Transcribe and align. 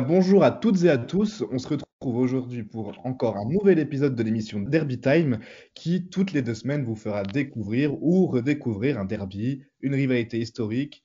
bonjour 0.00 0.44
à 0.44 0.50
toutes 0.50 0.84
et 0.84 0.90
à 0.90 0.98
tous. 0.98 1.44
On 1.50 1.58
se 1.58 1.68
retrouve 1.68 2.16
aujourd'hui 2.16 2.62
pour 2.62 2.94
encore 3.04 3.36
un 3.36 3.44
nouvel 3.44 3.78
épisode 3.78 4.14
de 4.14 4.22
l'émission 4.22 4.60
Derby 4.60 5.00
Time 5.00 5.38
qui, 5.74 6.08
toutes 6.08 6.32
les 6.32 6.42
deux 6.42 6.54
semaines, 6.54 6.84
vous 6.84 6.96
fera 6.96 7.22
découvrir 7.22 8.02
ou 8.02 8.26
redécouvrir 8.26 8.98
un 8.98 9.04
derby, 9.04 9.64
une 9.80 9.94
rivalité 9.94 10.38
historique 10.38 11.04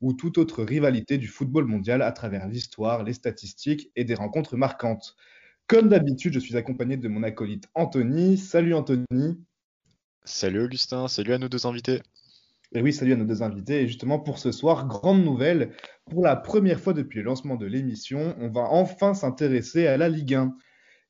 ou 0.00 0.12
toute 0.12 0.38
autre 0.38 0.62
rivalité 0.62 1.18
du 1.18 1.28
football 1.28 1.64
mondial 1.64 2.02
à 2.02 2.12
travers 2.12 2.46
l'histoire, 2.48 3.02
les 3.02 3.14
statistiques 3.14 3.90
et 3.96 4.04
des 4.04 4.14
rencontres 4.14 4.56
marquantes. 4.56 5.16
Comme 5.66 5.88
d'habitude, 5.88 6.34
je 6.34 6.38
suis 6.38 6.56
accompagné 6.56 6.96
de 6.96 7.08
mon 7.08 7.22
acolyte 7.22 7.64
Anthony. 7.74 8.36
Salut 8.36 8.74
Anthony. 8.74 9.38
Salut 10.24 10.64
Augustin, 10.64 11.08
salut 11.08 11.32
à 11.32 11.38
nos 11.38 11.48
deux 11.48 11.66
invités. 11.66 12.02
Et 12.72 12.82
oui, 12.82 12.92
salut 12.92 13.12
à 13.12 13.16
nos 13.16 13.24
deux 13.24 13.42
invités. 13.42 13.82
Et 13.82 13.86
justement, 13.86 14.18
pour 14.18 14.38
ce 14.38 14.52
soir, 14.52 14.86
grande 14.86 15.24
nouvelle. 15.24 15.72
Pour 16.10 16.22
la 16.22 16.36
première 16.36 16.80
fois 16.80 16.92
depuis 16.92 17.20
le 17.20 17.24
lancement 17.24 17.56
de 17.56 17.66
l'émission, 17.66 18.34
on 18.40 18.48
va 18.48 18.62
enfin 18.70 19.14
s'intéresser 19.14 19.86
à 19.86 19.96
la 19.96 20.08
Ligue 20.08 20.34
1. 20.34 20.54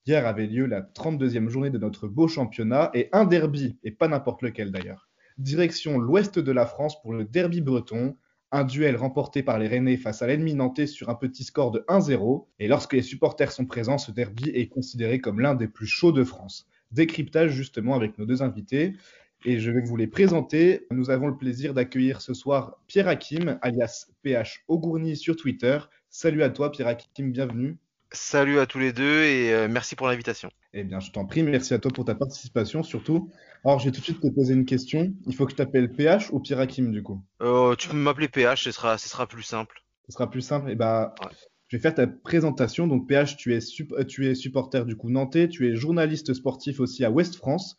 Hier 0.06 0.26
avait 0.26 0.46
lieu 0.46 0.66
la 0.66 0.82
32e 0.82 1.48
journée 1.48 1.70
de 1.70 1.78
notre 1.78 2.08
beau 2.08 2.28
championnat 2.28 2.90
et 2.94 3.08
un 3.12 3.24
derby, 3.24 3.78
et 3.82 3.90
pas 3.90 4.06
n'importe 4.06 4.42
lequel 4.42 4.70
d'ailleurs. 4.70 5.08
Direction 5.38 5.98
l'ouest 5.98 6.38
de 6.38 6.52
la 6.52 6.66
France 6.66 7.00
pour 7.02 7.12
le 7.12 7.24
derby 7.24 7.60
breton, 7.60 8.16
un 8.52 8.64
duel 8.64 8.96
remporté 8.96 9.42
par 9.42 9.58
les 9.58 9.66
Rennais 9.66 9.96
face 9.96 10.22
à 10.22 10.26
l'ennemi 10.26 10.54
nantais 10.54 10.86
sur 10.86 11.08
un 11.08 11.14
petit 11.14 11.42
score 11.42 11.72
de 11.72 11.84
1-0. 11.88 12.46
Et 12.58 12.68
lorsque 12.68 12.92
les 12.92 13.02
supporters 13.02 13.50
sont 13.50 13.66
présents, 13.66 13.98
ce 13.98 14.12
derby 14.12 14.50
est 14.50 14.68
considéré 14.68 15.20
comme 15.20 15.40
l'un 15.40 15.54
des 15.54 15.68
plus 15.68 15.86
chauds 15.86 16.12
de 16.12 16.22
France. 16.22 16.68
Décryptage 16.92 17.50
justement 17.50 17.96
avec 17.96 18.16
nos 18.18 18.26
deux 18.26 18.42
invités 18.42 18.94
et 19.46 19.60
je 19.60 19.70
vais 19.70 19.80
vous 19.80 19.96
les 19.96 20.08
présenter. 20.08 20.86
Nous 20.90 21.08
avons 21.08 21.28
le 21.28 21.36
plaisir 21.36 21.72
d'accueillir 21.72 22.20
ce 22.20 22.34
soir 22.34 22.78
Pierre 22.88 23.06
Hakim, 23.06 23.58
alias 23.62 24.08
PH 24.22 24.64
Ogourni 24.66 25.16
sur 25.16 25.36
Twitter. 25.36 25.78
Salut 26.10 26.42
à 26.42 26.50
toi 26.50 26.72
Pierre 26.72 26.88
Hakim, 26.88 27.30
bienvenue. 27.30 27.78
Salut 28.10 28.58
à 28.58 28.66
tous 28.66 28.80
les 28.80 28.92
deux 28.92 29.22
et 29.22 29.54
euh, 29.54 29.68
merci 29.68 29.94
pour 29.94 30.08
l'invitation. 30.08 30.50
Eh 30.74 30.82
bien, 30.82 30.98
je 30.98 31.12
t'en 31.12 31.26
prie, 31.26 31.44
merci 31.44 31.74
à 31.74 31.78
toi 31.78 31.92
pour 31.92 32.04
ta 32.04 32.16
participation 32.16 32.82
surtout. 32.82 33.30
Alors, 33.64 33.78
je 33.78 33.84
vais 33.84 33.92
tout 33.92 34.00
de 34.00 34.04
suite 34.04 34.20
te 34.20 34.26
poser 34.26 34.54
une 34.54 34.64
question. 34.64 35.14
Il 35.26 35.34
faut 35.34 35.44
que 35.46 35.52
je 35.52 35.56
t'appelle 35.56 35.92
PH 35.92 36.32
ou 36.32 36.40
Pierre 36.40 36.58
Hakim 36.58 36.90
du 36.90 37.04
coup? 37.04 37.22
Euh, 37.40 37.76
Tu 37.76 37.88
peux 37.88 37.96
m'appeler 37.96 38.28
PH, 38.28 38.64
ce 38.64 38.72
sera, 38.72 38.98
ce 38.98 39.08
sera 39.08 39.28
plus 39.28 39.44
simple. 39.44 39.80
Ce 40.08 40.12
sera 40.12 40.28
plus 40.28 40.40
simple. 40.40 40.70
Eh 40.72 40.74
ben, 40.74 41.12
je 41.68 41.76
vais 41.76 41.80
faire 41.80 41.94
ta 41.94 42.08
présentation. 42.08 42.88
Donc, 42.88 43.08
PH, 43.08 43.36
tu 43.36 43.54
es, 43.54 43.60
tu 44.06 44.26
es 44.26 44.34
supporter 44.34 44.84
du 44.84 44.96
coup 44.96 45.08
nantais, 45.08 45.48
tu 45.48 45.68
es 45.68 45.76
journaliste 45.76 46.34
sportif 46.34 46.80
aussi 46.80 47.04
à 47.04 47.12
Ouest 47.12 47.36
France. 47.36 47.78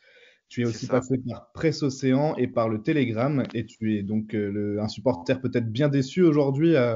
Tu 0.49 0.61
es 0.61 0.65
aussi 0.65 0.87
passé 0.87 1.19
par 1.27 1.51
Presse 1.51 1.83
Océan 1.83 2.35
et 2.37 2.47
par 2.47 2.69
le 2.69 2.81
Télégramme, 2.81 3.43
et 3.53 3.65
tu 3.65 3.97
es 3.97 4.03
donc 4.03 4.33
euh, 4.33 4.81
un 4.81 4.87
supporter 4.87 5.41
peut-être 5.41 5.71
bien 5.71 5.89
déçu 5.89 6.21
aujourd'hui. 6.21 6.75
Euh, 6.75 6.95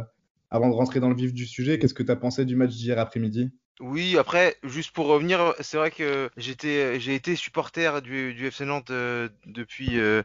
avant 0.50 0.70
de 0.70 0.74
rentrer 0.74 1.00
dans 1.00 1.10
le 1.10 1.16
vif 1.16 1.34
du 1.34 1.46
sujet, 1.46 1.80
qu'est-ce 1.80 1.94
que 1.94 2.04
tu 2.04 2.12
as 2.12 2.18
pensé 2.18 2.46
du 2.46 2.56
match 2.56 2.72
d'hier 2.72 3.00
après-midi? 3.00 3.52
Oui, 3.80 4.16
après, 4.18 4.58
juste 4.64 4.92
pour 4.92 5.08
revenir, 5.08 5.56
c'est 5.60 5.78
vrai 5.78 5.90
que 5.90 6.30
j'étais, 6.38 7.00
j'ai 7.00 7.16
été 7.16 7.36
supporter 7.36 8.02
du, 8.04 8.34
du 8.36 8.46
FC 8.46 8.64
Nantes 8.64 8.92
euh, 8.92 9.28
depuis, 9.48 10.00
euh, 10.00 10.22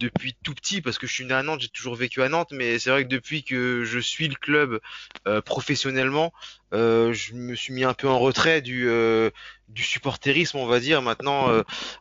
depuis 0.00 0.34
tout 0.42 0.54
petit, 0.54 0.80
parce 0.80 0.98
que 0.98 1.06
je 1.06 1.12
suis 1.12 1.24
né 1.24 1.34
à 1.34 1.42
Nantes, 1.42 1.60
j'ai 1.60 1.68
toujours 1.68 1.94
vécu 1.94 2.22
à 2.22 2.28
Nantes, 2.28 2.52
mais 2.52 2.78
c'est 2.78 2.90
vrai 2.90 3.04
que 3.04 3.08
depuis 3.08 3.44
que 3.44 3.84
je 3.84 3.98
suis 3.98 4.28
le 4.28 4.34
club 4.34 4.80
euh, 5.28 5.40
professionnellement, 5.42 6.32
je 6.72 7.34
me 7.34 7.54
suis 7.54 7.72
mis 7.72 7.84
un 7.84 7.94
peu 7.94 8.08
en 8.08 8.18
retrait 8.18 8.62
du, 8.62 8.88
du 9.68 9.82
supporterisme, 9.82 10.56
on 10.56 10.66
va 10.66 10.78
dire. 10.78 11.02
Maintenant, 11.02 11.48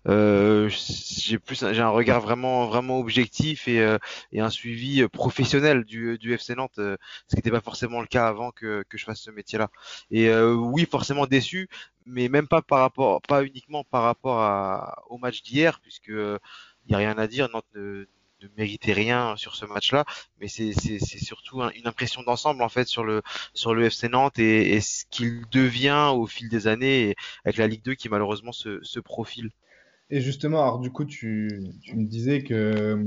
j'ai 0.06 1.40
plus, 1.40 1.60
j'ai 1.60 1.82
un 1.82 1.90
regard 1.90 2.22
vraiment, 2.22 2.68
vraiment 2.68 3.00
objectif 3.00 3.68
et, 3.68 3.98
et 4.32 4.40
un 4.40 4.52
suivi 4.52 5.08
professionnel 5.08 5.86
du, 5.86 6.20
du 6.20 6.34
FC 6.36 6.54
Nantes, 6.54 6.76
ce 6.76 6.96
qui 7.30 7.38
n'était 7.38 7.50
pas 7.50 7.62
forcément 7.62 8.00
le 8.00 8.08
cas 8.08 8.28
avant 8.28 8.52
que, 8.52 8.84
que 8.88 8.98
je 9.00 9.06
fasse 9.06 9.22
ce 9.22 9.32
métier-là. 9.32 9.70
Et 10.12 10.32
oui, 10.32 10.88
forcément 10.90 11.26
déçu, 11.26 11.68
mais 12.10 12.28
même 12.28 12.48
pas 12.48 12.62
par 12.62 12.80
rapport, 12.80 13.22
pas 13.22 13.44
uniquement 13.44 13.84
par 13.84 14.04
rapport 14.04 14.40
à, 14.42 15.04
au 15.10 15.18
match 15.18 15.42
d'hier, 15.44 15.80
puisque 15.80 16.10
euh, 16.10 16.40
n'y 16.90 16.96
a 16.96 17.00
rien 17.00 17.18
à 17.18 17.28
dire. 17.28 17.50
Nantes 17.52 17.66
ne, 17.76 18.06
ne 18.42 18.48
méritait 18.58 18.94
rien 18.94 19.36
sur 19.36 19.56
ce 19.56 19.66
match-là, 19.66 20.06
mais 20.40 20.48
c'est 20.48 20.74
surtout 21.00 21.62
une 21.62 21.88
impression 21.88 22.24
d'ensemble 22.24 22.62
en 22.62 22.70
fait 22.70 22.88
sur 22.88 23.04
le 23.04 23.22
sur 23.54 23.74
le 23.74 23.86
FC 23.86 24.10
Nantes 24.10 24.40
et, 24.40 24.80
ce 24.82 25.06
qu'il 25.10 25.44
devient 25.52 26.12
au 26.14 26.26
fil 26.26 26.50
des 26.50 26.68
années 26.68 27.16
avec 27.46 27.58
la 27.58 27.68
Ligue 27.68 27.84
2 27.84 27.96
qui 27.96 28.10
malheureusement 28.10 28.52
se, 28.52 28.80
se 28.82 29.00
profile. 29.00 29.50
Et 30.10 30.22
justement, 30.22 30.62
alors 30.62 30.80
du 30.80 30.92
coup, 30.92 31.06
tu, 31.06 31.50
tu 31.84 31.96
me 31.96 32.06
disais 32.06 32.44
que 32.44 32.54
euh, 32.54 33.04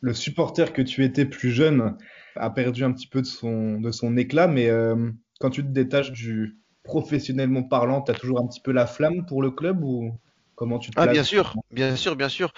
le 0.00 0.14
supporter 0.14 0.72
que 0.72 0.82
tu 0.82 1.04
étais 1.04 1.24
plus 1.24 1.50
jeune 1.50 1.96
a 2.36 2.50
perdu 2.50 2.84
un 2.84 2.92
petit 2.92 3.06
peu 3.06 3.22
de 3.22 3.26
son 3.26 3.80
de 3.80 3.90
son 3.90 4.16
éclat, 4.16 4.48
mais 4.48 4.68
euh, 4.68 5.10
quand 5.40 5.50
tu 5.50 5.62
te 5.62 5.68
détaches 5.68 6.12
du 6.12 6.58
professionnellement 6.82 7.62
parlant, 7.62 8.02
tu 8.02 8.10
as 8.10 8.14
toujours 8.14 8.40
un 8.40 8.46
petit 8.46 8.60
peu 8.60 8.72
la 8.72 8.86
flamme 8.86 9.24
pour 9.24 9.40
le 9.40 9.50
club 9.50 9.82
ou 9.82 10.12
comment 10.54 10.78
tu 10.78 10.90
te 10.90 11.00
Ah, 11.00 11.06
bien 11.06 11.24
sûr, 11.24 11.54
bien 11.70 11.96
sûr, 11.96 12.16
bien 12.16 12.28
sûr. 12.28 12.52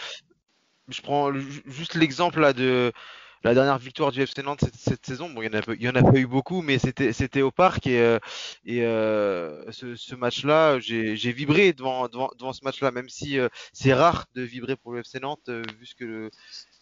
Je 0.89 1.03
prends 1.03 1.33
juste 1.67 1.95
l'exemple 1.95 2.41
là 2.41 2.53
de 2.53 2.93
la 3.47 3.55
dernière 3.55 3.79
victoire 3.79 4.13
du 4.13 4.21
FC 4.21 4.43
Nantes 4.43 4.65
cette, 4.77 5.07
saison. 5.07 5.31
Bon, 5.31 5.43
il 5.43 5.83
y 5.83 5.89
en 5.89 5.95
a, 5.95 6.03
pas 6.03 6.19
eu 6.19 6.27
beaucoup, 6.27 6.63
mais 6.63 6.79
c'était 6.79 7.43
au 7.43 7.51
parc 7.51 7.87
et 7.87 8.01
euh, 8.01 8.19
euh, 8.69 9.65
ce, 9.71 10.15
match-là, 10.15 10.79
j'ai 10.81 11.33
vibré 11.33 11.73
devant, 11.73 12.09
ce 12.53 12.65
match-là, 12.65 12.91
même 12.91 13.09
si 13.09 13.39
euh, 13.39 13.49
c'est 13.73 13.95
rare 13.95 14.27
de 14.35 14.43
vibrer 14.43 14.77
pour 14.77 14.93
le 14.93 15.01
FC 15.01 15.21
Nantes 15.21 15.49
vu 15.49 15.87
ce 15.87 15.95
que 15.95 16.31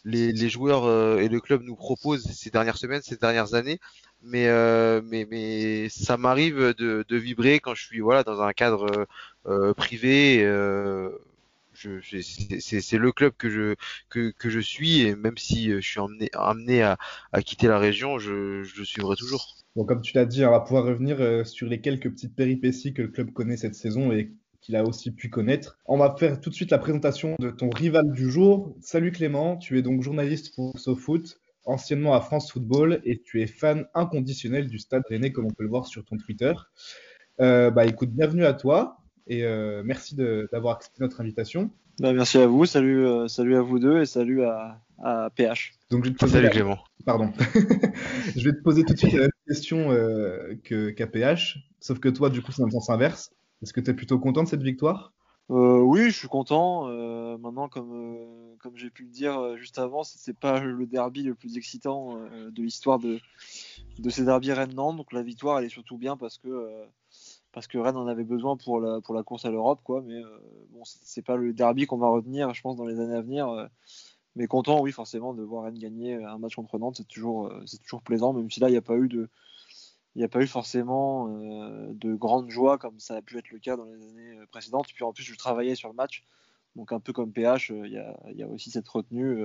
les, 0.05 0.49
joueurs 0.49 1.19
et 1.21 1.29
le 1.29 1.41
club 1.41 1.63
nous 1.63 1.77
proposent 1.77 2.25
ces 2.25 2.51
dernières 2.51 2.79
semaines, 2.79 3.03
ces 3.03 3.17
dernières 3.17 3.55
années 3.55 3.79
mais 4.23 5.89
ça 5.91 6.17
m'arrive 6.17 6.73
de, 6.79 7.05
vibrer 7.11 7.61
quand 7.61 7.75
je 7.75 7.85
suis 7.85 8.01
voilà 8.01 8.23
dans 8.23 8.41
un 8.41 8.53
cadre 8.53 9.07
privé. 9.77 10.45
C'est 11.75 12.99
le 12.99 13.13
club 13.13 13.33
que 13.37 13.51
je 13.51 13.75
que, 14.09 14.51
je 14.51 14.61
suis 14.61 15.03
et 15.03 15.15
même 15.15 15.37
si 15.37 15.71
je 15.71 15.81
suis 15.81 16.01
amené 16.01 16.31
amené 16.35 16.83
à, 16.83 16.99
à 17.33 17.43
quitter 17.43 17.69
la 17.69 17.79
région, 17.79 18.19
je, 18.19 18.63
je 18.63 18.79
le 18.79 18.85
suivrai 18.85 19.17
toujours. 19.17 19.57
Bon, 19.77 19.85
comme 19.85 20.03
tu 20.03 20.17
l'as 20.17 20.25
dit, 20.25 20.45
on 20.45 20.51
va 20.51 20.61
pouvoir 20.61 20.85
revenir 20.85 21.21
euh, 21.21 21.43
sur 21.43 21.67
les 21.67 21.81
quelques 21.81 22.11
petites 22.11 22.37
péripéties 22.37 22.95
que 22.95 23.03
le 23.03 23.09
club 23.09 23.33
connaît 23.33 23.57
cette 23.57 23.75
saison 23.75 24.13
et 24.13 24.31
qu'il 24.61 24.77
a 24.77 24.85
aussi 24.85 25.11
pu 25.11 25.29
connaître. 25.29 25.79
On 25.87 25.99
va 25.99 26.15
faire 26.17 26.41
tout 26.41 26.49
de 26.49 26.55
suite 26.55 26.71
la 26.71 26.79
présentation 26.79 27.37
de 27.39 27.51
ton 27.51 27.71
rival 27.71 28.13
du 28.13 28.31
jour. 28.31 28.77
Salut 28.81 29.11
Clément, 29.11 29.57
tu 29.57 29.79
es 29.79 29.83
donc 29.83 30.03
journaliste 30.03 30.55
pour 30.55 30.79
SoFoot 30.79 31.39
anciennement 31.67 32.15
à 32.15 32.21
France 32.21 32.53
Football 32.53 33.01
et 33.05 33.21
tu 33.21 33.43
es 33.43 33.47
fan 33.47 33.87
inconditionnel 33.95 34.69
du 34.69 34.79
Stade 34.79 35.03
Rennais 35.09 35.33
comme 35.33 35.47
on 35.47 35.51
peut 35.51 35.65
le 35.65 35.71
voir 35.71 35.87
sur 35.87 36.05
ton 36.05 36.17
Twitter. 36.17 36.53
Euh, 37.41 37.71
bah 37.71 37.85
écoute, 37.85 38.11
bienvenue 38.11 38.45
à 38.45 38.55
toi 38.55 38.99
et 39.27 39.45
euh, 39.45 39.83
merci 39.85 40.15
d'avoir 40.15 40.77
accepté 40.77 41.03
notre 41.03 41.21
invitation. 41.21 41.71
Bah, 42.01 42.13
merci 42.13 42.39
à 42.39 42.47
vous, 42.47 42.67
salut, 42.67 43.07
euh, 43.07 43.29
salut 43.29 43.57
à 43.57 43.63
vous 43.63 43.79
deux 43.79 44.01
et 44.01 44.07
salut 44.07 44.43
à, 44.45 44.81
à 45.03 45.31
PH. 45.31 45.75
Donc, 45.91 46.05
je 46.05 46.11
vais 46.11 46.15
te 46.15 46.21
poser 46.21 46.33
salut 46.35 46.51
Clément. 46.51 46.79
Pardon. 47.07 47.33
je 48.37 48.45
vais 48.45 48.57
te 48.57 48.63
poser 48.63 48.85
tout 48.85 48.95
de 48.95 48.99
suite 48.99 49.13
la 49.13 49.21
même 49.21 49.31
question 49.47 49.91
qu'à 50.65 51.07
PH, 51.07 51.59
sauf 51.81 52.01
que 52.01 52.09
toi 52.09 52.31
du 52.31 52.43
coup 52.43 52.51
c'est 52.51 52.63
dans 52.63 52.67
le 52.67 52.73
sens 52.73 52.91
inverse. 52.91 53.31
Est-ce 53.63 53.73
que 53.73 53.81
tu 53.81 53.91
es 53.91 53.95
plutôt 53.95 54.19
content 54.19 54.43
de 54.43 54.49
cette 54.49 54.63
victoire? 54.63 55.13
Euh, 55.51 55.79
oui, 55.79 56.11
je 56.11 56.19
suis 56.19 56.29
content. 56.29 56.89
Euh, 56.89 57.37
maintenant, 57.37 57.69
comme, 57.69 57.93
euh, 57.93 58.57
comme 58.61 58.77
j'ai 58.77 58.91
pu 58.91 59.05
le 59.05 59.11
dire 59.11 59.57
juste 59.57 59.79
avant, 59.79 60.03
c'est 60.03 60.37
pas 60.37 60.61
le 60.61 60.87
derby 60.87 61.23
le 61.23 61.35
plus 61.35 61.59
excitant 61.59 62.19
de 62.51 62.63
l'histoire 62.63 62.99
de, 62.99 63.21
de 63.99 64.11
ces 64.11 64.25
derbies 64.25 64.53
Rennes-Nantes. 64.53 64.97
Donc 64.97 65.13
la 65.13 65.23
victoire, 65.23 65.59
elle 65.59 65.67
est 65.67 65.71
surtout 65.71 65.99
bien 65.99 66.17
parce 66.17 66.39
que, 66.39 66.49
parce 67.55 67.67
que 67.69 67.79
Rennes 67.79 67.97
en 67.97 68.07
avait 68.07 68.25
besoin 68.25 68.57
pour 68.57 68.81
la, 68.81 69.01
course 69.23 69.45
à 69.45 69.51
l'Europe. 69.51 69.81
quoi. 69.85 70.03
Mais 70.03 70.21
bon, 70.71 70.83
c'est 70.85 71.23
pas 71.23 71.37
le 71.37 71.53
derby 71.53 71.87
qu'on 71.87 71.99
va 71.99 72.09
retenir, 72.09 72.53
je 72.53 72.61
pense, 72.61 72.77
dans 72.77 72.85
les 72.85 73.01
années 73.01 73.15
à 73.15 73.23
venir. 73.23 73.69
mais 74.37 74.47
content, 74.47 74.81
oui, 74.81 74.93
forcément, 74.93 75.35
de 75.35 75.43
voir 75.43 75.65
Rennes 75.65 75.79
gagner 75.79 76.15
un 76.23 76.39
match 76.39 76.57
contre 76.57 76.79
Nantes. 76.79 76.97
C'est 76.99 77.09
toujours, 77.09 77.53
c'est 77.65 77.81
toujours 77.83 78.03
plaisant, 78.03 78.33
même 78.33 78.51
si 78.51 78.61
là, 78.61 78.69
il 78.69 78.73
n'y 78.73 78.79
a 80.25 80.29
pas 80.29 80.41
eu 80.41 80.47
forcément 80.47 81.29
euh, 81.29 81.93
de 81.93 82.15
grande 82.15 82.51
joie 82.51 82.79
comme 82.79 82.99
ça 83.01 83.17
a 83.17 83.23
pu 83.23 83.39
être 83.39 83.51
le 83.51 83.59
cas 83.59 83.77
dans 83.77 83.85
les 83.85 84.03
années 84.03 84.39
euh, 84.39 84.47
précédentes. 84.51 84.89
Puis 84.95 85.05
en 85.05 85.13
plus, 85.13 85.25
je 85.25 85.35
travaillais 85.37 85.75
sur 85.75 85.89
le 85.89 85.95
match, 85.95 86.25
donc 86.77 86.93
un 86.93 87.01
peu 87.01 87.13
comme 87.13 87.33
PH, 87.33 87.71
euh, 87.71 87.87
il 87.87 87.93
y, 87.93 88.43
a, 88.43 88.49
aussi 88.49 88.71
cette 88.71 88.89
retenue 88.89 89.45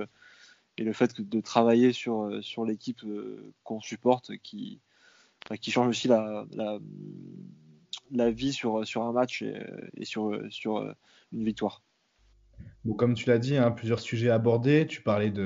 et 0.78 0.84
le 0.84 0.92
fait 0.92 1.20
de 1.20 1.40
travailler 1.40 1.92
sur, 1.92 2.30
l'équipe 2.64 3.04
qu'on 3.64 3.80
supporte 3.80 4.36
qui, 4.38 4.80
change 5.68 5.88
aussi 5.88 6.08
la, 6.08 6.46
vie 8.10 8.52
sur, 8.52 8.86
sur 8.86 9.02
un 9.02 9.12
match 9.12 9.42
et, 9.42 10.04
sur, 10.04 10.38
sur 10.50 10.94
une 11.32 11.44
victoire. 11.44 11.82
Bon, 12.84 12.94
comme 12.94 13.14
tu 13.14 13.28
l'as 13.28 13.38
dit, 13.38 13.56
hein, 13.56 13.70
plusieurs 13.70 14.00
sujets 14.00 14.30
abordés. 14.30 14.86
Tu 14.86 15.02
parlais 15.02 15.30
de, 15.30 15.44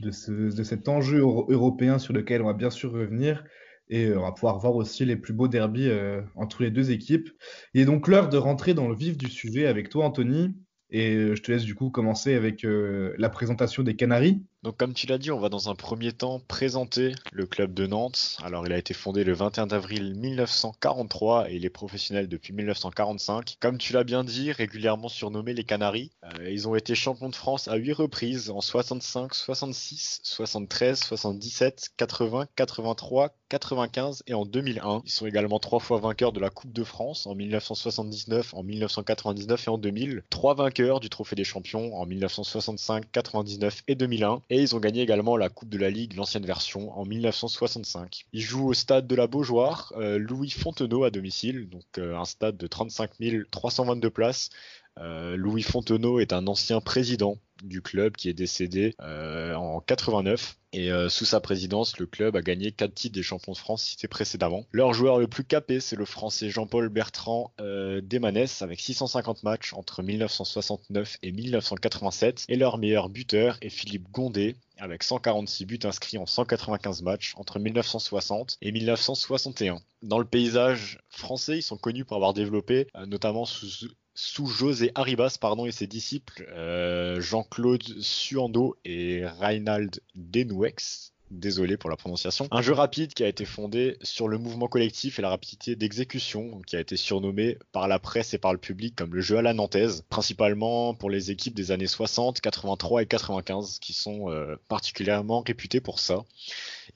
de, 0.00 0.10
de 0.50 0.62
cet 0.62 0.88
enjeu 0.88 1.18
européen 1.18 1.98
sur 1.98 2.12
lequel 2.12 2.42
on 2.42 2.46
va 2.46 2.54
bien 2.54 2.70
sûr 2.70 2.92
revenir. 2.92 3.44
Et 3.90 4.06
euh, 4.06 4.18
on 4.18 4.22
va 4.22 4.32
pouvoir 4.32 4.58
voir 4.58 4.76
aussi 4.76 5.04
les 5.04 5.16
plus 5.16 5.32
beaux 5.32 5.48
derbies 5.48 5.88
euh, 5.88 6.20
entre 6.34 6.62
les 6.62 6.70
deux 6.70 6.90
équipes. 6.90 7.30
Il 7.74 7.80
est 7.80 7.86
donc 7.86 8.08
l'heure 8.08 8.28
de 8.28 8.36
rentrer 8.36 8.74
dans 8.74 8.88
le 8.88 8.94
vif 8.94 9.16
du 9.16 9.28
sujet 9.28 9.66
avec 9.66 9.88
toi, 9.88 10.04
Anthony. 10.04 10.54
Et 10.90 11.14
euh, 11.14 11.34
je 11.34 11.42
te 11.42 11.52
laisse 11.52 11.64
du 11.64 11.74
coup 11.74 11.90
commencer 11.90 12.34
avec 12.34 12.64
la 12.64 13.28
présentation 13.30 13.82
des 13.82 13.96
Canaries. 13.96 14.42
Donc 14.64 14.76
comme 14.76 14.92
tu 14.92 15.06
l'as 15.06 15.18
dit, 15.18 15.30
on 15.30 15.38
va 15.38 15.48
dans 15.48 15.68
un 15.68 15.76
premier 15.76 16.12
temps 16.12 16.40
présenter 16.48 17.14
le 17.30 17.46
club 17.46 17.74
de 17.74 17.86
Nantes. 17.86 18.36
Alors 18.42 18.66
il 18.66 18.72
a 18.72 18.78
été 18.78 18.92
fondé 18.92 19.22
le 19.22 19.32
21 19.32 19.68
avril 19.70 20.16
1943 20.16 21.50
et 21.50 21.54
il 21.54 21.64
est 21.64 21.70
professionnel 21.70 22.28
depuis 22.28 22.52
1945. 22.52 23.56
Comme 23.60 23.78
tu 23.78 23.92
l'as 23.92 24.02
bien 24.02 24.24
dit, 24.24 24.50
régulièrement 24.50 25.08
surnommé 25.08 25.54
les 25.54 25.62
Canaries. 25.62 26.10
Euh, 26.24 26.50
ils 26.50 26.66
ont 26.66 26.74
été 26.74 26.96
champions 26.96 27.28
de 27.28 27.36
France 27.36 27.68
à 27.68 27.76
8 27.76 27.92
reprises 27.92 28.50
en 28.50 28.60
65, 28.60 29.32
66, 29.32 30.20
73, 30.24 30.98
77, 31.04 31.90
80, 31.96 32.48
83, 32.56 33.30
95 33.48 34.24
et 34.26 34.34
en 34.34 34.44
2001. 34.44 35.02
Ils 35.04 35.10
sont 35.10 35.26
également 35.26 35.60
trois 35.60 35.78
fois 35.78 36.00
vainqueurs 36.00 36.32
de 36.32 36.40
la 36.40 36.50
Coupe 36.50 36.72
de 36.72 36.84
France 36.84 37.28
en 37.28 37.36
1979, 37.36 38.54
en 38.54 38.64
1999 38.64 39.68
et 39.68 39.70
en 39.70 39.78
2000. 39.78 40.24
Trois 40.30 40.54
vainqueurs 40.54 40.98
du 40.98 41.08
Trophée 41.08 41.36
des 41.36 41.44
Champions 41.44 41.94
en 41.94 42.06
1965, 42.06 43.04
99 43.12 43.82
et 43.86 43.94
2001 43.94 44.42
et 44.50 44.57
ils 44.62 44.76
ont 44.76 44.80
gagné 44.80 45.02
également 45.02 45.36
la 45.36 45.48
Coupe 45.48 45.68
de 45.68 45.78
la 45.78 45.90
Ligue, 45.90 46.14
l'ancienne 46.14 46.46
version, 46.46 46.96
en 46.98 47.04
1965. 47.04 48.26
Ils 48.32 48.40
jouent 48.40 48.68
au 48.68 48.74
stade 48.74 49.06
de 49.06 49.14
la 49.14 49.26
Beaujoire, 49.26 49.92
euh, 49.96 50.18
Louis 50.18 50.50
Fontenot 50.50 51.04
à 51.04 51.10
domicile, 51.10 51.68
donc 51.68 51.84
euh, 51.98 52.16
un 52.16 52.24
stade 52.24 52.56
de 52.56 52.66
35 52.66 53.10
322 53.50 54.10
places. 54.10 54.50
Euh, 54.98 55.36
Louis 55.36 55.62
Fontenot 55.62 56.20
est 56.20 56.32
un 56.32 56.46
ancien 56.46 56.80
président 56.80 57.38
du 57.64 57.82
club 57.82 58.16
qui 58.16 58.28
est 58.28 58.34
décédé 58.34 58.94
en 59.00 59.80
89. 59.80 60.56
Et 60.74 60.90
sous 61.08 61.24
sa 61.24 61.40
présidence, 61.40 61.98
le 61.98 62.06
club 62.06 62.36
a 62.36 62.42
gagné 62.42 62.72
4 62.72 62.92
titres 62.92 63.14
des 63.14 63.22
champions 63.22 63.52
de 63.52 63.56
France 63.56 63.84
cités 63.84 64.06
précédemment. 64.06 64.64
Leur 64.70 64.92
joueur 64.92 65.18
le 65.18 65.26
plus 65.26 65.44
capé, 65.44 65.80
c'est 65.80 65.96
le 65.96 66.04
français 66.04 66.50
Jean-Paul 66.50 66.88
Bertrand 66.90 67.52
euh, 67.60 68.00
Desmanès 68.02 68.60
avec 68.62 68.78
650 68.80 69.44
matchs 69.44 69.72
entre 69.72 70.02
1969 70.02 71.16
et 71.22 71.32
1987. 71.32 72.44
Et 72.48 72.56
leur 72.56 72.78
meilleur 72.78 73.08
buteur 73.08 73.56
est 73.62 73.70
Philippe 73.70 74.10
Gondé 74.12 74.56
avec 74.76 75.02
146 75.02 75.64
buts 75.64 75.78
inscrits 75.84 76.18
en 76.18 76.26
195 76.26 77.02
matchs 77.02 77.34
entre 77.36 77.58
1960 77.58 78.58
et 78.60 78.70
1961. 78.70 79.80
Dans 80.02 80.18
le 80.18 80.24
paysage 80.24 81.00
français, 81.08 81.58
ils 81.58 81.62
sont 81.62 81.78
connus 81.78 82.04
pour 82.04 82.16
avoir 82.16 82.34
développé, 82.34 82.86
notamment 83.06 83.44
sous 83.44 83.88
sous 84.20 84.46
José 84.46 84.90
Arribas 84.96 85.36
pardon, 85.40 85.64
et 85.64 85.70
ses 85.70 85.86
disciples 85.86 86.44
euh, 86.50 87.20
Jean-Claude 87.20 87.84
Suando 88.00 88.76
et 88.84 89.24
Reinald 89.24 90.02
Denouex. 90.16 91.12
Désolé 91.30 91.76
pour 91.76 91.90
la 91.90 91.96
prononciation. 91.96 92.48
Un 92.50 92.62
jeu 92.62 92.72
rapide 92.72 93.12
qui 93.12 93.22
a 93.22 93.28
été 93.28 93.44
fondé 93.44 93.98
sur 94.02 94.28
le 94.28 94.38
mouvement 94.38 94.66
collectif 94.66 95.18
et 95.18 95.22
la 95.22 95.28
rapidité 95.28 95.76
d'exécution, 95.76 96.62
qui 96.66 96.76
a 96.76 96.80
été 96.80 96.96
surnommé 96.96 97.58
par 97.72 97.86
la 97.86 97.98
presse 97.98 98.32
et 98.32 98.38
par 98.38 98.52
le 98.52 98.58
public 98.58 98.96
comme 98.96 99.14
le 99.14 99.20
jeu 99.20 99.36
à 99.36 99.42
la 99.42 99.52
nantaise, 99.52 100.04
principalement 100.08 100.94
pour 100.94 101.10
les 101.10 101.30
équipes 101.30 101.54
des 101.54 101.70
années 101.70 101.86
60, 101.86 102.40
83 102.40 103.02
et 103.02 103.06
95, 103.06 103.78
qui 103.78 103.92
sont 103.92 104.30
euh, 104.30 104.56
particulièrement 104.68 105.42
réputées 105.46 105.80
pour 105.80 105.98
ça. 106.00 106.24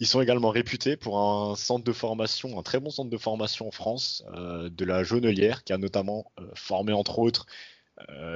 Ils 0.00 0.06
sont 0.06 0.23
également 0.23 0.50
réputés 0.50 0.96
pour 0.96 1.19
un 1.19 1.55
centre 1.55 1.84
de 1.84 1.93
formation, 1.93 2.58
un 2.58 2.62
très 2.62 2.81
bon 2.81 2.90
centre 2.90 3.11
de 3.11 3.19
formation 3.19 3.69
en 3.69 3.70
France, 3.70 4.25
euh, 4.34 4.70
de 4.70 4.84
la 4.84 5.05
Jaunelière, 5.05 5.62
qui 5.64 5.75
a 5.75 5.79
notamment 5.79 6.32
euh, 6.40 6.46
formé 6.55 6.93
entre 6.93 7.19
autres 7.19 7.46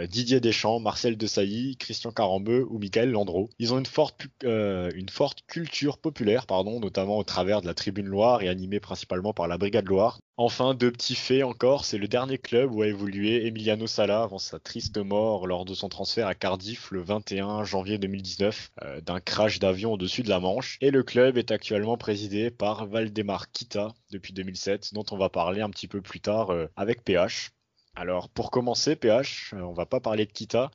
Didier 0.09 0.41
Deschamps, 0.41 0.81
Marcel 0.81 1.17
Desailly, 1.17 1.77
Christian 1.77 2.13
Carambeu 2.13 2.67
ou 2.71 2.79
Michael 2.79 3.11
Landreau. 3.11 3.51
Ils 3.59 3.75
ont 3.75 3.79
une 3.79 3.87
forte, 3.87 4.27
une 4.43 5.09
forte 5.09 5.43
culture 5.47 5.99
populaire, 5.99 6.47
pardon, 6.47 6.81
notamment 6.81 7.19
au 7.19 7.25
travers 7.25 7.63
de 7.63 7.67
la 7.67 7.75
Tribune 7.75 8.07
Loire 8.07 8.43
et 8.43 8.49
animée 8.49 8.81
principalement 8.81 9.33
par 9.33 9.49
la 9.49 9.59
Brigade 9.59 9.89
Loire. 9.89 10.19
Enfin, 10.39 10.75
deux 10.75 10.93
petits 10.93 11.15
faits 11.15 11.45
encore, 11.45 11.87
c'est 11.87 11.97
le 11.97 12.09
dernier 12.09 12.37
club 12.37 12.71
où 12.71 12.83
a 12.83 12.89
évolué 12.89 13.47
Emiliano 13.47 13.87
Sala 13.87 14.23
avant 14.23 14.39
sa 14.39 14.59
triste 14.59 14.99
mort 14.99 15.47
lors 15.47 15.65
de 15.65 15.73
son 15.73 15.89
transfert 15.89 16.27
à 16.27 16.35
Cardiff 16.35 16.91
le 16.91 17.01
21 17.01 17.65
janvier 17.65 17.97
2019 17.97 18.71
euh, 18.83 19.01
d'un 19.01 19.19
crash 19.19 19.61
d'avion 19.61 19.95
au-dessus 19.95 20.23
de 20.23 20.29
la 20.29 20.39
Manche. 20.39 20.77
Et 20.83 20.91
le 20.91 21.03
club 21.03 21.39
est 21.39 21.53
actuellement 21.53 21.97
présidé 21.97 22.51
par 22.51 22.87
Valdemar 22.87 23.51
Kita 23.51 23.95
depuis 24.11 24.35
2007, 24.35 24.93
dont 24.93 25.07
on 25.11 25.17
va 25.17 25.31
parler 25.31 25.63
un 25.63 25.71
petit 25.71 25.89
peu 25.89 26.03
plus 26.03 26.21
tard 26.21 26.51
euh, 26.51 26.67
avec 26.77 27.03
PH. 27.03 27.53
Alors 27.97 28.29
pour 28.29 28.51
commencer, 28.51 28.95
PH, 28.95 29.55
euh, 29.55 29.61
on 29.63 29.73
va 29.73 29.87
pas 29.87 30.01
parler 30.01 30.27
de 30.27 30.33
Kita. 30.33 30.71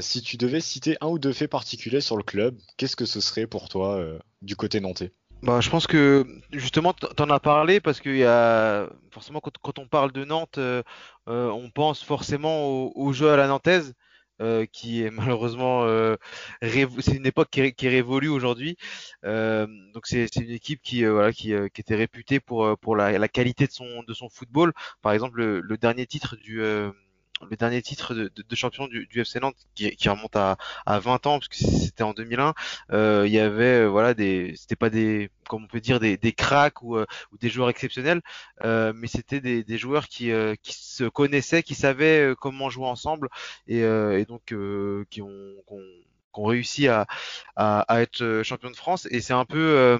si 0.00 0.22
tu 0.22 0.36
devais 0.36 0.60
citer 0.60 0.96
un 1.00 1.08
ou 1.08 1.18
deux 1.18 1.32
faits 1.32 1.50
particuliers 1.50 2.00
sur 2.00 2.16
le 2.16 2.22
club, 2.22 2.56
qu'est-ce 2.76 2.96
que 2.96 3.06
ce 3.06 3.20
serait 3.20 3.46
pour 3.46 3.68
toi 3.68 4.00
du 4.42 4.56
côté 4.56 4.80
nantais? 4.80 5.12
Bah, 5.42 5.60
je 5.62 5.70
pense 5.70 5.86
que 5.86 6.26
justement, 6.52 6.92
t'en 6.92 7.30
as 7.30 7.40
parlé 7.40 7.80
parce 7.80 8.00
a 8.24 8.88
forcément 9.10 9.40
quand, 9.40 9.78
on 9.78 9.86
parle 9.86 10.12
de 10.12 10.24
Nantes, 10.24 10.58
euh, 10.58 10.82
euh, 11.28 11.48
on 11.48 11.70
pense 11.70 12.02
forcément 12.02 12.66
au, 12.94 13.12
jeu 13.14 13.30
à 13.30 13.36
la 13.38 13.46
nantaise, 13.46 13.94
euh, 14.40 14.66
qui 14.72 15.02
est 15.02 15.10
malheureusement 15.10 15.86
c'est 16.62 17.16
une 17.16 17.26
époque 17.26 17.48
qui 17.50 17.60
est, 17.60 17.88
révolue 17.88 18.28
aujourd'hui. 18.28 18.76
donc 19.22 20.06
c'est 20.06 20.36
une 20.36 20.50
équipe 20.50 20.80
qui 20.82 21.04
voilà 21.04 21.32
qui, 21.32 21.52
qui, 21.74 21.80
était 21.80 21.96
réputée 21.96 22.40
pour 22.40 22.78
pour 22.78 22.96
la, 22.96 23.18
la, 23.18 23.28
qualité 23.28 23.66
de 23.66 23.72
son 23.72 24.02
de 24.02 24.14
son 24.14 24.28
football. 24.28 24.72
Par 25.02 25.12
exemple, 25.12 25.38
le, 25.38 25.60
le 25.60 25.76
dernier 25.78 26.06
titre 26.06 26.36
du 26.36 26.62
le 27.48 27.56
dernier 27.56 27.82
titre 27.82 28.14
de, 28.14 28.30
de, 28.36 28.56
champion 28.56 28.86
du, 28.86 29.06
du, 29.06 29.20
FC 29.20 29.40
Nantes 29.40 29.56
qui, 29.74 29.90
qui 29.96 30.08
remonte 30.08 30.36
à, 30.36 30.56
à, 30.86 30.98
20 30.98 31.26
ans 31.26 31.38
parce 31.38 31.48
que 31.48 31.56
c'était 31.56 32.02
en 32.02 32.12
2001 32.12 32.54
euh, 32.92 33.24
il 33.26 33.32
y 33.32 33.38
avait 33.38 33.82
euh, 33.82 33.86
voilà 33.86 34.14
des 34.14 34.54
c'était 34.56 34.76
pas 34.76 34.90
des 34.90 35.30
comme 35.48 35.64
on 35.64 35.66
peut 35.66 35.80
dire 35.80 36.00
des, 36.00 36.16
des 36.16 36.32
cracks 36.32 36.82
ou, 36.82 36.96
euh, 36.96 37.06
ou 37.32 37.38
des 37.38 37.48
joueurs 37.48 37.70
exceptionnels 37.70 38.20
euh, 38.64 38.92
mais 38.94 39.06
c'était 39.06 39.40
des, 39.40 39.64
des, 39.64 39.78
joueurs 39.78 40.08
qui, 40.08 40.30
euh, 40.30 40.54
qui 40.62 40.74
se 40.74 41.04
connaissaient 41.04 41.62
qui 41.62 41.74
savaient 41.74 42.34
comment 42.40 42.70
jouer 42.70 42.86
ensemble 42.86 43.28
et, 43.66 43.80
et 43.80 44.24
donc 44.26 44.42
qui 44.46 44.54
ont, 44.54 45.04
qui 45.10 45.22
ont, 45.22 45.78
qui 46.32 46.40
ont 46.40 46.44
réussi 46.44 46.88
à, 46.88 47.06
à, 47.56 47.80
à, 47.82 48.00
être 48.02 48.42
champion 48.44 48.70
de 48.70 48.76
France. 48.76 49.08
Et 49.10 49.20
c'est 49.20 49.32
un 49.32 49.44
peu 49.44 49.98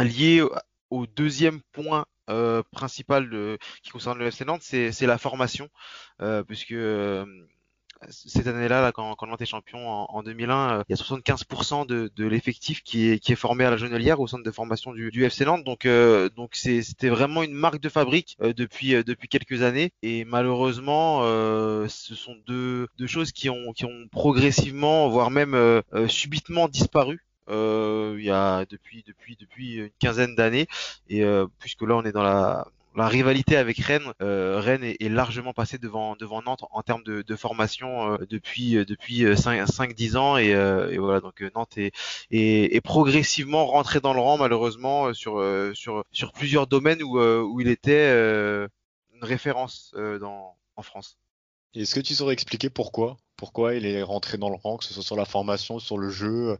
lié 0.00 0.44
au 0.90 1.06
deuxième 1.06 1.60
point 1.72 2.06
euh, 2.30 2.62
principal 2.70 3.28
de, 3.30 3.58
qui 3.82 3.90
concerne 3.90 4.18
le 4.18 4.26
FC 4.26 4.44
Nantes, 4.44 4.62
c'est 4.62 5.06
la 5.06 5.18
formation, 5.18 5.68
euh, 6.20 6.42
puisque 6.42 6.72
euh, 6.72 7.24
cette 8.08 8.46
année-là, 8.46 8.80
là, 8.80 8.92
quand, 8.92 9.14
quand 9.14 9.26
Nantes 9.26 9.40
est 9.42 9.46
champion 9.46 9.88
en, 9.88 10.06
en 10.08 10.22
2001, 10.22 10.78
euh, 10.78 10.82
il 10.88 10.96
y 10.96 11.00
a 11.00 11.02
75% 11.02 11.86
de, 11.86 12.24
l'effectif 12.24 12.82
qui 12.82 13.08
est, 13.10 13.34
formé 13.34 13.64
à 13.64 13.70
la 13.70 13.76
Genelière 13.76 14.20
au 14.20 14.26
centre 14.26 14.44
de 14.44 14.50
formation 14.50 14.92
du, 14.92 15.24
FC 15.24 15.44
Nantes. 15.44 15.64
Donc, 15.64 15.86
c'était 16.52 17.08
vraiment 17.08 17.42
une 17.42 17.54
marque 17.54 17.80
de 17.80 17.88
fabrique 17.88 18.36
depuis 18.40 19.28
quelques 19.28 19.62
années. 19.62 19.92
Et 20.02 20.24
malheureusement, 20.24 21.22
ce 21.22 22.14
sont 22.14 22.36
deux, 22.46 22.88
choses 23.06 23.32
qui 23.32 23.50
ont 23.50 23.74
progressivement, 24.10 25.08
voire 25.08 25.30
même 25.30 25.82
subitement 26.08 26.68
disparu 26.68 27.24
il 27.52 28.24
y 28.24 28.30
a 28.30 28.64
depuis 28.66 29.04
une 29.76 29.90
quinzaine 29.98 30.34
d'années. 30.34 30.66
Et 31.08 31.24
euh, 31.24 31.46
puisque 31.58 31.82
là 31.82 31.96
on 31.96 32.04
est 32.04 32.12
dans 32.12 32.22
la 32.22 33.08
rivalité 33.08 33.56
avec 33.56 33.78
Rennes, 33.78 34.12
euh, 34.20 34.60
Rennes 34.60 34.84
est, 34.84 35.08
largement 35.08 35.52
passé 35.52 35.78
devant 35.78 36.16
Nantes 36.44 36.64
en 36.70 36.82
termes 36.82 37.02
de, 37.04 37.36
formation 37.36 38.12
euh, 38.12 38.26
depuis 38.28 38.76
euh, 38.76 38.84
depuis 38.84 39.24
5 39.36 39.94
10 39.94 40.16
ans. 40.16 40.36
Et, 40.36 40.54
voilà 40.98 41.20
donc 41.20 41.42
Nantes 41.54 41.78
est, 41.78 42.80
progressivement 42.84 43.66
rentré 43.66 44.00
dans 44.00 44.14
le 44.14 44.20
rang 44.20 44.36
malheureusement 44.38 45.12
sur 45.14 46.32
plusieurs 46.34 46.66
domaines 46.66 47.02
où 47.02 47.60
il 47.60 47.68
était 47.68 48.10
une 48.10 49.22
référence 49.24 49.94
en 49.96 50.82
France. 50.82 51.18
Est-ce 51.74 51.94
que 51.94 52.00
tu 52.00 52.14
saurais 52.14 52.34
expliquer 52.34 52.68
pourquoi? 52.68 53.16
Pourquoi 53.36 53.74
il 53.74 53.86
est 53.86 54.02
rentré 54.02 54.36
dans 54.36 54.50
le 54.50 54.56
rang, 54.56 54.76
que 54.76 54.84
ce 54.84 54.92
soit 54.92 55.02
sur 55.02 55.16
la 55.16 55.24
formation, 55.24 55.78
sur 55.78 55.96
le 55.96 56.10
jeu? 56.10 56.50
euh, 56.50 56.56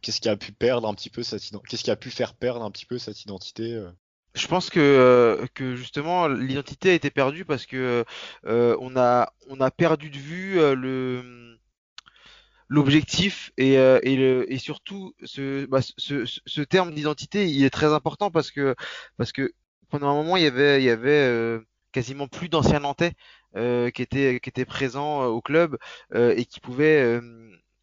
qu'est-ce 0.00 0.20
qui 0.20 0.28
a 0.28 0.36
pu 0.36 0.52
perdre 0.52 0.88
un 0.88 0.94
petit 0.94 1.10
peu 1.10 1.22
cette 1.22 1.42
qu'est-ce 1.68 1.84
qui 1.84 1.90
a 1.90 1.96
pu 1.96 2.10
faire 2.10 2.34
perdre 2.34 2.62
un 2.62 2.70
petit 2.70 2.86
peu 2.86 2.98
cette 2.98 3.22
identité 3.22 3.74
euh? 3.74 3.90
Je 4.34 4.48
pense 4.48 4.68
que, 4.68 4.80
euh, 4.80 5.46
que 5.54 5.76
justement 5.76 6.26
l'identité 6.26 6.90
a 6.90 6.94
été 6.94 7.08
perdue 7.10 7.44
parce 7.44 7.66
que 7.66 8.04
on 8.44 8.96
a 8.96 9.32
on 9.48 9.60
a 9.60 9.70
perdu 9.70 10.10
de 10.10 10.18
vue 10.18 10.54
le 10.74 11.56
l'objectif 12.68 13.52
et, 13.58 13.74
et, 13.74 14.16
le, 14.16 14.50
et 14.52 14.58
surtout 14.58 15.14
ce, 15.22 15.66
bah, 15.66 15.80
ce, 15.98 16.24
ce, 16.24 16.60
terme 16.62 16.92
d'identité 16.94 17.46
il 17.46 17.62
est 17.62 17.70
très 17.70 17.92
important 17.92 18.30
parce 18.30 18.50
que 18.50 18.74
parce 19.18 19.30
que 19.30 19.52
pendant 19.90 20.08
un 20.08 20.14
moment 20.14 20.36
il 20.36 20.42
y 20.42 20.46
avait 20.46 20.80
il 20.82 20.84
y 20.84 20.90
avait 20.90 21.60
quasiment 21.92 22.26
plus 22.26 22.48
d'anciens 22.48 22.80
Nantais 22.80 23.12
qui 23.54 24.02
étaient 24.02 24.40
qui 24.40 24.48
étaient 24.48 24.64
présents 24.64 25.26
au 25.26 25.40
club 25.40 25.78
et 26.12 26.44
qui 26.44 26.58
pouvaient 26.58 27.20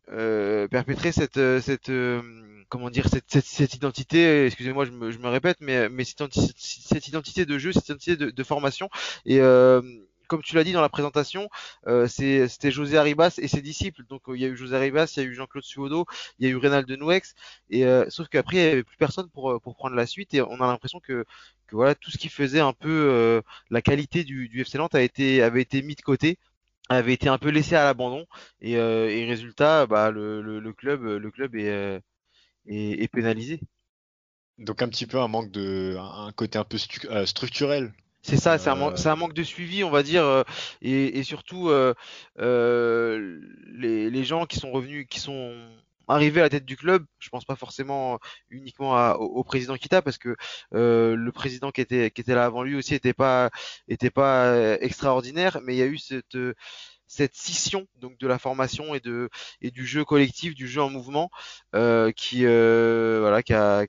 euh, 0.10 0.67
perpétrer 0.67 1.12
cette 1.12 1.38
euh, 1.38 1.62
cette 1.62 1.89
euh, 1.89 2.22
comment 2.70 2.89
dire 2.89 3.08
cette, 3.08 3.25
cette, 3.27 3.46
cette 3.46 3.75
identité 3.75 4.46
excusez-moi 4.46 4.86
je 4.86 4.91
me, 4.91 5.12
je 5.12 5.20
me 5.20 5.27
répète 5.27 5.58
mais 5.62 5.89
mais 5.89 6.03
cette, 6.03 6.22
cette, 6.58 7.08
identité 7.08 7.46
de 7.46 7.58
jeu 7.58 7.72
cette 7.72 7.86
identité 7.86 8.17
de, 8.17 8.29
de 8.29 8.43
formation. 8.43 8.89
Et 9.25 9.39
comme 10.31 10.41
tu 10.41 10.55
l'as 10.55 10.63
dit 10.63 10.72
dans 10.72 10.81
la 10.81 10.88
présentation, 10.88 11.50
euh, 11.88 12.08
c'était 12.08 12.72
José 12.72 12.98
Arribas 12.98 13.38
et 13.38 13.50
ses 13.50 13.62
disciples. 13.62 14.03
Donc 14.08 14.22
il 14.29 14.38
y 14.38 14.46
a 14.46 14.48
eu 14.48 14.55
José 14.55 14.77
Arribas, 14.77 15.12
il 15.17 15.24
y 15.24 15.25
a 15.25 15.29
eu 15.29 15.34
Jean-Claude 15.36 15.65
Suodo, 15.65 16.05
il 16.39 16.48
y 16.48 16.50
a 16.50 16.51
eu 16.53 16.55
Reynald 16.55 16.88
de 16.88 16.96
Nouex, 16.96 17.36
et 17.70 17.86
euh, 17.86 18.05
sauf 18.10 18.29
qu'après 18.29 18.55
il 18.55 18.63
n'y 18.63 18.72
avait 18.72 18.84
plus 18.84 18.96
personne 18.96 19.29
pour 19.29 19.60
pour 19.62 19.75
prendre 19.75 19.93
la 19.93 20.05
suite. 20.05 20.34
Et 20.34 20.41
on 20.41 20.62
a 20.62 20.67
l'impression 20.67 21.01
que 21.01 21.25
que 21.67 21.75
voilà 21.75 21.96
tout 21.96 22.12
ce 22.12 22.17
qui 22.17 22.29
faisait 22.29 22.62
un 22.62 22.72
peu 22.72 23.41
la 23.70 23.81
qualité 23.81 24.24
du, 24.24 24.48
du 24.48 24.62
FC 24.62 24.77
Nantes 24.77 24.96
a 24.96 25.01
été 25.01 25.43
avait 25.43 25.62
été 25.62 25.81
mis 25.81 25.96
de 25.96 26.01
côté 26.01 26.38
avait 26.95 27.13
été 27.13 27.29
un 27.29 27.38
peu 27.38 27.50
laissé 27.50 27.75
à 27.75 27.83
l'abandon. 27.86 28.25
Et, 28.62 28.74
et, 28.74 29.25
résultat, 29.25 29.86
bah, 29.88 30.12
le, 30.12 30.41
le, 30.41 30.74
club, 30.74 31.03
le 31.03 31.31
club 31.31 31.55
est, 31.55 32.01
est, 32.67 33.03
est 33.03 33.07
pénalisé. 33.07 33.60
Donc 34.57 34.81
un 34.81 34.89
petit 34.89 35.07
peu 35.07 35.19
un 35.19 35.27
manque 35.27 35.51
de, 35.51 35.95
un 35.98 36.31
côté 36.33 36.60
un 36.60 36.63
peu 36.63 36.77
structurel. 36.77 37.93
C'est 38.24 38.38
ça, 38.38 38.60
c'est 38.60 38.69
un, 38.69 38.93
un, 38.93 39.15
manque 39.15 39.33
de 39.33 39.41
suivi, 39.41 39.83
on 39.83 39.89
va 39.89 40.03
dire, 40.03 40.24
euh, 40.24 40.43
et, 40.83 41.17
et, 41.17 41.24
surtout 41.24 41.69
euh, 41.69 41.95
euh, 42.39 43.41
les, 43.74 44.12
les, 44.12 44.24
gens 44.24 44.45
qui 44.45 44.60
sont 44.60 44.71
revenus, 44.71 45.07
qui 45.10 45.19
sont 45.19 45.55
arrivés 46.12 46.41
à 46.41 46.44
la 46.44 46.50
tête 46.50 46.65
du 46.65 46.77
club. 46.77 47.06
Je 47.20 47.30
pense 47.30 47.46
pas 47.46 47.56
forcément 47.56 48.20
uniquement 48.50 49.13
au, 49.13 49.44
président 49.44 49.75
Kita, 49.75 50.01
parce 50.01 50.18
que 50.18 50.36
euh, 50.74 51.15
le 51.15 51.32
président 51.32 51.72
qui 51.72 51.82
était 51.82 52.12
qui 52.12 52.22
était 52.22 52.36
là 52.36 52.46
avant 52.46 52.63
lui 52.63 52.75
aussi 52.75 52.96
était 52.96 53.13
pas 53.13 53.50
était 53.88 54.12
pas 54.12 54.77
extraordinaire, 54.82 55.60
mais 55.63 55.75
il 55.75 55.80
y 55.80 55.84
a 55.84 55.88
eu 55.88 55.98
cette 55.98 56.38
cette 57.08 57.36
scission 57.36 57.88
donc 57.98 58.18
de 58.18 58.27
la 58.27 58.39
formation 58.39 58.96
et 58.96 59.00
de 59.01 59.30
et 59.62 59.72
du 59.72 59.86
jeu 59.86 60.06
collectif, 60.06 60.56
du 60.56 60.68
jeu 60.68 60.82
en 60.82 60.89
mouvement, 60.89 61.30
euh, 61.75 62.12
qui 62.12 62.46
voilà 62.46 63.44
qui 63.44 63.53
a, 63.53 63.86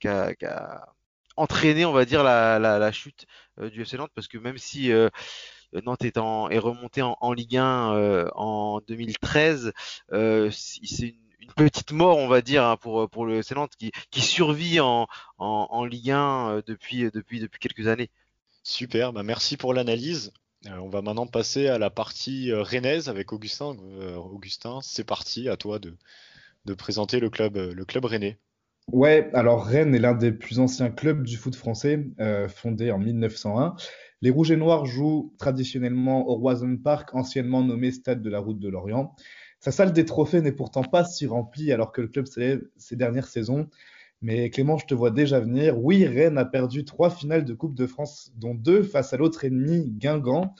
entraîné, 1.37 1.85
on 1.85 1.93
va 1.93 2.05
dire, 2.05 2.23
la, 2.23 2.59
la, 2.59 2.93
chute 2.93 3.26
euh, 3.59 3.71
du 3.71 3.83
FC 3.83 3.97
Nantes, 3.97 4.12
parce 4.14 4.29
que 4.29 4.38
même 4.38 4.59
si 4.59 4.93
euh, 4.93 5.09
Nantes 5.85 6.05
est, 6.05 6.19
en, 6.19 6.45
remonté 6.45 7.02
en, 7.02 7.17
en 7.21 7.33
Ligue 7.33 7.57
1 7.57 7.95
euh, 7.95 8.29
en 8.35 8.81
2013, 8.87 9.73
c'est 10.50 11.09
une, 11.09 11.22
une, 11.42 11.52
petite 11.54 11.92
mort, 11.92 12.18
on 12.18 12.28
va 12.28 12.40
dire, 12.40 12.64
hein, 12.64 12.76
pour, 12.76 13.08
pour 13.11 13.26
le 13.26 13.38
FC 13.38 13.54
Nantes 13.54 13.72
qui, 13.78 13.92
qui 14.11 14.20
survit 14.20 14.80
en, 14.80 15.06
en, 15.38 15.66
en 15.70 15.84
Ligue 15.84 16.11
1 16.11 16.62
depuis, 16.66 17.11
depuis, 17.11 17.40
depuis 17.40 17.61
quelques 17.61 17.88
années. 17.88 18.11
Super, 18.62 19.12
bah 19.12 19.22
merci 19.22 19.56
pour 19.56 19.75
l'analyse. 19.75 20.32
on 20.66 20.88
va 20.88 21.02
maintenant 21.02 21.26
passer 21.26 21.66
à 21.66 21.78
la 21.78 21.90
partie 21.90 22.52
rennaise 22.52 23.08
avec 23.08 23.32
Augustin. 23.32 23.76
Augustin, 24.16 24.78
c'est 24.82 25.04
parti, 25.04 25.49
à 25.49 25.56
toi 25.56 25.78
de, 25.78 25.96
de 26.64 26.75
présenter 26.75 27.20
le 27.20 27.28
club, 27.28 27.56
le 27.56 27.84
club 27.84 28.04
rennais. 28.04 28.38
Ouais, 28.90 29.30
alors 29.32 29.64
Rennes 29.64 29.94
est 29.94 30.00
l'un 30.00 30.14
des 30.14 30.32
plus 30.32 30.58
anciens 30.58 30.90
clubs 30.90 31.22
du 31.22 31.37
foot 31.37 31.54
français, 31.54 32.04
euh, 32.20 32.49
fondé 32.49 32.90
en 32.90 32.99
1901. 32.99 33.75
Les 34.22 34.30
Rouges 34.30 34.50
et 34.50 34.56
Noirs 34.56 34.87
jouent 34.87 35.34
traditionnellement 35.38 36.28
au 36.28 36.34
Roison 36.34 36.76
Park, 36.76 37.14
anciennement 37.14 37.62
nommé 37.62 37.90
Stade 37.92 38.22
de 38.22 38.30
la 38.30 38.40
Route 38.40 38.58
de 38.58 38.68
Lorient. 38.68 39.14
Sa 39.62 39.71
salle 39.71 39.92
des 39.92 40.04
trophées 40.04 40.40
n'est 40.40 40.50
pourtant 40.50 40.83
pas 40.83 41.04
si 41.04 41.25
remplie 41.25 41.71
alors 41.71 41.92
que 41.92 42.00
le 42.00 42.09
club 42.09 42.26
célèbre 42.26 42.64
ses 42.76 42.97
dernières 42.97 43.28
saisons. 43.28 43.69
Mais 44.21 44.50
Clément, 44.50 44.76
je 44.76 44.87
te 44.87 44.95
vois 44.95 45.12
déjà 45.12 45.38
venir. 45.38 45.78
Oui, 45.78 46.04
Rennes 46.04 46.37
a 46.37 46.45
perdu 46.45 46.85
trois 46.85 47.11
finales 47.11 47.45
de 47.45 47.54
Coupe 47.54 47.76
de 47.76 47.87
France, 47.87 48.33
dont 48.35 48.57
deux 48.57 48.83
face 48.83 49.12
à 49.12 49.19
l'autre 49.19 49.45
ennemi, 49.45 49.88
Guingamp. 49.88 50.52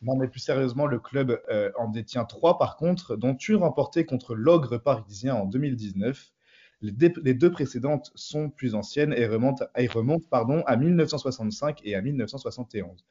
Mais 0.00 0.26
plus 0.28 0.40
sérieusement, 0.40 0.86
le 0.86 0.98
club 0.98 1.38
euh, 1.50 1.70
en 1.78 1.90
détient 1.90 2.24
trois 2.24 2.56
par 2.56 2.78
contre, 2.78 3.16
dont 3.16 3.36
une 3.36 3.56
remportée 3.56 4.06
contre 4.06 4.34
l'Ogre 4.34 4.78
parisien 4.78 5.34
en 5.34 5.44
2019. 5.44 6.32
Les, 6.80 7.34
deux 7.34 7.50
précédentes 7.50 8.10
sont 8.14 8.48
plus 8.48 8.74
anciennes 8.74 9.12
et 9.12 9.26
remontent, 9.26 9.66
à 9.74 10.76
1965 10.76 11.80
et 11.84 11.94
à 11.94 12.00
1971. 12.00 13.04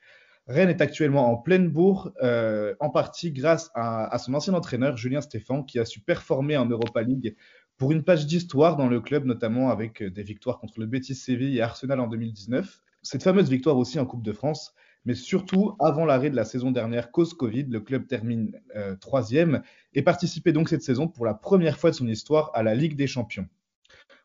Rennes 0.47 0.69
est 0.69 0.81
actuellement 0.81 1.31
en 1.31 1.37
pleine 1.37 1.69
bourre, 1.69 2.11
euh, 2.21 2.75
en 2.79 2.89
partie 2.89 3.31
grâce 3.31 3.71
à, 3.73 4.15
son 4.19 4.33
ancien 4.35 4.53
entraîneur 4.53 4.95
Julien 4.95 5.21
Stéphan, 5.21 5.63
qui 5.63 5.79
a 5.79 5.85
su 5.85 6.01
performer 6.01 6.55
en 6.55 6.67
Europa 6.67 7.01
League 7.01 7.35
pour 7.77 7.91
une 7.91 8.03
page 8.03 8.27
d'histoire 8.27 8.77
dans 8.77 8.87
le 8.87 9.01
club, 9.01 9.25
notamment 9.25 9.69
avec 9.69 10.03
des 10.03 10.23
victoires 10.23 10.59
contre 10.59 10.79
le 10.79 10.85
Betis 10.85 11.15
Séville 11.15 11.57
et 11.57 11.61
Arsenal 11.61 11.99
en 11.99 12.07
2019. 12.07 12.81
Cette 13.01 13.23
fameuse 13.23 13.49
victoire 13.49 13.77
aussi 13.77 13.99
en 13.99 14.05
Coupe 14.05 14.23
de 14.23 14.33
France, 14.33 14.73
mais 15.03 15.15
surtout 15.15 15.75
avant 15.79 16.05
l'arrêt 16.05 16.29
de 16.29 16.35
la 16.35 16.45
saison 16.45 16.71
dernière 16.71 17.11
cause 17.11 17.33
Covid, 17.33 17.63
le 17.63 17.79
club 17.79 18.07
termine 18.07 18.59
euh, 18.75 18.95
troisième 18.95 19.61
et 19.93 20.01
participait 20.01 20.51
donc 20.53 20.69
cette 20.69 20.81
saison 20.83 21.07
pour 21.07 21.25
la 21.25 21.33
première 21.33 21.77
fois 21.77 21.91
de 21.91 21.95
son 21.95 22.07
histoire 22.07 22.51
à 22.53 22.63
la 22.63 22.75
Ligue 22.75 22.95
des 22.95 23.07
Champions. 23.07 23.47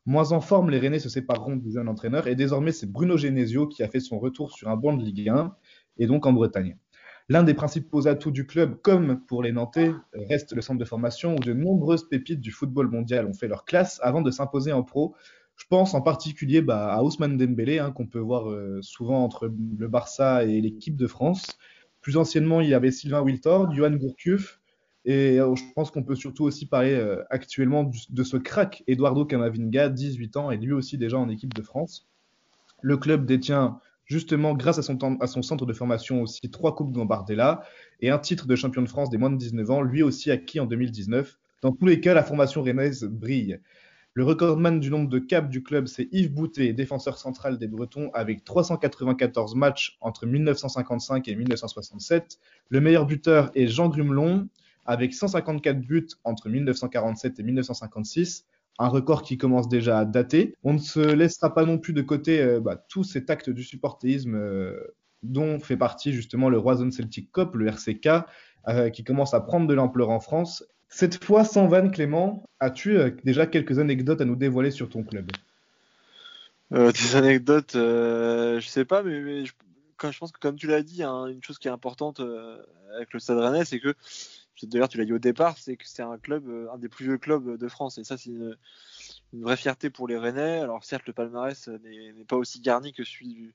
Moins 0.06 0.32
en 0.32 0.40
forme, 0.40 0.70
les 0.70 0.78
Rennais 0.78 0.98
se 0.98 1.10
sépareront 1.10 1.56
du 1.56 1.72
jeune 1.72 1.88
entraîneur 1.88 2.26
et 2.26 2.34
désormais 2.34 2.72
c'est 2.72 2.90
Bruno 2.90 3.18
Genesio 3.18 3.66
qui 3.66 3.82
a 3.82 3.88
fait 3.88 4.00
son 4.00 4.18
retour 4.18 4.52
sur 4.52 4.68
un 4.68 4.76
banc 4.76 4.94
de 4.94 5.02
Ligue 5.02 5.28
1 5.28 5.54
et 6.00 6.08
donc 6.08 6.26
en 6.26 6.32
Bretagne. 6.32 6.76
L'un 7.28 7.44
des 7.44 7.54
principaux 7.54 8.08
atouts 8.08 8.32
du 8.32 8.44
club, 8.44 8.80
comme 8.82 9.20
pour 9.26 9.44
les 9.44 9.52
Nantais, 9.52 9.92
reste 10.14 10.52
le 10.52 10.62
centre 10.62 10.80
de 10.80 10.84
formation 10.84 11.36
où 11.36 11.38
de 11.38 11.52
nombreuses 11.52 12.08
pépites 12.08 12.40
du 12.40 12.50
football 12.50 12.88
mondial 12.88 13.26
ont 13.26 13.34
fait 13.34 13.46
leur 13.46 13.64
classe 13.64 14.00
avant 14.02 14.20
de 14.20 14.32
s'imposer 14.32 14.72
en 14.72 14.82
pro. 14.82 15.14
Je 15.54 15.64
pense 15.68 15.94
en 15.94 16.00
particulier 16.00 16.60
bah, 16.60 16.92
à 16.92 17.04
Ousmane 17.04 17.36
Dembélé, 17.36 17.78
hein, 17.78 17.92
qu'on 17.92 18.08
peut 18.08 18.18
voir 18.18 18.50
euh, 18.50 18.80
souvent 18.82 19.22
entre 19.22 19.46
le 19.46 19.86
Barça 19.86 20.44
et 20.44 20.60
l'équipe 20.60 20.96
de 20.96 21.06
France. 21.06 21.56
Plus 22.00 22.16
anciennement, 22.16 22.62
il 22.62 22.68
y 22.68 22.74
avait 22.74 22.90
Sylvain 22.90 23.20
Wiltord, 23.20 23.72
Johan 23.74 23.92
Gourcuff, 23.92 24.60
et 25.04 25.38
euh, 25.38 25.54
je 25.54 25.62
pense 25.74 25.90
qu'on 25.90 26.02
peut 26.02 26.16
surtout 26.16 26.44
aussi 26.44 26.66
parler 26.66 26.94
euh, 26.94 27.22
actuellement 27.30 27.88
de 28.08 28.22
ce 28.24 28.38
crack, 28.38 28.82
Eduardo 28.86 29.24
Camavinga, 29.24 29.88
18 29.88 30.36
ans, 30.36 30.50
et 30.50 30.56
lui 30.56 30.72
aussi 30.72 30.98
déjà 30.98 31.18
en 31.18 31.28
équipe 31.28 31.54
de 31.54 31.62
France. 31.62 32.08
Le 32.82 32.96
club 32.96 33.24
détient 33.24 33.80
justement, 34.10 34.54
grâce 34.54 34.78
à 34.78 34.82
son, 34.82 35.42
centre 35.42 35.66
de 35.66 35.72
formation 35.72 36.20
aussi, 36.22 36.50
trois 36.50 36.74
Coupes 36.74 36.92
Gambardella 36.92 37.62
et 38.00 38.10
un 38.10 38.18
titre 38.18 38.48
de 38.48 38.56
champion 38.56 38.82
de 38.82 38.88
France 38.88 39.08
des 39.08 39.18
moins 39.18 39.30
de 39.30 39.36
19 39.36 39.70
ans, 39.70 39.82
lui 39.82 40.02
aussi 40.02 40.32
acquis 40.32 40.58
en 40.58 40.66
2019. 40.66 41.38
Dans 41.62 41.70
tous 41.70 41.86
les 41.86 42.00
cas, 42.00 42.12
la 42.12 42.24
formation 42.24 42.62
rennaise 42.62 43.04
brille. 43.04 43.60
Le 44.14 44.24
recordman 44.24 44.80
du 44.80 44.90
nombre 44.90 45.08
de 45.08 45.20
caps 45.20 45.48
du 45.48 45.62
club, 45.62 45.86
c'est 45.86 46.08
Yves 46.10 46.32
Boutet, 46.32 46.72
défenseur 46.72 47.18
central 47.18 47.56
des 47.56 47.68
Bretons, 47.68 48.10
avec 48.12 48.42
394 48.42 49.54
matchs 49.54 49.96
entre 50.00 50.26
1955 50.26 51.28
et 51.28 51.36
1967. 51.36 52.40
Le 52.68 52.80
meilleur 52.80 53.06
buteur 53.06 53.52
est 53.54 53.68
Jean 53.68 53.88
Grumelon, 53.88 54.48
avec 54.86 55.14
154 55.14 55.80
buts 55.80 56.08
entre 56.24 56.48
1947 56.48 57.38
et 57.38 57.42
1956, 57.44 58.44
un 58.80 58.88
record 58.88 59.22
qui 59.22 59.36
commence 59.36 59.68
déjà 59.68 59.98
à 59.98 60.04
dater. 60.06 60.56
On 60.64 60.72
ne 60.72 60.78
se 60.78 61.00
laissera 61.00 61.54
pas 61.54 61.66
non 61.66 61.78
plus 61.78 61.92
de 61.92 62.00
côté 62.00 62.40
euh, 62.40 62.60
bah, 62.60 62.82
tout 62.88 63.04
cet 63.04 63.28
acte 63.28 63.50
du 63.50 63.62
supportéisme 63.62 64.34
euh, 64.34 64.94
dont 65.22 65.60
fait 65.60 65.76
partie 65.76 66.14
justement 66.14 66.48
le 66.48 66.58
Roison 66.58 66.90
Celtic 66.90 67.30
Cup, 67.30 67.54
le 67.54 67.66
RCK, 67.68 68.08
euh, 68.68 68.88
qui 68.88 69.04
commence 69.04 69.34
à 69.34 69.40
prendre 69.40 69.66
de 69.66 69.74
l'ampleur 69.74 70.08
en 70.08 70.18
France. 70.18 70.64
Cette 70.88 71.22
fois, 71.22 71.44
sans 71.44 71.68
vanne, 71.68 71.90
Clément, 71.90 72.42
as-tu 72.58 72.98
déjà 73.22 73.46
quelques 73.46 73.78
anecdotes 73.78 74.22
à 74.22 74.24
nous 74.24 74.34
dévoiler 74.34 74.70
sur 74.70 74.88
ton 74.88 75.04
club? 75.04 75.30
Des 76.72 77.16
anecdotes, 77.16 77.72
je 77.74 78.64
sais 78.66 78.84
pas, 78.84 79.02
mais, 79.02 79.44
je, 79.44 79.52
je, 80.02 80.18
pense 80.18 80.32
que 80.32 80.40
comme 80.40 80.56
tu 80.56 80.66
l'as 80.66 80.82
dit, 80.82 81.04
hein, 81.04 81.26
une 81.26 81.42
chose 81.44 81.60
qui 81.60 81.68
est 81.68 81.70
importante 81.70 82.20
avec 82.96 83.12
le 83.12 83.20
Stade 83.20 83.38
Rennais, 83.38 83.64
c'est 83.64 83.78
que 83.78 83.94
d'ailleurs 84.62 84.88
tu 84.88 84.98
l'as 84.98 85.04
dit 85.04 85.12
au 85.12 85.18
départ, 85.18 85.58
c'est 85.58 85.76
que 85.76 85.86
c'est 85.86 86.02
un 86.02 86.18
club, 86.18 86.48
euh, 86.48 86.70
un 86.72 86.78
des 86.78 86.88
plus 86.88 87.04
vieux 87.04 87.18
clubs 87.18 87.56
de 87.56 87.68
France. 87.68 87.98
Et 87.98 88.04
ça, 88.04 88.16
c'est 88.16 88.30
une, 88.30 88.56
vraie 89.32 89.56
fierté 89.56 89.90
pour 89.90 90.08
les 90.08 90.18
Rennais. 90.18 90.58
Alors 90.58 90.84
certes, 90.84 91.06
le 91.06 91.12
palmarès 91.12 91.68
n'est 91.68 92.24
pas 92.26 92.36
aussi 92.36 92.60
garni 92.60 92.92
que 92.92 93.04
celui 93.04 93.52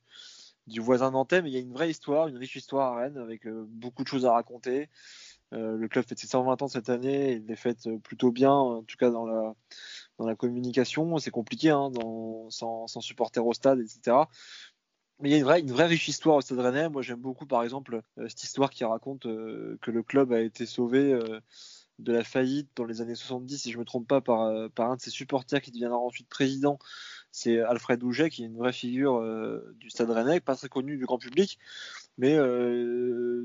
du, 0.66 0.80
voisin 0.80 1.10
nantais, 1.10 1.42
mais 1.42 1.50
il 1.50 1.54
y 1.54 1.56
a 1.56 1.60
une 1.60 1.72
vraie 1.72 1.90
histoire, 1.90 2.28
une 2.28 2.36
riche 2.36 2.56
histoire 2.56 2.94
à 2.94 3.02
Rennes, 3.02 3.18
avec 3.18 3.46
euh, 3.46 3.66
beaucoup 3.68 4.02
de 4.02 4.08
choses 4.08 4.26
à 4.26 4.32
raconter. 4.32 4.88
Euh, 5.52 5.76
le 5.76 5.88
club 5.88 6.04
fête 6.04 6.18
ses 6.18 6.26
120 6.26 6.62
ans 6.62 6.68
cette 6.68 6.90
année, 6.90 7.34
il 7.34 7.46
les 7.46 7.56
fête 7.56 7.88
plutôt 8.02 8.32
bien, 8.32 8.52
en 8.52 8.82
tout 8.82 8.96
cas 8.96 9.10
dans 9.10 9.26
la, 9.26 10.34
communication. 10.34 11.18
C'est 11.18 11.30
compliqué, 11.30 11.70
hein, 11.70 11.90
sans, 12.48 12.86
sans 12.86 13.00
supporter 13.00 13.44
au 13.44 13.52
stade, 13.52 13.78
etc. 13.80 14.16
Mais 15.20 15.30
il 15.30 15.32
y 15.32 15.34
a 15.34 15.38
une 15.38 15.44
vraie, 15.44 15.60
une 15.60 15.72
vraie 15.72 15.86
riche 15.86 16.08
histoire 16.08 16.36
au 16.36 16.40
Stade 16.42 16.58
Rennais. 16.58 16.90
Moi, 16.90 17.00
j'aime 17.00 17.20
beaucoup, 17.20 17.46
par 17.46 17.62
exemple, 17.62 18.02
euh, 18.18 18.28
cette 18.28 18.42
histoire 18.42 18.70
qui 18.70 18.84
raconte 18.84 19.24
euh, 19.26 19.78
que 19.80 19.90
le 19.90 20.02
club 20.02 20.32
a 20.32 20.40
été 20.40 20.66
sauvé 20.66 21.12
euh, 21.12 21.40
de 21.98 22.12
la 22.12 22.22
faillite 22.22 22.68
dans 22.76 22.84
les 22.84 23.00
années 23.00 23.14
70, 23.14 23.62
si 23.62 23.72
je 23.72 23.78
me 23.78 23.84
trompe 23.84 24.06
pas, 24.06 24.20
par, 24.20 24.40
un 24.40 24.96
de 24.96 25.00
ses 25.00 25.10
supporters 25.10 25.62
qui 25.62 25.70
deviendra 25.70 25.98
ensuite 25.98 26.28
président. 26.28 26.78
C'est 27.32 27.60
Alfred 27.60 27.98
Douget, 27.98 28.28
qui 28.28 28.42
est 28.42 28.46
une 28.46 28.58
vraie 28.58 28.72
figure 28.72 29.22
du 29.74 29.90
Stade 29.90 30.10
Rennais, 30.10 30.40
pas 30.40 30.56
très 30.56 30.68
connu 30.68 30.96
du 30.96 31.04
grand 31.04 31.18
public, 31.18 31.58
mais 32.18 32.38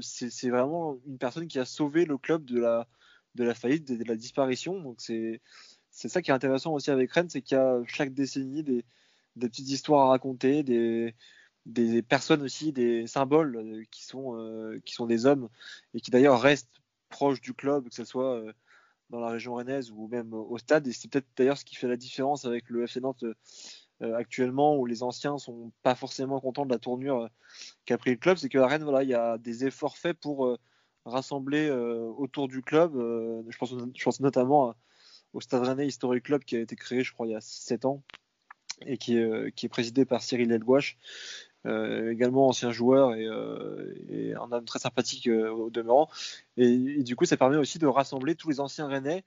c'est 0.01 0.49
vraiment 0.49 0.97
une 1.07 1.17
personne 1.17 1.47
qui 1.47 1.59
a 1.59 1.65
sauvé 1.65 2.05
le 2.05 2.17
club 2.17 2.45
de 2.45 2.59
la, 2.59 2.87
de 3.35 3.43
la 3.43 3.53
faillite, 3.53 3.87
de, 3.87 3.95
de 3.95 4.07
la 4.07 4.15
disparition. 4.15 4.79
Donc 4.81 4.99
c'est 4.99 5.41
ça 5.91 6.21
qui 6.21 6.31
est 6.31 6.33
intéressant 6.33 6.73
aussi 6.73 6.91
avec 6.91 7.11
Rennes, 7.11 7.29
c'est 7.29 7.41
qu'il 7.41 7.57
y 7.57 7.59
a 7.59 7.81
chaque 7.87 8.13
décennie 8.13 8.63
des, 8.63 8.85
des 9.35 9.49
petites 9.49 9.69
histoires 9.69 10.07
à 10.07 10.09
raconter, 10.09 10.63
des 10.63 11.15
des 11.65 12.01
personnes 12.01 12.41
aussi, 12.41 12.71
des 12.71 13.07
symboles 13.07 13.55
euh, 13.55 13.83
qui 13.91 14.03
sont, 14.03 14.35
euh, 14.37 14.79
qui 14.85 14.93
sont 14.93 15.05
des 15.05 15.25
hommes 15.25 15.49
et 15.93 16.01
qui 16.01 16.11
d'ailleurs 16.11 16.41
restent 16.41 16.81
proches 17.09 17.41
du 17.41 17.53
club, 17.53 17.89
que 17.89 17.95
ce 17.95 18.05
soit 18.05 18.35
euh, 18.37 18.51
dans 19.09 19.19
la 19.19 19.29
région 19.29 19.55
rennaise 19.55 19.91
ou 19.91 20.07
même 20.07 20.33
au 20.33 20.57
stade. 20.57 20.87
Et 20.87 20.93
c'est 20.93 21.09
peut-être 21.09 21.27
d'ailleurs 21.35 21.57
ce 21.57 21.65
qui 21.65 21.75
fait 21.75 21.87
la 21.87 21.97
différence 21.97 22.45
avec 22.45 22.69
le 22.69 22.83
FC 22.83 23.01
Nantes 23.01 23.25
actuellement, 24.15 24.77
où 24.77 24.87
les 24.87 25.03
anciens 25.03 25.37
sont 25.37 25.71
pas 25.83 25.93
forcément 25.93 26.39
contents 26.39 26.65
de 26.65 26.71
la 26.71 26.79
tournure 26.79 27.29
qu'a 27.85 27.99
pris 27.99 28.09
le 28.11 28.15
club. 28.15 28.37
C'est 28.37 28.49
qu'à 28.49 28.65
Rennes, 28.65 28.83
voilà, 28.83 29.03
il 29.03 29.09
y 29.09 29.13
a 29.13 29.37
des 29.37 29.65
efforts 29.65 29.97
faits 29.97 30.17
pour 30.17 30.57
rassembler 31.05 31.69
autour 31.69 32.47
du 32.47 32.63
club. 32.63 32.93
je, 32.95 33.57
pense, 33.57 33.75
je 33.95 34.03
pense 34.03 34.19
notamment 34.21 34.73
au 35.33 35.41
Stade 35.41 35.63
Rennais 35.63 35.85
Historic 35.85 36.23
Club 36.23 36.43
qui 36.43 36.55
a 36.55 36.61
été 36.61 36.75
créé, 36.75 37.03
je 37.03 37.13
crois, 37.13 37.27
il 37.27 37.31
y 37.31 37.35
a 37.35 37.41
7 37.41 37.85
ans 37.85 38.01
et 38.87 38.97
qui 38.97 39.17
est, 39.17 39.51
qui 39.55 39.67
est 39.67 39.69
présidé 39.69 40.05
par 40.05 40.23
Cyril 40.23 40.51
Elgouache 40.51 40.97
également 41.65 42.47
ancien 42.47 42.71
joueur 42.71 43.13
et, 43.13 43.27
et, 44.09 44.33
un 44.35 44.51
homme 44.51 44.65
très 44.65 44.79
sympathique 44.79 45.27
au 45.27 45.69
demeurant. 45.69 46.09
Et, 46.57 47.03
du 47.03 47.15
coup, 47.15 47.25
ça 47.25 47.37
permet 47.37 47.57
aussi 47.57 47.77
de 47.77 47.87
rassembler 47.87 48.35
tous 48.35 48.49
les 48.49 48.59
anciens 48.59 48.87
Rennais 48.87 49.23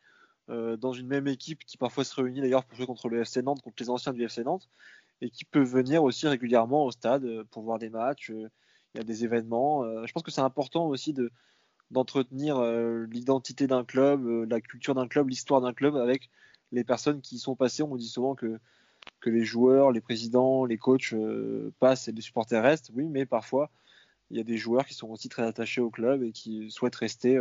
dans 0.49 0.93
une 0.93 1.07
même 1.07 1.29
équipe 1.29 1.65
qui 1.65 1.77
parfois 1.77 2.05
se 2.05 2.15
réunit 2.21 2.41
d'ailleurs 2.41 2.65
pour 2.65 2.77
jouer 2.77 2.87
contre 2.87 3.09
le 3.09 3.21
FC 3.21 3.43
Nantes, 3.43 3.63
contre 3.63 3.77
les 3.81 3.91
anciens 3.91 4.13
du 4.13 4.25
FC 4.25 4.43
Nantes, 4.43 4.69
et 5.21 5.31
qui 5.31 5.45
peuvent 5.45 5.71
venir 5.71 6.03
aussi 6.03 6.27
régulièrement 6.27 6.85
au 6.85 6.91
stade 6.91 7.45
pour 7.51 7.63
voir 7.63 7.79
des 7.79 7.91
matchs. 7.91 8.31
Il 8.31 8.99
y 8.99 9.01
a 9.01 9.05
des 9.05 9.25
événements. 9.25 9.85
je 10.05 10.13
pense 10.13 10.25
que 10.25 10.33
c'est 10.33 10.41
important 10.41 10.87
aussi 10.87 11.13
de, 11.13 11.31
d'entretenir 11.91 12.59
euh, 12.59 13.07
l'identité 13.11 13.67
d'un 13.67 13.85
club, 13.85 14.27
euh, 14.27 14.47
la 14.49 14.61
culture 14.61 14.95
d'un 14.95 15.09
club, 15.09 15.29
l'histoire 15.29 15.61
d'un 15.61 15.73
club 15.73 15.97
avec 15.97 16.31
les 16.73 16.85
personnes 16.85 17.21
qui 17.21 17.37
y 17.37 17.39
sont 17.39 17.57
passées. 17.57 17.83
On 17.83 17.97
dit 17.97 18.09
souvent 18.09 18.35
que, 18.35 18.59
que 19.21 19.31
les 19.31 19.45
joueurs, 19.45 19.93
les 19.93 20.01
présidents, 20.01 20.65
les 20.65 20.79
coachs 20.79 21.13
euh, 21.13 21.73
passent 21.81 22.09
et 22.09 22.13
les 22.13 22.21
supporters 22.21 22.63
restent. 22.63 22.91
Oui, 22.95 23.05
mais 23.09 23.27
parfois, 23.27 23.71
il 24.31 24.37
y 24.37 24.41
a 24.41 24.45
des 24.45 24.57
joueurs 24.57 24.87
qui 24.87 24.95
sont 24.95 25.09
aussi 25.09 25.29
très 25.29 25.43
attachés 25.43 25.81
au 25.81 25.91
club 25.91 26.23
et 26.23 26.33
qui 26.33 26.71
souhaitent 26.71 26.97
rester 26.97 27.39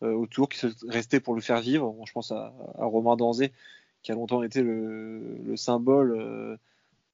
autour, 0.00 0.48
qui 0.48 0.58
souhaitent 0.58 0.84
rester 0.88 1.20
pour 1.20 1.34
le 1.34 1.40
faire 1.40 1.60
vivre. 1.60 1.94
je 2.06 2.12
pense 2.12 2.32
à, 2.32 2.52
Romain 2.78 3.16
Danzé, 3.16 3.52
qui 4.02 4.12
a 4.12 4.14
longtemps 4.14 4.42
été 4.42 4.62
le, 4.62 5.54
symbole, 5.56 6.58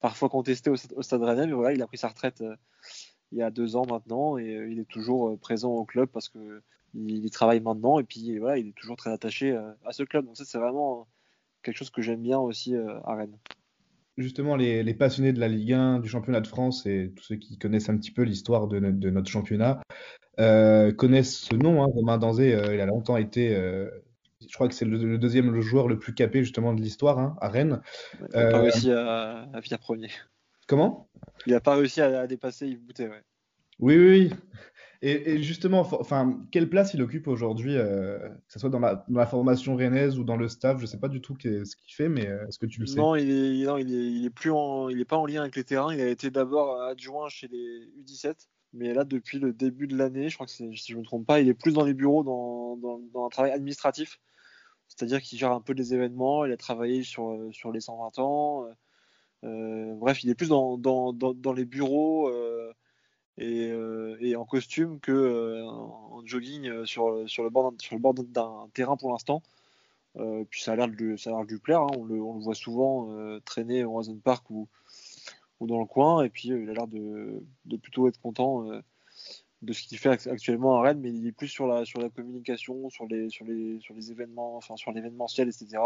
parfois 0.00 0.28
contesté 0.28 0.70
au, 0.70 0.76
Stade 0.76 1.22
Rennais, 1.22 1.46
mais 1.46 1.52
voilà, 1.52 1.74
il 1.74 1.82
a 1.82 1.86
pris 1.86 1.98
sa 1.98 2.08
retraite 2.08 2.42
il 3.34 3.38
y 3.38 3.42
a 3.42 3.50
deux 3.50 3.76
ans 3.76 3.84
maintenant 3.86 4.38
et 4.38 4.54
euh, 4.54 4.70
il 4.70 4.78
est 4.78 4.88
toujours 4.88 5.28
euh, 5.28 5.36
présent 5.36 5.72
au 5.72 5.84
club 5.84 6.08
parce 6.08 6.28
que 6.28 6.62
il, 6.94 7.28
travaille 7.30 7.58
maintenant 7.58 7.98
et 7.98 8.04
puis 8.04 8.38
voilà, 8.38 8.56
il 8.58 8.68
est 8.68 8.76
toujours 8.76 8.96
très 8.96 9.10
attaché 9.10 9.50
euh, 9.50 9.72
à 9.84 9.92
ce 9.92 10.04
club. 10.04 10.26
Donc 10.26 10.36
ça 10.36 10.44
c'est 10.44 10.58
vraiment 10.58 11.08
quelque 11.62 11.76
chose 11.76 11.90
que 11.90 12.00
j'aime 12.00 12.22
bien 12.22 12.38
aussi 12.38 12.76
à 12.76 13.14
Rennes. 13.14 13.36
Justement, 14.16 14.54
les, 14.56 14.94
passionnés 14.94 15.32
de 15.32 15.40
la 15.40 15.48
Ligue 15.48 15.72
1, 15.72 15.98
du 15.98 16.08
championnat 16.08 16.40
de 16.40 16.46
France 16.46 16.86
et 16.86 17.12
tous 17.16 17.24
ceux 17.24 17.36
qui 17.36 17.58
connaissent 17.58 17.88
un 17.88 17.96
petit 17.96 18.12
peu 18.12 18.22
l'histoire 18.22 18.68
de, 18.68 18.78
notre 18.78 19.30
championnat 19.30 19.80
connaissent 20.36 21.36
ce 21.36 21.56
nom, 21.56 21.82
hein, 21.82 21.86
Romain 21.86 22.18
Danzé. 22.18 22.50
il 22.50 22.80
a 22.80 22.86
longtemps 22.86 23.16
été 23.16 23.56
je 24.48 24.54
crois 24.54 24.68
que 24.68 24.74
c'est 24.74 24.84
le, 24.84 25.18
deuxième 25.18 25.58
joueur 25.60 25.88
le 25.88 25.98
plus 25.98 26.14
capé 26.14 26.42
justement 26.42 26.74
de 26.74 26.80
l'histoire 26.80 27.18
hein, 27.18 27.36
à 27.40 27.48
Rennes. 27.48 27.80
Il 28.20 28.38
n'a 28.38 28.50
pas 28.50 28.60
réussi 28.60 28.90
à, 28.90 29.48
à 29.52 29.62
finir 29.62 29.78
premier. 29.78 30.10
Comment? 30.66 31.08
Il 31.46 31.52
n'a 31.52 31.60
pas 31.60 31.76
réussi 31.76 32.00
à, 32.00 32.26
dépasser 32.26 32.68
Yves 32.68 32.80
Boutet, 32.80 33.08
ouais. 33.08 33.22
Oui, 33.80 33.96
oui, 33.96 34.08
oui. 34.08 34.32
Et, 35.06 35.42
justement, 35.42 35.80
enfin, 35.80 36.40
quelle 36.50 36.70
place 36.70 36.94
il 36.94 37.02
occupe 37.02 37.28
aujourd'hui, 37.28 37.76
euh, 37.76 38.18
que 38.18 38.52
ce 38.54 38.58
soit 38.58 38.70
dans 38.70 38.80
la, 38.80 39.26
formation 39.26 39.76
rennaise 39.76 40.18
ou 40.18 40.24
dans 40.24 40.38
le 40.38 40.48
staff? 40.48 40.78
Je 40.78 40.82
ne 40.82 40.86
sais 40.86 40.98
pas 40.98 41.08
du 41.08 41.20
tout 41.20 41.36
ce 41.38 41.76
qu'il 41.76 41.94
fait, 41.94 42.08
mais 42.08 42.26
euh, 42.26 42.48
est-ce 42.48 42.58
que 42.58 42.64
tu 42.64 42.80
le 42.80 42.86
sais? 42.86 42.96
Non, 42.96 43.14
il 43.14 43.30
est, 43.30 43.66
non, 43.66 43.76
il 43.76 43.94
est, 43.94 44.12
il 44.12 44.24
est 44.24 44.30
plus 44.30 44.50
il 44.90 44.98
est 44.98 45.04
pas 45.04 45.18
en 45.18 45.26
lien 45.26 45.42
avec 45.42 45.56
les 45.56 45.64
terrains. 45.64 45.92
Il 45.92 46.00
a 46.00 46.08
été 46.08 46.30
d'abord 46.30 46.80
adjoint 46.80 47.28
chez 47.28 47.48
les 47.48 47.86
U17, 48.02 48.48
mais 48.72 48.94
là, 48.94 49.04
depuis 49.04 49.38
le 49.38 49.52
début 49.52 49.86
de 49.86 49.94
l'année, 49.94 50.30
je 50.30 50.36
crois 50.36 50.46
que 50.46 50.52
si 50.52 50.74
je 50.74 50.94
ne 50.94 51.00
me 51.00 51.04
trompe 51.04 51.26
pas, 51.26 51.38
il 51.38 51.50
est 51.50 51.54
plus 51.54 51.74
dans 51.74 51.84
les 51.84 51.92
bureaux, 51.92 52.24
dans, 52.24 52.76
dans 52.78 53.26
un 53.26 53.28
travail 53.28 53.52
administratif. 53.52 54.18
C'est-à-dire 54.88 55.20
qu'il 55.20 55.38
gère 55.38 55.52
un 55.52 55.60
peu 55.60 55.74
des 55.74 55.92
événements. 55.92 56.46
Il 56.46 56.52
a 56.52 56.56
travaillé 56.56 57.02
sur, 57.02 57.38
sur 57.52 57.72
les 57.72 57.80
120 57.80 58.18
ans. 58.20 58.68
Euh, 59.44 59.94
bref, 59.96 60.24
il 60.24 60.30
est 60.30 60.34
plus 60.34 60.48
dans, 60.48 60.78
les 61.54 61.64
bureaux 61.66 62.30
euh, 63.40 64.16
et, 64.20 64.36
en 64.36 64.44
costume 64.44 65.00
que 65.00 65.62
en 65.64 66.24
jogging 66.24 66.84
sur, 66.86 67.10
le 67.10 67.48
bord 67.98 68.14
d'un 68.14 68.68
terrain 68.74 68.96
pour 68.96 69.10
l'instant. 69.12 69.42
puis 70.48 70.62
ça 70.62 70.72
a 70.72 70.76
l'air 70.76 70.88
de, 70.88 71.16
ça 71.16 71.30
lui 71.48 71.58
plaire. 71.58 71.82
Hein. 71.82 71.90
On, 71.96 72.04
le, 72.04 72.18
voit 72.18 72.54
souvent 72.54 73.08
traîner 73.44 73.84
au 73.84 73.94
Horizon 73.96 74.18
Park 74.22 74.48
ou, 74.50 74.68
dans 75.60 75.80
le 75.80 75.86
coin. 75.86 76.22
Et 76.24 76.28
puis 76.30 76.48
il 76.48 76.70
a 76.70 76.74
l'air 76.74 76.86
de, 76.86 77.42
plutôt 77.76 78.08
être 78.08 78.20
content 78.20 78.68
de 79.62 79.72
ce 79.72 79.82
qu'il 79.82 79.98
fait 79.98 80.28
actuellement 80.28 80.76
à 80.78 80.82
Rennes, 80.82 81.00
mais 81.00 81.10
il 81.10 81.26
est 81.26 81.32
plus 81.32 81.48
sur 81.48 81.66
la, 81.66 81.84
sur 81.86 82.00
la 82.00 82.10
communication, 82.10 82.90
sur 82.90 83.06
les, 83.06 83.30
sur 83.30 83.46
les, 83.46 83.80
sur 83.80 83.94
les 83.94 84.10
événements, 84.10 84.56
enfin 84.56 84.76
sur 84.76 84.92
l'événementiel, 84.92 85.48
etc 85.48 85.78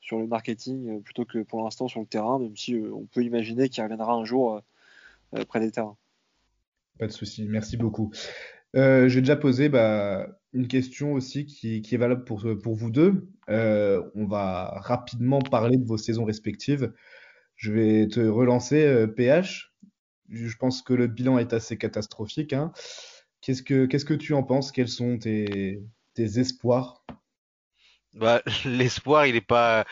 sur 0.00 0.18
le 0.18 0.26
marketing 0.26 0.88
euh, 0.88 1.00
plutôt 1.00 1.24
que 1.24 1.38
pour 1.42 1.62
l'instant 1.62 1.88
sur 1.88 2.00
le 2.00 2.06
terrain, 2.06 2.38
même 2.38 2.56
si 2.56 2.74
euh, 2.74 2.92
on 2.92 3.06
peut 3.06 3.22
imaginer 3.22 3.68
qu'il 3.68 3.82
reviendra 3.82 4.12
un 4.12 4.24
jour 4.24 4.60
euh, 5.34 5.44
près 5.44 5.60
des 5.60 5.70
terrains. 5.70 5.96
Pas 6.98 7.06
de 7.06 7.12
souci, 7.12 7.46
merci 7.48 7.76
beaucoup. 7.76 8.12
Euh, 8.76 9.08
J'ai 9.08 9.20
déjà 9.20 9.36
posé 9.36 9.68
bah, 9.68 10.26
une 10.52 10.68
question 10.68 11.12
aussi 11.12 11.46
qui, 11.46 11.76
est 11.76 11.96
valable 11.96 12.24
pour, 12.24 12.40
vous 12.40 12.90
deux. 12.90 13.28
on 13.48 14.26
va 14.26 14.72
rapidement 14.76 15.40
parler 15.40 15.76
de 15.76 15.86
vos 15.86 15.98
saisons 15.98 16.24
respectives. 16.24 16.92
Je 17.56 17.72
vais 17.72 18.08
te 18.08 18.20
relancer, 18.20 19.06
PH. 19.16 19.72
Je 20.30 20.56
pense 20.56 20.82
que 20.82 20.92
le 20.92 21.06
bilan 21.06 21.38
est 21.38 21.52
assez 21.52 21.78
catastrophique. 21.78 22.52
Hein. 22.52 22.72
Qu'est-ce 23.40 23.62
que 24.04 24.14
tu 24.14 24.34
en 24.34 24.42
penses? 24.42 24.72
Quels 24.72 24.88
sont 24.88 25.18
tes, 25.18 25.82
espoirs? 26.16 27.04
Bah, 28.14 28.42
l'espoir, 28.64 29.26
il 29.26 29.36
est 29.36 29.40
pas, 29.40 29.86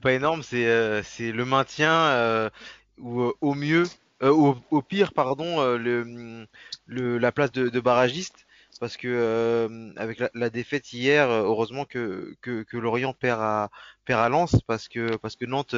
pas 0.00 0.12
énorme. 0.12 0.42
C'est, 0.42 0.66
euh, 0.66 1.02
le 1.18 1.44
maintien 1.44 1.92
euh, 1.92 2.50
ou 2.98 3.22
euh, 3.22 3.32
au 3.40 3.54
mieux, 3.54 3.84
au, 4.22 4.56
au, 4.70 4.82
pire, 4.82 5.12
pardon, 5.12 5.62
le, 5.76 6.46
la 6.86 7.32
place 7.32 7.52
de, 7.52 7.68
de 7.68 7.80
barragiste. 7.80 8.46
Parce 8.80 8.96
que 8.96 9.92
avec 9.96 10.20
la, 10.34 10.50
défaite 10.50 10.92
hier, 10.92 11.28
heureusement 11.28 11.84
que, 11.84 12.34
que, 12.40 12.76
Lorient 12.76 13.12
perd 13.12 13.40
à, 13.40 13.70
perd 14.04 14.20
à 14.20 14.28
Lens, 14.28 14.56
parce 14.66 14.88
que, 14.88 15.16
parce 15.16 15.36
que 15.36 15.44
Nantes 15.44 15.76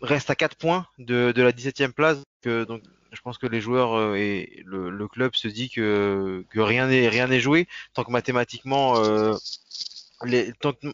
reste 0.00 0.30
à 0.30 0.34
4 0.34 0.56
points 0.56 0.86
de, 0.98 1.32
de 1.32 1.42
la 1.42 1.52
17e 1.52 1.92
place. 1.92 2.18
Donc, 2.44 2.82
je 3.12 3.20
pense 3.22 3.38
que 3.38 3.46
les 3.46 3.60
joueurs 3.60 4.14
et 4.14 4.62
le, 4.64 4.88
le, 4.88 5.08
club 5.08 5.34
se 5.34 5.48
dit 5.48 5.68
que, 5.68 6.44
que 6.50 6.60
rien 6.60 6.86
n'est 6.86 7.08
rien 7.08 7.26
n'est 7.26 7.40
joué 7.40 7.66
tant 7.92 8.04
que 8.04 8.12
mathématiquement 8.12 8.94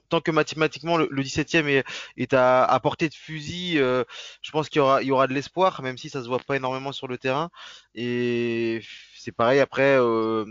tant, 0.08 0.20
que 0.20 0.30
mathématiquement 0.30 0.96
le, 0.96 1.22
17e 1.22 1.66
est, 1.68 1.84
est 2.16 2.32
à, 2.34 2.78
portée 2.82 3.08
de 3.08 3.14
fusil, 3.14 3.78
euh, 3.78 4.04
je 4.42 4.50
pense 4.50 4.68
qu'il 4.68 4.78
y 4.78 4.82
aura, 4.82 5.02
il 5.02 5.08
y 5.08 5.10
aura 5.10 5.26
de 5.26 5.32
l'espoir, 5.32 5.82
même 5.82 5.98
si 5.98 6.08
ça 6.08 6.22
se 6.22 6.28
voit 6.28 6.38
pas 6.38 6.56
énormément 6.56 6.92
sur 6.92 7.08
le 7.08 7.18
terrain. 7.18 7.50
Et 7.94 8.80
c'est 9.16 9.32
pareil 9.32 9.60
après, 9.60 9.96
euh, 9.98 10.44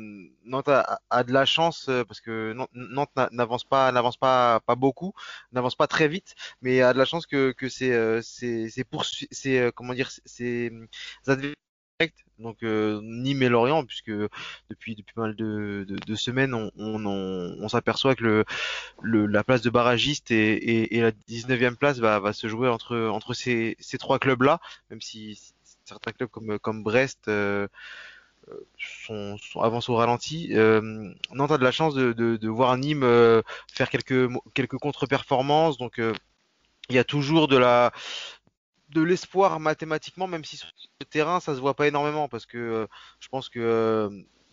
Nantes 0.46 0.70
a, 0.70 1.24
de 1.24 1.32
la 1.32 1.46
chance 1.46 1.88
euh, 1.90 2.04
parce 2.04 2.22
que 2.22 2.54
Nantes 2.74 3.12
n'avance 3.32 3.64
pas, 3.64 3.92
n'avance 3.92 4.18
pas, 4.18 4.60
pas 4.62 4.76
beaucoup, 4.76 5.14
n'avance 5.54 5.76
pas 5.76 5.88
très 5.88 6.08
vite, 6.08 6.36
mais 6.62 6.82
a 6.82 6.94
de 6.94 6.98
la 6.98 7.06
chance 7.06 7.26
que, 7.26 7.52
que 7.52 7.70
c'est, 7.70 8.22
c'est, 8.22 8.68
c'est 9.32 9.72
comment 9.74 9.94
dire, 9.94 10.12
c'est 10.26 10.72
donc 12.40 12.64
euh, 12.64 13.00
Nîmes 13.02 13.44
et 13.44 13.50
Lorient, 13.50 13.86
puisque 13.86 14.12
depuis 14.70 14.96
depuis 14.96 15.14
pas 15.14 15.22
mal 15.22 15.36
de, 15.36 15.86
de, 15.88 16.16
semaines, 16.16 16.54
on, 16.54 16.70
on, 16.78 17.06
on, 17.06 17.68
s'aperçoit 17.70 18.16
que 18.16 18.24
le, 18.24 18.46
le, 19.02 19.26
la 19.26 19.44
place 19.44 19.62
de 19.62 19.70
barragiste 19.70 20.32
et, 20.32 20.96
et, 20.96 21.02
la 21.02 21.12
19e 21.12 21.76
place 21.76 22.00
va, 22.00 22.20
va 22.20 22.34
se 22.34 22.48
jouer 22.48 22.68
entre 22.68 22.98
entre 23.08 23.34
ces, 23.34 23.78
ces 23.80 23.98
trois 23.98 24.20
clubs-là, 24.20 24.60
même 24.90 25.00
si 25.02 25.40
certains 25.86 26.12
clubs 26.12 26.30
comme 26.30 26.60
comme 26.60 26.84
Brest 26.84 27.30
euh, 27.30 27.68
sont, 28.78 29.38
avancent 29.56 29.90
au 29.90 29.96
ralenti. 29.96 30.50
Euh, 30.52 31.14
Nantes 31.32 31.52
a 31.52 31.58
de 31.58 31.64
la 31.64 31.72
chance 31.72 31.96
de, 31.96 32.12
de, 32.12 32.36
de 32.36 32.50
voir 32.50 32.76
Nîmes 32.78 33.04
euh, 33.04 33.42
faire 33.72 33.90
quelques 33.90 34.30
quelques 34.54 34.78
contre-performances, 34.78 35.78
donc 35.78 36.00
euh, 36.00 36.14
il 36.90 36.96
y 36.96 37.00
a 37.00 37.04
toujours 37.04 37.48
de 37.48 37.58
la 37.58 37.92
de 38.96 39.02
l'espoir 39.02 39.60
mathématiquement, 39.60 40.26
même 40.26 40.46
si 40.46 40.56
sur 40.58 40.70
le 41.02 41.06
terrain 41.06 41.40
ça 41.42 41.54
se 41.54 41.60
voit 41.60 41.76
pas 41.76 41.88
énormément, 41.88 42.30
parce 42.30 42.46
que 42.46 42.58
euh, 42.58 42.88
je 43.20 43.28
pense 43.28 43.50
que 43.50 43.60
euh, 43.60 44.10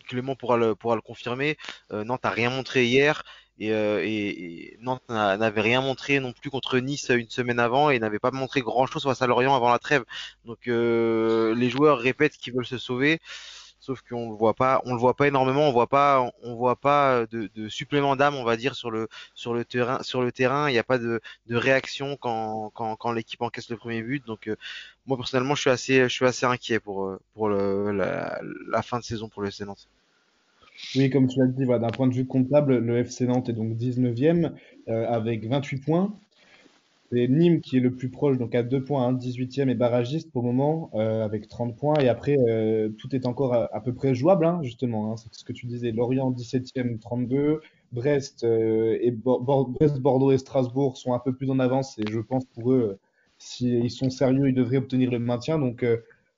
Clément 0.07 0.35
pourra 0.35 0.57
le, 0.57 0.75
pourra 0.75 0.95
le 0.95 1.01
confirmer. 1.01 1.57
Euh, 1.91 2.03
Nantes 2.03 2.25
a 2.25 2.29
rien 2.29 2.49
montré 2.49 2.85
hier 2.85 3.23
et, 3.59 3.69
et, 3.69 4.77
Nantes 4.81 5.03
n'avait 5.07 5.61
rien 5.61 5.79
montré 5.79 6.19
non 6.19 6.33
plus 6.33 6.49
contre 6.49 6.79
Nice 6.79 7.09
une 7.09 7.29
semaine 7.29 7.59
avant 7.59 7.89
et 7.89 7.99
n'avait 7.99 8.19
pas 8.19 8.31
montré 8.31 8.61
grand 8.61 8.85
chose 8.85 9.03
face 9.03 9.21
à 9.21 9.27
Lorient 9.27 9.55
avant 9.55 9.71
la 9.71 9.79
trêve. 9.79 10.03
Donc 10.43 10.65
les 10.65 11.69
joueurs 11.69 11.99
répètent 11.99 12.35
qu'ils 12.37 12.53
veulent 12.53 12.65
se 12.65 12.77
sauver 12.77 13.21
sauf 13.83 14.01
qu'on 14.01 14.29
le 14.29 14.35
voit 14.35 14.53
pas, 14.53 14.81
on 14.85 14.93
le 14.93 14.99
voit 14.99 15.13
pas 15.13 15.27
énormément, 15.27 15.67
on 15.67 15.73
voit 15.73 15.87
pas, 15.87 16.31
on 16.41 16.55
voit 16.55 16.77
pas 16.77 17.25
de, 17.29 17.67
supplément 17.67 18.15
d'âme, 18.15 18.35
on 18.35 18.45
va 18.45 18.55
dire 18.55 18.75
sur 18.75 18.91
le 18.91 19.09
terrain, 19.65 20.01
sur 20.03 20.21
le 20.21 20.31
terrain, 20.31 20.69
il 20.69 20.71
n'y 20.71 20.79
a 20.79 20.85
pas 20.85 20.97
de, 20.97 21.19
réaction 21.49 22.15
quand, 22.15 23.11
l'équipe 23.13 23.41
encaisse 23.41 23.69
le 23.69 23.75
premier 23.75 24.01
but. 24.01 24.25
Donc 24.25 24.47
euh, 24.47 24.55
moi 25.05 25.17
personnellement, 25.17 25.53
je 25.53 25.75
suis 25.75 26.25
assez, 26.25 26.45
inquiet 26.45 26.79
pour 26.79 27.09
euh, 27.09 27.91
la, 27.91 28.81
fin 28.83 28.99
de 28.99 29.03
saison 29.03 29.27
pour 29.27 29.41
le 29.41 29.49
FC 29.49 29.65
Nantes. 29.65 29.89
Oui, 30.95 31.09
comme 31.09 31.27
tu 31.27 31.39
l'as 31.39 31.47
dit, 31.47 31.65
voilà, 31.65 31.79
d'un 31.79 31.91
point 31.91 32.07
de 32.07 32.13
vue 32.13 32.25
comptable, 32.25 32.77
le 32.77 32.97
FC 32.99 33.27
Nantes 33.27 33.49
est 33.49 33.53
donc 33.53 33.73
19e 33.73 34.53
euh, 34.87 35.07
avec 35.09 35.45
28 35.45 35.77
points. 35.79 36.13
C'est 37.13 37.27
Nîmes 37.27 37.61
qui 37.61 37.77
est 37.77 37.79
le 37.79 37.91
plus 37.91 38.09
proche, 38.09 38.39
donc 38.39 38.55
à 38.55 38.63
2 38.63 38.83
points, 38.83 39.13
18e 39.13 39.69
et 39.69 39.75
barragiste 39.75 40.31
pour 40.31 40.41
le 40.41 40.47
moment, 40.47 40.89
euh, 40.95 41.23
avec 41.23 41.47
30 41.47 41.77
points. 41.77 41.93
Et 41.99 42.09
après, 42.09 42.35
euh, 42.49 42.89
tout 42.97 43.15
est 43.15 43.27
encore 43.27 43.53
à, 43.53 43.81
peu 43.83 43.93
près 43.93 44.15
jouable, 44.15 44.45
hein, 44.45 44.59
justement. 44.63 45.11
Hein, 45.11 45.17
c'est 45.17 45.31
ce 45.31 45.43
que 45.43 45.53
tu 45.53 45.67
disais. 45.67 45.91
Lorient, 45.91 46.31
17e, 46.31 46.97
32. 46.97 47.61
Brest, 47.91 48.43
euh, 48.43 48.97
et 48.99 49.11
Bordeaux 49.11 50.31
et 50.31 50.39
Strasbourg 50.39 50.97
sont 50.97 51.13
un 51.13 51.19
peu 51.19 51.33
plus 51.33 51.51
en 51.51 51.59
avance. 51.59 51.99
Et 51.99 52.03
je 52.09 52.19
pense 52.19 52.45
pour 52.45 52.71
eux, 52.71 52.97
s'ils 53.37 53.91
sont 53.91 54.09
sérieux, 54.09 54.49
ils 54.49 54.55
devraient 54.55 54.77
obtenir 54.77 55.11
le 55.11 55.19
maintien. 55.19 55.59
Donc, 55.59 55.85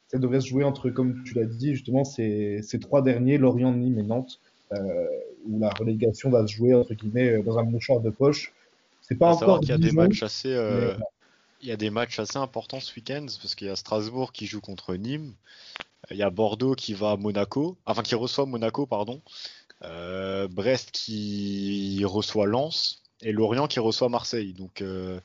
ça 0.10 0.18
devrait 0.18 0.42
se 0.42 0.48
jouer 0.48 0.66
entre, 0.66 0.90
comme 0.90 1.24
tu 1.24 1.36
l'as 1.36 1.46
dit, 1.46 1.74
justement, 1.74 2.04
ces, 2.04 2.62
ces 2.64 2.80
trois 2.80 3.02
derniers, 3.02 3.38
Lorient, 3.38 3.72
Nîmes 3.72 4.00
et 4.00 4.04
Nantes, 4.04 4.42
où 4.74 5.58
la 5.58 5.70
relégation 5.70 6.30
va 6.30 6.46
se 6.46 6.54
jouer, 6.54 6.74
entre 6.74 6.96
guillemets, 6.96 7.42
dans 7.44 7.58
un 7.58 7.64
mouchoir 7.64 8.02
de 8.02 8.10
poche. 8.10 8.54
C'est 9.08 9.16
pas 9.16 9.34
encore. 9.34 9.60
qu'il 9.60 9.70
y 9.70 9.74
a 9.74 9.78
des 9.78 9.92
matchs 9.92 10.24
assez, 10.24 10.54
euh, 10.54 10.96
mais- 10.98 11.04
il 11.62 11.70
y 11.70 11.72
a 11.72 11.78
des 11.78 11.90
matchs 11.90 12.20
assez 12.20 12.38
importants 12.38 12.80
ce 12.80 12.94
week-end 12.96 13.26
parce 13.42 13.56
qu'il 13.56 13.68
y 13.68 13.70
a 13.70 13.76
Strasbourg 13.76 14.32
qui 14.32 14.46
joue 14.46 14.62
contre 14.62 14.96
Nîmes, 14.96 15.34
il 16.12 16.18
y 16.18 16.24
a 16.24 16.30
Bordeaux 16.30 16.76
qui 16.76 16.94
va 16.94 17.12
à 17.12 17.18
Monaco, 17.18 17.78
enfin 17.86 18.04
qui 18.04 18.16
reçoit 18.16 18.46
Monaco, 18.46 18.86
pardon, 18.86 19.22
euh, 19.84 20.48
Brest 20.48 20.92
qui 20.92 22.04
reçoit 22.06 22.46
Lens 22.46 23.02
et 23.22 23.32
Lorient 23.32 23.68
qui 23.68 23.80
reçoit 23.80 24.10
Marseille. 24.10 24.54
Donc 24.54 24.82
euh, 24.82 25.20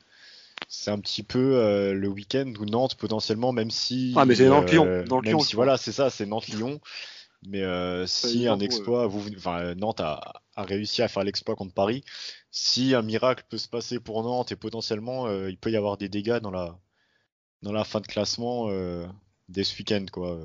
c'est 0.67 0.89
un 0.91 0.99
petit 0.99 1.23
peu 1.23 1.55
euh, 1.57 1.93
le 1.93 2.07
week-end 2.07 2.51
où 2.59 2.65
Nantes 2.65 2.95
potentiellement, 2.95 3.51
même 3.51 3.71
si, 3.71 4.13
Ah, 4.15 4.25
mais 4.25 4.35
c'est 4.35 4.45
Nantes-Lyon, 5.05 5.39
si 5.41 5.55
voilà, 5.55 5.77
c'est 5.77 5.91
ça, 5.91 6.09
c'est 6.09 6.25
Nantes-Lyon. 6.25 6.79
Mais 7.47 7.61
euh, 7.63 8.05
si 8.07 8.47
un 8.47 8.59
exploit, 8.59 9.07
vous, 9.07 9.27
enfin, 9.35 9.59
euh, 9.61 9.75
Nantes 9.75 9.99
a, 10.01 10.41
a 10.55 10.63
réussi 10.63 11.01
à 11.01 11.07
faire 11.07 11.23
l'exploit 11.23 11.55
contre 11.55 11.73
Paris. 11.73 12.03
Si 12.51 12.93
un 12.93 13.01
miracle 13.01 13.43
peut 13.49 13.57
se 13.57 13.67
passer 13.67 13.99
pour 13.99 14.23
Nantes 14.23 14.51
et 14.51 14.55
potentiellement 14.55 15.27
euh, 15.27 15.49
il 15.49 15.57
peut 15.57 15.71
y 15.71 15.75
avoir 15.77 15.97
des 15.97 16.09
dégâts 16.09 16.37
dans 16.39 16.51
la 16.51 16.77
dans 17.63 17.73
la 17.73 17.83
fin 17.85 18.01
de 18.01 18.07
classement 18.07 18.69
euh, 18.69 19.07
dès 19.49 19.63
ce 19.63 19.77
week-end 19.79 20.05
quoi. 20.11 20.39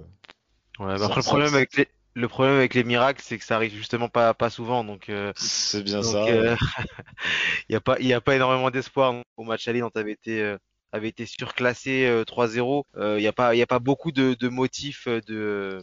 Ouais, 0.79 0.87
mais 0.87 0.99
Ça- 0.99 1.07
après, 1.07 1.17
le 1.21 1.23
problème 1.23 1.55
avec 1.55 1.77
les, 1.77 1.89
le 2.15 2.29
problème 2.29 2.55
avec 2.57 2.75
les 2.75 2.85
miracles, 2.85 3.23
c'est 3.25 3.39
que 3.39 3.45
ça 3.45 3.57
arrive 3.57 3.73
justement 3.75 4.09
pas, 4.09 4.35
pas 4.35 4.51
souvent. 4.51 4.85
Donc, 4.85 5.09
euh, 5.09 5.33
C'est 5.39 5.83
bien 5.83 6.03
donc, 6.03 6.13
ça. 6.13 6.29
euh, 6.29 6.57
il 7.69 7.73
y 7.73 7.77
a 7.77 7.81
pas, 7.81 7.99
il 8.01 8.07
y 8.07 8.13
a 8.13 8.21
pas 8.21 8.37
énormément 8.37 8.71
d'espoir 8.71 9.15
au 9.37 9.45
match 9.45 9.69
aller. 9.69 9.81
Nantes 9.81 9.97
avait 9.97 10.13
été, 10.13 10.43
euh, 10.43 10.59
avait 10.93 11.09
été 11.09 11.27
surclassé 11.27 12.07
euh, 12.07 12.25
3-0. 12.25 12.85
Euh, 12.97 13.17
Il 13.19 13.23
y 13.23 13.27
a 13.27 13.33
pas, 13.33 13.53
a 13.55 13.79
beaucoup 13.79 14.13
de, 14.13 14.35
de 14.35 14.49
motifs 14.49 15.09
de, 15.09 15.83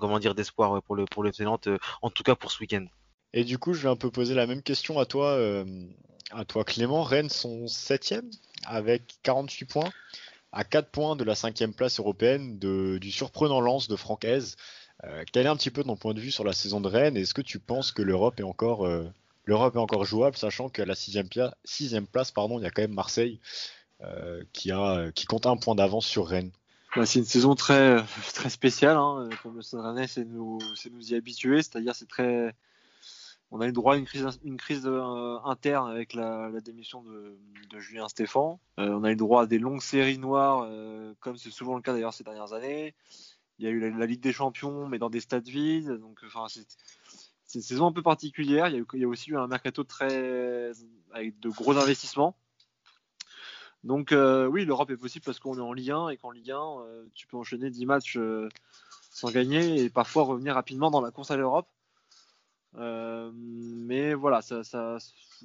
comment 0.00 0.18
dire, 0.18 0.34
d'espoir 0.34 0.82
pour 0.82 0.96
le, 0.96 1.04
pour 1.04 1.24
euh, 1.24 1.78
en 2.02 2.10
tout 2.10 2.22
cas 2.22 2.34
pour 2.34 2.50
ce 2.50 2.60
week-end. 2.60 2.86
Et 3.32 3.44
du 3.44 3.58
coup, 3.58 3.72
je 3.72 3.82
vais 3.82 3.88
un 3.88 3.96
peu 3.96 4.10
poser 4.10 4.34
la 4.34 4.46
même 4.46 4.62
question 4.62 4.98
à 4.98 5.06
toi, 5.06 5.30
euh, 5.30 5.64
à 6.30 6.44
toi 6.44 6.64
Clément. 6.64 7.02
Rennes 7.02 7.30
sont 7.30 7.66
septième 7.66 8.30
avec 8.66 9.16
48 9.22 9.64
points, 9.66 9.90
à 10.52 10.64
4 10.64 10.90
points 10.90 11.16
de 11.16 11.24
la 11.24 11.34
cinquième 11.34 11.74
place 11.74 11.98
européenne 11.98 12.58
du 12.58 13.10
surprenant 13.10 13.60
lance 13.60 13.88
de 13.88 13.96
Francaise. 13.96 14.56
Euh, 15.04 15.24
quel 15.32 15.46
est 15.46 15.48
un 15.48 15.56
petit 15.56 15.70
peu 15.70 15.82
ton 15.82 15.96
point 15.96 16.14
de 16.14 16.20
vue 16.20 16.30
sur 16.30 16.44
la 16.44 16.52
saison 16.52 16.80
de 16.80 16.88
Rennes? 16.88 17.16
Est-ce 17.16 17.34
que 17.34 17.42
tu 17.42 17.58
penses 17.58 17.90
que 17.90 18.02
l'Europe 18.02 18.38
est 18.38 18.44
encore, 18.44 18.84
jouable, 20.04 20.36
sachant 20.36 20.68
qu'à 20.68 20.84
la 20.84 20.94
sixième, 20.94 21.28
sixième 21.64 22.06
place, 22.06 22.30
pardon, 22.30 22.58
il 22.58 22.62
y 22.62 22.66
a 22.66 22.70
quand 22.70 22.82
même 22.82 22.94
Marseille 22.94 23.40
qui 24.52 24.72
a, 24.72 25.10
qui 25.12 25.26
compte 25.26 25.46
un 25.46 25.56
point 25.56 25.74
d'avance 25.74 26.06
sur 26.06 26.26
Rennes? 26.26 26.52
Bah, 26.94 27.06
c'est 27.06 27.20
une 27.20 27.24
saison 27.24 27.54
très, 27.54 28.04
très 28.34 28.50
spéciale, 28.50 28.96
hein, 28.96 29.28
comme 29.42 29.56
le 29.56 29.62
Stade 29.62 30.06
c'est 30.06 30.24
nous, 30.24 30.58
nous 30.90 31.12
y 31.12 31.14
habituer, 31.14 31.62
c'est-à-dire 31.62 31.94
c'est 31.94 32.08
très, 32.08 32.54
on 33.50 33.60
a 33.60 33.68
eu 33.68 33.72
droit 33.72 33.94
à 33.94 33.96
une 33.98 34.06
crise, 34.06 34.26
une 34.44 34.56
crise 34.56 34.86
euh, 34.86 35.38
interne 35.44 35.90
avec 35.90 36.14
la, 36.14 36.48
la 36.48 36.60
démission 36.60 37.02
de, 37.02 37.38
de 37.70 37.78
Julien 37.78 38.08
Stéphan. 38.08 38.58
Euh, 38.78 38.88
on 38.90 39.04
a 39.04 39.12
eu 39.12 39.16
droit 39.16 39.42
à 39.42 39.46
des 39.46 39.58
longues 39.58 39.82
séries 39.82 40.18
noires, 40.18 40.66
euh, 40.66 41.12
comme 41.20 41.36
c'est 41.36 41.50
souvent 41.50 41.76
le 41.76 41.82
cas 41.82 41.92
d'ailleurs 41.92 42.14
ces 42.14 42.24
dernières 42.24 42.54
années. 42.54 42.94
Il 43.58 43.66
y 43.66 43.68
a 43.68 43.70
eu 43.70 43.78
la, 43.78 44.06
Ligue 44.06 44.22
des 44.22 44.32
Champions, 44.32 44.88
mais 44.88 44.98
dans 44.98 45.10
des 45.10 45.20
stades 45.20 45.46
vides. 45.46 45.92
Donc, 45.98 46.18
enfin, 46.26 46.46
c'est 46.48 46.66
c'est 47.44 47.58
une 47.58 47.64
saison 47.64 47.86
un 47.86 47.92
peu 47.92 48.02
particulière. 48.02 48.68
Il 48.68 48.72
y 48.72 48.76
a, 48.76 48.78
eu- 48.78 48.86
il 48.94 49.00
y 49.00 49.04
a 49.04 49.08
aussi 49.08 49.30
eu 49.30 49.36
un 49.36 49.46
mercato 49.46 49.84
très 49.84 50.72
avec 51.12 51.38
de 51.38 51.50
gros 51.50 51.76
investissements. 51.76 52.34
Donc 53.84 54.12
euh, 54.12 54.46
oui, 54.46 54.64
l'Europe 54.64 54.90
est 54.90 54.96
possible 54.96 55.24
parce 55.24 55.40
qu'on 55.40 55.58
est 55.58 55.60
en 55.60 55.72
Ligue 55.72 55.90
1 55.90 56.10
et 56.10 56.16
qu'en 56.16 56.30
Ligue 56.30 56.52
1, 56.52 56.56
euh, 56.56 57.04
tu 57.14 57.26
peux 57.26 57.36
enchaîner 57.36 57.70
10 57.70 57.86
matchs 57.86 58.16
euh, 58.16 58.48
sans 59.10 59.30
gagner 59.30 59.82
et 59.82 59.90
parfois 59.90 60.22
revenir 60.22 60.54
rapidement 60.54 60.90
dans 60.90 61.00
la 61.00 61.10
course 61.10 61.30
à 61.30 61.36
l'Europe. 61.36 61.68
Mais 62.74 64.14
voilà, 64.14 64.40
ça, 64.40 64.64
ça, 64.64 64.96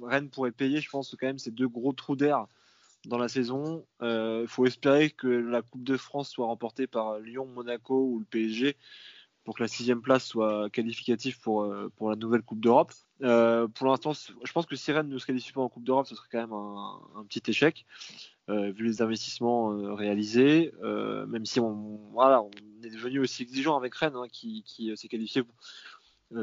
Rennes 0.02 0.30
pourrait 0.30 0.52
payer, 0.52 0.80
je 0.80 0.88
pense, 0.88 1.14
quand 1.20 1.26
même 1.26 1.38
ces 1.38 1.50
deux 1.50 1.68
gros 1.68 1.92
trous 1.92 2.16
d'air 2.16 2.46
dans 3.04 3.18
la 3.18 3.28
saison. 3.28 3.84
Il 4.00 4.46
faut 4.48 4.64
espérer 4.64 5.10
que 5.10 5.26
la 5.26 5.60
Coupe 5.60 5.84
de 5.84 5.96
France 5.98 6.30
soit 6.30 6.46
remportée 6.46 6.86
par 6.86 7.18
Lyon, 7.18 7.46
Monaco 7.46 8.02
ou 8.02 8.20
le 8.20 8.24
PSG 8.24 8.76
pour 9.44 9.56
que 9.56 9.62
la 9.62 9.68
sixième 9.68 10.00
place 10.00 10.24
soit 10.24 10.70
qualificative 10.70 11.38
pour, 11.40 11.70
pour 11.96 12.08
la 12.08 12.16
nouvelle 12.16 12.42
Coupe 12.42 12.60
d'Europe. 12.60 12.92
Euh, 13.22 13.66
pour 13.68 13.88
l'instant, 13.88 14.12
je 14.12 14.52
pense 14.52 14.66
que 14.66 14.76
si 14.76 14.92
Rennes 14.92 15.08
ne 15.08 15.18
se 15.18 15.26
qualifie 15.26 15.52
pas 15.52 15.60
en 15.60 15.68
Coupe 15.68 15.84
d'Europe, 15.84 16.06
ce 16.06 16.14
serait 16.14 16.28
quand 16.30 16.38
même 16.38 16.52
un, 16.52 17.24
petit 17.24 17.42
échec, 17.50 17.84
euh, 18.48 18.70
vu 18.70 18.84
les 18.84 19.02
investissements 19.02 19.72
euh, 19.72 19.94
réalisés. 19.94 20.72
Même 20.82 21.44
si 21.44 21.60
on, 21.60 22.00
est 22.82 22.90
devenu 22.90 23.20
aussi 23.20 23.42
exigeant 23.42 23.76
avec 23.76 23.94
Rennes, 23.94 24.16
hein, 24.16 24.28
qui, 24.30 24.62
qui 24.64 24.96
s'est 24.96 25.08
qualifié 25.08 25.42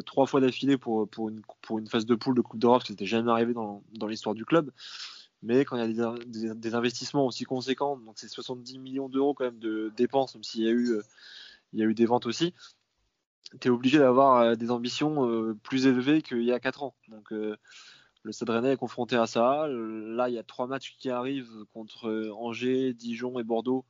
trois 0.06 0.26
fois 0.26 0.42
d'affilée 0.42 0.78
pour, 0.78 1.08
une, 1.30 1.88
phase 1.88 2.06
de 2.06 2.16
poule 2.16 2.36
de 2.36 2.42
Coupe 2.42 2.60
d'Europe, 2.60 2.84
ce 2.86 2.92
n'était 2.92 3.06
jamais 3.06 3.32
arrivé 3.32 3.54
dans, 3.54 3.84
l'histoire 4.08 4.36
du 4.36 4.46
club. 4.46 4.72
Mais 5.44 5.64
quand 5.64 5.78
il 5.78 5.96
y 5.96 6.02
a 6.02 6.16
des, 6.56 6.76
investissements 6.76 7.26
aussi 7.26 7.44
conséquents, 7.44 7.98
donc 7.98 8.16
c'est 8.18 8.28
70 8.28 8.80
millions 8.80 9.10
d'euros 9.10 9.34
quand 9.34 9.46
même 9.46 9.60
de 9.60 9.92
dépenses, 9.96 10.34
même 10.34 10.44
s'il 10.44 10.64
y 10.64 10.68
a 10.68 11.86
eu 11.86 11.94
des 11.94 12.06
ventes 12.06 12.26
aussi, 12.26 12.54
tu 13.60 13.68
es 13.68 13.72
obligé 13.72 14.00
d'avoir 14.00 14.38
euh, 14.38 14.56
des 14.56 14.72
ambitions 14.72 15.30
euh, 15.30 15.58
plus 15.64 15.88
élevées 15.88 16.22
qu'il 16.22 16.44
y 16.44 16.52
a 16.52 16.60
4 16.60 16.84
ans. 16.84 16.96
Donc 17.10 17.32
euh, 17.32 17.56
le 18.24 18.32
Stade 18.32 18.50
Rennais 18.50 18.74
est 18.74 18.78
confronté 18.78 19.16
à 19.16 19.28
ça. 19.28 19.68
Là, 19.68 20.30
il 20.30 20.36
y 20.36 20.40
a 20.40 20.44
trois 20.44 20.68
matchs 20.68 20.96
qui 20.98 21.10
arrivent 21.10 21.66
contre 21.74 22.32
Angers, 22.38 22.94
Dijon 22.94 23.40
et 23.40 23.44
Bordeaux 23.44 23.86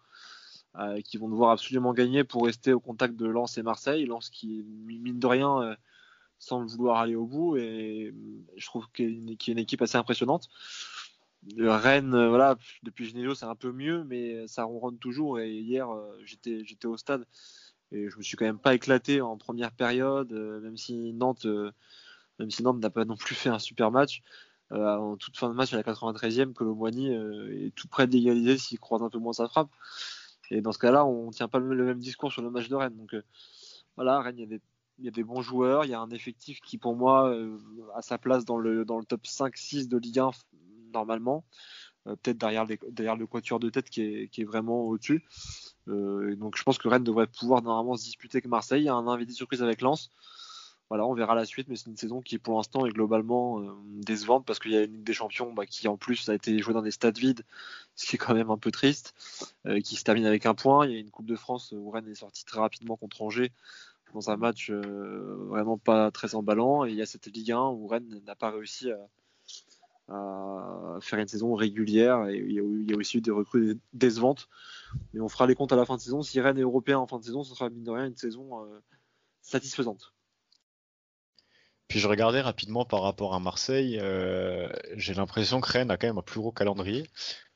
qui 1.05 1.15
vont 1.15 1.29
devoir 1.29 1.51
absolument 1.51 1.93
gagner 1.93 2.25
pour 2.25 2.43
rester 2.43 2.73
au 2.73 2.81
contact 2.81 3.15
de 3.15 3.25
Lens 3.25 3.57
et 3.57 3.63
Marseille. 3.63 4.05
Lens 4.05 4.29
qui, 4.29 4.65
mine 4.85 5.19
de 5.19 5.25
rien, 5.25 5.77
semble 6.37 6.67
vouloir 6.67 6.97
aller 6.97 7.15
au 7.15 7.25
bout 7.25 7.55
et 7.55 8.13
je 8.57 8.65
trouve 8.65 8.85
qu'il 8.91 9.29
y, 9.29 9.37
qu 9.37 9.51
une 9.51 9.57
équipe 9.57 9.81
assez 9.81 9.97
impressionnante. 9.97 10.49
Le 11.55 11.71
Rennes, 11.71 12.27
voilà, 12.27 12.57
depuis 12.83 13.05
Genesio, 13.05 13.35
c'est 13.35 13.45
un 13.45 13.55
peu 13.55 13.71
mieux, 13.71 14.03
mais 14.03 14.45
ça 14.47 14.65
ronronne 14.65 14.97
toujours. 14.97 15.39
Et 15.39 15.53
hier, 15.53 15.87
j'étais 16.25 16.87
au 16.87 16.97
stade 16.97 17.25
et 17.91 18.09
je 18.09 18.17
me 18.17 18.23
suis 18.23 18.37
quand 18.37 18.45
même 18.45 18.59
pas 18.59 18.75
éclaté 18.75 19.21
en 19.21 19.37
première 19.37 19.71
période, 19.71 20.31
euh, 20.33 20.59
même 20.61 20.77
si 20.77 21.13
Nantes, 21.13 21.45
euh, 21.45 21.71
même 22.39 22.51
si 22.51 22.63
Nantes 22.63 22.79
n'a 22.79 22.89
pas 22.89 23.05
non 23.05 23.15
plus 23.17 23.35
fait 23.35 23.49
un 23.49 23.59
super 23.59 23.91
match. 23.91 24.21
Euh, 24.71 24.95
en 24.95 25.15
toute 25.15 25.37
fin 25.37 25.49
de 25.49 25.53
match 25.53 25.73
à 25.73 25.77
la 25.77 25.83
93e, 25.83 26.53
Colomboigny 26.53 27.11
est 27.11 27.75
tout 27.75 27.87
près 27.87 28.07
d'égaliser 28.07 28.57
s'il 28.57 28.79
croise 28.79 29.03
un 29.03 29.09
peu 29.09 29.19
moins 29.19 29.33
sa 29.33 29.47
frappe. 29.47 29.69
Et 30.51 30.61
dans 30.61 30.71
ce 30.71 30.79
cas-là, 30.79 31.05
on 31.05 31.31
tient 31.31 31.47
pas 31.47 31.59
le 31.59 31.85
même 31.85 31.99
discours 31.99 32.31
sur 32.31 32.41
le 32.41 32.49
match 32.49 32.67
de 32.67 32.75
Rennes. 32.75 32.95
Donc 32.95 33.13
euh, 33.13 33.23
voilà, 33.95 34.21
Rennes, 34.21 34.37
il 34.37 34.41
y, 34.41 34.43
a 34.43 34.47
des, 34.47 34.61
il 34.99 35.05
y, 35.05 35.07
a 35.07 35.11
des 35.11 35.23
bons 35.23 35.41
joueurs, 35.41 35.85
il 35.85 35.91
y 35.91 35.93
a 35.93 35.99
un 35.99 36.09
effectif 36.09 36.59
qui 36.61 36.77
pour 36.77 36.95
moi 36.95 37.29
euh, 37.29 37.57
a 37.95 38.01
sa 38.01 38.17
place 38.17 38.45
dans 38.45 38.57
le, 38.57 38.85
dans 38.85 38.99
le 38.99 39.05
top 39.05 39.23
5-6 39.23 39.87
de 39.87 39.97
Ligue 39.97 40.19
1 40.19 40.31
normalement. 40.93 41.45
Euh, 42.07 42.15
Peut-être 42.17 42.37
derrière, 42.37 42.65
derrière 42.89 43.15
le 43.15 43.27
quatuor 43.27 43.59
de 43.59 43.69
tête 43.69 43.89
qui 43.89 44.01
est, 44.01 44.27
qui 44.29 44.41
est 44.41 44.45
vraiment 44.45 44.81
au-dessus. 44.81 45.25
Euh, 45.87 46.35
donc 46.35 46.57
je 46.57 46.63
pense 46.63 46.77
que 46.77 46.87
Rennes 46.87 47.03
devrait 47.03 47.27
pouvoir 47.27 47.61
normalement 47.61 47.95
se 47.95 48.03
disputer 48.03 48.37
avec 48.37 48.47
Marseille. 48.47 48.83
Il 48.83 48.85
y 48.85 48.89
a 48.89 48.93
un 48.93 49.07
invité 49.07 49.33
surprise 49.33 49.61
avec 49.63 49.81
Lens. 49.81 50.09
Voilà, 50.89 51.05
on 51.05 51.15
verra 51.15 51.33
la 51.33 51.45
suite, 51.45 51.67
mais 51.67 51.75
c'est 51.75 51.89
une 51.89 51.97
saison 51.97 52.21
qui 52.21 52.37
pour 52.37 52.57
l'instant 52.57 52.85
est 52.85 52.91
globalement 52.91 53.59
euh, 53.59 53.71
décevante 54.01 54.45
parce 54.45 54.59
qu'il 54.59 54.71
y 54.71 54.77
a 54.77 54.83
une 54.83 54.93
Ligue 54.93 55.03
des 55.03 55.13
Champions 55.13 55.51
bah, 55.51 55.65
qui 55.65 55.87
en 55.87 55.97
plus 55.97 56.29
a 56.29 56.35
été 56.35 56.59
jouée 56.59 56.75
dans 56.75 56.83
des 56.83 56.91
stades 56.91 57.17
vides, 57.17 57.43
ce 57.95 58.05
qui 58.05 58.15
est 58.15 58.19
quand 58.19 58.35
même 58.35 58.51
un 58.51 58.57
peu 58.57 58.71
triste, 58.71 59.15
euh, 59.65 59.81
qui 59.81 59.95
se 59.95 60.03
termine 60.03 60.27
avec 60.27 60.45
un 60.45 60.53
point. 60.53 60.85
Il 60.85 60.93
y 60.93 60.95
a 60.95 60.99
une 60.99 61.09
Coupe 61.09 61.25
de 61.25 61.35
France 61.35 61.73
où 61.75 61.89
Rennes 61.89 62.07
est 62.07 62.15
sorti 62.15 62.45
très 62.45 62.59
rapidement 62.59 62.97
contre 62.97 63.21
Angers 63.21 63.51
dans 64.13 64.29
un 64.29 64.37
match 64.37 64.71
vraiment 64.71 65.77
pas 65.77 66.09
très 66.09 66.35
emballant. 66.35 66.85
Et 66.85 66.91
il 66.91 66.95
y 66.95 67.01
a 67.01 67.05
cette 67.05 67.27
Ligue 67.27 67.51
1 67.51 67.59
où 67.71 67.87
Rennes 67.87 68.21
n'a 68.25 68.35
pas 68.35 68.49
réussi 68.49 68.89
à, 68.89 68.97
à, 70.09 70.97
faire 71.01 71.19
une 71.19 71.27
saison 71.27 71.55
régulière 71.55 72.27
et 72.27 72.37
il 72.37 72.53
y, 72.53 72.59
a, 72.59 72.63
il 72.63 72.89
y 72.89 72.93
a 72.93 72.97
aussi 72.97 73.17
eu 73.17 73.21
des 73.21 73.31
recrues 73.31 73.79
décevantes. 73.93 74.49
Mais 75.13 75.19
on 75.19 75.29
fera 75.29 75.47
les 75.47 75.55
comptes 75.55 75.73
à 75.73 75.75
la 75.75 75.85
fin 75.85 75.95
de 75.95 76.01
saison. 76.01 76.21
Si 76.21 76.39
Rennes 76.39 76.57
est 76.57 76.61
européen 76.61 76.99
en 76.99 77.07
fin 77.07 77.19
de 77.19 77.23
saison, 77.23 77.43
ce 77.43 77.55
sera 77.55 77.69
mine 77.69 77.83
de 77.83 77.91
rien 77.91 78.05
une 78.05 78.15
saison 78.15 78.63
euh, 78.63 78.79
satisfaisante. 79.41 80.13
Puis 81.87 81.99
je 81.99 82.07
regardais 82.07 82.41
rapidement 82.41 82.85
par 82.85 83.01
rapport 83.01 83.35
à 83.35 83.39
Marseille, 83.39 83.99
euh, 84.01 84.67
j'ai 84.95 85.13
l'impression 85.13 85.61
que 85.61 85.71
Rennes 85.71 85.91
a 85.91 85.97
quand 85.97 86.07
même 86.07 86.17
un 86.17 86.23
plus 86.23 86.39
gros 86.39 86.51
calendrier, 86.51 87.07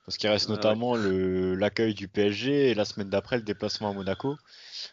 parce 0.06 0.18
qu'il 0.18 0.30
reste 0.30 0.50
notamment 0.50 0.92
ouais. 0.92 1.56
l'accueil 1.56 1.96
du 1.96 2.08
PSG 2.08 2.70
et 2.70 2.74
la 2.76 2.86
semaine 2.86 3.10
d'après 3.10 3.38
le 3.38 3.44
déplacement 3.44 3.90
à 3.90 3.94
Monaco, 3.94 4.38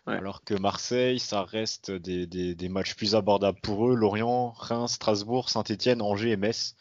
ouais. 0.06 0.14
alors 0.14 0.42
que 0.42 0.54
Marseille, 0.54 1.18
ça 1.18 1.42
reste 1.42 1.90
des, 1.90 2.26
des, 2.26 2.54
des, 2.54 2.68
matchs 2.70 2.94
plus 2.94 3.14
abordables 3.14 3.60
pour 3.60 3.86
eux, 3.86 3.94
Lorient, 3.94 4.52
Reims, 4.52 4.94
Strasbourg, 4.94 5.50
Saint-Etienne, 5.50 6.00
Angers 6.00 6.30
et 6.30 6.36
Metz, 6.38 6.74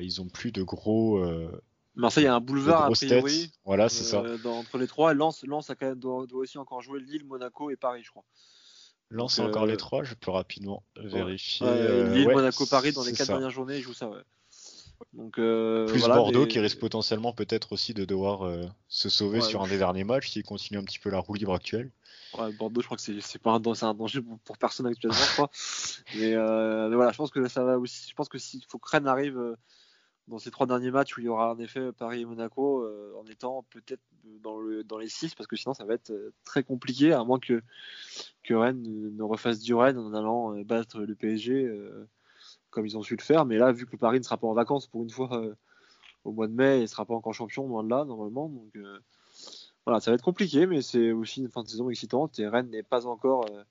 ils 0.00 0.20
ont 0.20 0.28
plus 0.28 0.52
de 0.52 0.62
gros... 0.62 1.18
Euh, 1.18 1.62
Marseille 1.94 2.26
a 2.26 2.34
un 2.34 2.40
boulevard 2.40 2.84
a 2.84 2.90
priori, 2.90 3.42
têtes. 3.42 3.50
voilà, 3.64 3.88
c'est 3.88 4.04
ça. 4.04 4.22
Dans, 4.44 4.58
entre 4.58 4.78
les 4.78 4.86
trois, 4.86 5.14
Lens, 5.14 5.42
Lens 5.44 5.68
a 5.70 5.74
quand 5.74 5.86
même, 5.86 5.98
doit, 5.98 6.26
doit 6.26 6.42
aussi 6.42 6.56
encore 6.58 6.80
jouer 6.80 7.00
Lille, 7.00 7.24
Monaco 7.24 7.70
et 7.70 7.76
Paris, 7.76 8.02
je 8.04 8.10
crois. 8.10 8.24
Lance 9.10 9.38
encore 9.38 9.66
les 9.66 9.76
trois, 9.76 10.04
je 10.04 10.14
peux 10.14 10.30
rapidement 10.30 10.84
vérifier. 10.96 11.66
Lille, 12.14 12.28
ouais, 12.28 12.34
Monaco, 12.34 12.66
Paris, 12.66 12.92
dans 12.92 13.02
les 13.02 13.12
quatre 13.12 13.28
dernières 13.28 13.50
journées, 13.50 13.78
ils 13.78 13.82
jouent 13.82 13.94
ça. 13.94 14.08
Ouais. 14.08 14.20
Donc, 15.12 15.38
euh, 15.38 15.86
Plus 15.86 16.00
voilà, 16.00 16.16
Bordeaux 16.16 16.46
qui 16.46 16.58
risque 16.58 16.78
potentiellement 16.78 17.32
peut-être 17.32 17.72
aussi 17.72 17.94
de 17.94 18.04
devoir 18.04 18.42
euh, 18.42 18.62
se 18.88 19.08
sauver 19.08 19.38
Ouais, 19.40 19.44
sur 19.44 19.62
un 19.62 19.68
des 19.68 19.78
derniers 19.78 20.04
matchs 20.04 20.30
s'il 20.30 20.42
continue 20.42 20.78
un 20.78 20.84
petit 20.84 20.98
peu 20.98 21.10
la 21.10 21.18
roue 21.18 21.34
libre 21.34 21.54
actuelle. 21.54 21.90
Ouais, 22.34 22.52
Bordeaux, 22.52 22.80
je 22.80 22.86
crois 22.86 22.98
que 22.98 23.20
c'est 23.20 23.42
pas 23.42 23.52
un, 23.52 23.62
un 23.82 23.94
danger 23.94 24.20
pour, 24.20 24.38
pour 24.40 24.58
personne 24.58 24.86
actuellement, 24.86 25.16
je 25.16 25.32
crois. 25.32 25.50
Mais, 26.16 26.34
euh, 26.34 26.88
mais 26.88 26.96
voilà, 26.96 27.12
je 27.12 27.16
pense 27.16 27.30
que 27.30 27.46
ça 27.48 27.64
va 27.64 27.78
aussi. 27.78 28.08
Je 28.08 28.14
pense 28.14 28.28
que 28.28 28.38
s'il 28.38 28.64
faut 28.68 28.78
que 28.78 28.88
Rennes 28.90 29.06
arrive 29.06 29.38
euh, 29.38 29.56
dans 30.26 30.38
ces 30.38 30.50
trois 30.50 30.66
derniers 30.66 30.90
matchs 30.90 31.16
où 31.16 31.20
il 31.20 31.24
y 31.24 31.28
aura 31.28 31.52
en 31.54 31.58
effet 31.58 31.92
Paris 31.92 32.22
et 32.22 32.24
Monaco 32.24 32.82
euh, 32.82 33.14
en 33.18 33.26
étant 33.26 33.64
peut-être 33.70 34.02
dans, 34.42 34.58
le, 34.58 34.84
dans 34.84 34.98
les 34.98 35.08
six, 35.08 35.34
parce 35.34 35.46
que 35.46 35.56
sinon 35.56 35.74
ça 35.74 35.84
va 35.84 35.94
être 35.94 36.12
très 36.44 36.62
compliqué, 36.62 37.12
à 37.12 37.24
moins 37.24 37.38
que, 37.38 37.62
que 38.42 38.54
Rennes 38.54 38.82
ne 38.82 39.22
refasse 39.22 39.60
du 39.60 39.74
Rennes 39.74 39.98
en 39.98 40.12
allant 40.12 40.52
battre 40.64 41.00
le 41.00 41.14
PSG 41.14 41.70
comme 42.70 42.86
ils 42.86 42.96
ont 42.98 43.02
su 43.02 43.16
le 43.16 43.22
faire. 43.22 43.46
Mais 43.46 43.56
là, 43.56 43.72
vu 43.72 43.86
que 43.86 43.96
Paris 43.96 44.18
ne 44.18 44.24
sera 44.24 44.36
pas 44.36 44.46
en 44.46 44.54
vacances 44.54 44.86
pour 44.86 45.02
une 45.02 45.10
fois 45.10 45.42
au 46.24 46.32
mois 46.32 46.46
de 46.46 46.52
mai 46.52 46.78
et 46.78 46.82
ne 46.82 46.86
sera 46.86 47.06
pas 47.06 47.14
encore 47.14 47.32
champion, 47.32 47.66
loin 47.66 47.84
de 47.84 47.88
là, 47.88 48.04
normalement. 48.04 48.48
Donc. 48.48 48.76
Voilà, 49.88 50.00
ça 50.00 50.10
va 50.10 50.16
être 50.16 50.22
compliqué, 50.22 50.66
mais 50.66 50.82
c'est 50.82 51.12
aussi 51.12 51.40
une 51.40 51.48
fin 51.48 51.62
de 51.62 51.68
saison 51.68 51.88
excitante. 51.88 52.38
Et 52.38 52.46
Rennes 52.46 52.68
n'est 52.68 52.82
pas 52.82 53.06
encore 53.06 53.46
euh, 53.50 53.64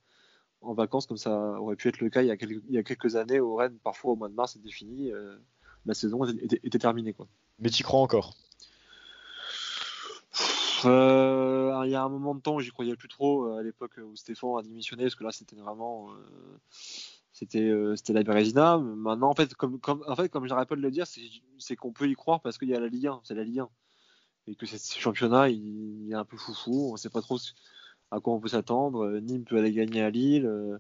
en 0.62 0.74
vacances 0.74 1.06
comme 1.06 1.18
ça 1.18 1.32
aurait 1.60 1.76
pu 1.76 1.90
être 1.90 2.00
le 2.00 2.10
cas 2.10 2.24
il 2.24 2.28
y 2.28 2.32
a 2.32 2.38
quelques, 2.38 2.64
il 2.68 2.74
y 2.74 2.80
a 2.80 2.84
quelques 2.84 3.16
années 3.16 3.40
où 3.40 3.54
Rennes, 3.54 3.78
parfois 3.84 4.14
au 4.14 4.16
mois 4.16 4.28
de 4.28 4.34
mars, 4.34 4.56
était 4.56 4.72
fini. 4.72 5.12
euh, 5.12 5.38
la 5.86 5.94
saison 5.94 6.26
était, 6.26 6.80
terminée. 6.80 7.14
Quoi. 7.14 7.28
Mais 7.60 7.70
tu 7.70 7.84
crois 7.84 8.00
encore? 8.00 8.36
Euh, 10.86 11.82
il 11.86 11.92
y 11.92 11.96
a 11.96 12.04
un 12.04 12.10
moment 12.10 12.34
de 12.34 12.42
temps 12.42 12.56
où 12.56 12.62
j'y 12.62 12.72
croyais 12.72 12.96
plus 12.96 13.08
trop 13.10 13.46
euh, 13.46 13.60
à 13.60 13.62
l'époque 13.62 14.00
où 14.04 14.16
Stéphane 14.16 14.58
a 14.58 14.64
démissionné, 14.64 15.04
parce 15.04 15.16
que 15.16 15.24
là 15.24 15.32
c'était 15.32 15.56
vraiment. 15.56 16.10
euh, 16.12 16.58
c'était 17.32 17.72
c'était 17.96 18.14
la 18.14 18.24
Bérésina. 18.24 18.80
Maintenant, 18.80 19.30
en 19.30 19.36
fait, 19.36 19.54
comme, 19.54 19.80
comme, 19.80 20.04
en 20.08 20.16
fait, 20.16 20.30
comme 20.30 20.48
j'arrête 20.48 20.68
pas 20.68 20.76
de 20.76 20.82
le 20.82 20.90
dire, 20.90 21.06
c'est 21.06 21.22
c'est 21.60 21.76
qu'on 21.76 21.92
peut 21.92 22.10
y 22.10 22.16
croire 22.16 22.42
parce 22.42 22.58
qu'il 22.58 22.70
y 22.70 22.74
a 22.74 22.80
la 22.80 22.88
Ligue 22.88 23.06
1. 23.06 23.22
C'est 23.24 23.36
la 23.36 23.44
Ligue 23.44 23.60
1. 23.60 23.70
Et 24.48 24.56
que 24.56 24.66
ce 24.66 25.00
championnat, 25.00 25.50
il, 25.50 26.10
est 26.12 26.16
un 26.16 26.26
peu 26.26 26.38
foufou. 26.38 26.92
On 26.94 26.98
sait 26.98 27.10
pas 27.10 27.22
trop 27.22 27.38
à 28.12 28.20
quoi 28.20 28.34
on 28.34 28.40
peut 28.40 28.48
s'attendre. 28.48 29.06
Euh, 29.06 29.20
Nîmes 29.20 29.44
peut 29.44 29.58
aller 29.58 29.74
gagner 29.74 30.02
à 30.02 30.10
Lille. 30.10 30.46
euh, 30.46 30.78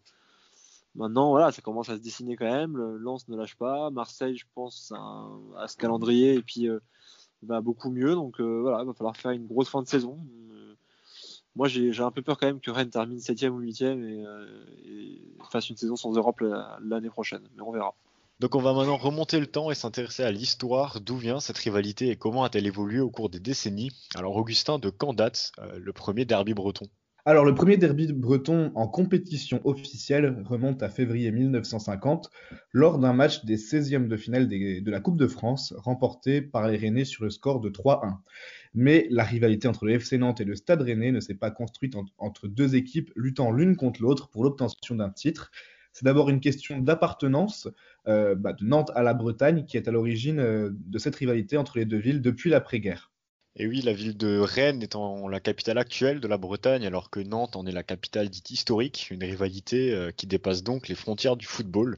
Maintenant, 0.95 1.29
voilà, 1.29 1.51
ça 1.51 1.61
commence 1.61 1.89
à 1.89 1.97
se 1.97 2.01
dessiner 2.01 2.35
quand 2.35 2.45
même. 2.45 2.75
Le 2.75 2.97
Lens 2.97 3.27
ne 3.27 3.35
lâche 3.35 3.55
pas. 3.55 3.91
Marseille, 3.91 4.35
je 4.35 4.45
pense, 4.55 4.91
à, 4.95 5.67
ce 5.67 5.77
calendrier 5.77 6.35
et 6.35 6.41
puis 6.41 6.67
euh, 6.67 6.79
va 7.43 7.61
beaucoup 7.61 7.91
mieux. 7.91 8.15
Donc 8.15 8.39
voilà, 8.41 8.81
il 8.81 8.87
va 8.87 8.93
falloir 8.93 9.15
faire 9.15 9.31
une 9.31 9.45
grosse 9.45 9.69
fin 9.69 9.83
de 9.83 9.87
saison. 9.87 10.19
Moi, 11.55 11.67
j'ai 11.67 11.99
un 11.99 12.11
peu 12.11 12.21
peur 12.21 12.37
quand 12.37 12.47
même 12.47 12.59
que 12.59 12.71
Rennes 12.71 12.89
termine 12.89 13.19
7ème 13.19 13.49
ou 13.49 13.61
8ème 13.61 14.03
et, 14.03 14.23
et 14.85 15.21
fasse 15.51 15.69
une 15.69 15.77
saison 15.77 15.95
sans 15.95 16.15
Europe 16.15 16.39
la- 16.39 16.79
l'année 16.81 17.09
prochaine. 17.09 17.47
Mais 17.55 17.61
on 17.61 17.71
verra. 17.71 17.95
Donc 18.39 18.53
on 18.53 18.61
va 18.61 18.73
maintenant 18.73 18.97
remonter 18.97 19.39
le 19.39 19.47
temps 19.47 19.71
et 19.71 19.75
s'intéresser 19.75 20.23
à 20.23 20.31
l'histoire, 20.31 21.01
d'où 21.01 21.17
vient 21.17 21.39
cette 21.39 21.57
rivalité 21.57 22.09
et 22.09 22.15
comment 22.17 22.43
a-t-elle 22.43 22.67
évolué 22.67 22.99
au 22.99 23.09
cours 23.09 23.29
des 23.29 23.39
décennies. 23.39 23.91
Alors 24.15 24.35
Augustin, 24.35 24.77
de 24.77 24.89
quand 24.91 25.13
date 25.13 25.51
euh, 25.59 25.79
le 25.81 25.91
premier 25.91 26.23
derby 26.23 26.53
breton 26.53 26.85
Alors, 27.25 27.45
le 27.45 27.55
premier 27.55 27.77
derby 27.77 28.13
breton 28.13 28.71
en 28.75 28.87
compétition 28.87 29.59
officielle 29.63 30.43
remonte 30.45 30.83
à 30.83 30.89
février 30.89 31.31
1950, 31.31 32.29
lors 32.73 32.99
d'un 32.99 33.11
match 33.13 33.43
des 33.43 33.57
16e 33.57 34.07
de 34.07 34.17
finale 34.17 34.47
de 34.47 34.91
la 34.91 34.99
Coupe 34.99 35.17
de 35.17 35.27
France, 35.27 35.73
remporté 35.75 36.41
par 36.43 36.67
les 36.67 36.77
Rennais 36.77 37.05
sur 37.05 37.23
le 37.23 37.31
score 37.31 37.59
de 37.59 37.71
3-1. 37.71 38.17
Mais 38.75 39.07
la 39.09 39.23
rivalité 39.23 39.67
entre 39.67 39.85
le 39.85 39.93
FC 39.93 40.19
Nantes 40.19 40.41
et 40.41 40.45
le 40.45 40.55
Stade 40.55 40.83
Rennais 40.83 41.11
ne 41.11 41.19
s'est 41.21 41.33
pas 41.33 41.49
construite 41.49 41.95
en- 41.95 42.05
entre 42.19 42.47
deux 42.47 42.75
équipes 42.75 43.11
luttant 43.15 43.51
l'une 43.51 43.75
contre 43.75 44.03
l'autre 44.03 44.29
pour 44.29 44.43
l'obtention 44.43 44.93
d'un 44.93 45.09
titre. 45.09 45.49
C'est 45.91 46.05
d'abord 46.05 46.29
une 46.29 46.39
question 46.41 46.77
d'appartenance 46.77 47.67
euh, 48.07 48.35
bah, 48.35 48.53
de 48.53 48.63
Nantes 48.63 48.91
à 48.95 49.03
la 49.03 49.13
Bretagne 49.13 49.65
qui 49.65 49.77
est 49.77 49.87
à 49.87 49.91
l'origine 49.91 50.39
euh, 50.39 50.69
de 50.73 50.97
cette 50.97 51.15
rivalité 51.15 51.57
entre 51.57 51.77
les 51.77 51.85
deux 51.85 51.97
villes 51.97 52.21
depuis 52.21 52.49
l'après-guerre. 52.49 53.11
Et 53.59 53.65
oui, 53.65 53.81
la 53.81 53.93
ville 53.93 54.15
de 54.15 54.37
Rennes 54.37 54.83
étant 54.83 55.27
la 55.27 55.39
capitale 55.39 55.79
actuelle 55.79 56.19
de 56.19 56.27
la 56.27 56.37
Bretagne, 56.37 56.85
alors 56.85 57.09
que 57.09 57.19
Nantes 57.19 57.55
en 57.55 57.65
est 57.65 57.71
la 57.71 57.81
capitale 57.81 58.29
dite 58.29 58.51
historique, 58.51 59.07
une 59.09 59.23
rivalité 59.23 59.93
euh, 59.93 60.11
qui 60.15 60.27
dépasse 60.27 60.61
donc 60.61 60.87
les 60.87 60.93
frontières 60.93 61.35
du 61.35 61.47
football. 61.47 61.97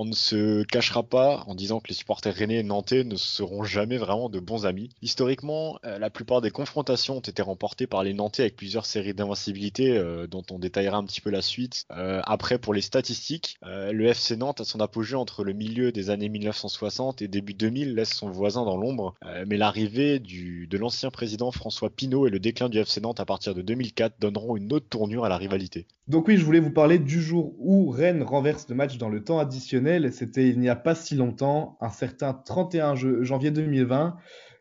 On 0.00 0.04
ne 0.04 0.12
se 0.12 0.62
cachera 0.62 1.02
pas 1.02 1.42
en 1.48 1.56
disant 1.56 1.80
que 1.80 1.88
les 1.88 1.94
supporters 1.96 2.32
rennais 2.32 2.60
et 2.60 2.62
nantais 2.62 3.02
ne 3.02 3.16
seront 3.16 3.64
jamais 3.64 3.96
vraiment 3.96 4.28
de 4.28 4.38
bons 4.38 4.64
amis. 4.64 4.90
Historiquement, 5.02 5.80
euh, 5.84 5.98
la 5.98 6.08
plupart 6.08 6.40
des 6.40 6.52
confrontations 6.52 7.16
ont 7.16 7.20
été 7.20 7.42
remportées 7.42 7.88
par 7.88 8.04
les 8.04 8.14
Nantais 8.14 8.42
avec 8.42 8.54
plusieurs 8.54 8.86
séries 8.86 9.12
d'invincibilité 9.12 9.98
euh, 9.98 10.28
dont 10.28 10.44
on 10.52 10.60
détaillera 10.60 10.98
un 10.98 11.04
petit 11.04 11.20
peu 11.20 11.30
la 11.30 11.42
suite. 11.42 11.84
Euh, 11.90 12.20
après, 12.26 12.58
pour 12.58 12.74
les 12.74 12.80
statistiques, 12.80 13.58
le 13.64 14.06
FC 14.06 14.36
Nantes 14.36 14.60
à 14.60 14.64
son 14.64 14.78
apogée 14.78 15.16
entre 15.16 15.42
le 15.42 15.52
milieu 15.52 15.90
des 15.90 16.10
années 16.10 16.28
1960 16.28 17.20
et 17.20 17.26
début 17.26 17.54
2000 17.54 17.96
laisse 17.96 18.14
son 18.14 18.30
voisin 18.30 18.64
dans 18.64 18.76
l'ombre, 18.76 19.16
mais 19.48 19.56
l'arrivée 19.56 20.20
de 20.20 20.78
l'ancien 20.78 21.10
président 21.10 21.50
François 21.50 21.90
Pinault 21.90 22.28
et 22.28 22.30
le 22.30 22.38
déclin 22.38 22.68
du 22.68 22.78
FC 22.78 23.00
Nantes 23.00 23.18
à 23.18 23.24
partir 23.24 23.52
de 23.52 23.62
2004 23.62 24.20
donneront 24.20 24.56
une 24.56 24.72
autre 24.72 24.86
tournure 24.88 25.24
à 25.24 25.28
la 25.28 25.36
rivalité. 25.36 25.86
Donc 26.06 26.28
oui, 26.28 26.38
je 26.38 26.44
voulais 26.44 26.60
vous 26.60 26.70
parler 26.70 26.98
du 26.98 27.20
jour 27.20 27.54
où 27.58 27.90
Rennes 27.90 28.22
renverse 28.22 28.66
le 28.68 28.74
match 28.74 28.96
dans 28.96 29.10
le 29.10 29.22
temps 29.22 29.38
additionnel. 29.38 29.87
C'était 30.12 30.48
il 30.48 30.58
n'y 30.60 30.68
a 30.68 30.76
pas 30.76 30.94
si 30.94 31.14
longtemps, 31.14 31.76
un 31.80 31.88
certain 31.90 32.34
31 32.34 32.94
je- 32.94 33.22
janvier 33.22 33.50
2020. 33.50 34.16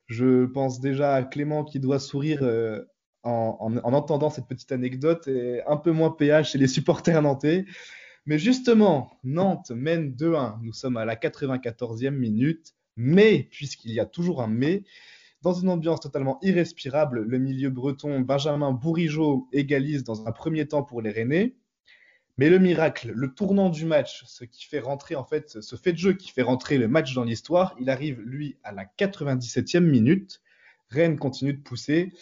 Je 0.08 0.46
pense 0.46 0.80
déjà 0.80 1.16
à 1.16 1.24
Clément 1.24 1.64
qui 1.66 1.80
doit 1.80 2.00
sourire 2.00 2.40
euh, 2.44 2.82
en, 3.24 3.58
en- 3.60 3.78
en 3.78 3.94
entendant 3.94 4.30
cette 4.30 4.48
petite 4.48 4.72
anecdote 4.72 5.28
et 5.28 5.62
un 5.68 5.78
peu 5.78 5.92
moins 5.92 6.12
PH 6.12 6.52
chez 6.52 6.58
les 6.58 6.68
supporters 6.68 7.22
nantais. 7.22 7.66
Mais 8.26 8.40
justement, 8.40 9.12
Nantes 9.24 9.72
mène 9.72 10.12
2-1. 10.16 10.60
Nous 10.62 10.74
sommes 10.74 10.98
à 10.98 11.06
la 11.06 11.16
94e 11.16 12.12
minute. 12.18 12.74
Mais, 12.96 13.48
puisqu'il 13.52 13.92
y 13.92 14.00
a 14.00 14.06
toujours 14.06 14.42
un 14.42 14.48
mais, 14.48 14.84
dans 15.44 15.54
une 15.54 15.70
ambiance 15.70 16.00
totalement 16.00 16.40
irrespirable, 16.42 17.22
le 17.22 17.38
milieu 17.38 17.70
breton 17.70 18.22
Benjamin 18.22 18.72
Bourigeaud 18.72 19.48
égalise 19.54 20.04
dans 20.04 20.28
un 20.28 20.32
premier 20.32 20.68
temps 20.68 20.84
pour 20.84 21.02
les 21.02 21.12
Rennais. 21.12 21.56
Mais 22.38 22.50
le 22.50 22.60
miracle, 22.60 23.12
le 23.16 23.34
tournant 23.34 23.70
du 23.70 23.86
match, 23.86 24.24
ce 24.28 24.44
qui 24.46 24.66
fait 24.66 24.80
rentrer 24.80 25.16
en 25.16 25.24
fait, 25.24 25.62
ce 25.62 25.76
fait 25.76 25.94
de 25.94 25.98
jeu 25.98 26.14
qui 26.14 26.32
fait 26.32 26.44
rentrer 26.44 26.78
le 26.78 26.88
match 26.88 27.14
dans 27.16 27.24
l'histoire, 27.24 27.76
il 27.80 27.90
arrive 27.90 28.22
lui 28.22 28.58
à 28.64 28.72
la 28.72 28.86
97e 28.86 29.80
minute. 29.80 30.42
Rennes 30.90 31.18
continue 31.18 31.54
de 31.54 31.62
pousser 31.62 32.14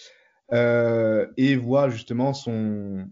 euh, 0.53 1.27
et 1.37 1.55
voit 1.55 1.89
justement 1.89 2.33
son, 2.33 3.07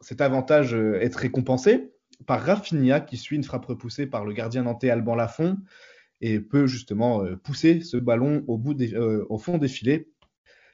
cet 0.00 0.20
avantage 0.20 0.74
euh, 0.74 1.00
être 1.00 1.16
récompensé 1.16 1.90
par 2.26 2.42
Rafinha 2.42 3.00
qui 3.00 3.16
suit 3.16 3.36
une 3.36 3.44
frappe 3.44 3.66
repoussée 3.66 4.06
par 4.06 4.24
le 4.24 4.32
gardien 4.32 4.62
nantais 4.62 4.90
Alban 4.90 5.14
Lafont 5.14 5.58
et 6.20 6.40
peut 6.40 6.66
justement 6.66 7.24
euh, 7.24 7.36
pousser 7.36 7.80
ce 7.80 7.96
ballon 7.96 8.44
au, 8.46 9.38
fond 9.38 9.58
des 9.58 9.68
filets. 9.68 10.08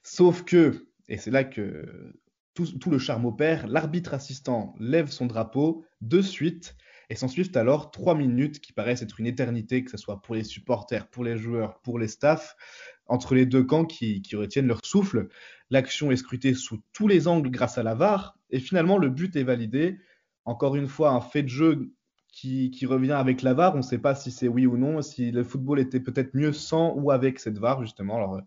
Sauf 0.02 0.44
que, 0.44 0.86
et 1.08 1.16
c'est 1.16 1.30
là 1.30 1.44
que 1.44 2.12
tout, 2.54 2.90
le 2.90 2.98
charme 2.98 3.26
opère, 3.26 3.66
l'arbitre 3.66 4.14
assistant 4.14 4.74
lève 4.78 5.10
son 5.10 5.26
drapeau 5.26 5.84
de 6.00 6.20
suite 6.20 6.76
et 7.08 7.14
s'en 7.14 7.28
suivent 7.28 7.56
alors 7.56 7.90
trois 7.90 8.14
minutes 8.14 8.60
qui 8.60 8.72
paraissent 8.72 9.02
être 9.02 9.20
une 9.20 9.26
éternité, 9.26 9.82
que 9.84 9.90
ce 9.90 9.96
soit 9.96 10.22
pour 10.22 10.34
les 10.34 10.44
supporters, 10.44 11.08
pour 11.08 11.24
les 11.24 11.36
joueurs, 11.36 11.80
pour 11.80 11.98
les 11.98 12.08
staffs, 12.08 12.56
entre 13.06 13.34
les 13.34 13.46
deux 13.46 13.64
camps 13.64 13.84
qui, 13.84 14.22
retiennent 14.34 14.68
leur 14.68 14.84
souffle. 14.84 15.28
L'action 15.70 16.10
est 16.10 16.16
scrutée 16.16 16.54
sous 16.54 16.80
tous 16.92 17.08
les 17.08 17.26
angles 17.26 17.50
grâce 17.50 17.78
à 17.78 17.82
la 17.82 17.94
VAR 17.94 18.38
et 18.50 18.60
finalement 18.60 18.98
le 18.98 19.10
but 19.10 19.34
est 19.36 19.42
validé. 19.42 19.98
Encore 20.44 20.76
une 20.76 20.88
fois, 20.88 21.10
un 21.10 21.20
fait 21.20 21.42
de 21.42 21.48
jeu 21.48 21.92
qui, 22.32 22.86
revient 22.86 23.12
avec 23.12 23.42
la 23.42 23.54
VAR. 23.54 23.74
On 23.74 23.78
ne 23.78 23.82
sait 23.82 23.98
pas 23.98 24.14
si 24.14 24.30
c'est 24.30 24.48
oui 24.48 24.66
ou 24.66 24.76
non, 24.76 25.02
si 25.02 25.32
le 25.32 25.42
football 25.42 25.80
était 25.80 26.00
peut-être 26.00 26.34
mieux 26.34 26.52
sans 26.52 26.94
ou 26.94 27.10
avec 27.10 27.40
cette 27.40 27.58
VAR, 27.58 27.82
justement. 27.82 28.16
Alors, 28.16 28.40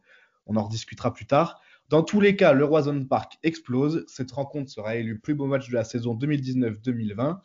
on 0.45 0.55
en 0.55 0.63
rediscutera 0.63 1.13
plus 1.13 1.25
tard. 1.25 1.61
Dans 1.89 2.03
tous 2.03 2.21
les 2.21 2.35
cas, 2.35 2.53
le 2.53 2.65
Roison 2.65 3.05
Park 3.05 3.37
explose. 3.43 4.05
Cette 4.07 4.31
rencontre 4.31 4.71
sera 4.71 4.95
élue 4.95 5.19
plus 5.19 5.35
beau 5.35 5.45
match 5.45 5.69
de 5.69 5.75
la 5.75 5.83
saison 5.83 6.15
2019-2020. 6.15 7.39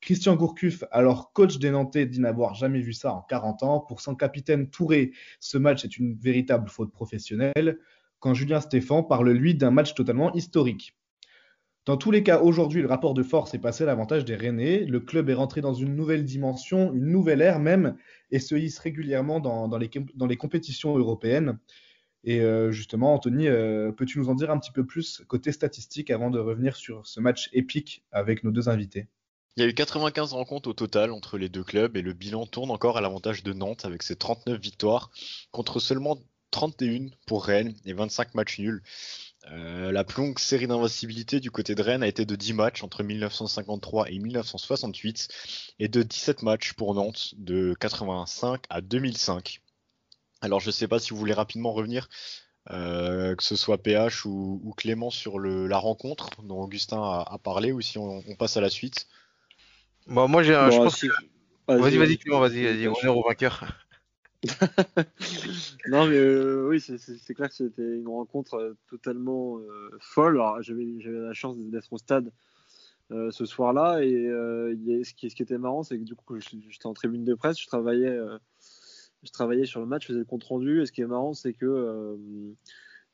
Christian 0.00 0.34
Gourcuff, 0.34 0.84
alors 0.90 1.32
coach 1.32 1.58
des 1.58 1.70
Nantais, 1.70 2.06
dit 2.06 2.20
n'avoir 2.20 2.54
jamais 2.54 2.80
vu 2.80 2.94
ça 2.94 3.12
en 3.12 3.20
40 3.22 3.62
ans. 3.62 3.80
Pour 3.80 4.00
son 4.00 4.14
capitaine 4.14 4.70
Touré, 4.70 5.12
ce 5.40 5.58
match 5.58 5.84
est 5.84 5.98
une 5.98 6.14
véritable 6.14 6.68
faute 6.68 6.92
professionnelle. 6.92 7.78
Quand 8.18 8.34
Julien 8.34 8.60
Stéphan 8.60 9.02
parle, 9.02 9.30
lui, 9.30 9.54
d'un 9.54 9.70
match 9.70 9.94
totalement 9.94 10.32
historique. 10.32 10.96
Dans 11.86 11.96
tous 11.96 12.10
les 12.10 12.22
cas, 12.22 12.40
aujourd'hui, 12.40 12.82
le 12.82 12.88
rapport 12.88 13.14
de 13.14 13.22
force 13.22 13.54
est 13.54 13.58
passé 13.58 13.84
à 13.84 13.86
l'avantage 13.86 14.24
des 14.24 14.36
Rennais. 14.36 14.84
Le 14.84 15.00
club 15.00 15.30
est 15.30 15.34
rentré 15.34 15.60
dans 15.60 15.72
une 15.72 15.96
nouvelle 15.96 16.24
dimension, 16.24 16.92
une 16.92 17.06
nouvelle 17.06 17.40
ère 17.40 17.58
même, 17.58 17.96
et 18.30 18.38
se 18.38 18.54
hisse 18.54 18.78
régulièrement 18.78 19.40
dans, 19.40 19.78
les, 19.78 20.36
compétitions 20.36 20.96
européennes. 20.96 21.58
Et 22.24 22.40
euh, 22.40 22.70
justement, 22.70 23.14
Anthony, 23.14 23.48
euh, 23.48 23.92
peux-tu 23.92 24.18
nous 24.18 24.28
en 24.28 24.34
dire 24.34 24.50
un 24.50 24.58
petit 24.58 24.72
peu 24.72 24.84
plus 24.84 25.22
côté 25.26 25.52
statistique 25.52 26.10
avant 26.10 26.30
de 26.30 26.38
revenir 26.38 26.76
sur 26.76 27.06
ce 27.06 27.20
match 27.20 27.48
épique 27.52 28.04
avec 28.12 28.44
nos 28.44 28.50
deux 28.50 28.68
invités? 28.68 29.08
Il 29.56 29.62
y 29.62 29.66
a 29.66 29.68
eu 29.68 29.74
95 29.74 30.32
rencontres 30.32 30.68
au 30.68 30.74
total 30.74 31.10
entre 31.10 31.36
les 31.36 31.48
deux 31.48 31.64
clubs 31.64 31.96
et 31.96 32.02
le 32.02 32.12
bilan 32.12 32.46
tourne 32.46 32.70
encore 32.70 32.98
à 32.98 33.00
l'avantage 33.00 33.42
de 33.42 33.52
Nantes 33.52 33.84
avec 33.84 34.02
ses 34.02 34.16
39 34.16 34.60
victoires 34.60 35.10
contre 35.50 35.80
seulement 35.80 36.18
31 36.50 37.08
pour 37.26 37.44
Rennes 37.44 37.74
et 37.84 37.92
25 37.92 38.34
matchs 38.34 38.58
nuls. 38.58 38.82
Euh, 39.50 39.90
la 39.90 40.04
plus 40.04 40.22
longue 40.22 40.38
série 40.38 40.66
d'invincibilité 40.66 41.40
du 41.40 41.50
côté 41.50 41.74
de 41.74 41.82
Rennes 41.82 42.02
a 42.02 42.06
été 42.06 42.24
de 42.24 42.36
10 42.36 42.52
matchs 42.52 42.84
entre 42.84 43.02
1953 43.02 44.10
et 44.10 44.18
1968 44.18 45.28
et 45.78 45.88
de 45.88 46.02
17 46.02 46.42
matchs 46.42 46.74
pour 46.74 46.94
Nantes 46.94 47.34
de 47.38 47.74
85 47.80 48.62
à 48.68 48.80
2005. 48.80 49.60
Alors, 50.40 50.60
je 50.60 50.68
ne 50.68 50.72
sais 50.72 50.88
pas 50.88 50.98
si 50.98 51.10
vous 51.10 51.16
voulez 51.16 51.34
rapidement 51.34 51.72
revenir, 51.72 52.08
que 52.68 53.36
ce 53.40 53.56
soit 53.56 53.78
PH 53.78 54.24
ou, 54.26 54.74
Clément, 54.76 55.10
sur 55.10 55.38
la 55.38 55.78
rencontre 55.78 56.30
dont 56.42 56.62
Augustin 56.62 57.02
a, 57.02 57.38
parlé, 57.42 57.72
ou 57.72 57.80
si 57.80 57.98
on, 57.98 58.22
passe 58.38 58.56
à 58.56 58.60
la 58.60 58.70
suite. 58.70 59.06
Bon, 60.06 60.28
moi, 60.28 60.42
j'ai, 60.42 60.52
je 60.52 60.76
pense 60.76 61.00
que... 61.00 61.08
Vas-y, 61.68 61.98
vas-y, 61.98 62.18
Clément, 62.18 62.40
vas-y, 62.40 62.64
vas-y, 62.64 62.88
on 62.88 62.94
est 62.94 63.08
au 63.08 63.22
vainqueur. 63.22 63.64
non, 65.88 66.06
mais 66.06 66.16
euh, 66.16 66.66
oui, 66.68 66.80
c'est 66.80 67.34
clair 67.34 67.48
que 67.48 67.54
c'était 67.54 67.82
une 67.82 68.08
rencontre 68.08 68.54
euh, 68.54 68.76
totalement 68.88 69.58
euh, 69.58 69.90
folle. 70.00 70.36
Alors, 70.36 70.62
j'avais 70.62 70.86
la 71.04 71.34
chance 71.34 71.56
d'être 71.58 71.92
au 71.92 71.98
stade 71.98 72.32
ce 73.32 73.44
soir-là, 73.44 74.04
et 74.04 74.28
ce, 75.02 75.14
qui, 75.14 75.30
ce, 75.30 75.34
qui, 75.34 75.42
était 75.42 75.58
marrant, 75.58 75.82
c'est 75.82 75.98
que 75.98 76.04
du 76.04 76.14
coup, 76.14 76.38
j'étais 76.38 76.86
en 76.86 76.94
tribune 76.94 77.24
de 77.24 77.34
presse, 77.34 77.60
je 77.60 77.66
travaillais, 77.66 78.16
je 79.22 79.30
travaillais 79.30 79.66
sur 79.66 79.80
le 79.80 79.86
match, 79.86 80.02
je 80.02 80.08
faisais 80.08 80.18
le 80.18 80.24
compte 80.24 80.44
rendu, 80.44 80.82
et 80.82 80.86
ce 80.86 80.92
qui 80.92 81.00
est 81.00 81.06
marrant, 81.06 81.34
c'est 81.34 81.52
que 81.52 82.16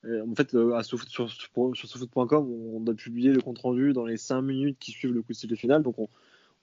en 0.05 0.35
fait, 0.35 0.55
à 0.55 0.83
sur, 0.83 1.03
sur, 1.09 1.31
sofoot.com, 1.31 2.49
on 2.49 2.87
a 2.87 2.95
publié 2.95 3.33
le 3.33 3.41
compte 3.41 3.59
rendu 3.59 3.93
dans 3.93 4.07
les 4.07 4.17
5 4.17 4.41
minutes 4.43 4.79
qui 4.79 4.93
suivent 4.93 5.13
le 5.13 5.23
coup 5.23 5.33
de 5.33 5.37
sifflet 5.37 5.57
final, 5.57 5.83
donc 5.83 5.97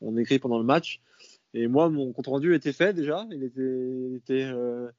on, 0.02 0.18
écrit 0.18 0.40
pendant 0.40 0.58
le 0.58 0.64
match. 0.64 1.02
Et 1.54 1.68
moi, 1.68 1.90
mon 1.90 2.14
compte 2.14 2.28
rendu 2.28 2.56
était 2.56 2.74
fait 2.74 2.94
déjà. 2.94 3.28
Il 3.32 3.44
était, 3.44 3.62
il 3.62 4.16
était, 4.16 4.44
euh, 4.44 4.90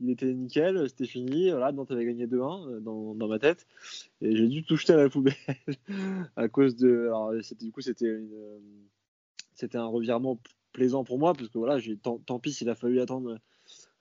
il 0.00 0.10
était 0.10 0.32
nickel, 0.32 0.88
c'était 0.88 1.06
fini. 1.06 1.50
Voilà, 1.50 1.72
Nantes 1.72 1.90
avait 1.90 2.04
gagné 2.04 2.26
2-1 2.26 2.68
euh, 2.68 2.80
dans, 2.80 3.28
ma 3.28 3.38
tête. 3.38 3.66
Et 4.20 4.36
j'ai 4.36 4.48
dû 4.48 4.64
tout 4.64 4.76
jeter 4.76 4.94
à 4.94 4.96
la 4.96 5.08
poubelle 5.08 5.34
à 6.36 6.48
cause 6.48 6.76
de. 6.76 7.06
Alors, 7.06 7.32
du 7.60 7.70
coup, 7.70 7.80
c'était 7.80 8.20
c'était 9.54 9.78
un 9.78 9.86
revirement 9.86 10.40
plaisant 10.72 11.04
pour 11.04 11.18
moi 11.18 11.34
parce 11.34 11.48
que 11.48 11.58
voilà, 11.58 11.80
tant, 12.02 12.18
tant, 12.18 12.38
pis 12.38 12.52
s'il 12.52 12.68
a 12.68 12.74
fallu 12.74 13.00
attendre 13.00 13.38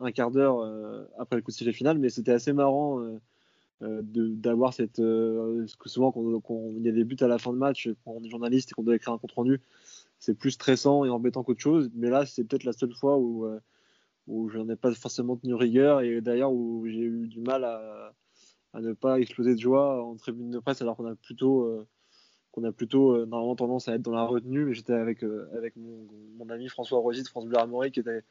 un 0.02 0.12
quart 0.12 0.32
d'heure 0.32 0.60
euh, 0.60 1.06
après 1.18 1.36
le 1.36 1.42
coup 1.42 1.52
de 1.52 1.56
sifflet 1.56 1.74
final, 1.74 2.00
mais 2.00 2.10
c'était 2.10 2.32
assez 2.32 2.54
marrant. 2.54 3.02
d'avoir 3.82 4.74
cette 4.74 4.98
que 4.98 5.90
souvent 5.90 6.12
quand, 6.12 6.70
il 6.78 6.84
y 6.84 6.90
a 6.90 6.92
des 6.92 7.04
buts 7.04 7.18
à 7.22 7.28
la 7.28 7.40
fin 7.40 7.52
de 7.52 7.58
match 7.58 7.90
quand 8.04 8.12
on 8.12 8.24
est 8.24 8.30
journaliste 8.30 8.72
et 8.72 8.74
qu'on 8.74 8.84
doit 8.84 8.96
écrire 8.96 9.14
un 9.14 9.18
compte 9.18 9.32
rendu 9.32 9.60
c'est 10.22 10.36
plus 10.36 10.52
stressant 10.52 11.04
et 11.04 11.10
embêtant 11.10 11.44
qu'autre 11.44 11.60
chose. 11.60 11.90
Mais 11.96 12.10
là, 12.10 12.26
c'est 12.26 12.44
peut-être 12.46 12.64
la 12.64 12.74
seule 12.74 12.94
fois 12.94 13.18
où, 13.18 13.46
euh, 13.46 13.60
où 14.28 14.50
je 14.50 14.60
n'en 14.60 14.70
ai 14.70 14.76
pas 14.76 14.94
forcément 14.94 15.36
tenu 15.36 15.56
rigueur 15.56 16.02
et 16.02 16.22
d'ailleurs 16.22 16.54
où 16.54 16.86
j'ai 16.88 17.00
eu 17.00 17.28
du 17.28 17.42
mal 17.42 17.64
à, 17.66 18.14
à, 18.74 18.82
ne 18.82 18.94
pas 18.94 19.20
exploser 19.20 19.56
de 19.56 19.60
joie 19.60 20.06
en 20.06 20.16
tribune 20.16 20.52
de 20.52 20.60
presse 20.60 20.82
alors 20.82 20.96
qu'on 20.96 21.08
a 21.08 21.16
plutôt, 21.16 21.64
euh, 21.64 21.88
qu'on 22.52 22.64
a 22.64 22.72
plutôt 22.72 23.16
euh, 23.16 23.26
normalement 23.26 23.56
tendance 23.56 23.88
à 23.88 23.96
être 23.96 24.04
dans 24.04 24.14
la 24.14 24.24
retenue. 24.24 24.66
Mais 24.66 24.76
j'étais 24.76 24.94
avec, 24.94 25.24
avec 25.24 25.76
mon, 25.76 26.08
mon, 26.38 26.50
ami 26.52 26.70
François 26.70 27.00
Rosy 27.00 27.24
de 27.24 27.28
France 27.28 27.48
Bleu 27.48 27.58
Armorique 27.58 27.96
qui 27.96 28.02
était, 28.02 28.24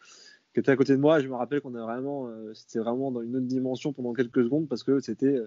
qui 0.53 0.61
était 0.61 0.71
à 0.71 0.77
côté 0.77 0.93
de 0.93 1.01
moi. 1.01 1.21
Je 1.21 1.29
me 1.29 1.35
rappelle 1.35 1.61
qu'on 1.61 1.75
a 1.75 1.83
vraiment, 1.83 2.29
c'était 2.55 2.81
vraiment 2.81 3.11
dans 3.11 3.23
une 3.23 3.37
autre 3.37 3.47
dimension 3.47 3.93
pendant 3.93 4.13
quelques 4.13 4.43
secondes 4.43 4.69
parce 4.69 4.83
que 4.83 5.01
c'était 5.01 5.39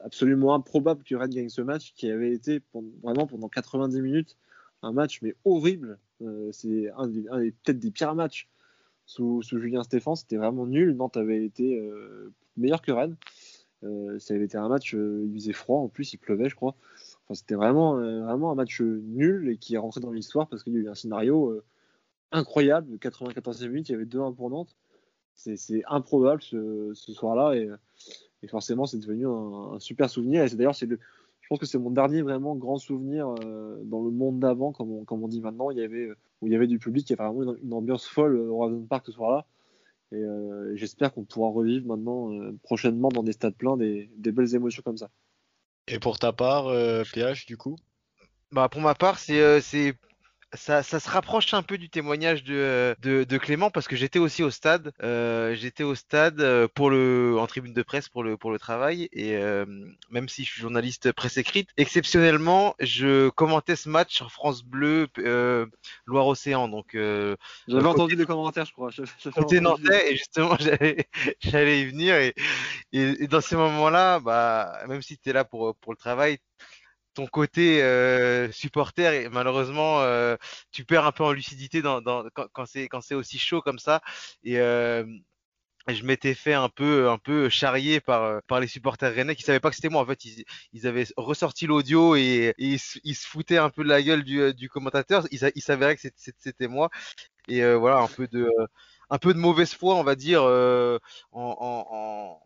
absolument 0.00 0.54
improbable 0.54 1.02
que 1.04 1.14
Rennes 1.14 1.30
gagne 1.30 1.48
ce 1.48 1.62
match 1.62 1.92
qui 1.94 2.10
avait 2.10 2.32
été 2.32 2.60
vraiment 3.02 3.26
pendant 3.26 3.48
90 3.48 4.00
minutes 4.02 4.36
un 4.82 4.92
match 4.92 5.20
mais 5.22 5.34
horrible. 5.44 5.98
Euh, 6.22 6.50
c'est 6.52 6.90
un, 6.96 7.08
des, 7.08 7.22
peut-être 7.22 7.78
des 7.78 7.90
pires 7.90 8.14
matchs 8.14 8.48
sous, 9.04 9.42
Julien 9.42 9.82
Stéphan. 9.82 10.14
C'était 10.14 10.36
vraiment 10.36 10.66
nul. 10.66 10.96
Nantes 10.96 11.16
avait 11.16 11.44
été 11.44 11.78
euh, 11.78 12.32
meilleur 12.56 12.82
que 12.82 12.92
Rennes. 12.92 13.16
Euh, 13.84 14.18
ça 14.18 14.34
avait 14.34 14.44
été 14.44 14.56
un 14.56 14.68
match, 14.68 14.94
il 14.94 15.30
faisait 15.34 15.52
froid 15.52 15.80
en 15.80 15.88
plus, 15.88 16.14
il 16.14 16.18
pleuvait, 16.18 16.48
je 16.48 16.56
crois. 16.56 16.74
Enfin, 17.24 17.34
c'était 17.34 17.54
vraiment, 17.54 17.94
vraiment 17.96 18.50
un 18.50 18.54
match 18.54 18.80
nul 18.80 19.50
et 19.50 19.58
qui 19.58 19.74
est 19.74 19.78
rentré 19.78 20.00
dans 20.00 20.12
l'histoire 20.12 20.48
parce 20.48 20.62
qu'il 20.62 20.72
y 20.72 20.76
a 20.76 20.80
eu 20.80 20.88
un 20.88 20.94
scénario 20.94 21.60
incroyable. 22.32 22.96
94e 22.96 23.68
minute, 23.68 23.88
il 23.88 23.92
y 23.92 23.94
avait 23.94 24.04
2-1 24.04 24.34
pour 24.34 24.50
Nantes. 24.50 24.76
C'est 25.34 25.82
improbable 25.86 26.42
ce, 26.42 26.94
soir-là 26.94 27.54
et, 27.54 27.68
forcément, 28.48 28.86
c'est 28.86 28.98
devenu 28.98 29.26
un, 29.26 29.74
un, 29.74 29.78
super 29.78 30.08
souvenir. 30.08 30.44
Et 30.44 30.48
c'est 30.48 30.56
d'ailleurs, 30.56 30.74
c'est 30.74 30.86
le, 30.86 30.98
je 31.46 31.48
pense 31.48 31.60
que 31.60 31.66
c'est 31.66 31.78
mon 31.78 31.92
dernier 31.92 32.22
vraiment 32.22 32.56
grand 32.56 32.76
souvenir 32.76 33.32
euh, 33.44 33.80
dans 33.84 34.02
le 34.02 34.10
monde 34.10 34.40
d'avant, 34.40 34.72
comme 34.72 34.90
on, 34.90 35.04
comme 35.04 35.22
on 35.22 35.28
dit 35.28 35.40
maintenant. 35.40 35.70
Il 35.70 35.78
y 35.78 35.82
avait, 35.84 36.08
euh, 36.08 36.16
où 36.40 36.48
il 36.48 36.52
y 36.52 36.56
avait 36.56 36.66
du 36.66 36.80
public, 36.80 37.08
il 37.08 37.12
y 37.12 37.20
avait 37.20 37.32
vraiment 37.32 37.54
une, 37.62 37.72
ambiance 37.72 38.04
folle 38.04 38.36
au 38.36 38.60
Horizon 38.60 38.84
Park 38.84 39.06
ce 39.06 39.12
soir-là. 39.12 39.46
Et 40.10 40.16
euh, 40.16 40.74
j'espère 40.74 41.14
qu'on 41.14 41.22
pourra 41.22 41.50
revivre 41.50 41.86
maintenant 41.86 42.32
prochainement 42.64 43.10
dans 43.10 43.22
des 43.22 43.30
stades 43.30 43.54
pleins 43.54 43.76
des, 43.76 44.10
des, 44.16 44.32
belles 44.32 44.56
émotions 44.56 44.82
comme 44.84 44.96
ça. 44.96 45.08
Et 45.86 46.00
pour 46.00 46.18
ta 46.18 46.32
part, 46.32 46.66
PH, 47.12 47.46
du 47.46 47.56
coup? 47.56 47.76
Bah 48.50 48.68
pour 48.68 48.80
ma 48.80 48.96
part, 48.96 49.20
c'est 49.20 49.60
ça, 50.54 50.82
ça, 50.82 51.00
se 51.00 51.10
rapproche 51.10 51.52
un 51.54 51.62
peu 51.62 51.78
du 51.78 51.90
témoignage 51.90 52.44
de, 52.44 52.96
de, 53.02 53.24
de 53.24 53.38
Clément 53.38 53.70
parce 53.70 53.88
que 53.88 53.96
j'étais 53.96 54.18
aussi 54.18 54.42
au 54.42 54.50
stade. 54.50 54.92
Euh, 55.02 55.54
j'étais 55.54 55.82
au 55.82 55.94
stade 55.94 56.40
euh, 56.40 56.68
pour 56.72 56.90
le, 56.90 57.36
en 57.38 57.46
tribune 57.46 57.72
de 57.72 57.82
presse 57.82 58.08
pour 58.08 58.22
le, 58.22 58.36
pour 58.36 58.50
le 58.50 58.58
travail 58.58 59.08
et 59.12 59.36
euh, 59.36 59.66
même 60.10 60.28
si 60.28 60.44
je 60.44 60.50
suis 60.50 60.60
journaliste 60.60 61.12
presse 61.12 61.36
écrite, 61.36 61.70
exceptionnellement, 61.76 62.74
je 62.80 63.28
commentais 63.30 63.76
ce 63.76 63.88
match 63.88 64.14
sur 64.14 64.30
France 64.30 64.62
Bleu 64.62 65.08
euh, 65.18 65.66
Loire-Océan. 66.06 66.68
Donc 66.68 66.90
j'avais 66.94 67.86
entendu 67.86 68.16
les 68.16 68.26
commentaires, 68.26 68.66
je 68.66 68.72
crois. 68.72 68.90
Côté 69.34 69.60
Nantais 69.60 70.12
et 70.12 70.16
justement 70.16 70.56
j'allais, 70.60 71.08
j'allais 71.40 71.82
y 71.82 71.86
venir 71.86 72.14
et, 72.14 72.34
et, 72.92 73.24
et 73.24 73.26
dans 73.26 73.40
ces 73.40 73.56
moments-là, 73.56 74.20
bah 74.20 74.80
même 74.88 75.02
si 75.02 75.18
tu 75.18 75.30
es 75.30 75.32
là 75.32 75.44
pour, 75.44 75.74
pour 75.76 75.92
le 75.92 75.98
travail, 75.98 76.38
ton 77.16 77.26
côté 77.26 77.82
euh, 77.82 78.52
supporter 78.52 79.14
et 79.14 79.28
malheureusement 79.30 80.02
euh, 80.02 80.36
tu 80.70 80.84
perds 80.84 81.06
un 81.06 81.12
peu 81.12 81.24
en 81.24 81.32
lucidité 81.32 81.82
quand, 81.82 82.66
c'est 82.66 83.14
aussi 83.14 83.38
chaud 83.38 83.62
comme 83.62 83.78
ça. 83.78 84.02
Et 84.44 84.60
euh, 84.60 85.04
je 85.88 86.02
m'étais 86.04 86.34
fait 86.34 86.52
un 86.52 86.68
peu 86.68 87.08
un 87.08 87.18
peu 87.18 87.48
charrier 87.48 88.00
par 88.00 88.42
par 88.44 88.60
les 88.60 88.66
supporters 88.66 89.14
rennais 89.14 89.34
qui 89.34 89.44
savaient 89.44 89.60
pas 89.60 89.70
que 89.70 89.76
c'était 89.76 89.88
moi. 89.88 90.02
En 90.02 90.06
fait 90.06 90.24
ils, 90.72 90.86
avaient 90.86 91.06
ressorti 91.16 91.66
l'audio 91.66 92.16
et, 92.16 92.54
ils, 92.58 92.78
se 92.78 93.26
foutaient 93.26 93.58
un 93.58 93.70
peu 93.70 93.82
de 93.82 93.88
la 93.88 94.02
gueule 94.02 94.22
du, 94.22 94.68
commentateur. 94.68 95.26
Ils, 95.30 95.50
ils 95.54 95.62
que 95.64 96.10
c'était 96.38 96.68
moi. 96.68 96.90
Et 97.48 97.64
voilà 97.74 97.98
un 97.98 98.08
peu 98.08 98.26
de 98.28 98.48
un 99.10 99.18
peu 99.18 99.32
de 99.34 99.38
mauvaise 99.38 99.72
foi 99.74 99.94
on 99.94 100.04
va 100.04 100.16
dire 100.16 100.42
en, 100.42 100.98
en, 101.32 101.86
en 101.90 102.42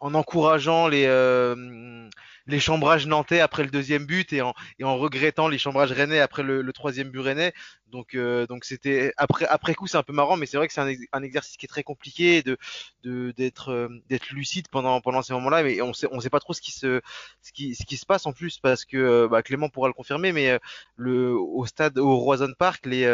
en 0.00 0.14
encourageant 0.14 0.86
les, 0.88 1.06
les 2.46 2.60
chambrages 2.60 3.06
nantais 3.06 3.40
après 3.40 3.62
le 3.62 3.70
deuxième 3.70 4.04
but 4.04 4.32
et 4.32 4.42
en, 4.42 4.54
et 4.78 4.84
en 4.84 4.96
regrettant 4.96 5.48
les 5.48 5.58
chambrages 5.58 5.92
rennais 5.92 6.20
après 6.20 6.42
le, 6.42 6.62
le 6.62 6.72
troisième 6.72 7.10
but 7.10 7.20
rennais. 7.20 7.52
Donc, 7.86 8.14
euh, 8.14 8.46
donc 8.46 8.64
c'était 8.64 9.12
après, 9.16 9.46
après 9.46 9.74
coup, 9.74 9.86
c'est 9.86 9.96
un 9.96 10.02
peu 10.02 10.12
marrant, 10.12 10.36
mais 10.36 10.46
c'est 10.46 10.56
vrai 10.56 10.66
que 10.66 10.74
c'est 10.74 10.80
un, 10.80 10.92
un, 11.12 11.22
exercice 11.22 11.56
qui 11.56 11.66
est 11.66 11.68
très 11.68 11.82
compliqué 11.84 12.42
de 12.42 12.58
d'être 13.36 13.70
euh, 13.70 13.88
d'être 14.08 14.30
lucide 14.30 14.68
pendant 14.68 15.00
pendant 15.00 15.22
ces 15.22 15.32
moments-là, 15.34 15.62
mais 15.62 15.80
on 15.80 15.92
sait 15.92 16.08
on 16.10 16.20
sait 16.20 16.30
pas 16.30 16.40
trop 16.40 16.52
ce 16.52 16.60
qui 16.60 16.72
se 16.72 17.00
ce 17.42 17.52
qui 17.52 17.74
ce 17.74 17.84
qui 17.84 17.96
se 17.96 18.06
passe 18.06 18.26
en 18.26 18.32
plus 18.32 18.58
parce 18.58 18.84
que 18.84 19.26
bah, 19.26 19.42
Clément 19.42 19.68
pourra 19.68 19.88
le 19.88 19.94
confirmer, 19.94 20.32
mais 20.32 20.58
le 20.96 21.32
au 21.34 21.66
stade 21.66 21.98
au 21.98 22.16
Roison 22.16 22.52
Park 22.58 22.86
les 22.86 23.06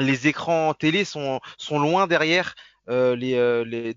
les 0.00 0.28
écrans 0.28 0.74
télé 0.74 1.04
sont, 1.04 1.40
sont 1.58 1.78
loin 1.78 2.06
derrière 2.06 2.54
euh, 2.88 3.16
euh, 3.22 3.92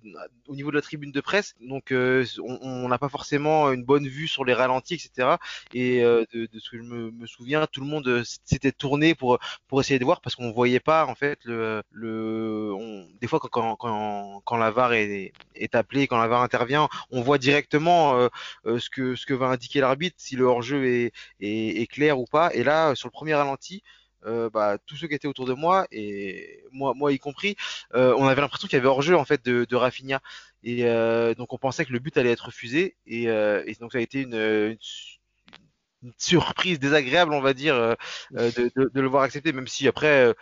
au 0.48 0.56
niveau 0.56 0.70
de 0.70 0.76
la 0.76 0.82
tribune 0.82 1.12
de 1.12 1.22
presse. 1.22 1.56
Donc, 1.62 1.92
euh, 1.92 2.26
on 2.40 2.88
n'a 2.88 2.98
pas 2.98 3.10
forcément 3.10 3.72
une 3.72 3.84
bonne 3.84 4.08
vue 4.08 4.28
sur 4.28 4.46
les 4.46 4.54
ralentis, 4.54 4.96
etc. 4.96 5.38
Et 5.74 6.02
de, 6.02 6.50
ce 6.60 6.70
que 6.70 6.78
je 6.78 6.84
me, 6.84 7.26
souviens, 7.26 7.66
tout 7.72 7.82
le 7.82 7.88
monde 7.88 8.24
s'était 8.24 8.72
tourné 8.72 9.16
pour 9.16 9.40
pour 9.68 9.82
essayer 9.82 10.00
de 10.00 10.06
voir 10.06 10.22
parce 10.22 10.36
qu'on 10.36 10.52
voyait 10.52 10.80
pas 10.80 11.06
en 11.06 11.16
fait 11.16 11.40
le, 11.46 11.82
le 11.92 12.74
des 13.22 13.28
fois 13.28 13.40
quand, 13.40 13.76
quand, 13.76 14.42
quand, 14.46 14.58
la 14.58 14.72
VAR 14.72 14.94
est, 14.94 15.34
est 15.56 15.76
appelée, 15.76 16.08
quand 16.08 16.18
la 16.18 16.28
VAR 16.28 16.42
intervient, 16.42 16.90
on 17.12 17.22
voit 17.22 17.38
directement 17.38 18.30
ce 18.66 18.90
que 18.90 19.16
ce 19.16 19.26
que 19.26 19.34
va 19.34 19.48
indiquer 19.48 19.80
l'arbitre, 19.80 20.18
si 20.20 20.36
le 20.36 20.46
hors-jeu 20.46 20.86
est, 20.86 21.14
est, 21.40 21.82
est 21.82 21.88
clair 21.88 22.20
ou 22.20 22.26
pas. 22.26 22.54
Et 22.54 22.64
là, 22.64 22.96
sur 22.96 23.08
le 23.08 23.12
premier 23.14 23.36
ralenti, 23.36 23.84
euh, 24.26 24.50
bah, 24.50 24.78
tous 24.86 24.96
ceux 24.96 25.08
qui 25.08 25.16
étaient 25.16 25.28
autour 25.28 25.46
de 25.46 25.54
moi 25.54 25.86
et 25.92 26.64
moi, 26.72 26.94
moi 26.96 27.12
y 27.12 27.20
compris, 27.20 27.56
euh, 27.94 28.14
on 28.18 28.28
avait 28.28 28.42
l'impression 28.42 28.68
qu'il 28.68 28.78
y 28.78 28.80
avait 28.80 28.88
hors-jeu 28.88 29.16
en 29.16 29.26
fait 29.26 29.44
de, 29.44 29.66
de 29.66 29.76
Rafinha. 29.76 30.22
Et 30.64 30.86
euh, 30.86 31.34
donc 31.36 31.54
on 31.54 31.58
pensait 31.58 31.86
que 31.86 31.94
le 31.94 32.00
but 32.00 32.18
allait 32.18 32.32
être 32.32 32.48
refusé. 32.48 32.96
Et, 33.06 33.24
et 33.24 33.76
donc 33.80 33.92
ça 33.92 33.98
a 33.98 34.02
été 34.02 34.22
une, 34.22 34.36
une, 34.36 34.78
une, 36.04 36.14
surprise 36.18 36.80
désagréable 36.80 37.34
on 37.34 37.42
va 37.42 37.54
dire 37.54 37.76
de, 38.32 38.50
de, 38.76 38.92
de, 38.94 39.02
le 39.02 39.08
voir 39.08 39.24
accepter 39.24 39.54
même 39.54 39.68
si 39.68 39.88
après 39.88 40.34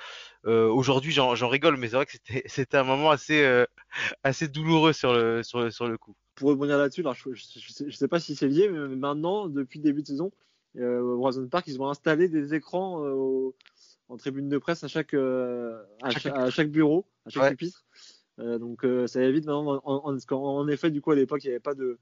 aujourd'hui 0.44 1.12
j'en 1.12 1.48
rigole 1.48 1.78
mais 1.78 1.88
c'est 1.88 1.96
vrai 1.98 2.06
que 2.08 2.18
c'était 2.46 2.78
un 2.78 2.84
moment 2.84 3.12
assez 3.12 3.66
assez 4.24 4.48
douloureux 4.48 4.94
sur 4.94 5.14
le 5.14 5.44
sur 5.44 5.60
le 5.60 5.72
sur 5.72 5.88
le 5.88 5.98
coup. 5.98 6.16
Pour 6.36 6.50
rebondir 6.50 6.78
là-dessus, 6.78 7.04
je, 7.14 7.86
je 7.88 7.96
sais 7.96 8.08
pas 8.08 8.20
si 8.20 8.36
c'est 8.36 8.48
lié 8.48 8.70
mais 8.70 8.96
maintenant 8.96 9.48
depuis 9.48 9.80
le 9.80 9.84
début 9.84 10.02
de 10.02 10.08
saison 10.08 10.32
euh, 10.78 11.02
au 11.02 11.24
Horizon 11.24 11.48
Park, 11.48 11.68
ils 11.68 11.82
ont 11.82 11.90
installé 11.90 12.30
des 12.30 12.54
écrans 12.54 13.04
euh, 13.06 13.54
en 14.10 14.18
tribune 14.18 14.50
de 14.50 14.58
presse 14.58 14.84
à 14.84 14.88
chaque, 14.88 15.14
euh, 15.14 15.82
à, 16.02 16.12
chaque, 16.12 16.36
à 16.36 16.50
chaque 16.50 16.70
bureau, 16.70 17.06
à 17.26 17.30
chaque 17.30 17.44
ouais. 17.44 17.50
pupitre. 17.52 17.86
Euh, 18.40 18.58
donc 18.58 18.86
ça 19.08 19.22
évite 19.22 19.46
maintenant, 19.46 19.82
en, 19.84 20.10
en, 20.10 20.36
en, 20.36 20.68
effet, 20.68 20.92
du 20.92 21.02
coup, 21.02 21.12
à 21.12 21.16
l'époque, 21.16 21.44
il 21.44 21.48
n'y 21.48 21.54
avait 21.54 21.60
pas 21.60 21.76
de, 21.76 22.00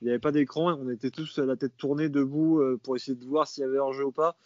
il 0.00 0.04
n'y 0.04 0.10
avait 0.10 0.18
pas 0.18 0.32
d'écran, 0.32 0.78
on 0.78 0.90
était 0.90 1.10
tous 1.10 1.38
la 1.38 1.56
tête 1.56 1.76
tournée 1.76 2.08
debout 2.08 2.60
pour 2.82 2.96
essayer 2.96 3.16
de 3.16 3.24
voir 3.24 3.46
s'il 3.46 3.62
y 3.62 3.64
avait 3.64 3.78
hors-jeu 3.78 4.04
ou 4.04 4.12
pas. 4.12 4.36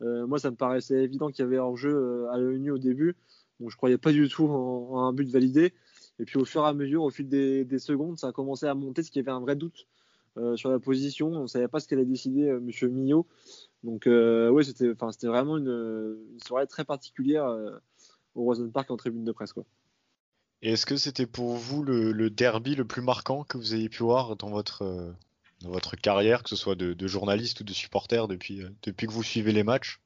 Moi, 0.00 0.38
ça 0.38 0.50
me 0.50 0.56
paraissait 0.56 1.02
évident 1.02 1.28
qu'il 1.30 1.44
y 1.44 1.46
avait 1.46 1.58
hors-jeu 1.58 2.26
à 2.30 2.38
l'œil 2.38 2.58
nu 2.58 2.70
au 2.70 2.78
début, 2.78 3.16
donc 3.60 3.70
je 3.70 3.76
croyais 3.76 3.98
pas 3.98 4.12
du 4.12 4.28
tout 4.28 4.46
en, 4.46 4.90
en, 4.92 5.06
un 5.06 5.12
but 5.12 5.28
validé. 5.28 5.72
Et 6.20 6.26
puis 6.26 6.38
au 6.38 6.44
fur 6.44 6.62
et 6.64 6.68
à 6.68 6.74
mesure, 6.74 7.02
au 7.02 7.10
fil 7.10 7.28
des, 7.28 7.78
secondes, 7.78 8.18
ça 8.18 8.28
a 8.28 8.32
commencé 8.32 8.66
à 8.66 8.74
monter, 8.74 9.02
ce 9.02 9.10
qui 9.10 9.18
avait 9.18 9.30
un 9.30 9.40
vrai 9.40 9.56
doute 9.56 9.86
sur 10.56 10.70
la 10.70 10.78
position. 10.78 11.28
On 11.28 11.42
ne 11.42 11.46
savait 11.46 11.68
pas 11.68 11.80
ce 11.80 11.88
qu'allait 11.88 12.04
décider 12.04 12.46
M. 12.46 12.60
Monsieur 12.60 12.88
Millot. 12.88 13.26
Donc 13.82 14.06
oui, 14.06 14.64
c'était, 14.64 14.92
c'était 15.12 15.26
vraiment 15.26 15.56
une, 15.56 16.16
soirée 16.44 16.66
très 16.66 16.84
particulière 16.84 17.46
au 18.34 18.44
Rosen 18.44 18.70
Park 18.70 18.90
en 18.90 18.96
tribune 18.96 19.24
de 19.24 19.32
presse. 19.32 19.52
Quoi. 19.52 19.64
Et 20.62 20.72
est-ce 20.72 20.86
que 20.86 20.96
c'était 20.96 21.26
pour 21.26 21.54
vous 21.54 21.82
le, 21.82 22.30
derby 22.30 22.74
le 22.74 22.84
plus 22.84 23.02
marquant 23.02 23.44
que 23.44 23.56
vous 23.56 23.74
ayez 23.74 23.88
pu 23.88 24.02
voir 24.02 24.36
dans 24.36 24.50
votre, 24.50 24.82
euh, 24.82 25.10
dans 25.62 25.70
votre 25.70 25.96
carrière, 25.96 26.42
que 26.42 26.50
ce 26.50 26.56
soit 26.56 26.74
de, 26.74 27.06
journaliste 27.06 27.60
ou 27.60 27.64
de 27.64 27.72
supporter 27.72 28.28
depuis, 28.28 28.62
euh, 28.62 28.70
depuis 28.82 29.06
que 29.06 29.12
vous 29.12 29.22
suivez 29.22 29.52
les 29.52 29.62
matchs? 29.62 30.00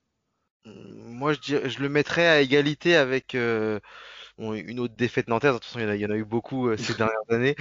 Moi, 0.64 1.34
je, 1.42 1.68
je, 1.68 1.78
le 1.80 1.88
mettrais 1.88 2.26
à 2.26 2.40
égalité 2.40 2.96
avec 2.96 3.34
euh, 3.34 3.80
une 4.38 4.80
autre 4.80 4.94
défaite 4.96 5.28
nantaise. 5.28 5.52
De 5.52 5.58
toute 5.58 5.66
façon, 5.66 5.80
il 5.80 6.00
y 6.00 6.06
en 6.06 6.10
a, 6.10 6.16
eu 6.16 6.24
beaucoup 6.24 6.76
ces 6.76 6.94
dernières 6.98 7.30
années. 7.30 7.56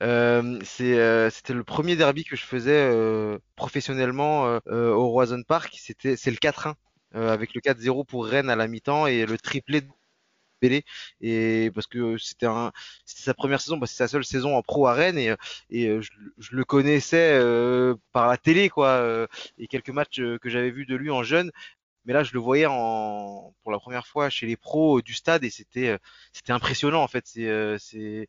C'était 0.00 1.54
le 1.54 1.64
premier 1.64 1.96
derby 1.96 2.24
que 2.24 2.36
je 2.36 2.44
faisais 2.44 3.38
professionnellement 3.56 4.58
au 4.66 5.08
Roison 5.08 5.42
Park. 5.42 5.76
C'est 5.78 6.04
le 6.04 6.36
4-1 6.36 6.74
avec 7.14 7.54
le 7.54 7.60
4-0 7.60 8.04
pour 8.04 8.26
Rennes 8.26 8.50
à 8.50 8.56
la 8.56 8.68
mi-temps 8.68 9.06
et 9.06 9.26
le 9.26 9.38
triplé 9.38 9.82
et 11.20 11.70
parce 11.74 11.86
que 11.86 12.16
c'était 12.18 12.46
sa 13.04 13.34
première 13.34 13.60
saison 13.60 13.76
bah, 13.76 13.86
c'est 13.86 13.96
sa 13.96 14.08
seule 14.08 14.24
saison 14.24 14.56
en 14.56 14.62
pro 14.62 14.86
à 14.86 14.94
Rennes 14.94 15.18
et, 15.18 15.34
et 15.70 15.88
euh, 15.88 16.00
je, 16.00 16.56
le 16.56 16.64
connaissais 16.64 17.32
euh, 17.34 17.94
par 18.12 18.28
la 18.28 18.36
télé 18.36 18.68
quoi 18.68 18.88
euh, 18.88 19.26
et 19.58 19.66
quelques 19.66 19.90
matchs 19.90 20.20
que 20.40 20.48
j'avais 20.48 20.70
vus 20.70 20.86
de 20.86 20.96
lui 20.96 21.10
en 21.10 21.22
jeune 21.22 21.50
mais 22.06 22.12
là 22.14 22.22
je 22.22 22.32
le 22.32 22.40
voyais 22.40 22.66
en 22.66 23.54
pour 23.62 23.72
la 23.72 23.78
première 23.78 24.06
fois 24.06 24.30
chez 24.30 24.46
les 24.46 24.56
pros 24.56 25.02
du 25.02 25.14
stade 25.14 25.44
et 25.44 25.50
c'était 25.50 25.98
c'était 26.32 26.52
impressionnant 26.52 27.02
en 27.02 27.08
fait 27.08 27.26
c'est 27.26 27.78
c'est 27.78 28.28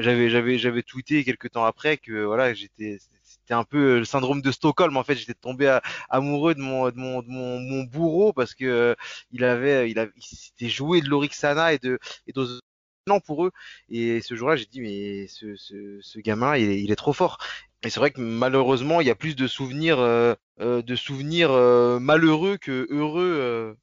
j'avais 0.00 0.82
tweeté 0.82 1.24
quelques 1.24 1.50
temps 1.52 1.64
après 1.64 1.98
que 1.98 2.24
voilà 2.24 2.54
j'étais 2.54 2.98
c'était 3.46 3.54
un 3.54 3.64
peu 3.64 3.94
euh, 3.94 3.98
le 4.00 4.04
syndrome 4.04 4.42
de 4.42 4.50
Stockholm. 4.50 4.96
En 4.96 5.04
fait, 5.04 5.14
j'étais 5.14 5.34
tombé 5.34 5.78
amoureux 6.10 6.56
de 6.56 6.60
mon, 6.60 6.90
de 6.90 6.96
mon, 6.96 7.22
de 7.22 7.28
mon, 7.28 7.84
bourreau 7.84 8.32
parce 8.32 8.54
que 8.54 8.64
euh, 8.64 8.94
il 9.30 9.44
avait, 9.44 9.88
il 9.88 10.12
s'était 10.20 10.68
joué 10.68 11.00
de 11.00 11.08
l'Orixana 11.08 11.72
et 11.72 11.78
de, 11.78 12.00
et 12.26 12.32
non 13.06 13.20
pour 13.20 13.46
eux. 13.46 13.52
Et 13.88 14.20
ce 14.20 14.34
jour-là, 14.34 14.56
j'ai 14.56 14.66
dit 14.66 14.80
mais 14.80 15.28
ce, 15.28 16.18
gamin, 16.20 16.56
il 16.56 16.72
il 16.72 16.90
est, 16.90 16.96
trop 16.96 17.12
fort. 17.12 17.38
Et 17.86 17.90
c'est 17.90 18.00
vrai 18.00 18.10
que 18.10 18.20
malheureusement, 18.20 19.00
il 19.00 19.06
y 19.06 19.10
a 19.10 19.14
plus 19.14 19.36
de 19.36 19.46
souvenirs, 19.46 20.00
euh, 20.00 20.34
de 20.58 20.96
souvenirs 20.96 21.52
malheureux 22.00 22.56
que 22.56 22.86
heureux 22.90 23.76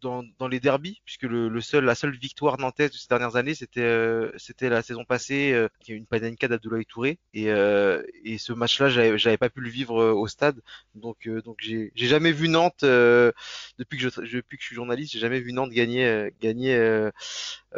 dans, 0.00 0.48
les 0.48 0.60
derbies, 0.60 1.00
puisque 1.04 1.24
la 1.24 1.94
seule 1.94 2.16
victoire 2.16 2.58
nantaise 2.58 2.90
de 2.90 2.96
ces 2.96 3.08
dernières 3.08 3.36
années, 3.36 3.54
c'était 3.54 3.80
euh, 3.80 4.32
la 4.60 4.82
saison 4.82 5.04
passée, 5.04 5.52
euh, 5.52 5.68
qui 5.80 5.92
eu 5.92 5.96
une 5.96 6.06
panenka 6.06 6.48
d'Abdoulaye 6.48 6.86
Touré, 6.86 7.18
et, 7.34 7.50
euh, 7.50 8.02
ce 8.38 8.52
match-là, 8.52 8.88
j'avais 8.88 9.36
pas 9.36 9.50
pu 9.50 9.60
le 9.60 9.68
vivre 9.68 10.00
euh, 10.00 10.12
au 10.12 10.26
stade, 10.26 10.60
donc 10.94 11.26
euh, 11.26 11.42
j'ai 11.58 11.90
jamais 11.94 12.32
vu 12.32 12.48
Nantes 12.48 12.84
depuis 12.84 13.98
que 13.98 14.08
je 14.08 14.24
je 14.24 14.40
suis 14.58 14.74
journaliste, 14.74 15.12
j'ai 15.12 15.18
jamais 15.18 15.40
vu 15.40 15.52
Nantes 15.52 15.70
gagner 15.70 17.10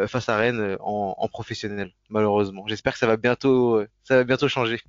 face 0.07 0.29
à 0.29 0.37
Rennes 0.37 0.77
en, 0.81 1.29
professionnel, 1.29 1.93
malheureusement. 2.09 2.67
J'espère 2.67 2.93
que 2.93 2.99
ça 2.99 3.07
va 3.07 3.17
bientôt 3.17 3.87
changer. 4.49 4.81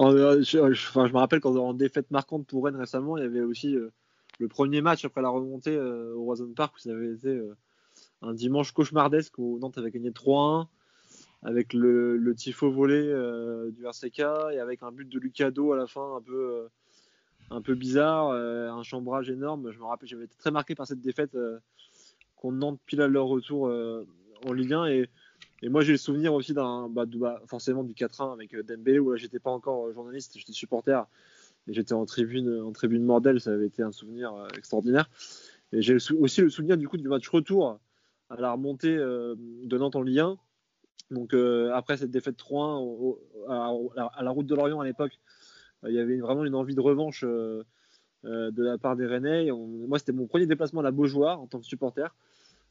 Je, 0.00 0.58
enfin, 0.58 1.06
je 1.06 1.12
me 1.12 1.18
rappelle 1.18 1.40
quand 1.40 1.54
en 1.56 1.74
défaite 1.74 2.10
marquante 2.10 2.46
pour 2.46 2.64
Rennes 2.64 2.76
récemment, 2.76 3.16
il 3.16 3.22
y 3.22 3.26
avait 3.26 3.42
aussi 3.42 3.76
le 4.40 4.48
premier 4.48 4.80
match 4.80 5.04
après 5.04 5.20
la 5.22 5.28
remontée 5.28 5.76
euh, 5.76 6.14
au 6.14 6.24
Roison 6.24 6.50
Park, 6.56 6.78
ça 6.78 6.90
avait 6.90 7.12
été 7.12 7.28
euh, 7.28 7.54
un 8.22 8.32
dimanche 8.32 8.72
cauchemardesque 8.72 9.38
où 9.38 9.58
Nantes 9.58 9.76
avait 9.76 9.90
gagné 9.90 10.10
3-1 10.10 10.66
avec 11.42 11.74
le, 11.74 12.16
le 12.16 12.34
tifo 12.34 12.70
volé 12.70 12.96
euh, 12.96 13.70
du 13.70 13.84
RCK 13.84 14.20
et 14.52 14.58
avec 14.58 14.82
un 14.82 14.92
but 14.92 15.08
de 15.08 15.18
Lucado 15.18 15.72
à 15.72 15.76
la 15.76 15.86
fin 15.86 16.16
un 16.16 16.22
peu, 16.22 16.68
un 17.50 17.60
peu 17.60 17.74
bizarre, 17.74 18.30
un 18.30 18.82
chambrage 18.82 19.30
énorme. 19.30 19.70
Je 19.72 19.78
me 19.78 19.84
rappelle, 19.84 20.08
j'avais 20.08 20.24
été 20.24 20.36
très 20.38 20.50
marqué 20.50 20.74
par 20.74 20.86
cette 20.86 21.00
défaite 21.00 21.36
contre 22.36 22.56
Nantes 22.56 22.80
pile 22.86 23.02
à 23.02 23.08
leur 23.08 23.26
retour 23.26 23.70
en 24.46 24.52
Ligue 24.52 24.72
1 24.72 24.86
et, 24.86 25.10
et 25.62 25.68
moi 25.68 25.82
j'ai 25.82 25.92
le 25.92 25.98
souvenir 25.98 26.32
aussi 26.34 26.54
d'un 26.54 26.88
bah, 26.88 27.04
bah, 27.06 27.42
forcément 27.46 27.84
du 27.84 27.94
4-1 27.94 28.32
avec 28.32 28.56
Dembélé 28.56 28.98
où 28.98 29.14
j'étais 29.16 29.38
pas 29.38 29.50
encore 29.50 29.92
journaliste, 29.92 30.32
j'étais 30.36 30.52
supporter 30.52 31.06
j'étais 31.68 31.92
en 31.92 32.06
tribune, 32.06 32.60
en 32.60 32.72
tribune 32.72 33.04
Mordel, 33.04 33.40
ça 33.40 33.52
avait 33.52 33.66
été 33.66 33.82
un 33.82 33.92
souvenir 33.92 34.34
euh, 34.34 34.48
extraordinaire. 34.56 35.10
Et 35.72 35.82
j'ai 35.82 35.96
aussi 36.18 36.40
le 36.40 36.50
souvenir 36.50 36.76
du 36.76 36.88
coup 36.88 36.96
du 36.96 37.08
match 37.08 37.28
retour 37.28 37.78
à 38.28 38.40
la 38.40 38.52
remontée 38.52 38.96
euh, 38.96 39.34
de 39.38 39.78
Nantes 39.78 39.96
en 39.96 40.02
Ligue 40.02 40.20
1. 40.20 40.36
Donc 41.10 41.34
euh, 41.34 41.72
après 41.74 41.96
cette 41.96 42.10
défaite 42.10 42.36
3-1 42.38 43.16
à, 43.48 44.22
la 44.22 44.30
route 44.30 44.46
de 44.46 44.54
Lorient 44.54 44.80
à 44.80 44.84
l'époque, 44.84 45.18
il 45.86 45.94
y 45.94 45.98
avait 45.98 46.18
vraiment 46.18 46.44
une 46.44 46.54
envie 46.54 46.74
de 46.74 46.80
revanche 46.80 47.24
de 47.24 47.64
la 48.22 48.76
part 48.76 48.96
des 48.96 49.06
Rennais. 49.06 49.50
moi, 49.50 49.98
c'était 49.98 50.12
mon 50.12 50.26
premier 50.26 50.44
déplacement 50.44 50.80
à 50.80 50.84
la 50.84 50.90
Beaujoire 50.90 51.40
en 51.40 51.46
tant 51.46 51.58
que 51.58 51.64
supporter. 51.64 52.14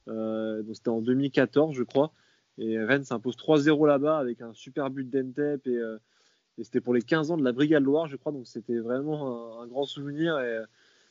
donc 0.05 0.75
c'était 0.75 0.89
en 0.89 1.01
2014, 1.01 1.75
je 1.75 1.83
crois. 1.83 2.13
Et 2.59 2.77
Rennes 2.77 3.03
s'impose 3.03 3.35
3-0 3.37 3.87
là-bas 3.87 4.17
avec 4.17 4.41
un 4.41 4.53
super 4.53 4.89
but 4.89 5.09
d'Entep 5.09 5.65
et 5.65 5.81
et 6.59 6.63
c'était 6.65 6.81
pour 6.81 6.93
les 6.93 7.01
15 7.01 7.31
ans 7.31 7.37
de 7.37 7.43
la 7.43 7.53
Brigade 7.53 7.83
Loire, 7.83 8.07
je 8.07 8.17
crois. 8.17 8.33
Donc 8.33 8.45
c'était 8.45 8.77
vraiment 8.77 9.61
un, 9.61 9.67
grand 9.67 9.85
souvenir. 9.85 10.37
Et 10.39 10.57
euh, 10.57 10.65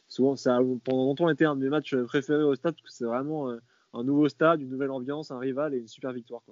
souvent, 0.07 0.37
ça 0.37 0.57
a 0.57 0.61
pendant 0.85 1.05
longtemps 1.05 1.31
été 1.31 1.47
un 1.47 1.57
de 1.57 1.63
mes 1.63 1.71
matchs 1.71 1.97
préférés 1.97 2.45
au 2.45 2.55
stade, 2.55 2.75
parce 2.75 2.83
que 2.83 2.93
c'est 2.93 3.07
vraiment 3.07 3.51
euh, 3.51 3.57
un 3.95 4.05
nouveau 4.05 4.29
stade, 4.29 4.61
une 4.61 4.69
nouvelle 4.69 4.91
ambiance, 4.91 5.31
un 5.31 5.39
rival 5.39 5.75
et 5.75 5.79
une 5.79 5.89
super 5.89 6.13
victoire. 6.13 6.43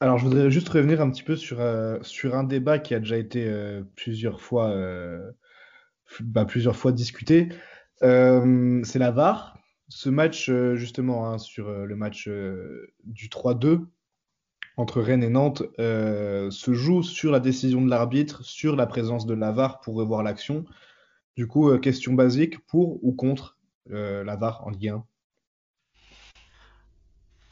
Alors, 0.00 0.16
je 0.16 0.24
voudrais 0.24 0.50
juste 0.50 0.68
revenir 0.70 1.02
un 1.02 1.10
petit 1.10 1.22
peu 1.22 1.36
sur, 1.36 1.60
euh, 1.60 1.98
sur 2.02 2.34
un 2.34 2.44
débat 2.44 2.78
qui 2.78 2.94
a 2.94 3.00
déjà 3.00 3.18
été 3.18 3.50
plusieurs 3.96 4.40
fois, 4.40 4.74
bah, 6.20 6.46
plusieurs 6.46 6.76
fois 6.76 6.92
discuté. 6.92 7.50
c'est 8.00 8.98
la 8.98 9.10
VAR. 9.10 9.58
Ce 9.88 10.08
match, 10.08 10.50
justement, 10.74 11.30
hein, 11.30 11.38
sur 11.38 11.70
le 11.70 11.96
match 11.96 12.28
du 13.04 13.28
3-2, 13.28 13.86
entre 14.76 15.00
Rennes 15.00 15.22
et 15.22 15.30
Nantes 15.30 15.62
euh, 15.78 16.50
se 16.50 16.74
joue 16.74 17.02
sur 17.02 17.32
la 17.32 17.40
décision 17.40 17.80
de 17.82 17.88
l'arbitre, 17.88 18.44
sur 18.44 18.76
la 18.76 18.86
présence 18.86 19.26
de 19.26 19.34
l'avare 19.34 19.80
pour 19.80 19.94
revoir 19.94 20.22
l'action. 20.22 20.64
Du 21.36 21.46
coup, 21.46 21.70
euh, 21.70 21.78
question 21.78 22.12
basique, 22.12 22.58
pour 22.66 23.02
ou 23.02 23.12
contre 23.12 23.58
euh, 23.90 24.22
l'avare 24.24 24.66
en 24.66 24.70
Ligue 24.70 24.88
1 24.88 25.04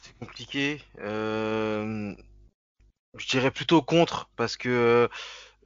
C'est 0.02 0.18
compliqué. 0.18 0.80
je 0.98 2.14
dirais 3.28 3.50
plutôt 3.50 3.80
contre, 3.80 4.28
parce 4.36 4.56
que 4.56 5.08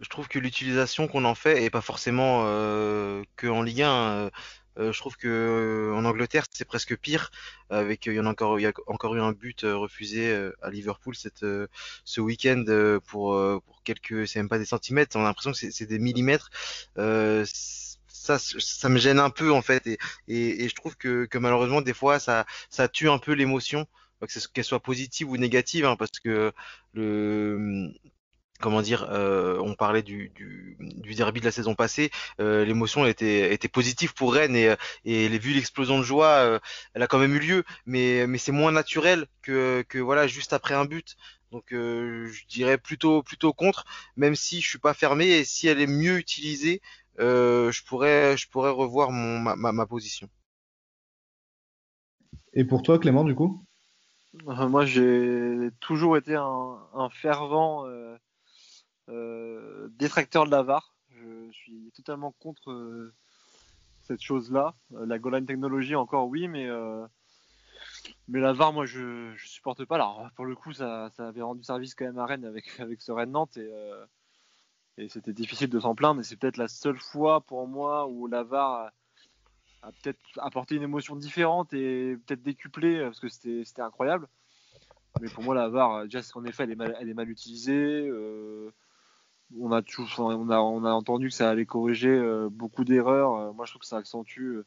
je 0.00 0.08
trouve 0.08 0.28
que 0.28 0.38
l'utilisation 0.38 1.08
qu'on 1.08 1.24
en 1.24 1.34
fait 1.34 1.64
est 1.64 1.70
pas 1.70 1.80
forcément 1.80 2.44
que 3.36 3.48
en 3.48 3.62
Ligue 3.62 3.82
1. 3.82 4.30
Euh, 4.78 4.92
je 4.92 4.98
trouve 5.00 5.16
que 5.16 5.28
euh, 5.28 5.94
en 5.94 6.04
Angleterre 6.04 6.44
c'est 6.50 6.64
presque 6.64 6.96
pire. 6.96 7.30
Avec 7.70 8.06
il 8.06 8.14
y 8.14 8.20
en 8.20 8.26
a 8.26 8.30
encore, 8.30 8.58
il 8.58 8.62
y 8.62 8.66
a 8.66 8.72
encore 8.86 9.14
eu 9.14 9.20
un 9.20 9.32
but 9.32 9.64
euh, 9.64 9.76
refusé 9.76 10.32
à 10.62 10.70
Liverpool 10.70 11.14
cette, 11.14 11.44
ce 12.04 12.20
week-end 12.20 12.64
pour 13.06 13.36
pour 13.62 13.82
quelques, 13.84 14.26
c'est 14.28 14.38
même 14.38 14.48
pas 14.48 14.58
des 14.58 14.64
centimètres. 14.64 15.16
On 15.16 15.20
a 15.20 15.24
l'impression 15.24 15.52
que 15.52 15.58
c'est 15.70 15.86
des 15.86 15.98
millimètres. 15.98 16.50
ça, 17.44 18.38
ça 18.38 18.88
me 18.88 18.98
gêne 18.98 19.20
un 19.20 19.30
peu 19.30 19.52
en 19.52 19.62
fait 19.62 19.86
et, 19.86 19.98
et, 20.28 20.64
et 20.64 20.68
je 20.68 20.74
trouve 20.74 20.96
que, 20.96 21.24
que 21.26 21.38
malheureusement 21.38 21.80
des 21.80 21.94
fois 21.94 22.18
ça, 22.18 22.46
ça 22.68 22.88
tue 22.88 23.08
un 23.08 23.18
peu 23.18 23.32
l'émotion 23.32 23.86
qu'elle 24.52 24.64
soit 24.64 24.80
positive 24.80 25.30
ou 25.30 25.36
négative, 25.36 25.84
hein, 25.84 25.96
parce 25.96 26.18
que 26.22 26.52
le, 26.94 27.92
comment 28.60 28.82
dire, 28.82 29.06
euh, 29.10 29.58
on 29.60 29.74
parlait 29.74 30.02
du, 30.02 30.30
du, 30.34 30.76
du, 30.80 31.14
derby 31.14 31.40
de 31.40 31.44
la 31.44 31.52
saison 31.52 31.74
passée, 31.74 32.10
euh, 32.40 32.64
l'émotion 32.64 33.06
était, 33.06 33.52
était 33.54 33.68
positive 33.68 34.14
pour 34.14 34.34
Rennes 34.34 34.56
et, 34.56 34.74
et 35.04 35.28
vu 35.38 35.52
l'explosion 35.52 35.98
de 35.98 36.02
joie, 36.02 36.38
euh, 36.44 36.58
elle 36.94 37.02
a 37.02 37.06
quand 37.06 37.18
même 37.18 37.34
eu 37.34 37.40
lieu, 37.40 37.64
mais, 37.86 38.26
mais 38.26 38.38
c'est 38.38 38.52
moins 38.52 38.72
naturel 38.72 39.26
que, 39.42 39.84
que 39.88 39.98
voilà 39.98 40.26
juste 40.26 40.52
après 40.52 40.74
un 40.74 40.84
but. 40.84 41.16
Donc 41.50 41.72
euh, 41.72 42.28
je 42.28 42.46
dirais 42.46 42.76
plutôt 42.76 43.22
plutôt 43.22 43.54
contre, 43.54 43.86
même 44.16 44.34
si 44.34 44.60
je 44.60 44.68
suis 44.68 44.78
pas 44.78 44.92
fermé 44.92 45.28
et 45.28 45.44
si 45.44 45.66
elle 45.66 45.80
est 45.80 45.86
mieux 45.86 46.18
utilisée, 46.18 46.82
euh, 47.20 47.72
je 47.72 47.82
pourrais 47.84 48.36
je 48.36 48.48
pourrais 48.50 48.70
revoir 48.70 49.10
mon 49.12 49.38
ma, 49.38 49.56
ma, 49.56 49.72
ma 49.72 49.86
position. 49.86 50.28
Et 52.52 52.64
pour 52.64 52.82
toi 52.82 52.98
Clément 52.98 53.24
du 53.24 53.34
coup? 53.34 53.64
Moi 54.44 54.84
j'ai 54.84 55.70
toujours 55.80 56.18
été 56.18 56.34
un, 56.34 56.76
un 56.94 57.08
fervent 57.08 57.86
euh, 57.86 58.18
détracteur 59.98 60.46
de 60.46 60.50
la 60.50 60.62
VAR. 60.62 60.94
Je 61.10 61.50
suis 61.52 61.90
totalement 61.94 62.32
contre 62.40 62.70
euh, 62.70 63.12
cette 64.02 64.20
chose-là. 64.20 64.74
Euh, 64.94 65.06
la 65.06 65.18
goal 65.18 65.34
line 65.34 65.46
technologie, 65.46 65.94
encore 65.94 66.28
oui, 66.28 66.48
mais 66.48 66.68
mais 68.28 68.40
la 68.40 68.52
VAR, 68.52 68.72
moi, 68.72 68.86
je, 68.86 69.32
je 69.36 69.48
supporte 69.48 69.84
pas. 69.84 69.96
Alors, 69.96 70.28
pour 70.36 70.44
le 70.44 70.54
coup, 70.54 70.72
ça, 70.72 71.10
avait 71.18 71.42
rendu 71.42 71.62
service 71.62 71.94
quand 71.94 72.04
même 72.04 72.18
à 72.18 72.26
Rennes 72.26 72.44
avec, 72.44 72.64
avec 72.80 73.00
ce 73.00 73.12
Rennes 73.12 73.32
Nantes 73.32 73.56
et, 73.56 73.70
et 74.98 75.08
c'était 75.08 75.32
difficile 75.32 75.70
de 75.70 75.80
s'en 75.80 75.94
plaindre. 75.94 76.16
Mais 76.16 76.22
c'est 76.22 76.36
peut-être 76.36 76.56
la 76.56 76.68
seule 76.68 76.98
fois 76.98 77.40
pour 77.40 77.66
moi 77.66 78.06
où 78.06 78.26
la 78.26 78.42
VAR 78.42 78.90
a, 79.82 79.92
peut-être 80.02 80.20
apporté 80.38 80.76
une 80.76 80.82
émotion 80.82 81.16
différente 81.16 81.72
et 81.72 82.16
peut-être 82.26 82.42
décuplé 82.42 83.00
parce 83.00 83.20
que 83.20 83.28
c'était 83.28 83.82
incroyable. 83.82 84.28
Mais 85.20 85.28
pour 85.28 85.42
moi, 85.42 85.54
la 85.54 85.68
VAR, 85.68 86.04
déjà, 86.04 86.20
en 86.34 86.44
effet, 86.44 86.64
elle 86.64 87.08
est 87.08 87.14
mal, 87.14 87.30
utilisée. 87.30 88.06
Euh, 88.08 88.72
on, 89.56 89.72
a 89.72 89.82
tout, 89.82 90.06
on, 90.18 90.50
a, 90.50 90.58
on 90.58 90.84
a 90.84 90.90
entendu 90.90 91.28
que 91.28 91.34
ça 91.34 91.50
allait 91.50 91.66
corriger 91.66 92.10
euh, 92.10 92.48
beaucoup 92.50 92.84
d'erreurs. 92.84 93.34
Euh, 93.34 93.52
moi, 93.52 93.64
je 93.64 93.72
trouve 93.72 93.80
que 93.80 93.86
ça 93.86 93.96
accentue, 93.96 94.58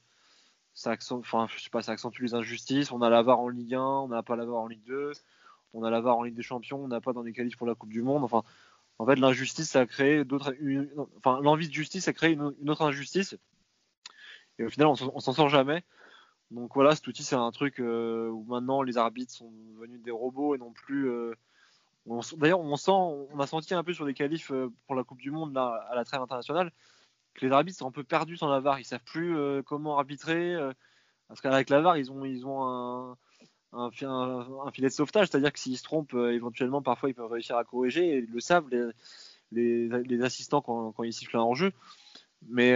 ça 0.73 0.91
accentue, 0.91 1.21
enfin, 1.21 1.47
je 1.49 1.61
sais 1.61 1.69
pas, 1.69 1.81
ça 1.81 1.91
accentue 1.91 2.23
les 2.23 2.33
injustices. 2.33 2.91
On 2.91 3.01
a 3.01 3.09
la 3.09 3.21
VAR 3.21 3.39
en 3.39 3.49
Ligue 3.49 3.75
1, 3.75 3.81
on 3.81 4.07
n'a 4.07 4.23
pas 4.23 4.35
la 4.35 4.45
VAR 4.45 4.57
en 4.57 4.67
Ligue 4.67 4.83
2, 4.85 5.11
on 5.73 5.83
a 5.83 5.89
la 5.89 6.01
VAR 6.01 6.17
en 6.17 6.23
Ligue 6.23 6.35
des 6.35 6.41
Champions, 6.41 6.83
on 6.83 6.87
n'a 6.87 7.01
pas 7.01 7.13
dans 7.13 7.23
les 7.23 7.33
qualifs 7.33 7.57
pour 7.57 7.67
la 7.67 7.75
Coupe 7.75 7.91
du 7.91 8.01
Monde. 8.01 8.23
Enfin, 8.23 8.43
en 8.97 9.05
fait, 9.05 9.15
l'injustice, 9.15 9.69
ça 9.69 9.81
a 9.81 9.85
créé 9.85 10.23
d'autres, 10.25 10.53
enfin, 11.17 11.39
l'envie 11.41 11.67
de 11.67 11.73
justice, 11.73 12.05
ça 12.05 12.11
a 12.11 12.13
créé 12.13 12.33
une, 12.33 12.69
autre 12.69 12.83
injustice. 12.83 13.35
Et 14.59 14.63
au 14.63 14.69
final, 14.69 14.87
on, 14.87 14.95
s'en 14.95 15.33
sort 15.33 15.49
jamais. 15.49 15.83
Donc 16.51 16.75
voilà, 16.75 16.95
cet 16.95 17.07
outil, 17.07 17.23
c'est 17.23 17.35
un 17.35 17.51
truc 17.51 17.79
où 17.79 18.45
maintenant 18.47 18.83
les 18.83 18.97
arbitres 18.97 19.33
sont 19.33 19.51
devenus 19.75 20.01
des 20.01 20.11
robots 20.11 20.53
et 20.53 20.57
non 20.57 20.71
plus 20.71 21.09
D'ailleurs, 22.05 22.59
on 22.59 22.75
sent, 22.77 22.91
a 23.39 23.47
senti 23.47 23.73
un 23.73 23.83
peu 23.83 23.93
sur 23.93 24.05
les 24.05 24.13
qualifs 24.13 24.51
euh, 24.51 24.71
pour 24.87 24.95
la 24.95 25.03
Coupe 25.03 25.19
du 25.19 25.31
Monde 25.31 25.53
là, 25.53 25.85
à 25.89 25.95
la 25.95 26.03
trêve 26.03 26.21
internationale 26.21 26.71
que 27.33 27.45
les 27.45 27.51
arbitres 27.51 27.77
sont 27.77 27.87
un 27.87 27.91
peu 27.91 28.03
perdus 28.03 28.37
sans 28.37 28.49
la 28.49 28.59
VAR. 28.59 28.79
Ils 28.79 28.85
savent 28.85 29.03
plus 29.05 29.37
euh, 29.37 29.61
comment 29.61 29.97
arbitrer. 29.97 30.53
Euh, 30.53 30.73
parce 31.27 31.39
qu'avec 31.39 31.69
la 31.69 31.79
VAR, 31.79 31.97
ils 31.97 32.11
ont, 32.11 32.25
ils 32.25 32.45
ont 32.45 32.67
un, 32.67 33.17
un, 33.71 33.91
filet 33.91 34.89
de 34.89 34.93
sauvetage, 34.93 35.27
c'est-à-dire 35.29 35.53
que 35.53 35.59
s'ils 35.59 35.77
se 35.77 35.83
trompent, 35.83 36.13
éventuellement, 36.13 36.81
parfois, 36.81 37.09
ils 37.09 37.13
peuvent 37.13 37.31
réussir 37.31 37.55
à 37.55 37.63
corriger. 37.63 38.05
Et 38.05 38.17
ils 38.17 38.29
le 38.29 38.41
savent, 38.41 38.67
les, 39.51 40.23
assistants, 40.23 40.61
quand, 40.61 41.03
ils 41.03 41.13
sifflent 41.13 41.37
un 41.37 41.53
jeu. 41.53 41.71
Mais 42.49 42.73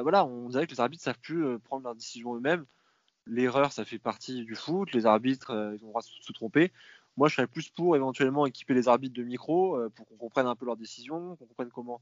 voilà, 0.00 0.24
on 0.24 0.48
dirait 0.48 0.66
que 0.66 0.72
les 0.72 0.80
arbitres 0.80 1.02
savent 1.02 1.18
plus 1.20 1.58
prendre 1.58 1.84
leurs 1.84 1.94
décisions 1.94 2.34
eux-mêmes. 2.36 2.64
L'erreur, 3.26 3.70
ça 3.70 3.84
fait 3.84 3.98
partie 3.98 4.44
du 4.46 4.54
foot. 4.54 4.90
Les 4.92 5.04
arbitres, 5.04 5.50
ils 5.50 5.84
ont 5.84 5.88
le 5.88 5.90
droit 5.90 6.00
de 6.00 6.06
se 6.06 6.32
tromper. 6.32 6.72
Moi, 7.16 7.28
je 7.28 7.34
serais 7.34 7.46
plus 7.46 7.68
pour 7.68 7.96
éventuellement 7.96 8.46
équiper 8.46 8.74
les 8.74 8.88
arbitres 8.88 9.14
de 9.14 9.22
micro 9.22 9.76
euh, 9.76 9.90
pour 9.90 10.06
qu'on 10.06 10.16
comprenne 10.16 10.46
un 10.46 10.56
peu 10.56 10.64
leurs 10.64 10.76
décisions, 10.76 11.36
qu'on 11.36 11.46
comprenne 11.46 11.70
comment, 11.70 12.00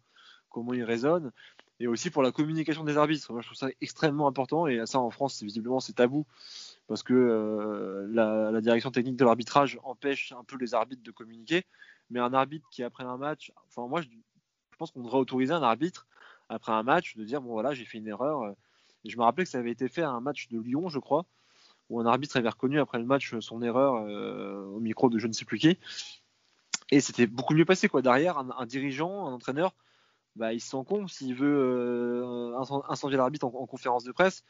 comment 0.51 0.75
ils 0.75 0.85
raisonnent, 0.85 1.33
et 1.81 1.87
aussi 1.87 2.11
pour 2.11 2.23
la 2.23 2.33
communication 2.33 2.85
des 2.85 2.97
arbitres. 2.97 3.33
Moi, 3.33 3.41
je 3.41 3.49
trouve 3.49 3.57
ça 3.57 3.69
extrêmement 3.81 4.27
important, 4.27 4.67
et 4.67 4.85
ça, 4.87 4.99
en 4.99 5.11
France, 5.11 5.43
visiblement, 5.43 5.81
c'est 5.81 5.95
tabou, 5.95 6.27
parce 6.87 7.03
que 7.03 7.15
euh, 7.15 8.07
la, 8.11 8.61
direction 8.61 8.91
technique 8.91 9.17
de 9.17 9.25
l'arbitrage 9.25 9.79
empêche 9.85 10.33
un 10.33 10.45
peu 10.45 10.57
les 10.59 10.75
arbitres 10.75 11.03
de 11.03 11.11
communiquer. 11.11 11.65
Mais 12.11 12.21
un 12.21 12.33
arbitre 12.33 12.67
qui, 12.71 12.83
après 12.83 13.05
un 13.05 13.19
match, 13.19 13.53
enfin, 13.67 13.87
moi, 13.87 14.01
je, 14.01 14.09
pense 14.79 14.91
qu'on 14.93 15.03
devrait 15.03 15.19
autoriser 15.19 15.53
un 15.53 15.63
arbitre, 15.63 16.07
après 16.49 16.73
un 16.73 16.83
match, 16.83 17.17
de 17.17 17.25
dire, 17.25 17.43
bon, 17.43 17.51
voilà, 17.51 17.75
j'ai 17.75 17.85
fait 17.85 17.99
une 17.99 18.09
erreur. 18.09 18.43
Euh, 18.43 18.53
et 19.05 19.11
je 19.11 19.17
me 19.19 19.23
rappelais 19.23 19.45
que 19.45 19.51
ça 19.51 19.59
avait 19.59 19.71
été 19.71 19.89
fait 19.89 20.03
à 20.03 20.11
un 20.11 20.21
match 20.21 20.49
de 20.49 20.59
Lyon, 20.61 20.89
je 20.89 20.99
crois, 20.99 21.27
où 21.91 22.01
un 22.01 22.07
arbitre 22.07 22.37
avait 22.37 22.49
reconnu 22.49 22.81
après 22.81 22.99
le 22.99 23.05
match 23.05 23.39
son 23.41 23.63
erreur 23.63 23.95
euh, 23.97 24.65
au 24.67 24.81
micro 24.81 25.09
de 25.09 25.19
je 25.19 25.27
ne 25.27 25.33
sais 25.33 25.45
plus 25.45 25.59
qui. 25.59 25.79
Et 26.91 27.01
c'était 27.01 27.27
beaucoup 27.27 27.55
mieux 27.55 27.65
passé 27.65 27.89
quoi. 27.89 28.03
Derrière, 28.03 28.39
un, 28.39 28.67
dirigeant, 28.67 29.27
un 29.27 29.33
entraîneur, 29.33 29.75
bah, 30.37 30.53
il 30.53 30.61
se 30.61 30.71
sent 30.71 30.85
con 30.87 31.07
s'il 31.07 31.35
veut 31.35 31.57
euh, 31.59 32.57
incendier 32.89 33.17
l'arbitre 33.17 33.47
en, 33.47 33.67
conférence 33.67 34.05
de 34.05 34.13
presse. 34.13 34.45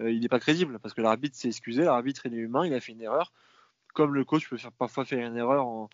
Euh, 0.00 0.10
il 0.10 0.20
n'est 0.20 0.28
pas 0.28 0.40
crédible 0.40 0.78
parce 0.78 0.94
que 0.94 1.02
l'arbitre 1.02 1.36
s'est 1.36 1.48
excusé, 1.48 1.84
l'arbitre 1.84 2.26
est 2.26 2.30
humain, 2.30 2.66
il 2.66 2.74
a 2.74 2.80
fait 2.80 2.92
une 2.92 3.02
erreur. 3.02 3.32
Comme 3.94 4.14
le 4.14 4.24
coach 4.24 4.48
peut 4.48 4.56
parfois 4.78 5.04
faire 5.04 5.26
une 5.26 5.36
erreur 5.36 5.66
en, 5.66 5.90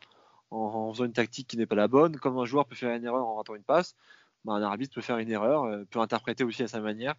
en, 0.51 0.93
faisant 0.93 1.05
une 1.05 1.13
tactique 1.13 1.49
qui 1.49 1.57
n'est 1.57 1.67
pas 1.67 1.75
la 1.75 1.89
bonne, 1.89 2.17
comme 2.17 2.39
un 2.39 2.45
joueur 2.45 2.67
peut 2.67 2.77
faire 2.77 2.95
une 2.95 3.05
erreur 3.05 3.27
en 3.27 3.37
ratant 3.37 3.55
une 3.55 3.63
passe, 3.63 3.97
bah, 4.45 4.53
un 4.53 4.63
arbitre 4.63 4.95
peut 4.95 5.01
faire 5.01 5.19
une 5.19 5.31
erreur, 5.31 5.85
peut 5.91 6.01
interpréter 6.01 6.45
aussi 6.45 6.63
à 6.63 6.69
sa 6.69 6.81
manière. 6.81 7.15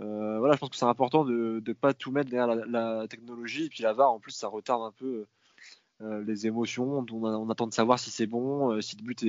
Euh, 0.00 0.38
voilà, 0.38 0.54
je 0.54 0.58
pense 0.58 0.70
que 0.70 0.76
c'est 0.76 0.84
important 0.84 1.24
de 1.24 1.62
ne 1.66 1.72
pas 1.72 1.94
tout 1.94 2.10
mettre 2.12 2.30
derrière 2.30 2.54
la, 2.54 3.08
technologie. 3.08 3.64
Et 3.64 3.68
puis 3.68 3.82
la 3.82 3.92
VAR, 3.92 4.12
en 4.12 4.20
plus, 4.20 4.32
ça 4.32 4.48
retarde 4.48 4.82
un 4.82 4.92
peu 4.92 5.26
euh, 6.02 6.24
les 6.24 6.46
émotions. 6.46 7.04
On, 7.10 7.50
attend 7.50 7.66
de 7.66 7.74
savoir 7.74 7.98
si 7.98 8.10
c'est 8.10 8.26
bon, 8.26 8.72
euh, 8.72 8.80
si 8.80 8.96
le 8.96 9.02
but 9.02 9.24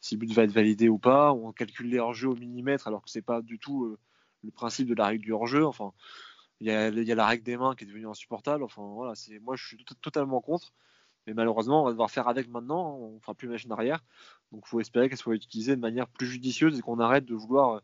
si 0.00 0.14
le 0.14 0.20
but 0.20 0.32
va 0.32 0.44
être 0.44 0.52
validé 0.52 0.88
ou 0.88 0.98
pas. 0.98 1.32
On 1.32 1.52
calcule 1.52 1.88
les 1.88 1.98
hors-jeux 1.98 2.28
au 2.28 2.36
millimètre, 2.36 2.86
alors 2.86 3.02
que 3.02 3.10
c'est 3.10 3.22
pas 3.22 3.42
du 3.42 3.58
tout 3.58 3.96
le 4.44 4.50
principe 4.52 4.88
de 4.88 4.94
la 4.94 5.06
règle 5.06 5.24
du 5.24 5.32
hors-jeu. 5.32 5.66
Enfin, 5.66 5.92
il 6.60 6.66
y, 6.68 6.70
a, 6.72 6.90
la 6.90 7.26
règle 7.26 7.44
des 7.44 7.56
mains 7.56 7.74
qui 7.74 7.84
est 7.84 7.86
devenue 7.86 8.08
insupportable. 8.08 8.64
Enfin, 8.64 8.82
voilà, 8.82 9.14
c'est 9.14 9.38
moi, 9.40 9.56
je 9.56 9.66
suis 9.66 9.84
totalement 10.00 10.40
contre. 10.40 10.72
Mais 11.26 11.34
malheureusement, 11.34 11.82
on 11.82 11.84
va 11.84 11.90
devoir 11.92 12.10
faire 12.10 12.28
avec 12.28 12.48
maintenant. 12.48 12.96
On 12.96 13.20
fera 13.20 13.34
plus 13.34 13.48
machine 13.48 13.70
arrière. 13.72 14.04
Donc, 14.52 14.62
il 14.66 14.68
faut 14.68 14.80
espérer 14.80 15.08
qu'elle 15.08 15.18
soit 15.18 15.34
utilisée 15.34 15.76
de 15.76 15.80
manière 15.80 16.08
plus 16.08 16.26
judicieuse 16.26 16.78
et 16.78 16.82
qu'on 16.82 17.00
arrête 17.00 17.24
de 17.24 17.34
vouloir 17.34 17.82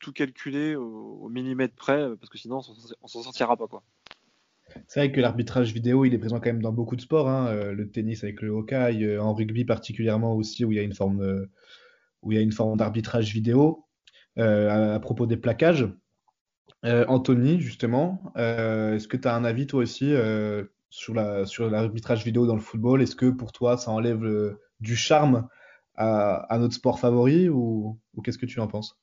tout 0.00 0.12
calculer 0.12 0.74
au, 0.74 1.28
millimètre 1.28 1.74
près, 1.74 2.00
euh, 2.00 2.16
parce 2.16 2.28
que 2.30 2.38
sinon 2.38 2.60
on 3.02 3.06
s'en 3.06 3.22
sortira 3.22 3.56
pas 3.56 3.68
quoi. 3.68 3.84
C'est 4.86 5.00
vrai 5.00 5.12
que 5.12 5.20
l'arbitrage 5.20 5.72
vidéo, 5.72 6.04
il 6.04 6.14
est 6.14 6.18
présent 6.18 6.38
quand 6.38 6.46
même 6.46 6.62
dans 6.62 6.72
beaucoup 6.72 6.94
de 6.94 7.00
sports. 7.00 7.28
Hein. 7.28 7.48
Euh, 7.48 7.72
le 7.72 7.90
tennis 7.90 8.22
avec 8.22 8.40
le 8.40 8.50
Hawkeye, 8.50 9.04
euh, 9.04 9.22
en 9.22 9.34
rugby 9.34 9.64
particulièrement 9.64 10.34
aussi, 10.34 10.64
où 10.64 10.72
il 10.72 10.76
y 10.76 10.78
a 10.78 10.82
une 10.82 10.94
forme, 10.94 11.48
où 12.22 12.32
il 12.32 12.36
y 12.36 12.38
a 12.38 12.40
une 12.40 12.52
forme 12.52 12.76
d'arbitrage 12.76 13.32
vidéo. 13.32 13.84
à, 14.36 14.98
propos 15.00 15.26
des 15.26 15.36
plaquages, 15.36 15.88
Anthony, 16.84 17.60
justement, 17.60 18.32
est-ce 18.36 19.08
que 19.08 19.16
tu 19.16 19.28
as 19.28 19.34
un 19.34 19.44
avis 19.44 19.66
toi 19.66 19.80
aussi 19.82 20.14
sur 20.88 21.14
la 21.14 21.46
sur 21.46 21.68
l'arbitrage 21.68 22.24
vidéo 22.24 22.46
dans 22.46 22.54
le 22.54 22.60
football? 22.60 23.02
Est-ce 23.02 23.16
que 23.16 23.26
pour 23.26 23.52
toi, 23.52 23.76
ça 23.76 23.90
enlève 23.90 24.56
du 24.78 24.96
charme 24.96 25.48
à, 25.96 26.56
notre 26.58 26.74
sport 26.74 27.00
favori 27.00 27.48
ou 27.48 27.98
qu'est-ce 28.24 28.38
que 28.38 28.46
tu 28.46 28.60
en 28.60 28.68
penses? 28.68 28.99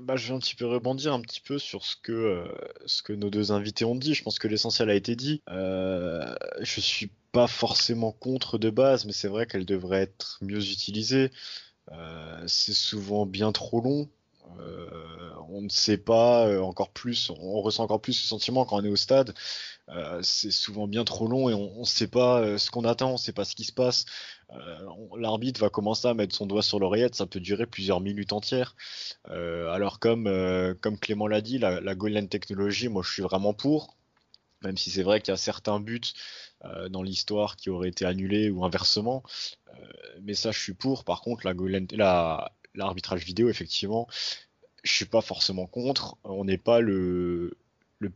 Bah, 0.00 0.16
je 0.16 0.28
vais 0.28 0.34
un 0.34 0.38
petit 0.38 0.54
peu 0.56 0.66
rebondir 0.66 1.12
un 1.12 1.20
petit 1.20 1.40
peu 1.40 1.58
sur 1.58 1.84
ce 1.84 1.96
que, 1.96 2.12
euh, 2.12 2.48
ce 2.86 3.02
que 3.02 3.12
nos 3.12 3.30
deux 3.30 3.52
invités 3.52 3.84
ont 3.84 3.94
dit. 3.94 4.14
Je 4.14 4.22
pense 4.22 4.38
que 4.38 4.48
l'essentiel 4.48 4.90
a 4.90 4.94
été 4.94 5.16
dit. 5.16 5.42
Euh, 5.48 6.34
je 6.60 6.80
suis 6.80 7.10
pas 7.32 7.46
forcément 7.46 8.12
contre 8.12 8.58
de 8.58 8.70
base, 8.70 9.04
mais 9.04 9.12
c'est 9.12 9.28
vrai 9.28 9.46
qu'elle 9.46 9.66
devrait 9.66 10.02
être 10.02 10.38
mieux 10.42 10.70
utilisée. 10.70 11.30
Euh, 11.92 12.42
c'est 12.46 12.74
souvent 12.74 13.26
bien 13.26 13.52
trop 13.52 13.80
long. 13.80 14.08
Euh, 14.60 15.30
on 15.48 15.62
ne 15.62 15.68
sait 15.68 15.98
pas 15.98 16.60
encore 16.62 16.90
plus, 16.90 17.30
on 17.30 17.60
ressent 17.60 17.84
encore 17.84 18.00
plus 18.00 18.14
ce 18.14 18.26
sentiment 18.26 18.64
quand 18.64 18.76
on 18.76 18.84
est 18.84 18.88
au 18.88 18.96
stade. 18.96 19.34
Euh, 19.88 20.20
c'est 20.22 20.50
souvent 20.50 20.88
bien 20.88 21.04
trop 21.04 21.28
long 21.28 21.48
et 21.48 21.54
on 21.54 21.80
ne 21.80 21.84
sait 21.84 22.08
pas 22.08 22.58
ce 22.58 22.70
qu'on 22.70 22.84
attend, 22.84 23.10
on 23.10 23.12
ne 23.12 23.18
sait 23.18 23.32
pas 23.32 23.44
ce 23.44 23.54
qui 23.54 23.64
se 23.64 23.72
passe. 23.72 24.04
L'arbitre 25.18 25.60
va 25.60 25.70
commencer 25.70 26.08
à 26.08 26.14
mettre 26.14 26.34
son 26.34 26.46
doigt 26.46 26.62
sur 26.62 26.78
l'oreillette, 26.78 27.14
ça 27.14 27.26
peut 27.26 27.40
durer 27.40 27.66
plusieurs 27.66 28.00
minutes 28.00 28.32
entières. 28.32 28.76
alors 29.28 29.98
comme, 29.98 30.24
comme 30.80 30.98
Clément 30.98 31.26
l'a 31.26 31.40
dit, 31.40 31.58
la, 31.58 31.80
la 31.80 31.94
Goal 31.94 32.28
Technology, 32.28 32.88
moi 32.88 33.02
je 33.04 33.12
suis 33.12 33.22
vraiment 33.22 33.54
pour 33.54 33.96
même 34.62 34.76
si 34.78 34.90
c'est 34.90 35.02
vrai 35.02 35.20
qu'il 35.20 35.32
y 35.32 35.34
a 35.34 35.36
certains 35.36 35.80
buts 35.80 36.00
dans 36.90 37.02
l'histoire 37.02 37.56
qui 37.56 37.70
auraient 37.70 37.90
été 37.90 38.04
annulés 38.04 38.50
ou 38.50 38.64
inversement. 38.64 39.22
mais 40.22 40.34
ça, 40.34 40.50
je 40.50 40.58
suis 40.58 40.74
pour. 40.74 41.04
Par 41.04 41.20
contre, 41.20 41.46
la, 41.46 41.54
la, 41.92 42.52
l'arbitrage 42.76 43.24
vidéo, 43.24 43.48
effectivement, 43.48 44.06
je 44.84 44.92
suis 44.92 45.04
pas 45.04 45.20
forcément 45.20 45.66
contre. 45.66 46.16
On 46.24 46.44
n'est 46.44 46.58
pas 46.58 46.80
le, 46.80 47.56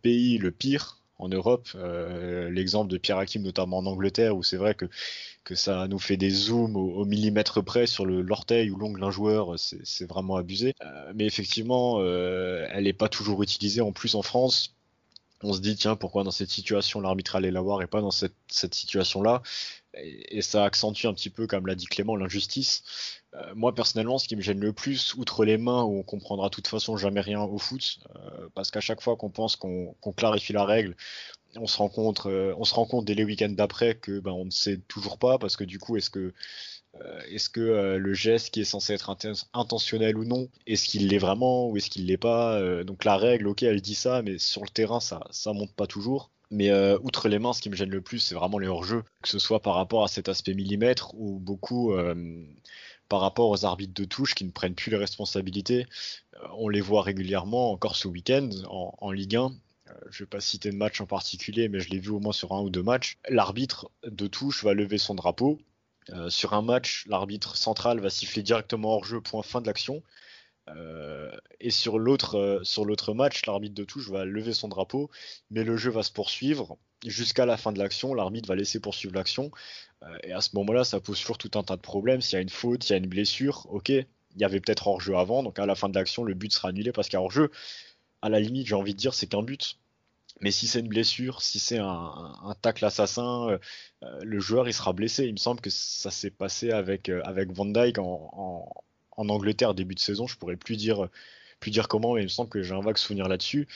pays 0.03 0.39
le 0.39 0.51
pire 0.53 1.00
en 1.21 1.29
Europe. 1.29 1.69
Euh, 1.75 2.51
l'exemple 2.51 2.91
de 2.91 2.99
Pierre 2.99 3.19
Hakim, 3.19 3.43
notamment 3.43 3.79
en 3.79 3.87
Angleterre, 3.87 4.37
où 4.37 4.43
c'est 4.43 4.57
vrai 4.57 4.75
que, 4.75 4.87
que 5.45 5.55
ça 5.55 5.87
nous 5.89 5.99
fait 5.99 6.17
des 6.17 6.31
zooms 6.31 6.77
au, 6.77 7.05
millimètre 7.05 7.63
près 7.63 7.87
sur 7.87 8.07
l'orteil 8.07 8.71
ou 8.71 8.77
l'ongle 8.77 9.01
d'un 9.01 9.11
joueur, 9.11 9.55
c'est 9.59 10.09
vraiment 10.09 10.37
abusé. 10.37 10.75
Euh, 10.83 11.13
mais 11.15 11.27
effectivement, 11.27 11.97
euh, 11.99 12.67
elle 12.71 12.85
n'est 12.85 12.93
pas 12.93 13.09
toujours 13.09 13.43
utilisée. 13.43 13.81
En 13.81 13.93
plus, 13.93 14.15
en 14.15 14.23
France, 14.23 14.75
on 15.43 15.53
se 15.53 15.61
dit, 15.61 15.77
tiens, 15.77 15.97
pourquoi 15.97 16.25
dans 16.25 16.31
cette 16.31 16.51
situation 16.51 17.01
l'arbitre 17.01 17.37
allait 17.37 17.51
l'avoir 17.51 17.83
et 17.83 17.87
pas 17.87 18.01
dans 18.01 18.11
cette, 18.11 18.35
cette 18.49 18.75
situation-là? 18.75 19.43
Et, 19.95 20.43
ça 20.43 20.65
accentue 20.65 21.07
un 21.07 21.15
petit 21.15 21.31
peu, 21.31 21.47
comme 21.47 21.67
l'a 21.67 21.75
dit 21.75 21.87
Clément, 21.87 22.17
l'injustice. 22.17 23.20
Euh, 23.35 23.53
moi, 23.55 23.75
personnellement, 23.75 24.19
ce 24.19 24.27
qui 24.27 24.37
me 24.37 24.41
gêne 24.41 24.61
le 24.61 24.73
plus, 24.73 25.15
outre 25.15 25.45
les 25.45 25.57
mains 25.57 25.83
où 25.85 25.99
on 25.99 26.03
comprendra 26.03 26.49
de 26.49 26.55
toute 26.55 26.67
façon 26.67 26.97
jamais 26.97 27.21
rien 27.21 27.43
au 27.43 27.59
foot, 27.59 28.01
euh, 28.17 28.49
parce 28.55 28.71
qu'à 28.71 28.81
chaque 28.81 29.01
fois 29.01 29.17
qu'on 29.17 29.31
pense 29.31 29.57
qu'on 29.57 29.95
clarifie 30.17 30.53
la 30.53 30.65
règle, 30.65 30.97
on 31.57 31.67
se 31.67 31.79
rend 31.79 31.89
compte, 31.89 32.27
euh, 32.27 32.55
on 32.59 32.65
se 32.65 32.75
rend 32.75 32.87
compte 32.87 33.05
dès 33.05 33.15
les 33.15 33.25
week-ends 33.25 33.51
d'après 33.51 33.95
que 33.95 34.21
ben, 34.21 34.33
on 34.33 34.47
ne 34.47 34.51
sait 34.51 34.79
toujours 34.89 35.19
pas, 35.19 35.39
parce 35.39 35.57
que 35.57 35.65
du 35.65 35.79
coup, 35.79 35.97
est-ce 35.97 36.11
que 36.11 36.33
est-ce 37.29 37.49
que 37.49 37.97
le 37.97 38.15
geste 38.15 38.51
qui 38.51 38.63
est 38.63 38.65
censé 38.65 38.93
être 38.93 39.17
intentionnel 39.55 40.19
ou 40.19 40.25
non, 40.25 40.49
est-ce 40.67 40.89
qu'il 40.89 41.07
l'est 41.07 41.19
vraiment 41.19 41.69
ou 41.69 41.77
est-ce 41.77 41.89
qu'il 41.89 42.07
l'est 42.07 42.17
pas 42.17 42.61
Donc 42.83 43.05
la 43.05 43.17
règle, 43.17 43.47
ok, 43.47 43.63
elle 43.63 43.81
dit 43.81 43.95
ça, 43.95 44.23
mais 44.23 44.39
sur 44.39 44.63
le 44.63 44.69
terrain, 44.69 44.99
ça 44.99 45.21
ça 45.31 45.53
monte 45.53 45.73
pas 45.73 45.87
toujours. 45.87 46.33
Mais 46.51 46.73
outre 46.97 47.29
les 47.29 47.39
mains, 47.39 47.53
ce 47.53 47.63
qui 47.63 47.71
me 47.71 47.77
gêne 47.77 47.91
le 47.91 48.01
plus, 48.01 48.19
c'est 48.19 48.35
vraiment 48.35 48.59
les 48.59 48.67
hors-jeux, 48.67 49.05
que 49.23 49.29
ce 49.29 49.39
soit 49.39 49.63
par 49.63 49.77
rapport 49.77 50.03
à 50.03 50.09
cet 50.09 50.29
aspect 50.29 50.53
millimètre 50.53 51.15
ou 51.15 51.39
beaucoup 51.39 51.95
par 53.11 53.21
rapport 53.21 53.51
aux 53.51 53.67
arbitres 53.67 53.93
de 53.93 54.07
touche 54.07 54.35
qui 54.35 54.45
ne 54.47 54.51
prennent 54.51 54.75
plus 54.75 54.91
les 54.91 54.97
responsabilités. 54.97 55.87
Euh, 56.37 56.47
on 56.57 56.71
les 56.71 56.81
voit 56.81 57.03
régulièrement, 57.03 57.73
encore 57.73 57.97
ce 57.97 58.09
week-end, 58.09 58.49
en, 58.71 59.11
Ligue 59.11 59.37
1. 59.37 59.53
Je 60.09 60.23
ne 60.23 60.27
vais 60.27 60.31
pas 60.31 60.41
citer 60.41 60.71
de 60.71 60.77
match 60.77 61.03
en 61.03 61.07
particulier, 61.07 61.69
mais 61.69 61.81
je 61.81 61.91
l'ai 61.91 61.99
vu 61.99 62.11
au 62.11 62.21
moins 62.21 62.33
sur 62.33 62.53
un 62.53 62.63
ou 62.63 62.71
deux 62.71 62.83
matchs. 62.83 63.19
L'arbitre 63.29 63.91
de 64.07 64.27
touche 64.27 64.65
va 64.65 64.73
lever 64.73 64.97
son 64.97 65.15
drapeau. 65.15 65.59
sur 66.29 66.55
un 66.55 66.63
match, 66.63 67.05
l'arbitre 67.09 67.57
central 67.57 68.01
va 68.01 68.09
siffler 68.09 68.43
directement 68.43 68.95
hors 68.95 69.05
jeu, 69.05 69.21
point 69.21 69.43
fin 69.43 69.61
de 69.61 69.67
l'action. 69.67 70.03
Euh, 70.77 71.31
et 71.61 71.69
euh, 71.69 72.61
sur 72.63 72.85
l'autre 72.85 73.15
match, 73.15 73.47
l'arbitre 73.47 73.75
de 73.75 73.85
touche 73.85 74.09
va 74.09 74.25
lever 74.25 74.53
son 74.53 74.69
drapeau, 74.69 75.11
mais 75.51 75.65
le 75.65 75.77
jeu 75.77 75.91
va 75.91 76.03
se 76.03 76.13
poursuivre 76.13 76.79
jusqu'à 77.05 77.47
la 77.47 77.57
fin 77.57 77.73
de 77.73 77.79
l'action, 77.79 78.15
l'arbitre 78.15 78.49
va 78.49 78.55
laisser 78.55 78.81
poursuivre 78.81 79.15
l'action. 79.15 79.51
Et 80.23 80.33
à 80.33 80.41
ce 80.41 80.51
moment-là, 80.55 80.85
ça 80.85 81.01
pose 81.01 81.21
toujours 81.21 81.39
tout 81.39 81.51
un 81.55 81.63
tas 81.63 81.77
de 81.77 81.83
problèmes. 81.83 82.21
S'il 82.21 82.35
y 82.35 82.39
a 82.39 82.43
une 82.43 82.49
faute, 82.49 82.85
s'il 82.85 82.93
y 82.93 82.95
a 82.95 82.99
une 82.99 83.09
blessure, 83.09 83.67
ok, 83.71 83.91
il 83.91 84.07
y 84.37 84.45
avait 84.45 84.61
peut-être 84.61 84.87
hors-jeu 84.87 85.17
avant, 85.17 85.43
donc 85.43 85.59
à 85.59 85.67
la 85.67 85.75
fin 85.75 85.89
de 85.89 85.95
l'action, 85.95 86.25
le 86.25 86.35
but 86.35 86.53
sera 86.53 86.69
annulé 86.69 86.93
parce 86.93 87.09
qu'il 87.09 87.19
hors-jeu. 87.19 87.51
À 88.23 88.29
la 88.29 88.41
limite, 88.41 88.67
j'ai 88.67 88.75
envie 88.75 88.95
de 88.95 88.99
dire, 88.99 89.15
c'est 89.15 89.27
qu'un 89.27 89.43
but. 89.43 89.79
Mais 90.41 90.51
si 90.51 90.67
c'est 90.67 90.81
une 90.81 90.89
blessure, 90.89 91.43
si 91.43 91.59
c'est 91.59 91.79
un, 91.79 92.55
tacle 92.63 92.85
assassin, 92.85 93.59
le 94.23 94.41
joueur 94.41 94.69
il 94.69 94.75
sera 94.75 94.93
blessé. 94.93 95.25
Il 95.25 95.33
me 95.33 95.39
semble 95.39 95.61
que 95.61 95.71
ça 95.71 96.11
s'est 96.11 96.31
passé 96.31 96.71
avec, 96.71 97.11
Van 97.11 97.67
Dyke 97.67 97.99
en, 97.99 98.73
Angleterre 99.17 99.75
début 99.75 99.95
de 99.95 100.01
saison. 100.01 100.27
Je 100.27 100.37
pourrais 100.39 100.57
plus 100.57 100.77
dire, 100.77 101.09
plus 101.61 101.71
dire 101.71 101.89
comment, 101.89 102.15
mais 102.15 102.23
il 102.23 102.25
me 102.25 102.29
semble 102.29 102.51
que 102.51 102.63
j'ai 102.63 102.75
un 102.75 102.81
vague 102.81 102.97
souvenir 102.97 103.29
là-dessus. 103.29 103.69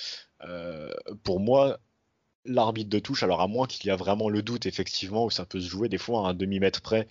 Euh, 0.42 0.90
pour 1.22 1.40
moi, 1.40 1.80
l'arbitre 2.44 2.90
de 2.90 2.98
touche, 2.98 3.22
alors 3.22 3.40
à 3.40 3.48
moins 3.48 3.66
qu'il 3.66 3.86
y 3.86 3.90
a 3.90 3.96
vraiment 3.96 4.28
le 4.28 4.42
doute, 4.42 4.66
effectivement, 4.66 5.24
où 5.24 5.30
ça 5.30 5.46
peut 5.46 5.60
se 5.60 5.68
jouer 5.68 5.88
des 5.88 5.98
fois 5.98 6.26
à 6.26 6.30
un 6.30 6.34
demi-mètre 6.34 6.82
près, 6.82 7.08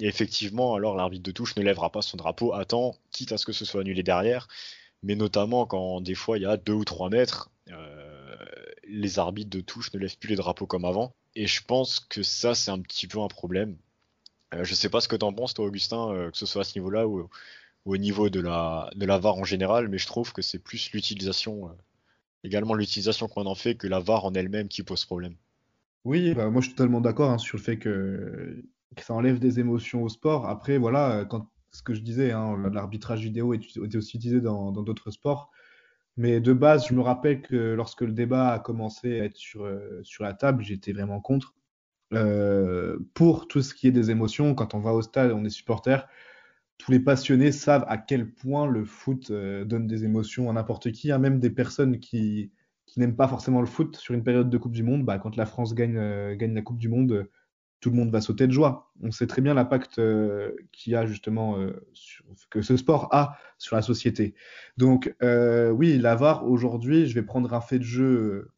et 0.00 0.06
effectivement, 0.06 0.74
alors 0.74 0.94
l'arbitre 0.96 1.24
de 1.24 1.32
touche 1.32 1.56
ne 1.56 1.62
lèvera 1.62 1.90
pas 1.90 2.02
son 2.02 2.16
drapeau 2.16 2.52
à 2.54 2.64
temps, 2.64 2.96
quitte 3.10 3.32
à 3.32 3.38
ce 3.38 3.46
que 3.46 3.52
ce 3.52 3.64
soit 3.64 3.80
annulé 3.82 4.02
derrière, 4.02 4.48
mais 5.02 5.14
notamment 5.14 5.66
quand 5.66 6.00
des 6.00 6.14
fois 6.14 6.38
il 6.38 6.42
y 6.42 6.46
a 6.46 6.56
deux 6.56 6.72
ou 6.72 6.84
trois 6.84 7.10
mètres, 7.10 7.50
euh, 7.70 8.36
les 8.88 9.18
arbitres 9.18 9.50
de 9.50 9.60
touche 9.60 9.92
ne 9.92 9.98
lèvent 9.98 10.18
plus 10.18 10.30
les 10.30 10.36
drapeaux 10.36 10.66
comme 10.66 10.84
avant, 10.84 11.14
et 11.34 11.46
je 11.46 11.62
pense 11.64 12.00
que 12.00 12.22
ça, 12.22 12.54
c'est 12.54 12.70
un 12.70 12.80
petit 12.80 13.06
peu 13.06 13.20
un 13.20 13.28
problème. 13.28 13.76
Euh, 14.54 14.64
je 14.64 14.74
sais 14.74 14.88
pas 14.88 15.00
ce 15.00 15.08
que 15.08 15.16
tu 15.16 15.24
en 15.24 15.32
penses, 15.32 15.54
toi, 15.54 15.66
Augustin, 15.66 16.30
que 16.32 16.38
ce 16.38 16.46
soit 16.46 16.62
à 16.62 16.64
ce 16.64 16.78
niveau-là 16.78 17.06
ou, 17.08 17.28
au 17.86 17.96
niveau 17.96 18.28
de 18.28 18.40
la, 18.40 18.90
de 18.94 19.06
la 19.06 19.18
VAR 19.18 19.36
en 19.36 19.44
général, 19.44 19.88
mais 19.88 19.98
je 19.98 20.06
trouve 20.06 20.32
que 20.32 20.42
c'est 20.42 20.58
plus 20.58 20.90
l'utilisation, 20.92 21.68
euh, 21.68 21.72
également 22.46 22.74
l'utilisation 22.74 23.28
qu'on 23.28 23.46
en 23.46 23.54
fait 23.54 23.74
que 23.74 23.86
la 23.86 24.00
VAR 24.00 24.24
en 24.24 24.34
elle-même 24.34 24.68
qui 24.68 24.82
pose 24.82 25.04
problème. 25.04 25.34
Oui, 26.04 26.34
bah, 26.34 26.50
moi 26.50 26.60
je 26.60 26.68
suis 26.68 26.74
totalement 26.74 27.00
d'accord 27.00 27.30
hein, 27.30 27.38
sur 27.38 27.58
le 27.58 27.62
fait 27.62 27.78
que, 27.78 28.64
ça 28.98 29.12
enlève 29.12 29.38
des 29.38 29.60
émotions 29.60 30.02
au 30.02 30.08
sport. 30.08 30.48
Après, 30.48 30.78
voilà, 30.78 31.28
ce 31.70 31.82
que 31.82 31.92
je 31.92 32.00
disais, 32.00 32.32
hein, 32.32 32.56
l'arbitrage 32.72 33.20
vidéo 33.20 33.52
est, 33.52 33.94
aussi 33.94 34.16
utilisé 34.16 34.40
dans 34.40 34.72
d'autres 34.72 35.10
sports. 35.10 35.50
Mais 36.16 36.40
de 36.40 36.52
base, 36.52 36.86
je 36.88 36.94
me 36.94 37.02
rappelle 37.02 37.42
que 37.42 37.74
lorsque 37.74 38.00
le 38.00 38.12
débat 38.12 38.52
a 38.52 38.58
commencé 38.58 39.20
à 39.20 39.24
être 39.24 39.36
sur, 39.36 39.64
euh, 39.64 40.00
sur 40.02 40.24
la 40.24 40.32
table, 40.32 40.62
j'étais 40.62 40.92
vraiment 40.92 41.20
contre. 41.20 41.54
Euh, 42.14 42.98
pour 43.14 43.48
tout 43.48 43.62
ce 43.62 43.74
qui 43.74 43.88
est 43.88 43.92
des 43.92 44.10
émotions, 44.10 44.54
quand 44.54 44.74
on 44.74 44.78
va 44.80 44.92
au 44.92 45.02
stade, 45.02 45.32
on 45.32 45.44
est 45.44 45.50
supporter, 45.50 46.08
tous 46.78 46.92
les 46.92 47.00
passionnés 47.00 47.52
savent 47.52 47.84
à 47.88 47.98
quel 47.98 48.30
point 48.30 48.66
le 48.66 48.84
foot 48.84 49.30
euh, 49.30 49.64
donne 49.64 49.86
des 49.86 50.04
émotions 50.04 50.50
à 50.50 50.52
n'importe 50.52 50.92
qui, 50.92 51.10
hein, 51.10 51.18
même 51.18 51.40
des 51.40 51.50
personnes 51.50 51.98
qui, 51.98 52.52
n'aiment 52.96 53.16
pas 53.16 53.28
forcément 53.28 53.60
le 53.60 53.66
foot 53.66 53.96
sur 53.96 54.14
une 54.14 54.24
période 54.24 54.48
de 54.48 54.56
Coupe 54.56 54.72
du 54.72 54.82
Monde. 54.82 55.04
Bah, 55.04 55.18
quand 55.18 55.36
la 55.36 55.44
France 55.44 55.74
gagne, 55.74 55.98
euh, 55.98 56.34
gagne 56.34 56.54
la 56.54 56.62
Coupe 56.62 56.78
du 56.78 56.88
Monde, 56.88 57.28
tout 57.80 57.90
le 57.90 57.96
monde 57.96 58.10
va 58.10 58.22
sauter 58.22 58.46
de 58.46 58.52
joie. 58.52 58.90
On 59.02 59.10
sait 59.10 59.26
très 59.26 59.42
bien 59.42 59.52
l'impact 59.52 59.98
euh, 59.98 60.52
qu'il 60.72 60.94
a 60.94 61.04
justement 61.04 61.58
que 62.48 62.62
ce 62.62 62.74
sport 62.78 63.08
a 63.12 63.36
sur 63.58 63.76
la 63.76 63.82
société. 63.82 64.34
Donc 64.78 65.14
oui, 65.20 65.98
la 65.98 66.14
VAR 66.14 66.46
aujourd'hui, 66.48 67.06
je 67.06 67.14
vais 67.14 67.22
prendre 67.22 67.52
un 67.52 67.60
fait 67.60 67.78
de 67.78 67.84
jeu 67.84 68.50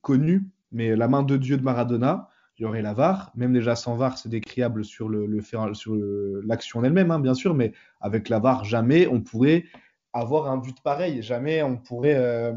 connu, 0.00 0.48
mais 0.72 0.96
la 0.96 1.06
main 1.06 1.22
de 1.22 1.36
Dieu 1.36 1.56
de 1.56 1.62
Maradona 1.62 2.29
il 2.60 2.64
y 2.64 2.66
aurait 2.66 2.82
la 2.82 2.92
VAR. 2.92 3.32
Même 3.34 3.54
déjà 3.54 3.74
sans 3.74 3.96
VAR, 3.96 4.18
c'est 4.18 4.28
décriable 4.28 4.84
sur 4.84 5.08
le, 5.08 5.40
sur 5.72 5.96
l'action 6.44 6.84
elle-même, 6.84 7.10
hein, 7.10 7.18
bien 7.18 7.32
sûr, 7.32 7.54
mais 7.54 7.72
avec 8.00 8.28
la 8.28 8.38
VAR, 8.38 8.64
jamais 8.64 9.06
on 9.06 9.22
pourrait 9.22 9.64
avoir 10.12 10.50
un 10.50 10.58
but 10.58 10.76
pareil. 10.82 11.22
Jamais 11.22 11.62
on 11.62 11.78
pourrait, 11.78 12.16
euh, 12.16 12.52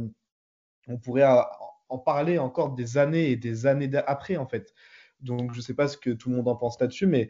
en 1.88 1.98
parler 1.98 2.38
encore 2.38 2.76
des 2.76 2.98
années 2.98 3.32
et 3.32 3.38
des 3.38 3.66
années 3.66 3.90
après, 4.06 4.36
en 4.36 4.46
fait. 4.46 4.74
Donc, 5.22 5.54
je 5.54 5.60
ne 5.60 5.62
sais 5.62 5.74
pas 5.74 5.88
ce 5.88 5.96
que 5.96 6.10
tout 6.10 6.30
le 6.30 6.36
monde 6.36 6.50
en 6.50 6.58
pense 6.58 6.78
là-dessus, 6.82 7.08
mais 7.08 7.30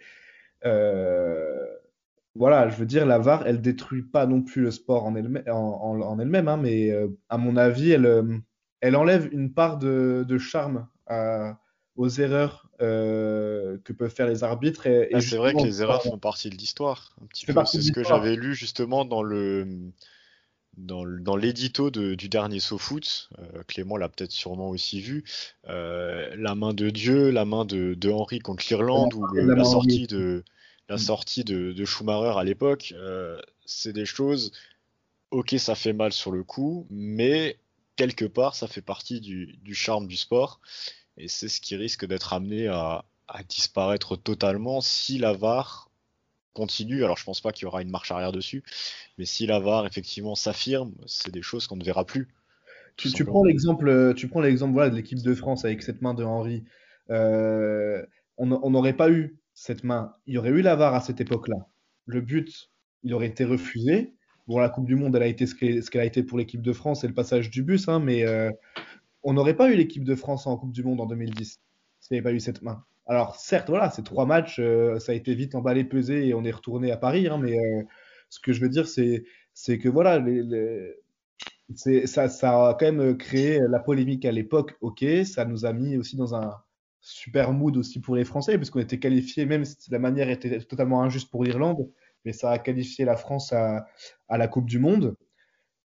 euh, 0.65 1.67
voilà, 2.33 2.69
je 2.69 2.77
veux 2.77 2.87
dire, 2.87 3.05
la 3.05 3.19
VAR, 3.19 3.45
elle 3.45 3.61
détruit 3.61 4.01
pas 4.01 4.25
non 4.25 4.41
plus 4.41 4.63
le 4.63 4.71
sport 4.71 5.05
en 5.05 5.15
elle-même, 5.15 6.47
hein, 6.47 6.57
mais 6.57 6.89
euh, 6.89 7.07
à 7.29 7.37
mon 7.37 7.55
avis, 7.55 7.91
elle, 7.91 8.95
enlève 8.95 9.29
une 9.31 9.53
part 9.53 9.77
de, 9.77 10.25
de 10.27 10.37
charme 10.39 10.87
aux 11.95 12.09
erreurs 12.09 12.67
euh, 12.81 13.77
que 13.83 13.93
peuvent 13.93 14.13
faire 14.13 14.27
les 14.27 14.43
arbitres. 14.43 14.87
Et, 14.87 15.09
ah, 15.13 15.21
c'est 15.21 15.37
vrai 15.37 15.53
que 15.53 15.63
les 15.63 15.81
erreurs 15.81 16.03
font 16.03 16.17
partie 16.17 16.49
de 16.49 16.55
l'histoire. 16.55 17.15
C'est 17.33 17.81
ce 17.81 17.91
que 17.91 18.03
j'avais 18.03 18.35
lu 18.35 18.55
justement 18.55 19.05
dans 19.05 19.23
le 19.23 19.67
dans, 20.75 21.05
l'édito 21.35 21.91
du 21.91 22.29
dernier 22.29 22.59
SoFoot, 22.59 23.29
euh, 23.37 23.61
Clément 23.67 23.95
l'a 23.95 24.09
peut-être 24.09 24.31
sûrement 24.31 24.69
aussi 24.69 25.01
vu, 25.01 25.23
euh, 25.69 26.35
la 26.35 26.55
main 26.55 26.73
de 26.73 26.89
Dieu, 26.89 27.29
la 27.29 27.45
main 27.45 27.63
de, 27.63 27.93
de 27.93 28.09
Henry 28.09 28.39
contre 28.39 28.65
l'Irlande, 28.67 29.13
ou 29.13 29.23
la, 29.35 29.63
sortie 29.63 30.07
de 30.07 30.43
la 30.89 30.97
sortie 30.97 31.43
de, 31.43 31.73
de 31.73 31.85
Schumacher 31.85 32.39
à 32.39 32.43
l'époque, 32.43 32.95
c'est 33.65 33.93
des 33.93 34.05
choses, 34.05 34.51
ok 35.29 35.53
ça 35.59 35.75
fait 35.75 35.93
mal 35.93 36.11
sur 36.11 36.31
le 36.31 36.43
coup, 36.43 36.87
mais 36.89 37.59
quelque 37.95 38.25
part 38.25 38.55
ça 38.55 38.67
fait 38.67 38.81
partie 38.81 39.21
du, 39.21 39.55
du 39.61 39.75
charme 39.75 40.07
du 40.07 40.17
sport. 40.17 40.59
Et 41.17 41.27
c'est 41.27 41.47
ce 41.47 41.61
qui 41.61 41.75
risque 41.75 42.05
d'être 42.05 42.33
amené 42.33 42.67
à, 42.67 43.05
disparaître 43.49 44.15
totalement 44.15 44.81
si 44.81 45.17
la 45.17 45.33
VAR 45.33 45.89
continue. 46.53 47.03
Alors 47.03 47.17
je 47.17 47.23
pense 47.23 47.41
pas 47.41 47.51
qu'il 47.51 47.63
y 47.63 47.65
aura 47.65 47.81
une 47.81 47.89
marche 47.89 48.11
arrière 48.11 48.31
dessus, 48.31 48.63
mais 49.17 49.25
si 49.25 49.47
la 49.47 49.59
VAR 49.59 49.87
effectivement 49.87 50.35
s'affirme, 50.35 50.93
c'est 51.07 51.31
des 51.31 51.41
choses 51.41 51.65
qu'on 51.65 51.77
ne 51.77 51.83
verra 51.83 52.05
plus. 52.05 52.27
Tu, 52.95 53.25
prends 53.25 53.43
l'exemple, 53.43 54.13
tu 54.15 54.27
prends 54.27 54.41
l'exemple 54.41 54.73
voilà, 54.73 54.91
de 54.91 54.95
l'équipe 54.95 55.19
de 55.19 55.33
France 55.33 55.65
avec 55.65 55.81
cette 55.81 56.01
main 56.03 56.13
de 56.13 56.23
Henry. 56.23 56.63
Euh, 57.09 58.05
on 58.37 58.69
n'aurait 58.69 58.93
pas 58.93 59.09
eu 59.09 59.39
cette 59.53 59.83
main. 59.83 60.15
Il 60.27 60.35
y 60.35 60.37
aurait 60.37 60.49
eu 60.49 60.61
la 60.61 60.75
VAR 60.75 60.93
à 60.93 61.01
cette 61.01 61.21
époque-là. 61.21 61.67
Le 62.05 62.21
but, 62.21 62.69
il 63.03 63.13
aurait 63.13 63.27
été 63.27 63.45
refusé. 63.45 64.13
Bon, 64.47 64.59
la 64.59 64.69
Coupe 64.69 64.85
du 64.85 64.95
Monde, 64.95 65.15
elle 65.15 65.23
a 65.23 65.27
été 65.27 65.45
ce 65.45 65.55
qu'elle 65.55 66.01
a 66.01 66.05
été 66.05 66.21
pour 66.23 66.37
l'équipe 66.37 66.61
de 66.61 66.73
France 66.73 67.03
et 67.03 67.07
le 67.07 67.13
passage 67.13 67.49
du 67.49 67.63
bus, 67.63 67.87
hein, 67.87 67.99
mais 67.99 68.25
euh, 68.25 68.51
on 69.23 69.33
n'aurait 69.33 69.55
pas 69.55 69.71
eu 69.71 69.75
l'équipe 69.75 70.03
de 70.03 70.15
France 70.15 70.47
en 70.47 70.57
Coupe 70.57 70.71
du 70.71 70.83
Monde 70.83 71.01
en 71.01 71.05
2010 71.05 71.59
s'il 71.99 72.15
n'y 72.15 72.17
avait 72.17 72.31
pas 72.31 72.33
eu 72.33 72.39
cette 72.39 72.61
main. 72.61 72.83
Alors 73.05 73.35
certes, 73.37 73.69
voilà, 73.69 73.89
ces 73.89 74.03
trois 74.03 74.25
matchs, 74.25 74.59
euh, 74.59 74.99
ça 74.99 75.13
a 75.13 75.15
été 75.15 75.33
vite 75.35 75.55
emballé, 75.55 75.83
pesé 75.83 76.27
et 76.27 76.33
on 76.33 76.43
est 76.43 76.51
retourné 76.51 76.91
à 76.91 76.97
Paris. 76.97 77.27
Hein, 77.27 77.37
mais 77.41 77.57
euh, 77.57 77.83
ce 78.29 78.39
que 78.39 78.53
je 78.53 78.61
veux 78.61 78.69
dire, 78.69 78.87
c'est, 78.87 79.23
que 79.79 79.89
voilà, 79.89 80.23
ça, 81.75 82.29
ça 82.29 82.69
a 82.69 82.73
quand 82.73 82.91
même 82.91 83.17
créé 83.17 83.59
la 83.69 83.79
polémique 83.79 84.25
à 84.25 84.31
l'époque. 84.31 84.75
Ok, 84.81 85.03
ça 85.25 85.45
nous 85.45 85.65
a 85.65 85.73
mis 85.73 85.97
aussi 85.97 86.15
dans 86.17 86.35
un 86.35 86.61
super 87.01 87.51
mood 87.51 87.75
aussi 87.77 87.99
pour 87.99 88.15
les 88.15 88.25
Français, 88.25 88.57
puisqu'on 88.57 88.79
était 88.79 88.99
qualifiés, 88.99 89.45
même 89.45 89.65
si 89.65 89.91
la 89.91 89.99
manière 89.99 90.29
était 90.29 90.59
totalement 90.61 91.03
injuste 91.03 91.29
pour 91.29 91.43
l'Irlande, 91.43 91.89
mais 92.25 92.31
ça 92.33 92.51
a 92.51 92.59
qualifié 92.59 93.05
la 93.05 93.17
France 93.17 93.53
à 93.53 93.85
la 94.29 94.47
Coupe 94.47 94.65
du 94.65 94.79
Monde. 94.79 95.15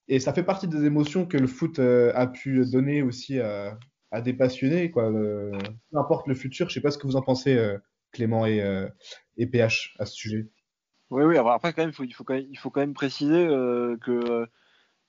Et 0.08 0.20
ça 0.20 0.32
fait 0.32 0.42
partie 0.42 0.68
des 0.68 0.84
émotions 0.84 1.26
que 1.26 1.36
le 1.36 1.46
foot 1.46 1.78
euh, 1.78 2.12
a 2.14 2.26
pu 2.26 2.64
donner 2.64 3.02
aussi 3.02 3.38
à, 3.40 3.76
des 4.22 4.32
passionnés. 4.32 4.90
Quoi. 4.90 5.12
Euh, 5.12 5.52
peu 5.90 5.98
importe 5.98 6.26
le 6.26 6.34
futur, 6.34 6.68
je 6.68 6.74
sais 6.74 6.80
pas 6.80 6.90
ce 6.90 6.96
que 6.96 7.06
vous 7.06 7.16
en 7.16 7.22
pensez, 7.22 7.56
euh, 7.56 7.76
Clément 8.10 8.46
et, 8.46 8.62
PH, 9.36 9.96
à 9.98 10.06
ce 10.06 10.14
sujet. 10.14 10.48
Oui, 11.10 11.24
oui, 11.24 11.36
après, 11.36 11.74
quand 11.74 11.82
même, 11.82 11.92
il, 12.00 12.14
faut 12.14 12.24
quand 12.24 12.80
même, 12.80 12.94
préciser 12.94 13.46
que, 14.00 14.46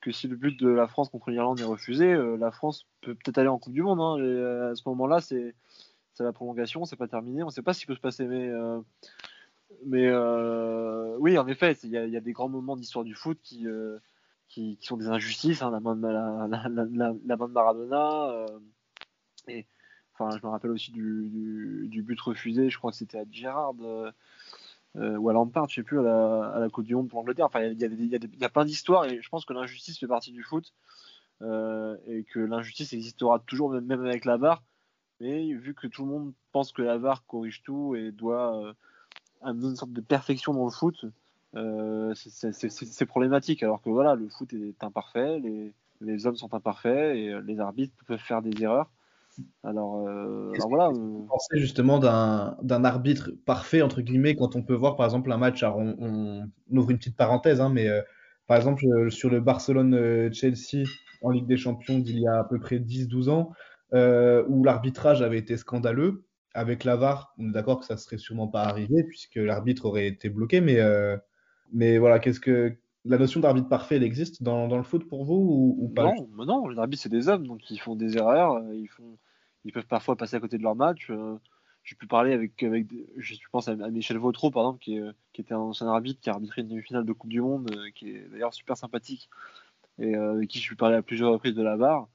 que 0.02 0.12
si 0.12 0.28
le 0.28 0.36
but 0.36 0.60
de 0.60 0.68
la 0.68 0.88
France 0.88 1.10
contre 1.10 1.32
l'Irlande 1.32 1.60
est 1.62 1.66
refusé, 1.66 2.14
la 2.38 2.52
France 2.52 2.88
peut 3.02 3.16
peut-être 3.16 3.38
aller 3.38 3.48
en 3.48 3.58
Coupe 3.58 3.74
du 3.74 3.82
Monde. 3.82 4.02
Hein, 4.02 4.72
à 4.72 4.76
ce 4.76 4.84
moment-là, 4.88 5.22
c'est 5.22 5.54
la 6.20 6.34
prolongation, 6.34 6.84
c'est 6.84 6.98
pas 6.98 7.08
terminé. 7.08 7.42
On 7.44 7.48
ne 7.48 7.52
sait 7.52 7.62
pas 7.62 7.74
ce 7.74 7.80
qui 7.80 7.86
peut 7.86 7.96
se 7.96 8.02
passer, 8.02 8.26
mais. 8.26 8.52
mais 9.86 10.12
oui, 11.20 11.38
en 11.38 11.48
effet, 11.48 11.78
il 11.84 11.92
y, 11.92 12.18
a 12.18 12.22
des 12.22 12.34
grands 12.34 12.50
moments 12.50 12.76
d'histoire 12.76 13.06
du 13.06 13.16
foot 13.16 13.40
qui, 13.42 13.66
qui, 14.50 14.78
sont 14.82 14.98
des 14.98 15.08
injustices, 15.08 15.62
hein, 15.62 15.72
la, 15.72 15.80
main 15.80 15.96
de, 15.96 17.54
Maradona. 17.54 18.30
Euh, 18.32 18.60
et 19.48 19.66
enfin, 20.14 20.36
je 20.38 20.46
me 20.46 20.52
rappelle 20.52 20.72
aussi 20.72 20.92
du, 20.92 22.04
but 22.06 22.20
refusé, 22.20 22.70
je 22.70 22.78
crois 22.78 22.92
que 22.92 22.98
c'était 22.98 23.20
à 23.20 23.26
Gérard 23.32 23.76
euh, 23.82 24.12
euh, 24.98 25.18
ou 25.18 25.30
à 25.30 25.34
Lampard, 25.34 25.70
je 25.70 25.76
sais 25.76 25.84
plus, 25.84 26.00
à 26.00 26.04
la, 26.04 26.52
à 26.56 26.60
la 26.60 26.70
Côte 26.70 26.86
du 26.86 26.96
Monde 26.96 27.08
pour 27.08 27.20
l'Angleterre. 27.20 27.46
Enfin, 27.46 27.62
il 27.62 27.80
y, 27.80 28.46
a 28.46 28.50
plein 28.50 28.66
d'histoires 28.66 29.06
et 29.06 29.22
je 29.22 29.30
pense 29.30 29.46
que 29.46 29.54
l'injustice 29.54 30.00
fait 30.00 30.08
partie 30.08 30.32
du 30.32 30.44
foot 30.44 30.74
et 31.42 32.26
que 32.34 32.40
l'injustice 32.40 32.92
existera 32.92 33.40
toujours, 33.40 33.72
même 33.72 34.06
avec 34.06 34.26
la 34.26 34.36
VAR. 34.36 34.62
Mais 35.22 35.54
vu 35.54 35.74
que 35.74 35.88
tout 35.88 36.04
le 36.04 36.12
monde 36.12 36.34
pense 36.52 36.72
que 36.74 36.82
la 36.82 36.98
VAR 36.98 37.26
corrige 37.26 37.62
tout 37.64 37.96
et 37.96 38.12
doit 38.12 38.74
amener 39.42 39.68
une 39.68 39.76
sorte 39.76 39.94
de 39.94 40.02
perfection 40.02 40.54
dans 40.54 40.66
le 40.66 40.72
foot, 40.72 41.06
euh, 41.56 42.14
c'est 42.14 43.06
problématique. 43.06 43.64
Alors 43.64 43.82
que 43.82 43.90
voilà, 43.90 44.16
le 44.16 44.30
foot 44.30 44.54
est 44.54 44.84
imparfait, 44.84 45.40
les, 45.40 45.74
les, 46.02 46.28
hommes 46.28 46.36
sont 46.36 46.54
imparfaits 46.54 47.16
et 47.16 47.30
euh, 47.30 47.42
les 47.42 47.60
arbitres 47.60 47.94
peuvent 48.06 48.20
faire 48.20 48.42
des 48.42 48.62
erreurs. 48.62 48.90
Alors, 49.64 50.08
euh, 50.08 50.52
alors 50.54 50.70
voilà. 50.70 50.90
Vous 50.90 51.26
pensez 51.30 51.60
justement 51.60 52.00
d'un 52.00 52.84
arbitre 52.84 53.32
parfait, 53.46 53.82
entre 53.82 54.02
guillemets, 54.02 54.36
quand 54.36 54.56
on 54.56 54.64
peut 54.64 54.74
voir 54.74 54.96
par 54.96 55.06
exemple 55.06 55.32
un 55.32 55.38
match, 55.38 55.64
alors 55.64 55.78
on, 55.78 56.50
ouvre 56.72 56.92
une 56.92 56.98
petite 56.98 57.16
parenthèse, 57.16 57.62
hein, 57.62 57.70
mais 57.70 57.88
par 58.48 58.58
exemple 58.58 59.10
sur 59.10 59.30
le 59.30 59.40
Barcelone-Chelsea 59.40 60.84
en 61.22 61.30
Ligue 61.30 61.48
des 61.48 61.58
Champions 61.58 62.00
d'il 62.00 62.20
y 62.20 62.28
a 62.28 62.40
à 62.40 62.44
peu 62.44 62.60
près 62.60 62.80
10-12 62.80 63.30
ans, 63.30 63.54
où 63.94 64.64
l'arbitrage 64.64 65.22
avait 65.22 65.40
été 65.40 65.56
scandaleux. 65.56 66.26
Avec 66.54 66.84
la 66.84 66.96
VAR, 66.96 67.34
on 67.38 67.50
est 67.50 67.52
d'accord 67.52 67.80
que 67.80 67.86
ça 67.86 67.96
serait 67.96 68.18
sûrement 68.18 68.48
pas 68.48 68.64
arrivé 68.64 69.04
puisque 69.04 69.36
l'arbitre 69.36 69.86
aurait 69.86 70.08
été 70.08 70.30
bloqué, 70.30 70.62
mais, 70.62 70.80
euh, 70.80 71.16
mais 71.74 71.98
voilà, 71.98 72.20
qu'est-ce 72.20 72.40
que 72.40 72.76
la 73.06 73.18
notion 73.18 73.40
d'arbitre 73.40 73.70
parfait, 73.70 73.96
elle 73.96 74.04
existe 74.04 74.44
dans, 74.44 74.68
dans 74.68 74.78
le 74.78 74.84
foot 74.84 75.08
pour 75.08 75.24
vous 75.24 75.36
ou, 75.36 75.76
ou 75.80 75.88
pas 75.90 76.06
Non, 76.06 76.30
mais 76.38 76.46
non, 76.46 76.68
les 76.68 76.78
arbitres 76.78 77.02
c'est 77.02 77.10
des 77.10 77.30
hommes, 77.30 77.48
donc 77.48 77.70
ils 77.72 77.80
font 77.80 77.96
des 77.96 78.18
erreurs, 78.18 78.56
euh, 78.56 78.76
ils 78.76 78.88
font, 78.90 79.18
ils 79.66 79.72
peuvent 79.72 79.88
parfois 79.88 80.16
passer 80.16 80.36
à 80.36 80.40
côté 80.40 80.58
de 80.58 80.64
leur 80.64 80.76
match. 80.76 81.10
euh, 81.10 81.38
J'ai 81.84 81.96
pu 81.96 82.08
parler 82.08 82.34
avec, 82.34 82.62
avec 82.64 82.88
je 83.18 83.36
pense 83.52 83.68
à, 83.68 83.76
Michel 83.76 84.18
Vautreau 84.18 84.52
par 84.52 84.64
exemple, 84.64 84.80
qui, 84.84 84.98
est- 84.98 85.12
qui 85.34 85.42
était 85.42 85.54
un 85.54 85.60
ancien 85.60 85.88
arbitre, 85.88 86.20
qui 86.22 86.30
a 86.30 86.34
arbitré 86.34 86.62
une 86.62 86.68
demi-finale 86.68 87.06
de 87.06 87.14
Coupe 87.14 87.30
du 87.30 87.42
Monde, 87.42 87.72
euh, 87.76 87.90
qui 87.96 88.10
est 88.10 88.28
d'ailleurs 88.32 88.54
super 88.54 88.76
sympathique 88.78 89.30
et 90.00 90.16
euh, 90.16 90.34
avec 90.34 90.50
qui 90.50 90.60
je 90.60 90.64
suis 90.64 90.76
parlé 90.76 90.96
à 90.96 91.02
plusieurs 91.02 91.32
reprises 91.32 91.56
de 91.56 91.64
la 91.64 91.76
VAR. 91.78 92.08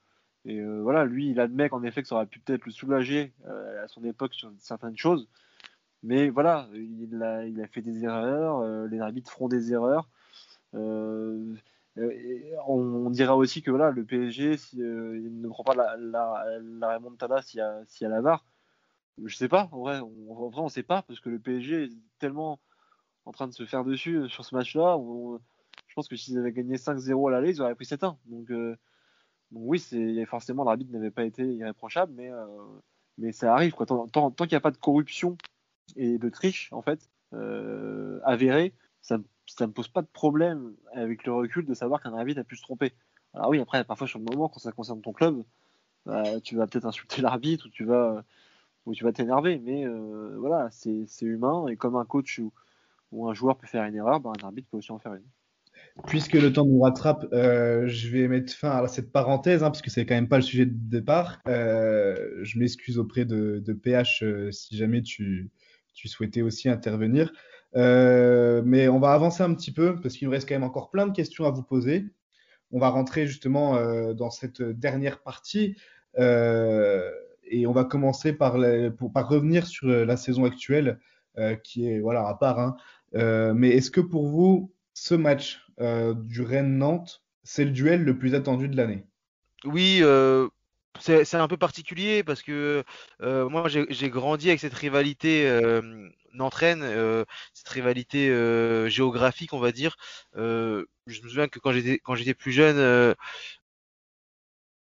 Et 0.47 0.61
euh, 0.61 0.83
voilà, 0.83 1.05
lui, 1.07 1.31
il 1.31 1.41
admet 1.41 1.69
qu'en 1.71 1.83
effet 1.83 2.03
que 2.03 2.09
ça 2.09 2.17
aurait 2.17 2.27
pu 2.27 2.39
peut-être 2.41 2.67
le 2.67 2.73
soulager 2.73 3.33
euh, 3.47 3.85
à 3.85 3.89
son 3.89 4.05
époque 4.05 4.35
sur 4.35 4.51
certaines 4.59 4.97
choses. 4.97 5.29
Mais 6.05 6.29
voilà, 6.29 6.69
il 6.75 7.15
a, 7.63 7.67
fait 7.67 7.81
des 7.81 8.05
erreurs, 8.05 8.59
euh, 8.59 8.87
les 8.89 9.01
arbitres 9.01 9.31
feront 9.31 9.49
des 9.49 9.73
erreurs. 9.73 10.07
Euh, 10.75 11.55
euh, 11.97 12.57
on, 12.67 13.09
dira 13.09 13.35
aussi 13.37 13.63
que 13.63 13.71
voilà, 13.71 13.91
le 13.91 14.05
PSG, 14.05 14.59
si, 14.59 14.77
ne 14.77 15.49
prend 15.49 15.65
pas 15.65 15.75
la, 15.75 15.97
la, 15.97 16.45
la 16.61 16.95
remontada 16.97 17.41
s'il 17.41 17.59
y, 17.59 17.63
a, 17.63 17.81
s'il 17.87 18.05
y 18.05 18.07
a 18.07 18.11
la 18.11 18.21
VAR. 18.21 18.45
Je 19.25 19.35
sais 19.35 19.49
pas, 19.49 19.71
en 19.73 19.79
vrai, 19.81 20.01
on, 20.01 20.51
on 20.55 20.69
sait 20.69 20.83
pas, 20.83 21.01
parce 21.03 21.21
que 21.21 21.31
le 21.31 21.39
PSG 21.39 21.85
est 21.85 21.93
tellement 22.19 22.61
en 23.25 23.33
train 23.33 23.49
de 23.49 23.55
se 23.55 23.65
faire 23.65 23.85
dessus 23.85 24.29
sur 24.29 24.45
ce 24.45 24.55
match-là. 24.55 24.99
je 25.89 25.95
pense 25.95 26.09
que 26.09 26.17
s'ils 26.17 26.37
avaient 26.39 26.53
gagné 26.53 26.77
5-0 26.77 27.29
à 27.29 27.31
l'aller, 27.31 27.51
ils 27.51 27.63
auraient 27.63 27.75
pris 27.75 27.87
7-1. 27.87 28.17
Donc, 28.27 28.53
oui, 29.53 30.27
forcément 30.27 30.65
l'arbitre 30.65 30.93
n'avait 30.93 31.11
pas 31.11 31.25
été 31.25 31.45
irréprochable, 31.45 32.13
mais, 33.17 33.33
ça 33.33 33.55
arrive. 33.55 33.75
Tant 33.87 34.31
qu'il 34.37 34.49
n'y 34.49 34.57
a 34.57 34.61
pas 34.61 34.71
de 34.71 34.77
corruption 34.77 35.39
et 35.97 36.19
de 36.19 36.29
triche, 36.29 36.73
en 36.73 36.83
fait, 36.83 37.09
euh, 37.33 38.21
avérée, 38.25 38.75
ça 39.03 39.19
ne 39.19 39.67
me 39.67 39.73
pose 39.73 39.89
pas 39.89 40.03
de 40.03 40.07
problème 40.07 40.75
avec 40.93 41.25
le 41.25 41.33
recul 41.33 41.67
de 41.67 41.75
savoir 41.75 42.03
qu'un 42.03 42.15
arbitre 42.15 42.41
a 42.41 42.45
pu 42.45 42.57
se 42.57 42.63
tromper. 42.63 42.93
Alors 43.35 43.51
oui, 43.51 43.61
après, 43.61 43.85
parfois 43.85 44.07
sur 44.07 44.19
le 44.19 44.25
moment, 44.25 44.49
quand 44.49 44.61
ça 44.61 44.73
concerne 44.73 45.01
ton 45.03 45.13
club, 45.13 45.43
bah, 46.07 46.41
tu 46.41 46.57
vas 46.57 46.67
peut-être 46.67 46.87
insulter 46.87 47.23
l'arbitre 47.23 47.67
ou 47.67 47.71
tu 47.71 47.85
vas 47.85 48.25
ou 48.87 48.95
tu 48.95 49.05
vas 49.05 49.13
t'énerver, 49.13 49.61
mais 49.65 49.87
euh, 49.87 50.37
voilà, 50.39 50.69
c'est 50.71 51.07
humain 51.23 51.67
et 51.69 51.77
comme 51.77 51.97
un 51.97 52.05
coach 52.05 52.39
ou, 52.39 52.53
ou 53.13 53.29
un 53.29 53.35
joueur 53.35 53.57
peut 53.57 53.67
faire 53.67 53.85
une 53.85 53.95
erreur, 53.95 54.21
bah, 54.21 54.31
un 54.39 54.45
arbitre 54.45 54.69
peut 54.71 54.77
aussi 54.77 54.93
en 54.93 54.99
faire 54.99 55.15
une. 55.15 55.25
Puisque 56.07 56.35
le 56.35 56.53
temps 56.53 56.67
nous 56.67 56.81
rattrape, 56.81 57.27
euh, 57.33 57.87
je 57.87 58.09
vais 58.09 58.29
mettre 58.29 58.53
fin 58.53 58.71
à 58.71 58.89
cette 58.89 59.11
parenthèse, 59.11 59.63
hein, 59.63 59.71
parce 59.71 59.83
que 59.83 59.91
c'est 59.91 60.07
quand 60.07 60.15
même 60.15 60.29
pas 60.29 60.37
le 60.37 60.43
sujet 60.43 60.67
de 60.67 60.75
départ. 60.75 61.41
Euh, 61.49 62.17
je 62.43 62.59
m'excuse 62.59 62.99
auprès 62.99 63.25
de, 63.25 63.63
PH 63.73 64.25
si 64.51 64.77
jamais 64.77 65.03
tu, 65.03 65.51
tu 65.95 66.09
souhaitais 66.09 66.43
aussi 66.43 66.69
intervenir. 66.69 67.33
Euh, 67.77 68.63
mais 68.65 68.89
on 68.89 69.01
va 69.01 69.13
avancer 69.13 69.43
un 69.43 69.55
petit 69.55 69.73
peu, 69.73 70.01
parce 70.01 70.17
qu'il 70.17 70.29
nous 70.29 70.33
reste 70.33 70.49
quand 70.49 70.55
même 70.55 70.63
encore 70.63 70.91
plein 70.91 71.07
de 71.07 71.13
questions 71.13 71.45
à 71.45 71.51
vous 71.51 71.63
poser. 71.63 72.07
On 72.71 72.79
va 72.79 72.89
rentrer 72.89 73.27
justement 73.27 73.77
euh, 73.77 74.13
dans 74.15 74.31
cette 74.31 74.63
dernière 74.63 75.23
partie. 75.23 75.77
Euh, 76.19 77.11
et 77.45 77.67
on 77.67 77.73
va 77.73 77.85
commencer 77.85 78.33
par, 78.33 78.57
pour- 78.97 79.13
par 79.13 79.29
revenir 79.29 79.67
sur 79.67 79.89
la 79.89 80.17
saison 80.17 80.45
actuelle, 80.45 80.99
qui 81.63 81.89
est 81.89 82.01
voilà, 82.01 82.27
à 82.29 82.35
part. 82.35 82.59
hein. 82.59 82.77
Mais 83.55 83.71
est-ce 83.71 83.91
que 83.91 84.01
pour 84.01 84.29
vous, 84.29 84.73
ce 84.95 85.15
match 85.15 85.67
du 85.79 86.43
Rennes-Nantes, 86.43 87.23
c'est 87.43 87.65
le 87.65 87.71
duel 87.71 88.03
le 88.03 88.17
plus 88.17 88.35
attendu 88.35 88.69
de 88.69 88.77
l'année? 88.77 89.05
Oui, 89.65 90.03
c'est 91.01 91.35
un 91.35 91.49
peu 91.49 91.57
particulier 91.57 92.23
parce 92.23 92.43
que 92.43 92.85
euh, 93.21 93.49
moi 93.49 93.69
j'ai 93.69 93.85
j'ai 93.91 94.11
grandi 94.11 94.49
avec 94.49 94.61
cette 94.61 94.75
rivalité 94.75 95.47
euh, 95.49 96.09
Nantes-Rennes, 96.33 96.83
euh, 96.83 97.25
cette 97.53 97.69
rivalité 97.69 98.29
euh, 98.31 98.89
géographique, 98.89 99.53
on 99.53 99.59
va 99.59 99.73
dire. 99.73 99.97
Je 100.35 100.85
me 101.23 101.29
souviens 101.29 101.49
que 101.49 101.59
quand 101.59 101.73
j'étais 101.73 101.99
quand 101.99 102.15
j'étais 102.15 102.35
plus 102.35 102.53
jeune 102.53 103.15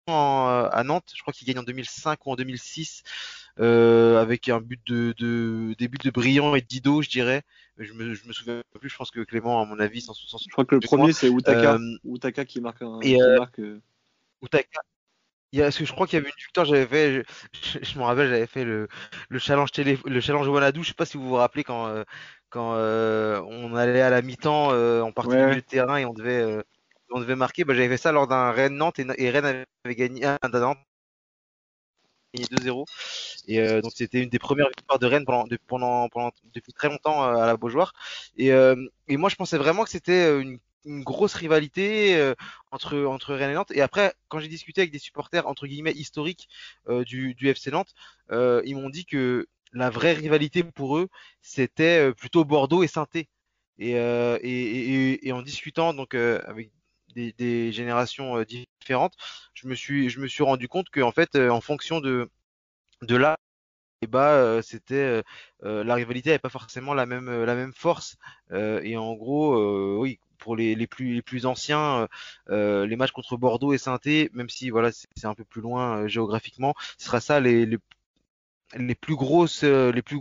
en- 0.07 0.67
à 0.71 0.83
Nantes, 0.83 1.11
je 1.15 1.21
crois 1.21 1.33
qu'il 1.33 1.47
gagne 1.47 1.59
en 1.59 1.63
2005 1.63 2.25
ou 2.25 2.31
en 2.31 2.35
2006 2.35 3.03
euh, 3.59 4.21
avec 4.21 4.49
un 4.49 4.59
but 4.59 4.81
de, 4.87 5.13
de 5.17 5.75
des 5.77 5.87
buts 5.87 5.97
de 6.03 6.11
Briand 6.11 6.55
et 6.55 6.61
de 6.61 6.65
Dido, 6.65 7.01
je 7.01 7.09
dirais. 7.09 7.43
Je 7.77 7.93
me, 7.93 8.13
je 8.13 8.27
me 8.27 8.33
souviens 8.33 8.61
plus. 8.79 8.89
Je 8.89 8.97
pense 8.97 9.11
que 9.11 9.21
Clément, 9.21 9.61
à 9.61 9.65
mon 9.65 9.79
avis, 9.79 10.01
s'en 10.01 10.13
Je 10.13 10.49
crois 10.49 10.65
que 10.65 10.75
le 10.75 10.81
premier, 10.81 11.13
c'est 11.13 11.29
Utaka. 11.29 11.77
Utaka 12.03 12.45
qui 12.45 12.61
marque 12.61 12.81
un. 12.81 12.99
et, 13.01 13.15
qui 13.15 13.21
marque, 13.37 13.61
Utaka. 14.41 14.81
Il 15.53 15.59
y 15.59 15.61
a, 15.61 15.65
parce 15.65 15.77
que 15.79 15.85
je 15.85 15.93
crois 15.93 16.07
qu'il 16.07 16.17
y 16.19 16.21
avait 16.21 16.29
une 16.29 16.35
victoire, 16.43 16.65
j'avais 16.65 16.87
fait, 16.87 17.13
je, 17.53 17.79
je, 17.79 17.85
je 17.85 17.99
me 17.99 18.03
rappelle, 18.03 18.29
j'avais 18.29 18.47
fait 18.47 18.65
le, 18.65 18.87
le 19.29 19.39
challenge 19.39 19.71
télé, 19.71 19.99
le 20.05 20.21
challenge 20.21 20.47
Wanadoo. 20.49 20.83
Je 20.83 20.89
sais 20.89 20.93
pas 20.95 21.05
si 21.05 21.17
vous 21.17 21.27
vous 21.29 21.35
rappelez 21.35 21.63
quand, 21.63 21.87
euh, 21.87 22.03
quand 22.49 22.75
euh, 22.75 23.41
on 23.47 23.75
allait 23.75 24.01
à 24.01 24.09
la 24.11 24.21
mi-temps, 24.23 24.71
euh, 24.73 25.01
on 25.03 25.13
partait 25.13 25.37
Ouais, 25.41 25.45
du 25.45 25.63
terrain 25.63 25.97
et 25.97 26.05
on 26.05 26.13
devait, 26.13 26.63
on 27.11 27.19
devait 27.21 27.35
marquer. 27.37 27.65
Bah, 27.65 27.73
j'avais 27.75 27.89
fait 27.89 27.97
ça 27.97 28.11
lors 28.11 28.27
d'un 28.27 28.51
Rennes 28.51 28.75
Nantes 28.77 28.99
et, 28.99 29.05
et 29.17 29.29
Rennes 29.29 29.65
avait 29.85 29.95
gagné 29.95 30.25
un 30.25 30.37
Nantes 30.51 30.77
gagné 32.33 32.47
2-0. 32.49 32.85
Et 33.47 33.81
donc 33.81 33.91
c'était 33.95 34.21
une 34.23 34.29
des 34.29 34.39
premières 34.39 34.67
victoires 34.69 34.99
de 34.99 35.05
Rennes 35.07 35.25
pendant, 35.25 35.45
de- 35.47 35.57
pendant, 35.67 36.09
pendant 36.09 36.31
depuis 36.53 36.73
très 36.73 36.89
longtemps 36.89 37.23
à 37.23 37.45
la 37.45 37.57
Beaujoire. 37.57 37.93
Et, 38.37 38.47
et 38.49 39.17
moi 39.17 39.29
je 39.29 39.35
pensais 39.35 39.57
vraiment 39.57 39.83
que 39.83 39.89
c'était 39.89 40.39
une, 40.41 40.59
une 40.85 41.03
grosse 41.03 41.33
rivalité 41.33 42.15
euh, 42.15 42.35
entre 42.71 43.03
entre 43.05 43.33
Rennes 43.33 43.51
et 43.51 43.53
Nantes. 43.53 43.71
Et 43.71 43.81
après 43.81 44.13
quand 44.27 44.39
j'ai 44.39 44.47
discuté 44.47 44.81
avec 44.81 44.91
des 44.91 44.99
supporters 44.99 45.47
entre 45.47 45.67
guillemets 45.67 45.91
historiques 45.93 46.49
euh, 46.89 47.03
du, 47.03 47.33
du 47.35 47.47
FC 47.49 47.71
Nantes, 47.71 47.93
euh, 48.31 48.61
ils 48.65 48.75
m'ont 48.75 48.89
dit 48.89 49.05
que 49.05 49.47
la 49.73 49.89
vraie 49.89 50.13
rivalité 50.13 50.63
pour 50.63 50.97
eux 50.97 51.09
c'était 51.41 52.13
plutôt 52.13 52.45
Bordeaux 52.45 52.83
et 52.83 52.87
saint 52.87 53.07
Et, 53.79 53.93
et, 53.93 55.31
en 55.31 55.41
discutant 55.41 55.93
donc 55.93 56.13
avec 56.15 56.71
des, 57.15 57.33
des 57.33 57.71
générations 57.71 58.41
différentes, 58.43 59.15
je 59.53 59.67
me 59.67 59.75
suis 59.75 60.09
je 60.09 60.19
me 60.19 60.27
suis 60.27 60.43
rendu 60.43 60.67
compte 60.67 60.89
que 60.89 61.01
en 61.01 61.11
fait 61.11 61.35
en 61.35 61.61
fonction 61.61 62.01
de 62.01 62.29
de 63.01 63.15
là 63.15 63.37
bah 64.07 64.31
euh, 64.31 64.61
c'était 64.61 64.95
euh, 64.95 65.21
euh, 65.63 65.83
la 65.83 65.95
rivalité 65.95 66.29
n'avait 66.29 66.39
pas 66.39 66.49
forcément 66.49 66.93
la 66.93 67.05
même 67.05 67.73
force 67.73 68.17
et 68.51 68.97
en 68.97 69.13
gros 69.13 69.97
oui 69.97 70.19
pour 70.37 70.55
les, 70.55 70.87
plus 70.87 71.45
anciens 71.45 72.07
les 72.49 72.95
matchs 72.95 73.11
contre 73.11 73.37
Bordeaux 73.37 73.73
et 73.73 73.77
saint 73.77 73.99
même 74.33 74.49
si 74.49 74.69
voilà 74.69 74.91
c'est 74.91 75.25
un 75.25 75.35
peu 75.35 75.45
plus 75.45 75.61
loin 75.61 76.07
géographiquement 76.07 76.73
ce 76.97 77.05
sera 77.05 77.21
ça 77.21 77.39
les, 77.39 77.77
plus 79.01 79.15
grosses 79.15 79.63
les 79.63 80.01
plus 80.01 80.19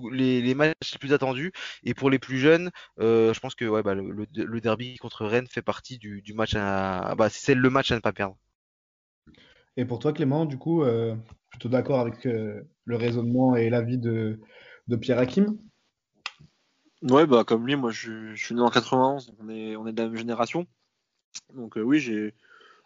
matchs 0.54 0.92
les 0.92 0.98
plus 0.98 1.12
attendus. 1.12 1.52
Et 1.84 1.94
pour 1.94 2.10
les 2.10 2.18
plus 2.18 2.38
jeunes 2.38 2.70
je 2.98 3.38
pense 3.40 3.54
que 3.54 3.82
bah, 3.82 3.94
le, 3.94 4.60
derby 4.60 4.96
contre 4.98 5.26
Rennes 5.26 5.48
fait 5.48 5.62
partie 5.62 5.98
du, 5.98 6.22
du 6.22 6.34
match 6.34 6.54
à 6.54 7.14
bah 7.16 7.28
c'est 7.30 7.54
le 7.54 7.70
match 7.70 7.90
à 7.90 7.96
ne 7.96 8.00
pas 8.00 8.12
perdre 8.12 8.36
Et 9.76 9.84
pour 9.84 9.98
toi, 9.98 10.12
Clément, 10.12 10.44
du 10.44 10.58
coup, 10.58 10.82
euh, 10.82 11.14
plutôt 11.50 11.68
d'accord 11.68 12.00
avec 12.00 12.26
euh, 12.26 12.62
le 12.84 12.96
raisonnement 12.96 13.56
et 13.56 13.70
l'avis 13.70 13.98
de, 13.98 14.38
Pierre 15.00 15.18
Hakim? 15.18 15.58
Ouais, 17.02 17.26
bah 17.26 17.44
comme 17.44 17.66
lui, 17.66 17.74
moi 17.76 17.90
je, 17.90 18.34
suis 18.34 18.54
né 18.54 18.60
en 18.60 18.68
91, 18.70 19.26
donc 19.26 19.36
on 19.40 19.48
est, 19.48 19.74
on 19.76 19.86
est 19.86 19.92
de 19.92 20.02
la 20.02 20.08
même 20.08 20.16
génération. 20.16 20.66
Donc 21.54 21.76
euh, 21.76 21.82
oui, 21.82 21.98
j'ai. 21.98 22.34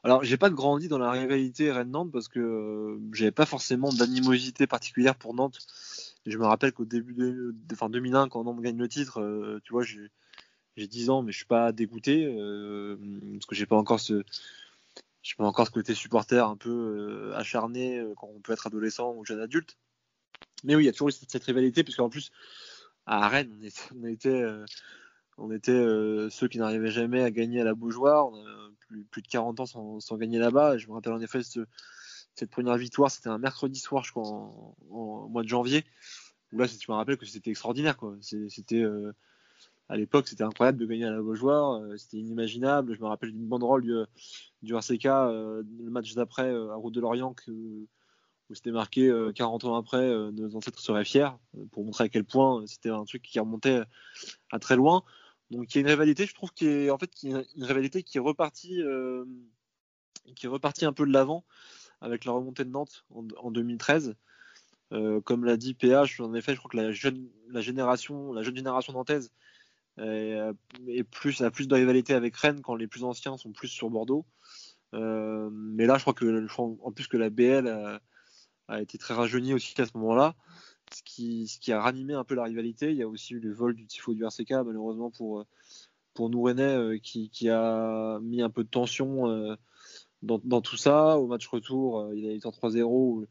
Alors, 0.05 0.23
j'ai 0.23 0.37
pas 0.37 0.51
grandi 0.51 0.87
dans 0.87 0.99
la 0.99 1.11
rivalité 1.11 1.73
Rennes-Nantes 1.73 2.13
parce 2.13 2.29
que 2.29 3.01
j'avais 3.13 3.33
pas 3.33 3.47
forcément 3.47 3.93
d'animosité 3.93 4.69
particulière 4.69 5.17
pour 5.17 5.35
Nantes. 5.35 5.59
Je 6.25 6.39
me 6.39 6.45
rappelle 6.45 6.73
qu'au 6.73 6.85
début 6.85 7.15
de, 7.15 7.53
de- 7.53 7.75
enfin 7.75 7.89
2001, 7.89 8.29
quand 8.29 8.45
Nantes 8.45 8.61
gagne 8.61 8.79
le 8.79 8.89
titre, 8.89 9.61
tu 9.65 9.73
vois, 9.73 9.83
j'ai 9.83 10.11
j'ai 10.77 10.87
10 10.87 11.11
ans, 11.11 11.23
mais 11.23 11.33
je 11.33 11.39
suis 11.39 11.47
pas 11.47 11.73
dégoûté 11.73 12.27
parce 12.27 13.47
que 13.47 13.55
j'ai 13.57 13.67
pas 13.67 13.77
encore 13.77 13.99
ce, 13.99 14.23
j'ai 15.27 15.35
pas 15.35 15.45
encore 15.45 15.67
ce 15.67 15.73
côté 15.73 15.93
supporter 15.93 16.39
un 16.39 16.57
peu 16.57 16.71
euh, 16.71 17.37
acharné 17.37 17.99
euh, 17.99 18.15
quand 18.17 18.29
on 18.29 18.39
peut 18.39 18.53
être 18.53 18.69
adolescent 18.69 19.13
ou 19.13 19.25
jeune 19.25 19.41
adulte. 19.41 19.77
Mais 20.63 20.77
oui, 20.77 20.85
il 20.85 20.87
y 20.87 20.89
a 20.89 20.93
toujours 20.93 21.09
eu 21.09 21.13
cette, 21.13 21.33
cette 21.33 21.43
rivalité, 21.43 21.83
puisqu'en 21.83 22.09
plus, 22.09 22.31
à 23.07 23.29
Rennes, 23.29 23.53
on 23.97 24.05
était, 24.07 24.45
on 25.37 25.51
était, 25.51 25.73
euh, 25.73 26.31
ceux 26.31 26.47
qui 26.47 26.59
n'arrivaient 26.59 26.93
jamais 26.93 27.25
à 27.25 27.33
gagner 27.33 27.61
à 27.61 27.65
la 27.65 27.75
Beaujoire. 27.75 28.29
On 28.29 28.47
a 28.47 28.71
plus, 28.79 29.03
plus 29.05 29.23
de 29.23 29.27
40 29.27 29.59
ans 29.59 29.67
sans, 29.67 30.17
gagner 30.17 30.39
là-bas. 30.39 30.79
Je 30.79 30.87
me 30.87 30.93
rappelle 30.93 31.13
en 31.13 31.21
effet 31.21 31.43
ce- 31.43 31.67
cette 32.37 32.51
première 32.51 32.77
victoire, 32.77 33.11
c'était 33.11 33.29
un 33.29 33.39
mercredi 33.39 33.81
soir, 33.81 34.05
je 34.05 34.13
crois, 34.13 34.29
en, 34.29 35.29
mois 35.29 35.43
de 35.43 35.49
janvier. 35.49 35.85
Où 36.53 36.59
là, 36.59 36.67
je 36.67 36.77
me 36.89 36.95
rappelle 36.95 37.17
que 37.17 37.27
c'était 37.27 37.51
extraordinaire. 37.51 37.97
C'était 38.21 38.85
à 39.89 39.97
l'époque, 39.97 40.29
c'était 40.29 40.45
incroyable 40.45 40.79
de 40.79 40.87
gagner 40.87 41.05
à 41.05 41.11
la 41.11 41.23
Beaujoire. 41.23 41.81
euh, 41.83 41.97
C'était 41.97 42.19
inimaginable. 42.19 42.95
Je 42.95 43.01
me 43.01 43.07
rappelle 43.07 43.33
d'une 43.33 43.47
banderole 43.47 43.83
du, 43.83 43.95
du 44.63 44.75
RCK, 44.75 45.07
euh, 45.07 45.63
le 45.79 45.91
match 45.91 46.15
d'après 46.15 46.51
euh, 46.51 46.73
à 46.73 46.75
Route 46.75 46.95
de 46.95 47.01
Lorient, 47.01 47.35
où 47.49 48.55
c'était 48.55 48.73
marqué 48.73 49.09
euh, 49.09 49.33
40 49.33 49.65
ans 49.65 49.77
après, 49.77 50.09
nos 50.33 50.55
ancêtres 50.57 50.81
seraient 50.81 51.05
fiers, 51.05 51.31
pour 51.73 51.85
montrer 51.85 52.05
à 52.05 52.09
quel 52.09 52.25
point 52.25 52.65
c'était 52.67 52.91
un 52.91 53.05
truc 53.05 53.23
qui 53.23 53.39
remontait 53.39 53.83
à 54.53 54.59
très 54.59 54.77
loin. 54.77 55.05
Donc 55.51 55.75
il 55.75 55.79
y 55.79 55.79
a 55.79 55.81
une 55.83 55.89
rivalité, 55.89 56.27
je 56.27 56.35
trouve, 56.35 56.53
qui 56.53 56.67
est 56.67 56.91
en 56.91 56.99
fait 56.99 57.11
une 57.23 57.45
rivalité 57.65 58.03
qui 58.03 58.19
est 58.19 58.21
repartie, 58.21 58.83
qui 60.35 60.47
est 60.47 60.49
repartie 60.49 60.85
un 60.85 60.93
peu 60.93 61.07
de 61.07 61.13
l'avant 61.13 61.45
avec 62.01 62.25
la 62.25 62.33
remontée 62.33 62.65
de 62.65 62.71
Nantes 62.71 63.05
en, 63.11 63.51
2013. 63.51 64.17
comme 65.25 65.45
l'a 65.45 65.57
dit 65.57 65.75
PH, 65.75 66.21
en 66.21 66.35
effet, 66.35 66.55
je 66.55 66.59
crois 66.59 66.71
que 66.71 66.77
la 66.77 66.93
jeune, 66.93 67.29
la 67.49 67.61
génération, 67.61 68.33
la 68.33 68.43
jeune 68.43 68.57
génération 68.57 68.93
nantaise 68.93 69.31
est, 69.99 71.05
plus, 71.11 71.41
a 71.43 71.51
plus 71.51 71.69
de 71.69 71.75
rivalité 71.75 72.15
avec 72.15 72.37
Rennes 72.37 72.61
quand 72.63 72.75
les 72.75 72.87
plus 72.87 73.05
anciens 73.05 73.37
sont 73.37 73.53
plus 73.53 73.69
sur 73.69 73.91
Bordeaux. 73.91 74.27
mais 74.93 75.87
là, 75.87 75.97
je 75.97 76.03
crois 76.03 76.15
que 76.15 76.47
en 76.59 76.93
plus 76.93 77.07
que 77.07 77.17
la 77.17 77.31
BL 77.31 77.69
a, 78.69 78.81
été 78.81 78.99
très 78.99 79.15
rajeunie 79.15 79.55
aussi 79.55 79.81
à 79.81 79.87
ce 79.87 79.97
moment-là 79.97 80.35
ce 80.93 81.03
qui, 81.03 81.73
a 81.73 81.81
ranimé 81.81 82.15
un 82.15 82.25
peu 82.25 82.35
la 82.35 82.45
rivalité. 82.45 82.91
Il 82.91 82.97
y 82.97 83.03
a 83.03 83.09
aussi 83.09 83.35
eu 83.35 83.41
le 83.41 83.53
vol 83.53 83.75
du 83.75 83.87
tifo 83.87 84.15
du 84.15 84.25
RCK, 84.25 84.53
malheureusement 84.65 85.11
pour, 85.11 85.45
pour 86.15 86.31
nous 86.31 86.49
euh, 86.49 86.99
qui, 86.99 87.49
a 87.49 88.19
mis 88.21 88.43
un 88.43 88.51
peu 88.51 88.65
de 88.65 88.69
tension 88.69 89.29
euh, 89.29 89.57
dans, 90.23 90.61
tout 90.61 90.77
ça. 90.77 91.19
Au 91.19 91.27
match 91.27 91.47
retour, 91.47 92.01
euh, 92.01 92.17
il 92.17 92.29
a 92.29 92.33
été 92.33 92.47
en 92.47 92.51
3-0 92.51 92.83
où, 92.85 93.27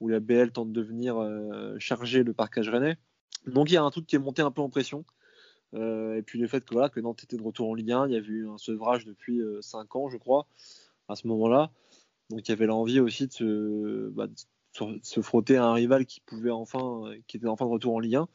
où, 0.00 0.08
la 0.08 0.20
BL 0.20 0.52
tente 0.52 0.72
de 0.72 0.82
venir 0.82 1.16
charger 1.78 2.22
le 2.22 2.32
parcage 2.32 2.68
rennais. 2.68 2.96
Donc 3.46 3.70
il 3.70 3.74
y 3.74 3.76
a 3.76 3.82
un 3.82 3.90
truc 3.90 4.06
qui 4.06 4.16
est 4.16 4.20
monté 4.20 4.42
un 4.42 4.50
peu 4.50 4.62
en 4.62 4.70
pression. 4.70 5.04
Et 5.74 6.22
puis 6.24 6.38
le 6.38 6.48
fait 6.48 6.64
que, 6.64 6.74
voilà, 6.74 6.88
que 6.88 7.00
Nantes 7.00 7.22
était 7.24 7.36
de 7.36 7.42
retour 7.42 7.70
en 7.70 7.74
Ligue 7.74 7.92
1, 7.92 8.08
il 8.08 8.12
y 8.12 8.16
a 8.16 8.18
eu 8.18 8.48
un 8.48 8.58
sevrage 8.58 9.04
depuis 9.04 9.40
5 9.60 9.96
ans, 9.96 10.08
je 10.08 10.16
crois, 10.16 10.46
à 11.08 11.16
ce 11.16 11.26
moment-là. 11.28 11.70
Donc 12.30 12.48
il 12.48 12.50
y 12.50 12.52
avait 12.52 12.66
l'envie 12.66 13.00
aussi 13.00 13.26
de 13.26 13.32
se, 13.32 14.08
bah, 14.10 14.26
se 15.02 15.20
frotter 15.20 15.56
à 15.56 15.64
un 15.64 15.72
rival 15.72 16.06
qui 16.06 16.20
pouvait 16.20 16.50
enfin, 16.50 17.12
qui 17.26 17.36
était 17.36 17.48
enfin 17.48 17.66
de 17.66 17.70
retour 17.70 17.94
en 17.94 18.00
Ligue 18.00 18.16
1. 18.16 18.28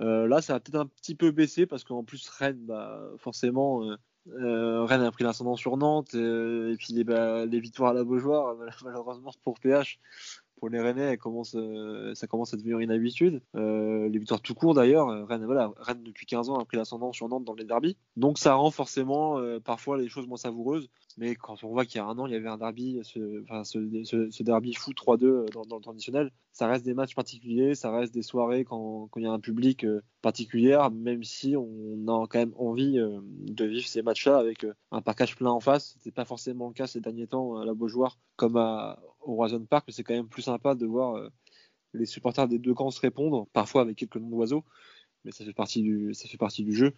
Euh, 0.00 0.26
là, 0.26 0.40
ça 0.40 0.54
a 0.54 0.60
peut-être 0.60 0.80
un 0.80 0.86
petit 0.86 1.14
peu 1.14 1.30
baissé 1.30 1.66
parce 1.66 1.84
qu'en 1.84 2.02
plus 2.02 2.28
Rennes, 2.28 2.64
bah, 2.64 3.02
forcément, 3.18 3.84
euh, 3.84 3.96
euh, 4.28 4.84
Rennes 4.84 5.02
a 5.02 5.10
pris 5.10 5.24
l'ascendant 5.24 5.56
sur 5.56 5.76
Nantes 5.76 6.14
et 6.14 6.74
puis 6.78 6.94
les, 6.94 7.04
bah, 7.04 7.44
les, 7.44 7.60
victoires 7.60 7.90
à 7.90 7.94
la 7.94 8.04
Beaujoire, 8.04 8.56
malheureusement 8.84 9.32
pour 9.44 9.60
PH, 9.60 9.98
pour 10.60 10.68
les 10.68 10.78
Rennais, 10.78 11.18
euh, 11.54 12.14
ça 12.14 12.26
commence 12.26 12.54
à 12.54 12.56
devenir 12.58 12.78
une 12.78 12.90
habitude. 12.90 13.40
Euh, 13.56 14.08
les 14.10 14.18
victoires 14.18 14.42
tout 14.42 14.54
court 14.54 14.74
d'ailleurs, 14.74 15.08
euh, 15.08 15.24
Rennes, 15.24 15.46
voilà, 15.46 15.72
Rennes 15.78 16.02
depuis 16.04 16.26
15 16.26 16.50
ans 16.50 16.58
a 16.58 16.64
pris 16.66 16.76
l'ascendant 16.76 17.12
sur 17.12 17.28
Nantes 17.28 17.44
dans 17.44 17.54
les 17.54 17.64
derbies. 17.64 17.96
Donc 18.16 18.38
ça 18.38 18.54
rend 18.54 18.70
forcément 18.70 19.40
parfois 19.64 19.96
les 19.96 20.08
choses 20.08 20.26
moins 20.26 20.36
savoureuses. 20.36 20.88
Mais 21.16 21.34
quand 21.34 21.64
on 21.64 21.68
voit 21.68 21.86
qu'il 21.86 21.96
y 21.96 22.00
a 22.00 22.06
un 22.06 22.18
an, 22.18 22.26
il 22.26 22.32
y 22.32 22.36
avait 22.36 22.48
un 22.48 22.58
derby, 22.58 23.00
ce, 23.02 23.42
enfin, 23.42 23.64
ce, 23.64 23.78
ce, 24.30 24.42
derby 24.42 24.74
fou 24.74 24.92
3-2 24.92 25.50
dans, 25.52 25.64
dans, 25.64 25.76
le 25.76 25.82
traditionnel, 25.82 26.30
ça 26.52 26.68
reste 26.68 26.84
des 26.84 26.94
matchs 26.94 27.14
particuliers, 27.14 27.74
ça 27.74 27.90
reste 27.90 28.14
des 28.14 28.22
soirées 28.22 28.64
quand, 28.64 29.08
il 29.16 29.22
y 29.22 29.26
a 29.26 29.32
un 29.32 29.40
public 29.40 29.86
particulier, 30.22 30.78
même 30.92 31.24
si 31.24 31.56
on 31.56 32.06
a 32.06 32.26
quand 32.28 32.38
même 32.38 32.54
envie 32.58 32.98
de 32.98 33.64
vivre 33.64 33.86
ces 33.86 34.02
matchs-là 34.02 34.38
avec 34.38 34.66
un 34.92 35.00
parcage 35.00 35.36
plein 35.36 35.50
en 35.50 35.60
face. 35.60 35.94
C'était 35.98 36.14
pas 36.14 36.24
forcément 36.26 36.68
le 36.68 36.74
cas 36.74 36.86
ces 36.86 37.00
derniers 37.00 37.26
temps 37.26 37.56
à 37.56 37.64
la 37.64 37.74
Beaujoire 37.74 38.18
comme 38.36 38.56
à, 38.56 38.98
au 39.22 39.40
Horizon 39.40 39.64
Park, 39.64 39.86
c'est 39.90 40.02
quand 40.02 40.14
même 40.14 40.28
plus 40.28 40.42
sympa 40.42 40.74
de 40.74 40.86
voir 40.86 41.16
euh, 41.16 41.28
les 41.94 42.06
supporters 42.06 42.48
des 42.48 42.58
deux 42.58 42.74
camps 42.74 42.90
se 42.90 43.00
répondre, 43.00 43.46
parfois 43.52 43.82
avec 43.82 43.96
quelques 43.96 44.16
noms 44.16 44.28
d'oiseaux, 44.28 44.64
mais 45.24 45.32
ça 45.32 45.44
fait 45.44 45.52
partie 45.52 45.82
du, 45.82 46.14
ça 46.14 46.28
fait 46.28 46.38
partie 46.38 46.64
du 46.64 46.74
jeu, 46.74 46.92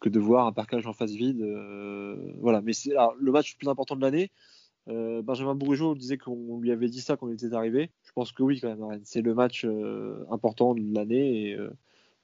que 0.00 0.08
de 0.08 0.20
voir 0.20 0.46
un 0.46 0.52
parcage 0.52 0.86
en 0.86 0.92
face 0.92 1.12
vide. 1.12 1.40
Euh, 1.42 2.34
voilà, 2.40 2.60
mais 2.60 2.72
c'est 2.72 2.92
le 3.18 3.32
match 3.32 3.54
le 3.54 3.58
plus 3.58 3.68
important 3.68 3.96
de 3.96 4.02
l'année. 4.02 4.30
Euh, 4.88 5.22
Benjamin 5.22 5.54
Bourigeau 5.54 5.94
disait 5.94 6.18
qu'on 6.18 6.60
lui 6.60 6.70
avait 6.70 6.88
dit 6.88 7.00
ça 7.00 7.16
quand 7.16 7.28
il 7.28 7.34
était 7.34 7.54
arrivé. 7.54 7.90
Je 8.04 8.12
pense 8.12 8.30
que 8.32 8.42
oui, 8.42 8.60
quand 8.60 8.68
même, 8.68 9.00
C'est 9.04 9.22
le 9.22 9.34
match 9.34 9.66
important 10.30 10.74
de 10.74 10.94
l'année 10.94 11.50
et 11.50 11.56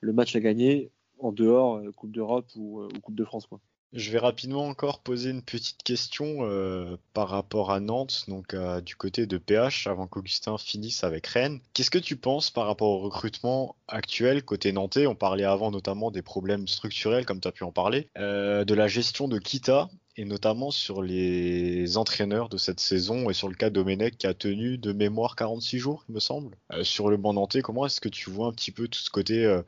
le 0.00 0.12
match 0.12 0.36
à 0.36 0.40
gagner 0.40 0.90
en 1.18 1.32
dehors 1.32 1.80
Coupe 1.96 2.12
d'Europe 2.12 2.46
ou, 2.56 2.82
ou, 2.82 3.00
Coupe 3.00 3.16
de 3.16 3.24
France. 3.24 3.46
Quoi. 3.46 3.60
Je 3.92 4.10
vais 4.10 4.18
rapidement 4.18 4.66
encore 4.66 5.00
poser 5.00 5.28
une 5.28 5.42
petite 5.42 5.82
question 5.82 6.38
euh, 6.40 6.96
par 7.12 7.28
rapport 7.28 7.70
à 7.70 7.78
Nantes, 7.78 8.24
donc 8.26 8.54
euh, 8.54 8.80
du 8.80 8.96
côté 8.96 9.26
de 9.26 9.36
PH, 9.36 9.86
avant 9.86 10.06
qu'Augustin 10.06 10.56
finisse 10.56 11.04
avec 11.04 11.26
Rennes. 11.26 11.60
Qu'est-ce 11.74 11.90
que 11.90 11.98
tu 11.98 12.16
penses 12.16 12.50
par 12.50 12.66
rapport 12.66 12.88
au 12.88 13.00
recrutement 13.00 13.76
actuel 13.88 14.44
côté 14.44 14.72
nantais? 14.72 15.06
On 15.06 15.14
parlait 15.14 15.44
avant 15.44 15.70
notamment 15.70 16.10
des 16.10 16.22
problèmes 16.22 16.66
structurels, 16.68 17.26
comme 17.26 17.40
tu 17.40 17.48
as 17.48 17.52
pu 17.52 17.64
en 17.64 17.72
parler, 17.72 18.08
euh, 18.16 18.64
de 18.64 18.72
la 18.72 18.88
gestion 18.88 19.28
de 19.28 19.38
Kita, 19.38 19.90
et 20.16 20.24
notamment 20.24 20.70
sur 20.70 21.02
les 21.02 21.98
entraîneurs 21.98 22.48
de 22.48 22.56
cette 22.56 22.80
saison, 22.80 23.28
et 23.28 23.34
sur 23.34 23.48
le 23.48 23.54
cas 23.54 23.68
Domenech 23.68 24.16
qui 24.16 24.26
a 24.26 24.32
tenu 24.32 24.78
de 24.78 24.92
mémoire 24.94 25.36
46 25.36 25.78
jours, 25.78 26.04
il 26.08 26.14
me 26.14 26.20
semble. 26.20 26.56
sur 26.82 27.10
le 27.10 27.18
banc 27.18 27.34
nantais, 27.34 27.60
comment 27.60 27.84
est-ce 27.84 28.00
que 28.00 28.08
tu 28.08 28.30
vois 28.30 28.46
un 28.46 28.52
petit 28.52 28.72
peu 28.72 28.88
tout 28.88 29.00
ce 29.00 29.10
côté, 29.10 29.60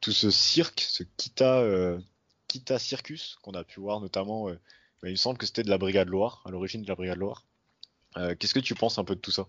tout 0.00 0.12
ce 0.12 0.30
cirque, 0.30 0.86
ce 0.88 1.02
Kita 1.16 1.64
Circus, 2.78 3.36
qu'on 3.42 3.52
a 3.52 3.64
pu 3.64 3.80
voir 3.80 4.00
notamment, 4.00 4.48
euh, 4.48 4.58
il 5.02 5.10
me 5.10 5.16
semble 5.16 5.38
que 5.38 5.46
c'était 5.46 5.62
de 5.62 5.70
la 5.70 5.78
Brigade 5.78 6.08
Loire, 6.08 6.42
à 6.44 6.50
l'origine 6.50 6.82
de 6.82 6.88
la 6.88 6.94
Brigade 6.94 7.18
Loire. 7.18 7.44
Euh, 8.16 8.34
qu'est-ce 8.34 8.54
que 8.54 8.60
tu 8.60 8.74
penses 8.74 8.98
un 8.98 9.04
peu 9.04 9.14
de 9.14 9.20
tout 9.20 9.30
ça? 9.30 9.46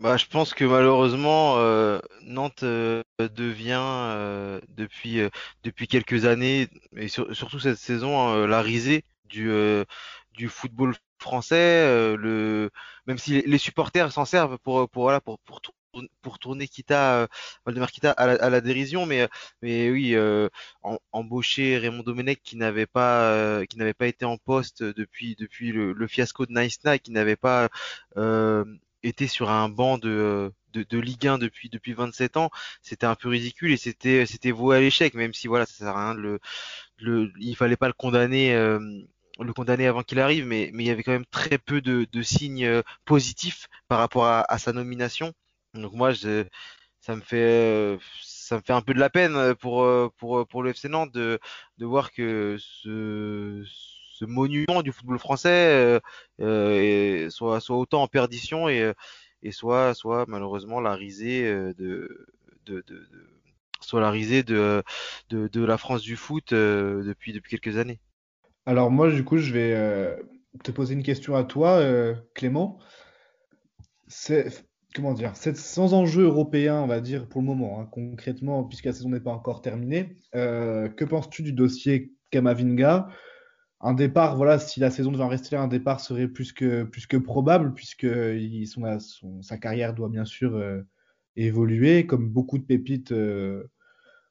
Bah, 0.00 0.16
je 0.16 0.26
pense 0.26 0.54
que 0.54 0.64
malheureusement 0.64 1.54
euh, 1.58 2.00
Nantes 2.22 2.64
devient 2.64 4.58
depuis 4.68 5.20
depuis 5.62 5.86
quelques 5.86 6.24
années 6.24 6.68
et 6.96 7.06
surtout 7.06 7.60
cette 7.60 7.78
saison 7.78 8.44
la 8.44 8.60
risée 8.60 9.04
du 9.26 9.50
du 10.32 10.48
football 10.48 10.96
français. 11.18 12.16
le 12.16 12.70
même 13.06 13.18
si 13.18 13.42
les 13.42 13.58
supporters 13.58 14.10
s'en 14.10 14.24
servent 14.24 14.58
pour 14.58 14.88
pour 14.90 15.04
voilà 15.04 15.20
pour 15.20 15.38
pour 15.38 15.60
pour 16.22 16.38
tourner 16.38 16.68
Kita, 16.68 17.22
euh, 17.22 17.26
Valdemar 17.66 17.90
Kita 17.90 18.10
à 18.12 18.50
la, 18.50 18.60
dérision, 18.60 19.06
mais, 19.06 19.28
mais 19.62 19.90
oui, 19.90 20.14
euh, 20.14 20.48
embaucher 21.12 21.78
Raymond 21.78 22.02
Domenech 22.02 22.40
qui 22.42 22.56
n'avait 22.56 22.86
pas, 22.86 23.32
euh, 23.32 23.64
été 24.00 24.24
en 24.24 24.36
poste 24.38 24.82
depuis, 24.82 25.36
le, 25.72 26.06
fiasco 26.06 26.46
de 26.46 26.52
Nice 26.52 26.78
Night, 26.84 27.02
qui 27.02 27.12
n'avait 27.12 27.36
pas 27.36 27.68
euh, 28.16 28.64
été 29.02 29.26
sur 29.26 29.50
un 29.50 29.68
banc 29.68 29.98
de, 29.98 30.52
de, 30.72 30.98
Ligue 30.98 31.26
1 31.26 31.38
depuis, 31.38 31.68
depuis 31.68 31.92
27 31.92 32.36
ans, 32.36 32.50
c'était 32.82 33.06
un 33.06 33.14
peu 33.14 33.28
ridicule 33.28 33.72
et 33.72 33.76
c'était, 33.76 34.50
voué 34.50 34.76
à 34.76 34.80
l'échec, 34.80 35.14
même 35.14 35.34
si 35.34 35.46
voilà, 35.48 35.66
ça 35.66 35.74
sert 35.74 35.96
à 35.96 36.12
rien 36.12 36.14
de 36.14 36.40
le, 36.98 37.32
fallait 37.56 37.76
pas 37.76 37.88
le 37.88 37.92
condamner. 37.94 38.54
Euh, 38.54 38.78
avant 39.38 40.02
qu'il 40.04 40.20
arrive, 40.20 40.46
mais, 40.46 40.70
il 40.72 40.82
y 40.82 40.90
avait 40.90 41.02
quand 41.02 41.12
même 41.12 41.26
très 41.26 41.58
peu 41.58 41.80
de, 41.80 42.22
signes 42.22 42.82
positifs 43.04 43.68
par 43.88 43.98
rapport 43.98 44.26
à 44.26 44.58
sa 44.58 44.72
nomination. 44.72 45.34
Donc 45.74 45.92
moi, 45.92 46.12
ça 46.14 47.16
me 47.16 47.20
fait 47.20 47.98
ça 48.22 48.56
me 48.56 48.62
fait 48.62 48.72
un 48.72 48.80
peu 48.80 48.94
de 48.94 49.00
la 49.00 49.10
peine 49.10 49.54
pour 49.56 49.86
pour 50.16 50.46
pour 50.46 50.62
le 50.62 50.72
FC 50.72 50.88
Nantes 50.88 51.12
de 51.12 51.38
de 51.78 51.86
voir 51.86 52.12
que 52.12 52.56
ce 52.58 53.62
ce 53.66 54.24
monument 54.24 54.82
du 54.82 54.92
football 54.92 55.18
français 55.18 56.00
euh, 56.40 57.30
soit 57.30 57.60
soit 57.60 57.76
autant 57.76 58.02
en 58.02 58.08
perdition 58.08 58.68
et 58.68 58.92
et 59.42 59.50
soit 59.52 59.94
soit 59.94 60.24
malheureusement 60.28 60.80
la 60.80 60.94
risée 60.94 61.44
de 61.44 62.26
de, 62.66 62.82
de, 62.86 63.08
soit 63.80 64.00
la 64.00 64.10
risée 64.10 64.42
de, 64.42 64.82
de 65.30 65.64
la 65.64 65.76
France 65.76 66.02
du 66.02 66.16
foot 66.16 66.54
depuis 66.54 67.32
depuis 67.32 67.58
quelques 67.58 67.76
années. 67.76 67.98
Alors 68.66 68.90
moi 68.90 69.10
du 69.10 69.24
coup 69.24 69.38
je 69.38 69.52
vais 69.52 70.16
te 70.62 70.70
poser 70.70 70.94
une 70.94 71.02
question 71.02 71.34
à 71.34 71.44
toi 71.44 71.82
Clément. 72.34 72.78
Comment 74.94 75.12
dire, 75.12 75.32
sans 75.34 75.92
enjeu 75.92 76.22
européen, 76.22 76.76
on 76.80 76.86
va 76.86 77.00
dire, 77.00 77.28
pour 77.28 77.40
le 77.40 77.48
moment, 77.48 77.80
hein, 77.80 77.88
concrètement, 77.90 78.62
puisque 78.62 78.84
la 78.84 78.92
saison 78.92 79.08
n'est 79.08 79.18
pas 79.18 79.32
encore 79.32 79.60
terminée. 79.60 80.16
Euh, 80.36 80.88
que 80.88 81.04
penses-tu 81.04 81.42
du 81.42 81.52
dossier 81.52 82.12
Kamavinga? 82.30 83.08
Un 83.80 83.92
départ, 83.92 84.36
voilà, 84.36 84.60
si 84.60 84.78
la 84.78 84.90
saison 84.90 85.10
devait 85.10 85.24
en 85.24 85.28
rester 85.28 85.56
là, 85.56 85.62
un 85.62 85.68
départ 85.68 85.98
serait 85.98 86.28
plus 86.28 86.52
que, 86.52 86.84
plus 86.84 87.08
que 87.08 87.16
probable, 87.16 87.74
puisque 87.74 88.06
sa 89.42 89.58
carrière 89.58 89.94
doit 89.94 90.08
bien 90.08 90.24
sûr 90.24 90.54
euh, 90.54 90.82
évoluer, 91.34 92.06
comme 92.06 92.28
beaucoup 92.30 92.58
de 92.58 92.64
pépites 92.64 93.10
euh, 93.10 93.64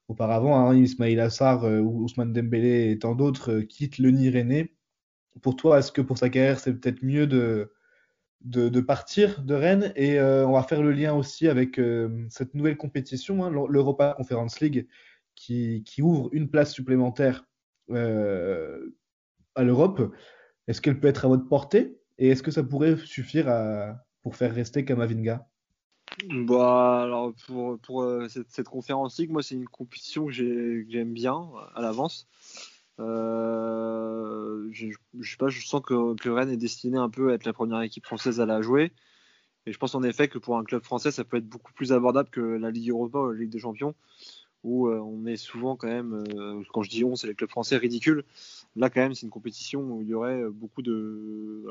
auparavant. 0.08 0.70
Hein, 0.70 0.78
Ismail 0.78 1.20
Assar, 1.20 1.66
Ousmane 1.66 2.32
Dembélé 2.32 2.90
et 2.90 3.00
tant 3.00 3.16
d'autres 3.16 3.60
quittent 3.60 3.98
le 3.98 4.12
Nîmes 4.12 4.68
Pour 5.42 5.58
toi, 5.58 5.80
est-ce 5.80 5.92
que 5.92 6.02
pour 6.02 6.18
sa 6.18 6.30
carrière, 6.30 6.62
c'est 6.62 6.74
peut-être 6.74 7.04
mieux 7.04 7.28
de 7.28 7.74
de, 8.44 8.82
partir 8.82 9.42
de 9.42 9.54
Rennes 9.54 9.94
et 9.96 10.20
euh, 10.20 10.46
on 10.46 10.54
va 10.54 10.64
faire 10.64 10.82
le 10.82 10.92
lien 10.92 11.14
aussi 11.14 11.48
avec 11.48 11.80
euh, 11.80 12.26
cette 12.30 12.54
nouvelle 12.54 12.78
compétition, 12.78 13.44
hein, 13.44 13.50
l'Europa 13.70 14.14
Conference 14.18 14.60
League, 14.60 14.88
qui, 15.36 15.84
ouvre 16.02 16.30
une 16.34 16.50
place 16.50 16.74
supplémentaire 16.74 17.46
euh, 17.90 18.96
à 19.56 19.64
l'Europe. 19.64 20.14
Est-ce 20.68 20.82
qu'elle 20.82 21.00
peut 21.00 21.08
être 21.08 21.26
à 21.26 21.28
votre 21.28 21.48
portée 21.48 21.98
et 22.18 22.30
est-ce 22.30 22.44
que 22.44 22.52
ça 22.52 22.64
pourrait 22.64 22.98
suffire 22.98 23.46
pour 24.22 24.36
faire 24.36 24.54
rester 24.54 24.86
Kamavinga? 24.86 25.48
Bah, 26.30 27.04
alors 27.04 27.34
pour, 27.82 28.06
cette, 28.30 28.50
cette, 28.50 28.68
conférence 28.68 29.18
League, 29.18 29.32
moi 29.32 29.42
c'est 29.42 29.56
une 29.56 29.68
compétition 29.68 30.28
que 30.28 30.32
j'aime 30.32 31.14
bien 31.14 31.50
à 31.76 31.82
l'avance. 31.82 32.28
Euh, 33.00 34.68
je, 34.72 34.88
je, 35.20 35.32
sais 35.32 35.38
pas, 35.38 35.48
je 35.48 35.66
sens 35.66 35.82
que, 35.82 36.30
Rennes 36.30 36.50
est 36.50 36.58
destiné 36.58 36.98
un 36.98 37.10
peu 37.10 37.32
à 37.32 37.34
être 37.36 37.46
la 37.46 37.54
première 37.54 37.82
équipe 37.82 38.06
française 38.06 38.40
à 38.40 38.46
la 38.46 38.62
jouer. 38.62 38.92
Et 39.66 39.72
je 39.72 39.78
pense 39.78 39.96
en 39.96 40.04
effet 40.04 40.28
que 40.28 40.38
pour 40.38 40.58
un 40.58 40.64
club 40.64 40.84
français, 40.84 41.12
ça 41.12 41.24
peut 41.24 41.38
être 41.38 41.48
beaucoup 41.48 41.74
plus 41.74 41.94
abordable 41.94 42.30
que 42.30 42.42
la 42.42 42.70
Ligue 42.70 42.90
Europa 42.90 43.20
ou 43.20 43.32
la 43.32 43.40
Ligue 43.40 43.50
des 43.50 43.60
Champions, 43.60 43.96
où 44.64 44.90
on 44.90 45.26
est 45.26 45.38
souvent 45.38 45.78
quand 45.78 45.88
même, 45.88 46.24
quand 46.74 46.84
je 46.84 46.90
dis 46.90 47.06
on, 47.06 47.16
c'est 47.16 47.28
les 47.28 47.36
clubs 47.36 47.50
français 47.50 47.78
ridicules. 47.78 48.26
Là, 48.76 48.90
quand 48.90 49.00
même, 49.00 49.14
c'est 49.14 49.26
une 49.26 49.32
compétition 49.32 49.82
où 49.82 50.02
il 50.02 50.10
y 50.10 50.14
aurait 50.14 50.44
beaucoup 50.50 50.82
de, 50.82 51.64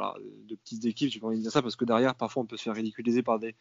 petites 0.64 0.87
équipes. 0.87 1.11
J'ai 1.11 1.20
pas 1.20 1.27
envie 1.27 1.37
de 1.37 1.43
dire 1.43 1.53
ça 1.53 1.61
parce 1.61 1.77
que 1.77 1.85
derrière, 1.85 2.14
parfois, 2.14 2.43
on 2.45 2.47
peut 2.47 2.57
se 2.57 2.62
faire 2.62 2.75
ridiculiser 2.75 3.23
par 3.23 3.39
des, 3.39 3.55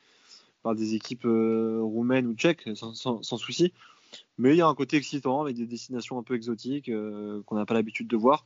par 0.64 0.76
des 0.76 0.96
équipes 0.96 1.26
roumaines 1.26 2.28
ou 2.28 2.34
tchèques, 2.34 2.70
sans 2.74 3.24
souci. 3.24 3.74
Mais 4.38 4.52
il 4.54 4.58
y 4.58 4.62
a 4.62 4.68
un 4.68 4.76
côté 4.76 4.98
excitant 4.98 5.42
avec 5.42 5.56
des 5.56 5.68
destinations 5.68 6.18
un 6.18 6.24
peu 6.24 6.36
exotiques 6.36 6.90
euh, 6.90 7.42
qu'on 7.44 7.56
n'a 7.56 7.66
pas 7.66 7.74
l'habitude 7.74 8.08
de 8.08 8.18
voir. 8.18 8.46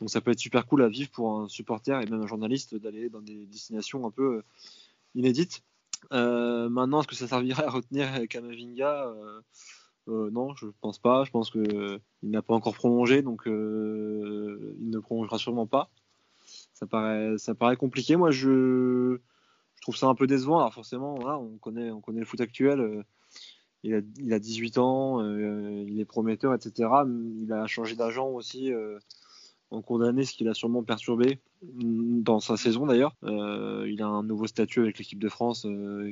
Donc 0.00 0.10
ça 0.10 0.20
peut 0.20 0.30
être 0.30 0.38
super 0.38 0.66
cool 0.66 0.82
à 0.82 0.88
vivre 0.88 1.10
pour 1.10 1.40
un 1.40 1.48
supporter 1.48 2.00
et 2.00 2.06
même 2.06 2.22
un 2.22 2.26
journaliste 2.26 2.74
d'aller 2.74 3.08
dans 3.08 3.20
des 3.20 3.46
destinations 3.46 4.06
un 4.06 4.10
peu 4.10 4.36
euh, 4.36 4.44
inédites. 5.14 5.62
Euh, 6.12 6.68
maintenant, 6.68 7.00
est-ce 7.00 7.08
que 7.08 7.14
ça 7.14 7.28
servirait 7.28 7.64
à 7.64 7.70
retenir 7.70 8.08
Kamavinga? 8.28 9.12
Non, 10.06 10.54
je 10.54 10.66
ne 10.66 10.70
pense 10.80 10.98
pas. 10.98 11.24
Je 11.24 11.30
pense 11.30 11.50
qu'il 11.50 12.00
n'a 12.22 12.42
pas 12.42 12.54
encore 12.54 12.74
prolongé, 12.74 13.22
donc 13.22 13.42
il 13.46 13.52
ne 13.52 14.98
prolongera 15.00 15.38
sûrement 15.38 15.66
pas. 15.66 15.90
Ça 16.74 16.86
paraît, 16.86 17.76
compliqué. 17.76 18.16
Moi, 18.16 18.30
je, 18.30 19.18
trouve 19.80 19.96
ça 19.96 20.06
un 20.06 20.14
peu 20.14 20.26
décevant. 20.26 20.58
Alors 20.58 20.74
forcément, 20.74 21.14
on 21.14 21.58
connaît 21.58 21.90
le 21.90 22.24
foot 22.24 22.40
actuel 22.40 23.04
il 23.82 24.32
a, 24.32 24.38
18 24.38 24.78
ans, 24.78 25.20
euh, 25.20 25.84
il 25.86 26.00
est 26.00 26.04
prometteur, 26.04 26.54
etc. 26.54 26.88
Il 27.42 27.52
a 27.52 27.66
changé 27.66 27.94
d'agent 27.94 28.28
aussi 28.28 28.72
euh, 28.72 28.98
en 29.70 29.82
condamné, 29.82 30.24
ce 30.24 30.32
qui 30.32 30.44
l'a 30.44 30.54
sûrement 30.54 30.82
perturbé 30.82 31.40
mm, 31.62 32.22
dans 32.22 32.40
sa 32.40 32.56
saison 32.56 32.86
d'ailleurs. 32.86 33.14
Euh, 33.24 33.86
il 33.88 34.02
a 34.02 34.06
un 34.06 34.22
nouveau 34.22 34.46
statut 34.46 34.80
avec 34.80 34.98
l'équipe 34.98 35.18
de 35.18 35.28
France 35.28 35.66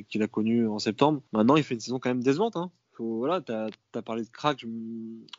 qu'il 0.09 0.23
a 0.23 0.29
connu 0.29 0.69
en 0.69 0.79
septembre. 0.79 1.23
Maintenant, 1.33 1.57
il 1.57 1.65
fait 1.65 1.75
une 1.75 1.81
saison 1.81 1.99
quand 1.99 2.11
même 2.11 2.23
décevante. 2.23 2.57
Hein. 2.57 2.71
voilà, 2.99 3.41
tu 3.41 3.53
as, 3.53 4.03
parlé 4.03 4.23
de 4.23 4.31
crack 4.31 4.65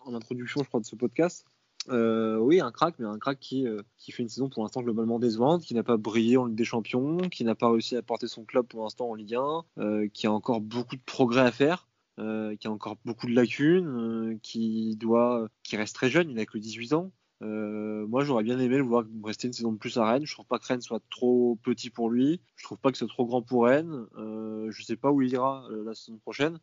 en 0.05 0.13
introduction, 0.13 0.61
je 0.63 0.67
crois, 0.67 0.81
de 0.81 0.85
ce 0.85 0.95
podcast. 0.97 1.45
oui, 1.89 2.59
un 2.59 2.71
crack, 2.71 2.95
mais 2.99 3.05
un 3.05 3.17
crack 3.17 3.39
qui 3.39 3.65
fait 4.09 4.23
une 4.23 4.29
saison 4.29 4.49
pour 4.49 4.63
l'instant 4.63 4.81
globalement 4.81 5.19
décevante, 5.19 5.61
qui 5.61 5.73
n'a 5.73 5.83
pas 5.83 5.97
brillé 5.97 6.35
en 6.35 6.47
Ligue 6.47 6.57
des 6.57 6.65
Champions, 6.65 7.17
qui 7.29 7.45
n'a 7.45 7.55
pas 7.55 7.71
réussi 7.71 7.95
à 7.95 8.01
porter 8.01 8.27
son 8.27 8.43
club 8.43 8.65
pour 8.65 8.83
l'instant 8.83 9.09
en 9.09 9.15
Ligue 9.15 9.35
1, 9.77 10.07
qui 10.09 10.27
a 10.27 10.33
encore 10.33 10.59
beaucoup 10.59 10.97
de 10.97 11.03
progrès 11.05 11.41
à 11.41 11.51
faire. 11.51 11.87
Euh, 12.17 12.55
qui 12.55 12.67
a 12.67 12.71
encore 12.71 12.95
beaucoup 13.03 13.27
de 13.27 13.35
lacunes, 13.35 13.87
euh, 13.87 14.37
qui 14.41 14.95
doit, 14.95 15.49
qui 15.63 15.75
reste 15.75 15.95
très 15.95 16.09
jeune, 16.09 16.29
il 16.29 16.37
n'a 16.37 16.45
que 16.45 16.57
18 16.57 16.93
ans. 16.93 17.11
Euh, 17.41 18.07
moi, 18.07 18.23
j'aurais 18.23 18.43
bien 18.43 18.57
aimé 18.57 18.77
le 18.77 18.83
voir 18.83 19.03
rester 19.25 19.47
une 19.47 19.53
saison 19.53 19.73
de 19.73 19.77
plus 19.77 19.97
à 19.97 20.05
Rennes. 20.05 20.25
Je 20.25 20.33
trouve 20.33 20.45
pas 20.45 20.57
que 20.57 20.65
Rennes 20.65 20.79
soit 20.79 21.03
trop 21.09 21.59
petit 21.61 21.89
pour 21.89 22.09
lui. 22.09 22.39
Je 22.55 22.63
trouve 22.63 22.77
pas 22.77 22.93
que 22.93 22.97
c'est 22.97 23.07
trop 23.07 23.25
grand 23.25 23.41
pour 23.41 23.65
Rennes. 23.65 24.05
Je 24.15 24.81
sais 24.81 24.95
pas 24.95 25.11
où 25.11 25.21
il 25.21 25.33
ira 25.33 25.67
la 25.69 25.93
saison 25.93 26.17
prochaine, 26.17 26.57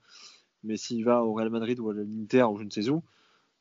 mais 0.64 0.78
s'il 0.78 1.04
va 1.04 1.22
au 1.22 1.34
Real 1.34 1.50
Madrid 1.50 1.78
ou 1.80 1.90
à 1.90 1.94
l'Inter 1.94 2.44
ou 2.44 2.56
je 2.56 2.64
ne 2.64 2.70
sais 2.70 2.88
où, 2.88 3.02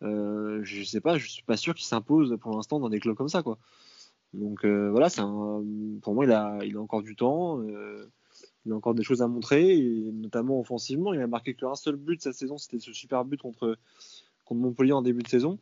euh, 0.01 0.61
je 0.63 0.83
sais 0.83 1.01
pas. 1.01 1.17
Je 1.17 1.27
suis 1.27 1.43
pas 1.43 1.57
sûr 1.57 1.75
qu'il 1.75 1.85
s'impose 1.85 2.37
pour 2.39 2.55
l'instant 2.55 2.79
dans 2.79 2.89
des 2.89 3.01
clubs 3.01 3.17
comme 3.17 3.27
ça. 3.27 3.43
Donc 4.33 4.65
voilà, 4.65 5.09
c'est 5.09 5.21
pour 6.01 6.13
moi, 6.13 6.25
il 6.25 6.31
a 6.77 6.79
encore 6.79 7.03
du 7.03 7.17
temps 7.17 7.61
il 8.65 8.71
a 8.71 8.75
encore 8.75 8.93
des 8.93 9.03
choses 9.03 9.21
à 9.21 9.27
montrer, 9.27 9.77
et 9.77 10.11
notamment 10.11 10.59
offensivement. 10.59 11.13
Il 11.13 11.21
a 11.21 11.27
marqué 11.27 11.53
qu'un 11.53 11.75
seul 11.75 11.95
but 11.95 12.21
cette 12.21 12.35
saison, 12.35 12.57
c'était 12.57 12.79
ce 12.79 12.93
super 12.93 13.25
but 13.25 13.41
contre, 13.41 13.77
contre 14.45 14.61
Montpellier 14.61 14.91
en 14.91 15.01
début 15.01 15.23
de 15.23 15.27
saison. 15.27 15.57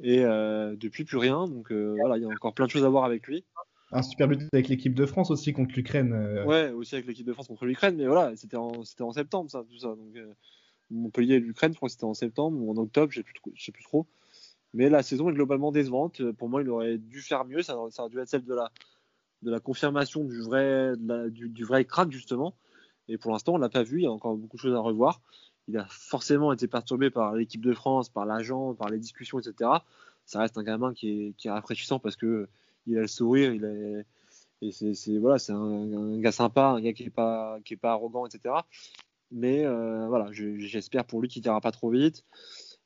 Et 0.00 0.24
euh, 0.24 0.76
depuis, 0.76 1.04
plus 1.04 1.16
rien. 1.16 1.48
Donc 1.48 1.72
euh, 1.72 1.96
voilà, 1.98 2.16
il 2.16 2.22
y 2.22 2.26
a 2.26 2.28
encore 2.28 2.54
plein 2.54 2.66
de 2.66 2.70
choses 2.70 2.84
à 2.84 2.88
voir 2.88 3.04
avec 3.04 3.26
lui. 3.26 3.44
Un 3.92 4.02
super 4.02 4.28
but 4.28 4.42
avec 4.52 4.68
l'équipe 4.68 4.94
de 4.94 5.06
France 5.06 5.30
aussi 5.30 5.52
contre 5.52 5.74
l'Ukraine. 5.74 6.12
Euh. 6.12 6.44
Ouais, 6.44 6.70
aussi 6.70 6.94
avec 6.94 7.06
l'équipe 7.06 7.26
de 7.26 7.32
France 7.32 7.48
contre 7.48 7.66
l'Ukraine. 7.66 7.96
Mais 7.96 8.06
voilà, 8.06 8.36
c'était 8.36 8.56
en, 8.56 8.72
en, 9.00 9.12
septembre, 9.12 9.50
ça, 9.50 9.64
tout 9.68 9.78
ça. 9.78 9.88
Donc, 9.88 10.16
Montpellier 10.90 11.34
et 11.34 11.40
l'Ukraine, 11.40 11.72
je 11.72 11.76
crois 11.76 11.88
que 11.88 11.92
c'était 11.92 12.04
en 12.04 12.14
septembre 12.14 12.60
ou 12.60 12.70
en 12.70 12.76
octobre, 12.76 13.12
je 13.12 13.20
ne 13.20 13.56
sais 13.56 13.72
plus 13.72 13.84
trop. 13.84 14.06
Mais 14.74 14.90
la 14.90 15.02
saison 15.02 15.30
est 15.30 15.32
globalement 15.32 15.72
décevante. 15.72 16.22
Pour 16.32 16.48
moi, 16.48 16.62
il 16.62 16.68
aurait 16.68 16.98
dû 16.98 17.22
faire 17.22 17.44
mieux. 17.44 17.62
Ça, 17.62 17.76
ça 17.90 18.02
aurait 18.02 18.10
dû 18.10 18.18
être 18.18 18.28
celle 18.28 18.44
de 18.44 18.54
la, 18.54 18.70
de 19.42 19.50
la 19.50 19.60
confirmation 19.60 20.24
du 20.24 20.40
vrai, 20.40 20.94
du, 21.30 21.64
vrai 21.64 21.84
crack 21.84 22.10
justement. 22.10 22.54
Et 23.08 23.18
pour 23.18 23.32
l'instant, 23.32 23.54
on 23.54 23.58
l'a 23.58 23.68
pas 23.68 23.82
vu. 23.82 24.00
Il 24.00 24.04
y 24.04 24.06
a 24.06 24.10
encore 24.10 24.36
beaucoup 24.36 24.56
de 24.56 24.62
choses 24.62 24.74
à 24.74 24.80
revoir. 24.80 25.20
Il 25.68 25.78
a 25.78 25.86
forcément 25.88 26.52
été 26.52 26.66
perturbé 26.68 27.10
par 27.10 27.34
l'équipe 27.34 27.64
de 27.64 27.72
France, 27.72 28.08
par 28.08 28.26
l'agent, 28.26 28.74
par 28.74 28.88
les 28.88 28.98
discussions, 28.98 29.38
etc. 29.38 29.70
Ça 30.24 30.40
reste 30.40 30.58
un 30.58 30.62
gamin 30.62 30.92
qui 30.94 31.34
est, 31.44 31.50
rafraîchissant 31.50 31.98
parce 31.98 32.16
que 32.16 32.48
il 32.86 32.96
a 32.98 33.00
le 33.00 33.06
sourire, 33.06 33.52
il 33.52 33.64
est, 33.64 34.04
et 34.62 34.72
c'est 34.72 35.18
voilà, 35.18 35.38
c'est 35.38 35.52
un, 35.52 36.18
gars 36.18 36.32
sympa, 36.32 36.66
un 36.66 36.80
gars 36.80 36.92
qui 36.92 37.04
est 37.04 37.10
pas 37.10 37.58
pas 37.80 37.90
arrogant, 37.90 38.26
etc. 38.26 38.54
Mais 39.30 39.64
euh, 39.64 40.06
voilà, 40.08 40.28
j'espère 40.32 41.04
pour 41.04 41.20
lui 41.20 41.28
qu'il 41.28 41.44
ira 41.44 41.60
pas 41.60 41.72
trop 41.72 41.90
vite 41.90 42.24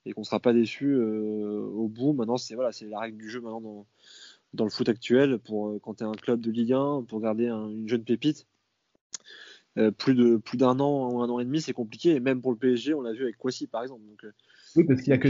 et 0.06 0.12
qu'on 0.12 0.24
sera 0.24 0.40
pas 0.40 0.52
déçu 0.52 0.86
euh, 0.86 1.60
au 1.74 1.88
bout. 1.88 2.12
Maintenant, 2.12 2.38
c'est 2.38 2.54
voilà, 2.54 2.72
c'est 2.72 2.86
la 2.86 2.98
règle 2.98 3.18
du 3.18 3.28
jeu 3.28 3.40
maintenant 3.40 3.86
dans 4.54 4.64
le 4.64 4.70
foot 4.70 4.88
actuel 4.88 5.38
pour 5.38 5.68
euh, 5.68 5.78
quand 5.82 5.94
tu 5.94 6.04
es 6.04 6.06
un 6.06 6.12
club 6.12 6.40
de 6.40 6.50
Ligue 6.50 6.72
1 6.72 7.04
pour 7.08 7.20
garder 7.20 7.48
une 7.48 7.88
jeune 7.88 8.04
pépite. 8.04 8.46
Euh, 9.78 9.92
plus 9.92 10.14
de 10.14 10.36
plus 10.36 10.58
d'un 10.58 10.80
an 10.80 11.10
ou 11.12 11.20
un 11.20 11.28
an 11.28 11.38
et 11.38 11.44
demi, 11.44 11.60
c'est 11.60 11.72
compliqué. 11.72 12.16
Et 12.16 12.20
même 12.20 12.42
pour 12.42 12.50
le 12.50 12.58
PSG, 12.58 12.92
on 12.92 13.02
l'a 13.02 13.12
vu 13.12 13.22
avec 13.22 13.36
Kwasi 13.36 13.68
par 13.68 13.82
exemple. 13.82 14.02
Donc, 14.04 14.24
euh, 14.24 14.32
oui, 14.74 14.84
parce 14.84 15.00
qu'il 15.00 15.12
a 15.12 15.18
que 15.18 15.28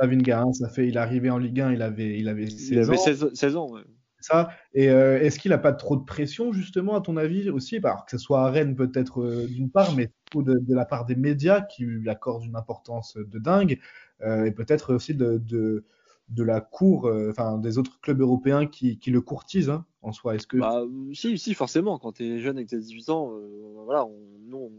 Kamavinga. 0.00 0.42
Hein, 0.42 0.52
ça 0.52 0.68
fait, 0.68 0.88
il 0.88 0.96
est 0.96 1.00
arrivé 1.00 1.30
en 1.30 1.38
Ligue 1.38 1.60
1, 1.60 1.72
il 1.72 1.82
avait, 1.82 2.18
il 2.18 2.28
avait 2.28 2.50
16 2.50 2.68
il 2.70 2.78
avait 2.78 2.96
16, 2.96 3.56
ans. 3.56 3.74
Ça. 4.20 4.50
Et 4.74 4.84
est-ce 4.84 5.38
qu'il 5.38 5.50
n'a 5.50 5.58
pas 5.58 5.72
trop 5.72 5.96
de 5.96 6.04
pression 6.04 6.52
justement 6.52 6.94
à 6.94 7.00
ton 7.00 7.16
avis 7.16 7.50
aussi, 7.50 7.80
bah, 7.80 8.04
que 8.06 8.16
ce 8.16 8.22
soit 8.22 8.46
à 8.46 8.50
Rennes 8.50 8.76
peut-être 8.76 9.46
d'une 9.46 9.70
part, 9.70 9.94
mais 9.96 10.10
de, 10.34 10.58
de, 10.58 10.74
la 10.74 10.84
part 10.84 11.06
des 11.06 11.16
médias 11.16 11.60
qui 11.60 11.84
lui 11.84 12.08
accordent 12.08 12.44
une 12.44 12.56
importance 12.56 13.16
de 13.16 13.38
dingue, 13.38 13.80
et 14.24 14.52
peut-être 14.52 14.94
aussi 14.94 15.14
de, 15.14 15.38
de 15.38 15.84
de 16.32 16.42
la 16.42 16.60
cour, 16.60 17.06
euh, 17.06 17.30
enfin 17.30 17.58
des 17.58 17.78
autres 17.78 18.00
clubs 18.00 18.20
européens 18.20 18.66
qui, 18.66 18.98
le 19.06 19.20
courtisent 19.20 19.70
hein, 19.70 19.84
en 20.00 20.12
soi. 20.12 20.34
Est-ce 20.34 20.46
que 20.46 20.56
bah, 20.56 20.84
si, 21.12 21.38
si, 21.38 21.54
forcément. 21.54 21.98
Quand 21.98 22.12
tu 22.12 22.24
es 22.24 22.40
jeune 22.40 22.58
et 22.58 22.64
que 22.64 22.70
tu 22.70 22.76
as 22.76 22.78
18 22.78 23.08
ans, 23.10 23.32
euh, 23.34 23.82
voilà, 23.84 24.06
on, 24.06 24.18
nous, 24.46 24.72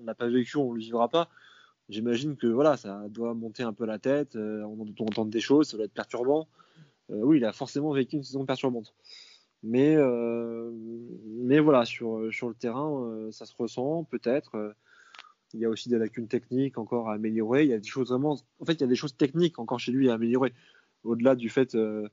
on 0.00 0.04
n'a 0.04 0.14
pas 0.14 0.28
vécu, 0.28 0.56
on 0.56 0.70
ne 0.70 0.74
le 0.74 0.80
vivra 0.80 1.08
pas. 1.08 1.28
J'imagine 1.88 2.36
que 2.36 2.46
voilà, 2.46 2.76
ça 2.76 3.04
doit 3.08 3.32
monter 3.34 3.62
un 3.62 3.72
peu 3.72 3.86
la 3.86 3.98
tête, 3.98 4.36
euh, 4.36 4.62
on 4.64 4.84
doit 4.84 5.06
entendre 5.06 5.30
des 5.30 5.40
choses, 5.40 5.68
ça 5.68 5.76
doit 5.76 5.86
être 5.86 5.94
perturbant. 5.94 6.48
oui, 7.08 7.38
il 7.38 7.44
a 7.44 7.52
forcément 7.52 7.92
vécu 7.92 8.16
une 8.16 8.24
saison 8.24 8.44
perturbante. 8.44 8.94
Mais, 9.62 9.96
mais 11.26 11.58
voilà, 11.58 11.84
sur, 11.84 12.32
sur 12.32 12.48
le 12.48 12.54
terrain, 12.54 13.28
ça 13.32 13.44
se 13.44 13.54
ressent 13.56 14.04
peut-être. 14.04 14.74
Il 15.54 15.60
y 15.60 15.64
a 15.64 15.68
aussi 15.68 15.88
des 15.88 15.98
lacunes 15.98 16.28
techniques 16.28 16.78
encore 16.78 17.08
à 17.08 17.14
améliorer. 17.14 17.64
Il 17.64 17.70
y 17.70 17.72
a 17.72 17.78
des 17.78 17.88
choses 17.88 18.10
vraiment. 18.10 18.38
En 18.60 18.64
fait, 18.66 18.74
il 18.74 18.80
y 18.82 18.84
a 18.84 18.86
des 18.86 18.94
choses 18.94 19.16
techniques 19.16 19.58
encore 19.58 19.80
chez 19.80 19.90
lui 19.90 20.10
à 20.10 20.14
améliorer 20.14 20.52
au-delà 21.04 21.34
du 21.34 21.48
fait 21.48 21.74
euh, 21.74 22.08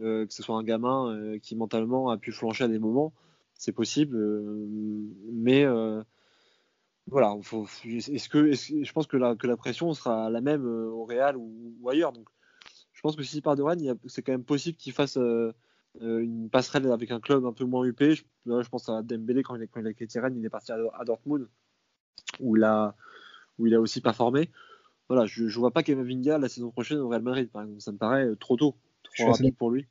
euh, 0.00 0.26
que 0.26 0.32
ce 0.32 0.42
soit 0.42 0.56
un 0.56 0.62
gamin 0.62 1.14
euh, 1.14 1.38
qui 1.38 1.56
mentalement 1.56 2.10
a 2.10 2.18
pu 2.18 2.32
flancher 2.32 2.64
à 2.64 2.68
des 2.68 2.78
moments, 2.78 3.12
c'est 3.54 3.72
possible. 3.72 4.16
mais 5.32 5.66
voilà, 7.10 7.34
est-ce 7.86 8.28
que, 8.28 8.52
je 8.52 8.92
pense 8.92 9.06
que 9.06 9.16
la, 9.16 9.56
pression 9.56 9.94
sera 9.94 10.28
la 10.28 10.42
même 10.42 10.66
au 10.66 11.04
Real 11.04 11.36
ou, 11.38 11.88
ailleurs. 11.88 12.12
Donc, 12.12 12.28
je 12.92 13.00
pense 13.00 13.16
que 13.16 13.22
s'il 13.22 13.40
part 13.40 13.56
de 13.56 13.62
Rennes, 13.62 13.96
c'est 14.06 14.20
quand 14.20 14.32
même 14.32 14.44
possible 14.44 14.76
qu'il 14.76 14.92
fasse 14.92 15.18
une 16.00 16.50
passerelle 16.50 16.92
avec 16.92 17.10
un 17.10 17.18
club 17.18 17.46
un 17.46 17.54
peu 17.54 17.64
moins 17.64 17.86
UP. 17.86 17.98
Je, 18.00 18.68
pense 18.68 18.90
à 18.90 19.02
Dembélé 19.02 19.42
quand 19.42 19.56
il, 19.56 19.66
quand 19.68 19.80
il 19.80 19.86
a 19.86 19.94
quitté 19.94 20.20
Rennes, 20.20 20.36
il 20.36 20.44
est 20.44 20.50
parti 20.50 20.70
à, 20.70 21.04
Dortmund 21.06 21.48
où 22.40 22.56
il 22.56 22.64
a, 22.64 22.94
où 23.58 23.66
il 23.66 23.74
a 23.74 23.80
aussi 23.80 24.02
performé 24.02 24.50
voilà, 25.08 25.26
je 25.26 25.44
ne 25.44 25.50
vois 25.50 25.70
pas 25.70 25.82
Kamavinga 25.82 26.38
la 26.38 26.48
saison 26.48 26.70
prochaine 26.70 26.98
au 26.98 27.08
Real 27.08 27.22
Madrid, 27.22 27.50
par 27.50 27.62
exemple. 27.62 27.80
Ça 27.80 27.92
me 27.92 27.98
paraît 27.98 28.26
euh, 28.26 28.36
trop 28.36 28.56
tôt, 28.56 28.76
trop 29.02 29.32
rapide 29.32 29.56
pour 29.56 29.70
lui. 29.70 29.86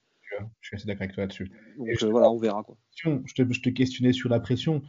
Je 0.61 0.67
suis 0.67 0.75
assez 0.75 0.85
d'accord 0.85 1.03
avec 1.03 1.13
toi 1.13 1.23
là-dessus. 1.23 1.51
Donc 1.77 2.03
euh, 2.03 2.09
voilà, 2.09 2.29
on 2.29 2.37
verra. 2.37 2.61
Quoi. 2.63 2.77
Je, 2.95 3.09
te, 3.33 3.51
je 3.51 3.61
te 3.61 3.69
questionnais 3.69 4.13
sur 4.13 4.29
la 4.29 4.39
pression, 4.39 4.83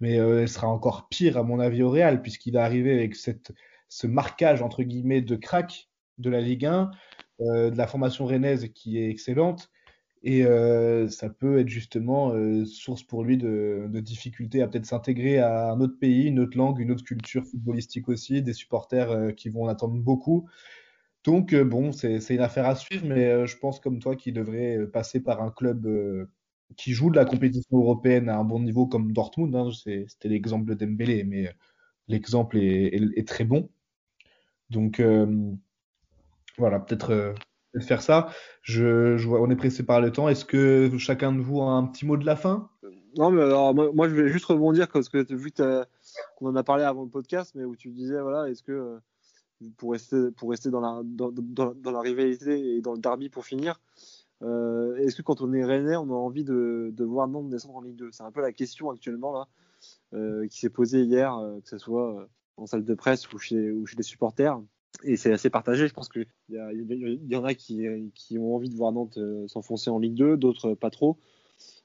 mais 0.00 0.18
euh, 0.18 0.42
elle 0.42 0.48
sera 0.48 0.68
encore 0.68 1.08
pire, 1.08 1.38
à 1.38 1.42
mon 1.42 1.58
avis, 1.60 1.82
au 1.82 1.90
Real, 1.90 2.20
puisqu'il 2.20 2.56
est 2.56 2.60
arrivé 2.60 2.92
avec 2.92 3.16
cette, 3.16 3.52
ce 3.88 4.06
marquage, 4.06 4.60
entre 4.60 4.82
guillemets, 4.82 5.22
de 5.22 5.36
crack 5.36 5.88
de 6.18 6.28
la 6.28 6.40
Ligue 6.40 6.66
1, 6.66 6.90
de 7.38 7.74
la 7.74 7.86
formation 7.86 8.26
rennaise 8.26 8.68
qui 8.74 8.98
est 8.98 9.08
excellente, 9.08 9.70
et 10.22 10.44
euh, 10.44 11.08
ça 11.08 11.30
peut 11.30 11.58
être 11.58 11.68
justement 11.68 12.32
euh, 12.32 12.66
source 12.66 13.02
pour 13.02 13.24
lui 13.24 13.38
de, 13.38 13.88
difficultés 14.00 14.60
à 14.62 14.68
peut-être 14.68 14.84
s'intégrer 14.86 15.38
à 15.38 15.72
un 15.72 15.80
autre 15.80 15.98
pays, 15.98 16.26
une 16.26 16.40
autre 16.40 16.58
langue, 16.58 16.78
une 16.78 16.90
autre 16.90 17.04
culture 17.04 17.44
footballistique 17.46 18.08
aussi, 18.08 18.42
des 18.42 18.52
supporters 18.52 19.10
euh, 19.10 19.32
qui 19.32 19.48
vont 19.48 19.64
en 19.64 19.68
attendre 19.68 19.94
beaucoup. 19.94 20.48
Donc 21.24 21.54
bon, 21.54 21.92
c'est 21.92 22.18
une 22.30 22.40
affaire 22.40 22.66
à 22.66 22.74
suivre, 22.74 23.06
mais 23.06 23.46
je 23.46 23.56
pense 23.58 23.78
comme 23.80 23.98
toi 24.00 24.16
qu'il 24.16 24.32
devrait 24.34 24.86
passer 24.86 25.20
par 25.22 25.42
un 25.42 25.50
club 25.50 25.86
qui 26.76 26.92
joue 26.92 27.10
de 27.10 27.16
la 27.16 27.26
compétition 27.26 27.78
européenne 27.78 28.30
à 28.30 28.38
un 28.38 28.44
bon 28.44 28.60
niveau 28.60 28.86
comme 28.86 29.12
Dortmund. 29.12 29.54
Hein, 29.54 29.70
C'était 29.74 30.28
l'exemple 30.28 30.64
de 30.66 30.74
Dembélé, 30.74 31.24
mais 31.24 31.54
l'exemple 32.08 32.56
est, 32.58 33.28
très 33.28 33.44
bon. 33.44 33.68
Donc 34.70 35.02
voilà, 36.56 36.80
peut-être 36.80 37.34
faire 37.78 38.02
ça. 38.02 38.30
On 38.68 39.50
est 39.50 39.56
pressé 39.56 39.84
par 39.84 40.00
le 40.00 40.10
temps. 40.10 40.28
Est-ce 40.28 40.44
que 40.44 40.90
chacun 40.98 41.32
de 41.32 41.40
vous 41.40 41.60
a 41.60 41.66
un 41.66 41.84
petit 41.86 42.06
mot 42.06 42.16
de 42.16 42.26
la 42.26 42.36
fin? 42.36 42.70
Non, 43.16 43.30
mais 43.30 43.42
alors 43.42 43.74
moi, 43.74 44.08
je 44.08 44.14
vais 44.14 44.28
juste 44.28 44.46
rebondir 44.46 44.88
parce 44.88 45.08
que 45.08 45.24
vu 45.32 45.52
qu'on 45.52 46.46
en 46.46 46.56
a 46.56 46.62
parlé 46.62 46.84
avant 46.84 47.02
le 47.02 47.08
podcast, 47.08 47.52
mais 47.54 47.64
où 47.64 47.76
tu 47.76 47.90
disais 47.90 48.20
voilà, 48.20 48.48
est-ce 48.48 48.62
que 48.62 49.00
pour 49.76 49.92
rester, 49.92 50.30
pour 50.32 50.50
rester 50.50 50.70
dans, 50.70 50.80
la, 50.80 51.02
dans, 51.04 51.30
dans, 51.32 51.90
la 51.90 52.00
rivalité 52.00 52.76
et 52.76 52.80
dans 52.80 52.92
le 52.92 52.98
derby 52.98 53.28
pour 53.28 53.44
finir. 53.44 53.80
Euh, 54.42 54.96
est-ce 54.96 55.16
que 55.16 55.22
quand 55.22 55.42
on 55.42 55.52
est 55.52 55.64
Rennais, 55.64 55.96
on 55.96 56.10
a 56.10 56.14
envie 56.14 56.44
de, 56.44 56.90
de 56.96 57.04
voir 57.04 57.28
Nantes 57.28 57.50
descendre 57.50 57.76
en 57.76 57.80
Ligue 57.82 57.96
2 57.96 58.10
C'est 58.12 58.22
un 58.22 58.32
peu 58.32 58.40
la 58.40 58.52
question 58.52 58.90
actuellement 58.90 59.32
là, 59.32 59.48
euh, 60.14 60.46
qui 60.48 60.58
s'est 60.58 60.70
posée 60.70 61.02
hier, 61.02 61.36
euh, 61.36 61.60
que 61.60 61.68
ce 61.68 61.78
soit 61.78 62.26
en 62.56 62.66
salle 62.66 62.84
de 62.84 62.94
presse 62.94 63.30
ou 63.32 63.38
chez 63.38 63.74
les 63.96 64.02
supporters. 64.02 64.60
Et 65.04 65.16
c'est 65.16 65.32
assez 65.32 65.50
partagé. 65.50 65.88
Je 65.88 65.94
pense 65.94 66.08
qu'il 66.08 66.26
y, 66.48 66.56
y, 66.56 67.36
en 67.36 67.44
a 67.44 67.54
qui, 67.54 67.86
qui, 68.14 68.38
ont 68.38 68.54
envie 68.54 68.68
de 68.68 68.76
voir 68.76 68.92
Nantes 68.92 69.18
s'enfoncer 69.46 69.90
en 69.90 69.98
Ligue 69.98 70.14
2, 70.14 70.36
d'autres 70.36 70.74
pas 70.74 70.90
trop. 70.90 71.18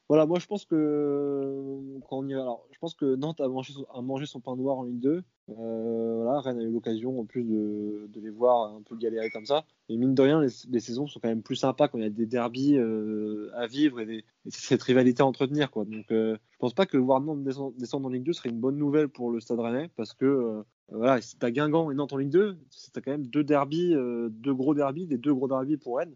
Voilà, 0.08 0.28
moi 0.28 0.38
je 0.38 0.45
pense 0.45 0.66
que 0.66 1.99
quand 2.08 2.20
on 2.20 2.28
y 2.28 2.34
alors, 2.34 2.68
je 2.72 2.78
pense 2.78 2.93
que 2.93 3.16
Nantes 3.16 3.41
a 3.41 3.47
mangé 3.47 4.26
son, 4.28 4.39
pain 4.39 4.56
noir 4.56 4.78
en 4.78 4.84
Ligue 4.84 4.99
2. 4.99 5.24
Euh, 5.49 6.22
voilà, 6.24 6.41
Rennes 6.41 6.60
a 6.60 6.64
eu 6.64 6.72
l'occasion 6.72 7.20
en 7.20 7.26
plus 7.26 7.43
de, 7.43 8.08
les 8.14 8.30
voir 8.30 8.76
un 8.76 8.82
peu 8.84 8.95
galérer 8.95 9.32
comme 9.32 9.45
ça. 9.45 9.66
Et 9.89 9.97
mine 9.97 10.14
de 10.14 10.22
rien, 10.22 10.41
les, 10.41 10.80
saisons 10.80 11.08
sont 11.08 11.20
quand 11.20 11.28
même 11.28 11.41
plus 11.41 11.56
sympas 11.56 11.88
quand 11.88 11.97
il 11.97 12.03
y 12.03 12.08
a 12.08 12.12
des 12.12 12.28
derbies 12.28 12.78
euh, 12.78 13.49
à 13.56 13.66
vivre 13.66 13.99
et, 13.99 14.06
des, 14.06 14.18
et, 14.45 14.51
cette 14.51 14.84
rivalité 14.84 15.24
à 15.24 15.26
entretenir. 15.26 15.72
Quoi. 15.72 15.86
Donc 15.86 16.12
euh, 16.12 16.38
je 16.51 16.58
pense 16.60 16.74
pas 16.74 16.86
que 16.86 16.97
voir 16.97 17.20
Nantes 17.22 17.43
descendre, 17.43 18.08
en 18.08 18.10
Ligue 18.10 18.24
2 18.24 18.34
serait 18.34 18.49
une 18.49 18.60
bonne 18.60 18.78
nouvelle 18.78 19.10
pour 19.10 19.32
le 19.32 19.39
Stade 19.39 19.60
Rennais 19.60 19.89
parce 19.95 20.14
que 20.14 20.26
euh, 20.26 20.64
voilà, 20.89 21.20
si 21.22 21.38
t'as 21.38 21.49
Guingamp 21.49 21.91
et 21.91 21.95
Nantes 21.95 22.14
en 22.14 22.18
Ligue 22.18 22.30
2, 22.30 22.58
c'est 22.70 23.01
quand 23.03 23.12
même 23.12 23.26
deux 23.26 23.43
derbies, 23.43 23.95
euh, 23.95 24.30
deux 24.30 24.53
gros 24.53 24.76
derbies, 24.76 25.08
des 25.08 25.18
deux 25.18 25.34
gros 25.34 25.47
derbies 25.47 25.78
pour 25.78 25.97
Rennes 25.97 26.16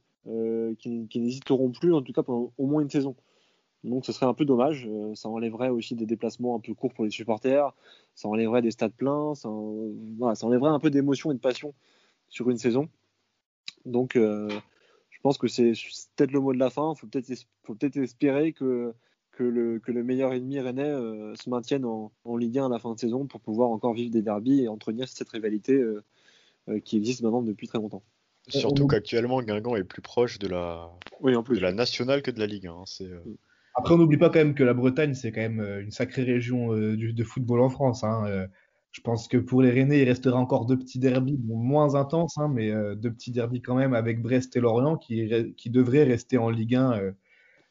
qui, 0.78 1.08
qui 1.08 1.20
n'hésiteront 1.20 1.72
plus 1.72 1.92
en 1.92 2.04
tout 2.04 2.14
cas 2.14 2.22
pendant 2.22 2.54
au 2.60 2.68
moins 2.68 2.84
une 2.84 2.90
saison. 2.90 3.16
Donc 3.84 4.06
ce 4.06 4.12
serait 4.12 4.26
un 4.26 4.34
peu 4.34 4.46
dommage. 4.46 4.88
Euh, 4.88 5.16
ça 5.16 5.30
enlèverait 5.30 5.70
aussi 5.70 5.96
des 5.96 6.06
déplacements 6.06 6.56
un 6.56 6.60
peu 6.60 6.74
courts 6.74 6.94
pour 6.94 7.06
les 7.06 7.12
supporters. 7.12 7.74
Ça 8.16 8.28
enlèverait 8.28 8.62
des 8.62 8.72
stades 8.72 8.94
pleins. 8.94 9.36
Ça, 9.36 9.50
voilà, 10.18 10.36
ça 10.36 10.48
enlèverait 10.48 10.72
un 10.72 10.80
peu 10.80 10.90
d'émotion 10.90 11.32
et 11.32 11.36
de 11.36 11.40
passion 11.40 11.74
sur 12.28 12.50
une 12.50 12.58
saison. 12.58 12.90
Donc 13.86 14.16
euh, 14.16 14.50
je 15.10 15.20
pense 15.22 15.38
que 15.38 15.48
c'est 15.48 15.72
peut-être 16.16 16.32
le 16.32 16.42
mot 16.42 16.54
de 16.54 16.60
la 16.60 16.70
fin. 16.70 16.94
Il 16.96 17.00
faut 17.00 17.08
peut-être 17.08 17.32
peut 17.64 18.04
espérer 18.04 18.52
que, 18.52 18.94
que, 19.32 19.44
le, 19.44 19.80
que 19.80 19.94
le 19.94 20.04
meilleur 20.04 20.34
ennemi 20.34 20.60
rennais 20.60 20.84
euh, 20.84 21.34
se 21.36 21.50
maintienne 21.50 21.86
en, 21.86 22.12
en, 22.26 22.36
Ligue 22.36 22.60
1 22.60 22.66
à 22.66 22.70
la 22.70 22.80
fin 22.80 22.94
de 22.94 23.00
saison 23.00 23.28
pour 23.28 23.40
pouvoir 23.40 23.70
encore 23.70 23.94
vivre 23.94 24.12
des 24.12 24.22
derbies 24.22 24.64
et 24.64 24.68
entretenir 24.68 25.08
cette 25.08 25.30
rivalité 25.30 25.82
qui 26.84 26.98
existe 26.98 27.24
maintenant 27.24 27.42
depuis 27.42 27.68
très 27.68 27.80
longtemps. 27.80 28.04
Surtout 28.48 28.86
qu'actuellement, 28.86 29.42
Guingamp 29.42 29.76
est 29.76 29.84
plus 29.84 30.04
proche 30.04 30.38
de 30.38 30.48
la, 30.48 30.92
oui, 31.20 31.36
en 31.36 31.42
plus. 31.42 31.56
de 31.56 31.62
la 31.62 31.72
nationale 31.72 32.22
que 32.22 32.30
de 32.30 32.40
la 32.40 32.46
Ligue 32.46 32.68
1. 32.68 32.72
Hein. 32.72 32.84
C'est, 32.86 33.08
mm. 33.08 33.36
Après, 33.76 33.94
on 33.94 33.98
n'oublie 33.98 34.18
pas 34.18 34.30
quand 34.30 34.40
même 34.40 34.56
que 34.56 34.64
la 34.64 34.74
Bretagne, 34.74 35.14
c'est 35.14 35.32
quand 35.32 35.42
même 35.42 35.60
euh, 35.60 35.82
une 35.82 35.92
sacrée 35.92 36.24
région 36.24 36.74
euh, 36.74 36.98
de 36.98 37.24
football 37.24 37.62
en 37.62 37.70
France. 37.70 38.04
Hein. 38.04 38.24
Euh, 38.28 38.48
je 38.92 39.02
pense 39.02 39.28
que 39.28 39.38
pour 39.38 39.62
les 39.62 39.72
Rennais, 39.72 40.02
il 40.02 40.06
restera 40.06 40.38
encore 40.38 40.66
deux 40.66 40.78
petits 40.78 41.00
derbys, 41.00 41.40
moins 41.46 41.96
intenses, 41.96 42.38
hein, 42.40 42.50
mais 42.52 42.72
deux 42.96 43.12
petits 43.12 43.32
derbys 43.32 43.62
quand 43.62 43.76
même 43.76 43.94
avec 43.94 44.20
Brest 44.20 44.56
et 44.56 44.60
Lorient 44.60 44.98
qui, 44.98 45.70
devraient 45.70 46.06
rester 46.06 46.40
en 46.40 46.50
Ligue 46.50 46.74
1 46.74 46.94
euh, 46.94 47.12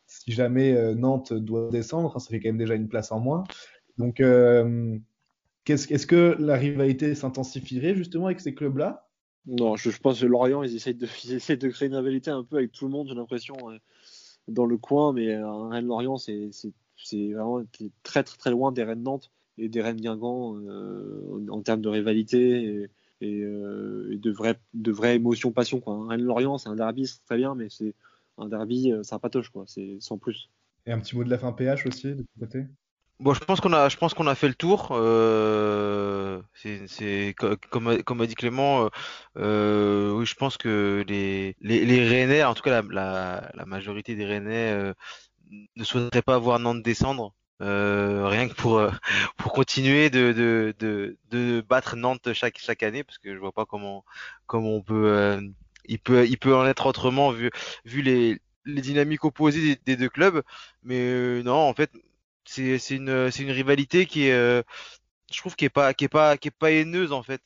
si 0.06 0.30
jamais 0.30 0.94
Nantes 0.94 1.32
doit 1.32 1.70
descendre. 1.70 2.12
Hein, 2.14 2.20
ça 2.20 2.30
fait 2.30 2.38
quand 2.38 2.50
même 2.50 2.56
déjà 2.58 2.76
une 2.76 2.86
place 2.86 3.10
en 3.10 3.18
moins. 3.18 3.42
Donc, 3.98 4.20
est-ce 4.20 5.92
est 5.92 6.06
que 6.06 6.36
la 6.38 6.54
rivalité 6.54 7.16
s'intensifierait 7.16 7.96
justement 7.96 8.26
avec 8.26 8.38
ces 8.38 8.54
clubs-là? 8.54 9.08
Non, 9.46 9.74
je, 9.74 9.90
pense 9.98 10.20
que 10.20 10.26
Lorient, 10.26 10.62
ils 10.62 10.70
de, 10.96 11.08
ils 11.24 11.34
essayent 11.34 11.58
de 11.58 11.68
créer 11.68 11.88
une 11.88 11.96
rivalité 11.96 12.30
un 12.30 12.44
peu 12.44 12.58
avec 12.58 12.70
tout 12.70 12.84
le 12.84 12.92
monde, 12.92 13.08
j'ai 13.08 13.16
l'impression 13.16 13.56
dans 14.48 14.66
le 14.66 14.76
coin, 14.76 15.12
mais 15.12 15.34
un 15.34 15.68
Rennes-Lorient, 15.68 16.18
c'est 16.18 16.50
vraiment 17.32 17.62
très, 18.02 18.22
très 18.22 18.36
très 18.36 18.50
loin 18.50 18.72
des 18.72 18.84
Rennes 18.84 19.02
Nantes 19.02 19.30
et 19.58 19.68
des 19.68 19.82
Rennes 19.82 20.00
Guingamp 20.00 20.56
euh, 20.56 21.48
en, 21.50 21.58
en, 21.58 21.62
termes 21.62 21.80
de 21.80 21.88
rivalité 21.88 22.62
et, 22.62 22.90
et, 23.20 23.40
euh, 23.42 24.10
et 24.12 24.16
de 24.16 24.30
vraies 24.30 24.58
de 24.74 24.92
vraie 24.92 25.16
émotion, 25.16 25.52
passion. 25.52 25.80
Quoi. 25.80 25.94
Un 25.94 26.08
Rennes-Lorient, 26.08 26.58
c'est 26.58 26.68
un 26.68 26.76
derby, 26.76 27.06
c'est 27.06 27.24
très 27.24 27.36
bien, 27.36 27.54
mais 27.54 27.68
c'est 27.70 27.94
un 28.38 28.48
derby 28.48 28.92
euh, 28.92 29.02
sympatoche, 29.02 29.50
quoi. 29.50 29.64
C'est 29.66 29.96
sans 30.00 30.18
plus. 30.18 30.50
Et 30.86 30.92
un 30.92 31.00
petit 31.00 31.16
mot 31.16 31.24
de 31.24 31.30
la 31.30 31.38
fin 31.38 31.52
PH 31.52 31.86
aussi, 31.86 32.14
de 32.14 32.22
ton 32.22 32.40
côté? 32.40 32.64
Bon, 33.20 33.34
je 33.34 33.40
pense 33.44 33.60
qu'on 33.60 33.72
a, 33.72 33.88
je 33.88 33.96
pense 33.96 34.14
qu'on 34.14 34.28
a 34.28 34.34
fait 34.36 34.46
le 34.46 34.54
tour. 34.54 34.90
Euh, 34.92 36.17
comme, 37.70 38.20
a 38.20 38.26
dit 38.26 38.34
Clément, 38.34 38.90
euh, 39.36 40.12
oui, 40.12 40.26
je 40.26 40.34
pense 40.34 40.56
que 40.56 41.04
les, 41.08 41.56
les, 41.60 42.08
Rennais, 42.08 42.44
en 42.44 42.54
tout 42.54 42.62
cas 42.62 42.82
la, 42.82 43.64
majorité 43.66 44.14
des 44.14 44.24
Rennais, 44.26 44.72
euh, 44.72 44.94
ne 45.76 45.84
souhaiteraient 45.84 46.22
pas 46.22 46.38
voir 46.38 46.58
Nantes 46.58 46.82
descendre. 46.82 47.34
Euh, 47.60 48.28
rien 48.28 48.48
que 48.48 48.54
pour 48.54 49.52
continuer 49.52 50.10
de, 50.10 51.62
battre 51.68 51.96
Nantes 51.96 52.32
chaque 52.32 52.82
année 52.82 53.02
parce 53.02 53.18
que 53.18 53.34
je 53.34 53.38
vois 53.38 53.52
pas 53.52 53.66
comment 53.66 54.04
on 54.52 54.82
peut 54.82 55.40
il 55.86 55.98
peut 55.98 56.54
en 56.54 56.66
être 56.66 56.86
autrement 56.86 57.32
vu 57.32 57.50
les 57.84 58.40
dynamiques 58.66 59.24
opposées 59.24 59.76
des, 59.84 59.96
deux 59.96 60.08
clubs 60.08 60.42
mais 60.84 61.42
non 61.42 61.56
en 61.56 61.74
fait 61.74 61.90
c'est 62.48 62.96
une 62.96 63.50
rivalité 63.50 64.06
qui 64.06 64.26
est 64.26 64.32
euh, 64.32 64.62
je 65.30 65.38
trouve 65.38 65.56
qui 65.56 65.66
est 65.66 65.68
pas 65.68 65.92
haineuse 66.70 67.12
en 67.12 67.22
fait. 67.22 67.42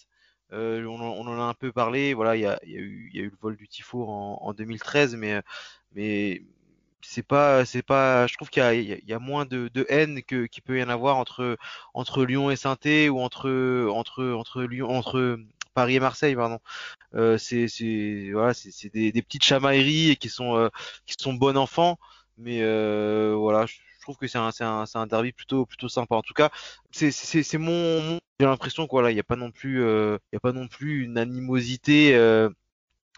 Euh, 0.53 0.85
on, 0.85 1.01
en 1.01 1.41
a 1.41 1.45
un 1.45 1.55
peu 1.55 1.73
parlé 1.73 2.13
voilà 2.13 2.37
il 2.37 2.43
y 2.43 2.47
a, 2.47 2.61
eu 2.65 3.11
le 3.15 3.33
vol 3.41 3.57
du 3.57 3.69
tifo 3.69 4.07
en, 4.07 4.39
en 4.43 4.53
2013 4.53 5.17
mais 5.17 5.43
c'est 7.03 7.23
pas 7.23 7.65
je 7.65 8.35
trouve 8.35 8.51
qu'il 8.51 9.03
y 9.07 9.13
a, 9.13 9.19
moins 9.19 9.45
de, 9.45 9.87
haine 9.89 10.23
qu'il 10.23 10.63
peut 10.65 10.79
y 10.79 10.83
en 10.83 10.89
avoir 10.89 11.17
entre 11.17 12.25
Lyon 12.25 12.51
et 12.51 12.57
saint 12.57 12.77
ou 12.85 13.21
entre 13.21 13.91
Paris 15.75 15.97
et 15.97 16.01
Marseille 16.01 16.37
euh, 17.15 17.39
c'est 17.39 17.67
des, 18.93 19.23
petites 19.23 19.45
chamailleries 19.45 20.17
qui 20.17 20.29
sont 20.29 20.57
euh, 20.57 20.69
qui 21.07 21.15
bon 21.35 21.57
enfants 21.57 21.99
mais 22.39 22.63
euh, 22.63 23.35
voilà 23.37 23.67
trouve 24.03 24.17
que 24.17 24.27
c'est 24.27 24.39
un, 24.39 24.51
un, 24.61 24.85
un, 24.95 25.07
derby 25.07 25.33
plutôt, 25.33 25.67
plutôt 25.67 25.89
sympa. 25.89 26.15
En 26.17 26.23
tout 26.23 26.35
cas, 26.35 26.51
c'est 26.91 27.59
mon, 27.59 28.19
j'ai 28.41 28.47
l'impression 28.47 28.87
qu'il 28.87 29.05
n'y 29.05 29.21
a 29.21 29.25
pas 29.25 29.37
non 29.37 29.51
plus, 29.51 29.83
euh, 29.83 30.19
y 30.33 30.37
a 30.37 30.41
pas 30.41 30.53
non 30.53 30.69
plus 30.69 31.05
une 31.05 31.19
animosité 31.19 32.15
euh, 32.15 32.49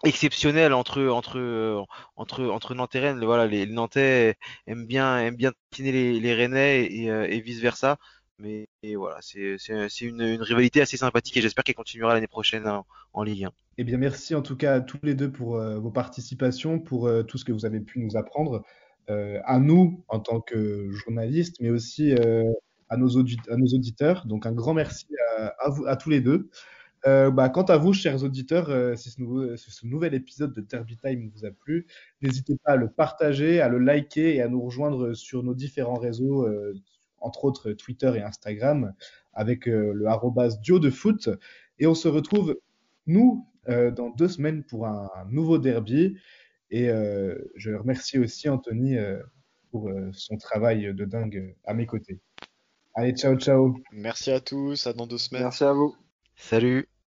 exceptionnelle 0.03 0.73
entre 0.73 1.03
entre 1.07 1.85
entre 2.15 2.45
entre 2.45 2.75
Nantes 2.75 2.95
et 2.95 2.99
Rennes. 2.99 3.23
Voilà, 3.25 3.47
les, 3.47 3.65
les 3.65 3.73
Nantais 3.73 4.35
aiment 4.67 4.85
bien 4.85 5.19
aiment 5.19 5.35
bien 5.35 5.51
piner 5.71 5.91
les, 5.91 6.19
les 6.19 6.33
Rennais 6.33 6.85
et, 6.85 7.09
euh, 7.11 7.27
vice 7.43 7.59
versa. 7.59 7.97
Mais 8.37 8.67
voilà, 8.95 9.17
c'est 9.21 9.57
une, 10.01 10.21
une, 10.21 10.41
rivalité 10.41 10.81
assez 10.81 10.97
sympathique 10.97 11.37
et 11.37 11.41
j'espère 11.41 11.63
qu'elle 11.63 11.75
continuera 11.75 12.13
l'année 12.13 12.27
prochaine 12.27 12.69
en, 13.13 13.23
Ligue 13.23 13.45
1. 13.45 13.51
Eh 13.77 13.83
bien, 13.83 13.97
merci 13.97 14.35
en 14.35 14.41
tout 14.41 14.57
cas 14.57 14.75
à 14.75 14.81
tous 14.81 14.99
les 15.03 15.15
deux 15.15 15.31
pour 15.31 15.55
euh, 15.55 15.79
vos 15.79 15.89
participations, 15.89 16.79
pour 16.79 17.07
euh, 17.07 17.23
tout 17.23 17.37
ce 17.37 17.45
que 17.45 17.53
vous 17.53 17.65
avez 17.65 17.79
pu 17.79 17.99
nous 17.99 18.17
apprendre 18.17 18.55
euh, 18.55 18.61
à 19.07 19.59
nous 19.59 20.03
en 20.07 20.19
tant 20.19 20.41
que 20.41 20.89
journalistes, 20.91 21.57
mais 21.59 21.69
aussi 21.69 22.13
euh, 22.13 22.51
à, 22.89 22.97
nos 22.97 23.09
auditeurs. 23.09 24.25
Donc 24.25 24.45
un 24.45 24.51
grand 24.51 24.73
merci 24.73 25.07
à, 25.59 25.69
vous, 25.69 25.85
tous 25.99 26.09
les 26.09 26.21
deux. 26.21 26.49
Euh, 27.07 27.29
bah, 27.29 27.49
quant 27.49 27.63
à 27.63 27.77
vous, 27.77 27.93
chers 27.93 28.23
auditeurs, 28.23 28.69
euh, 28.69 28.95
si 28.95 29.11
ce, 29.11 29.85
nouvel 29.85 30.15
épisode 30.15 30.53
de 30.53 30.61
Derby 30.61 30.97
Time 30.97 31.29
vous 31.35 31.45
a 31.45 31.51
plu, 31.51 31.85
n'hésitez 32.21 32.55
pas 32.63 32.71
à 32.71 32.75
le 32.77 32.89
partager, 32.89 33.61
à 33.61 33.69
le 33.69 33.77
liker 33.77 34.35
et 34.35 34.41
à 34.41 34.47
nous 34.47 34.61
rejoindre 34.61 35.13
sur 35.13 35.43
nos 35.43 35.53
différents 35.53 35.99
réseaux, 35.99 36.47
euh, 36.47 36.73
entre 37.19 37.45
autres 37.45 37.73
Twitter 37.73 38.11
et 38.15 38.21
Instagram, 38.21 38.93
avec 39.33 39.67
euh, 39.67 39.93
le 39.93 40.07
Dio 40.61 40.79
de 40.79 40.89
foot. 40.89 41.29
Et 41.77 41.85
on 41.85 41.95
se 41.95 42.07
retrouve, 42.07 42.57
nous, 43.05 43.47
euh, 43.69 43.91
dans 43.91 44.09
deux 44.09 44.27
semaines 44.27 44.63
pour 44.63 44.87
un 44.87 45.09
nouveau 45.29 45.59
derby. 45.59 46.17
Et 46.75 46.89
euh, 46.89 47.37
je 47.55 47.71
remercie 47.71 48.19
aussi 48.19 48.49
Anthony 48.49 48.97
euh, 48.97 49.23
pour 49.71 49.87
euh, 49.87 50.09
son 50.11 50.35
travail 50.35 50.93
de 50.93 51.05
dingue 51.05 51.55
à 51.63 51.73
mes 51.73 51.85
côtés. 51.85 52.19
Allez, 52.93 53.13
ciao, 53.13 53.37
ciao. 53.37 53.77
Merci 53.93 54.29
à 54.31 54.41
tous, 54.41 54.85
à 54.85 54.91
dans 54.91 55.07
deux 55.07 55.17
semaines. 55.17 55.43
Merci 55.43 55.63
à 55.63 55.71
vous. 55.71 55.95
Salut. 56.35 56.89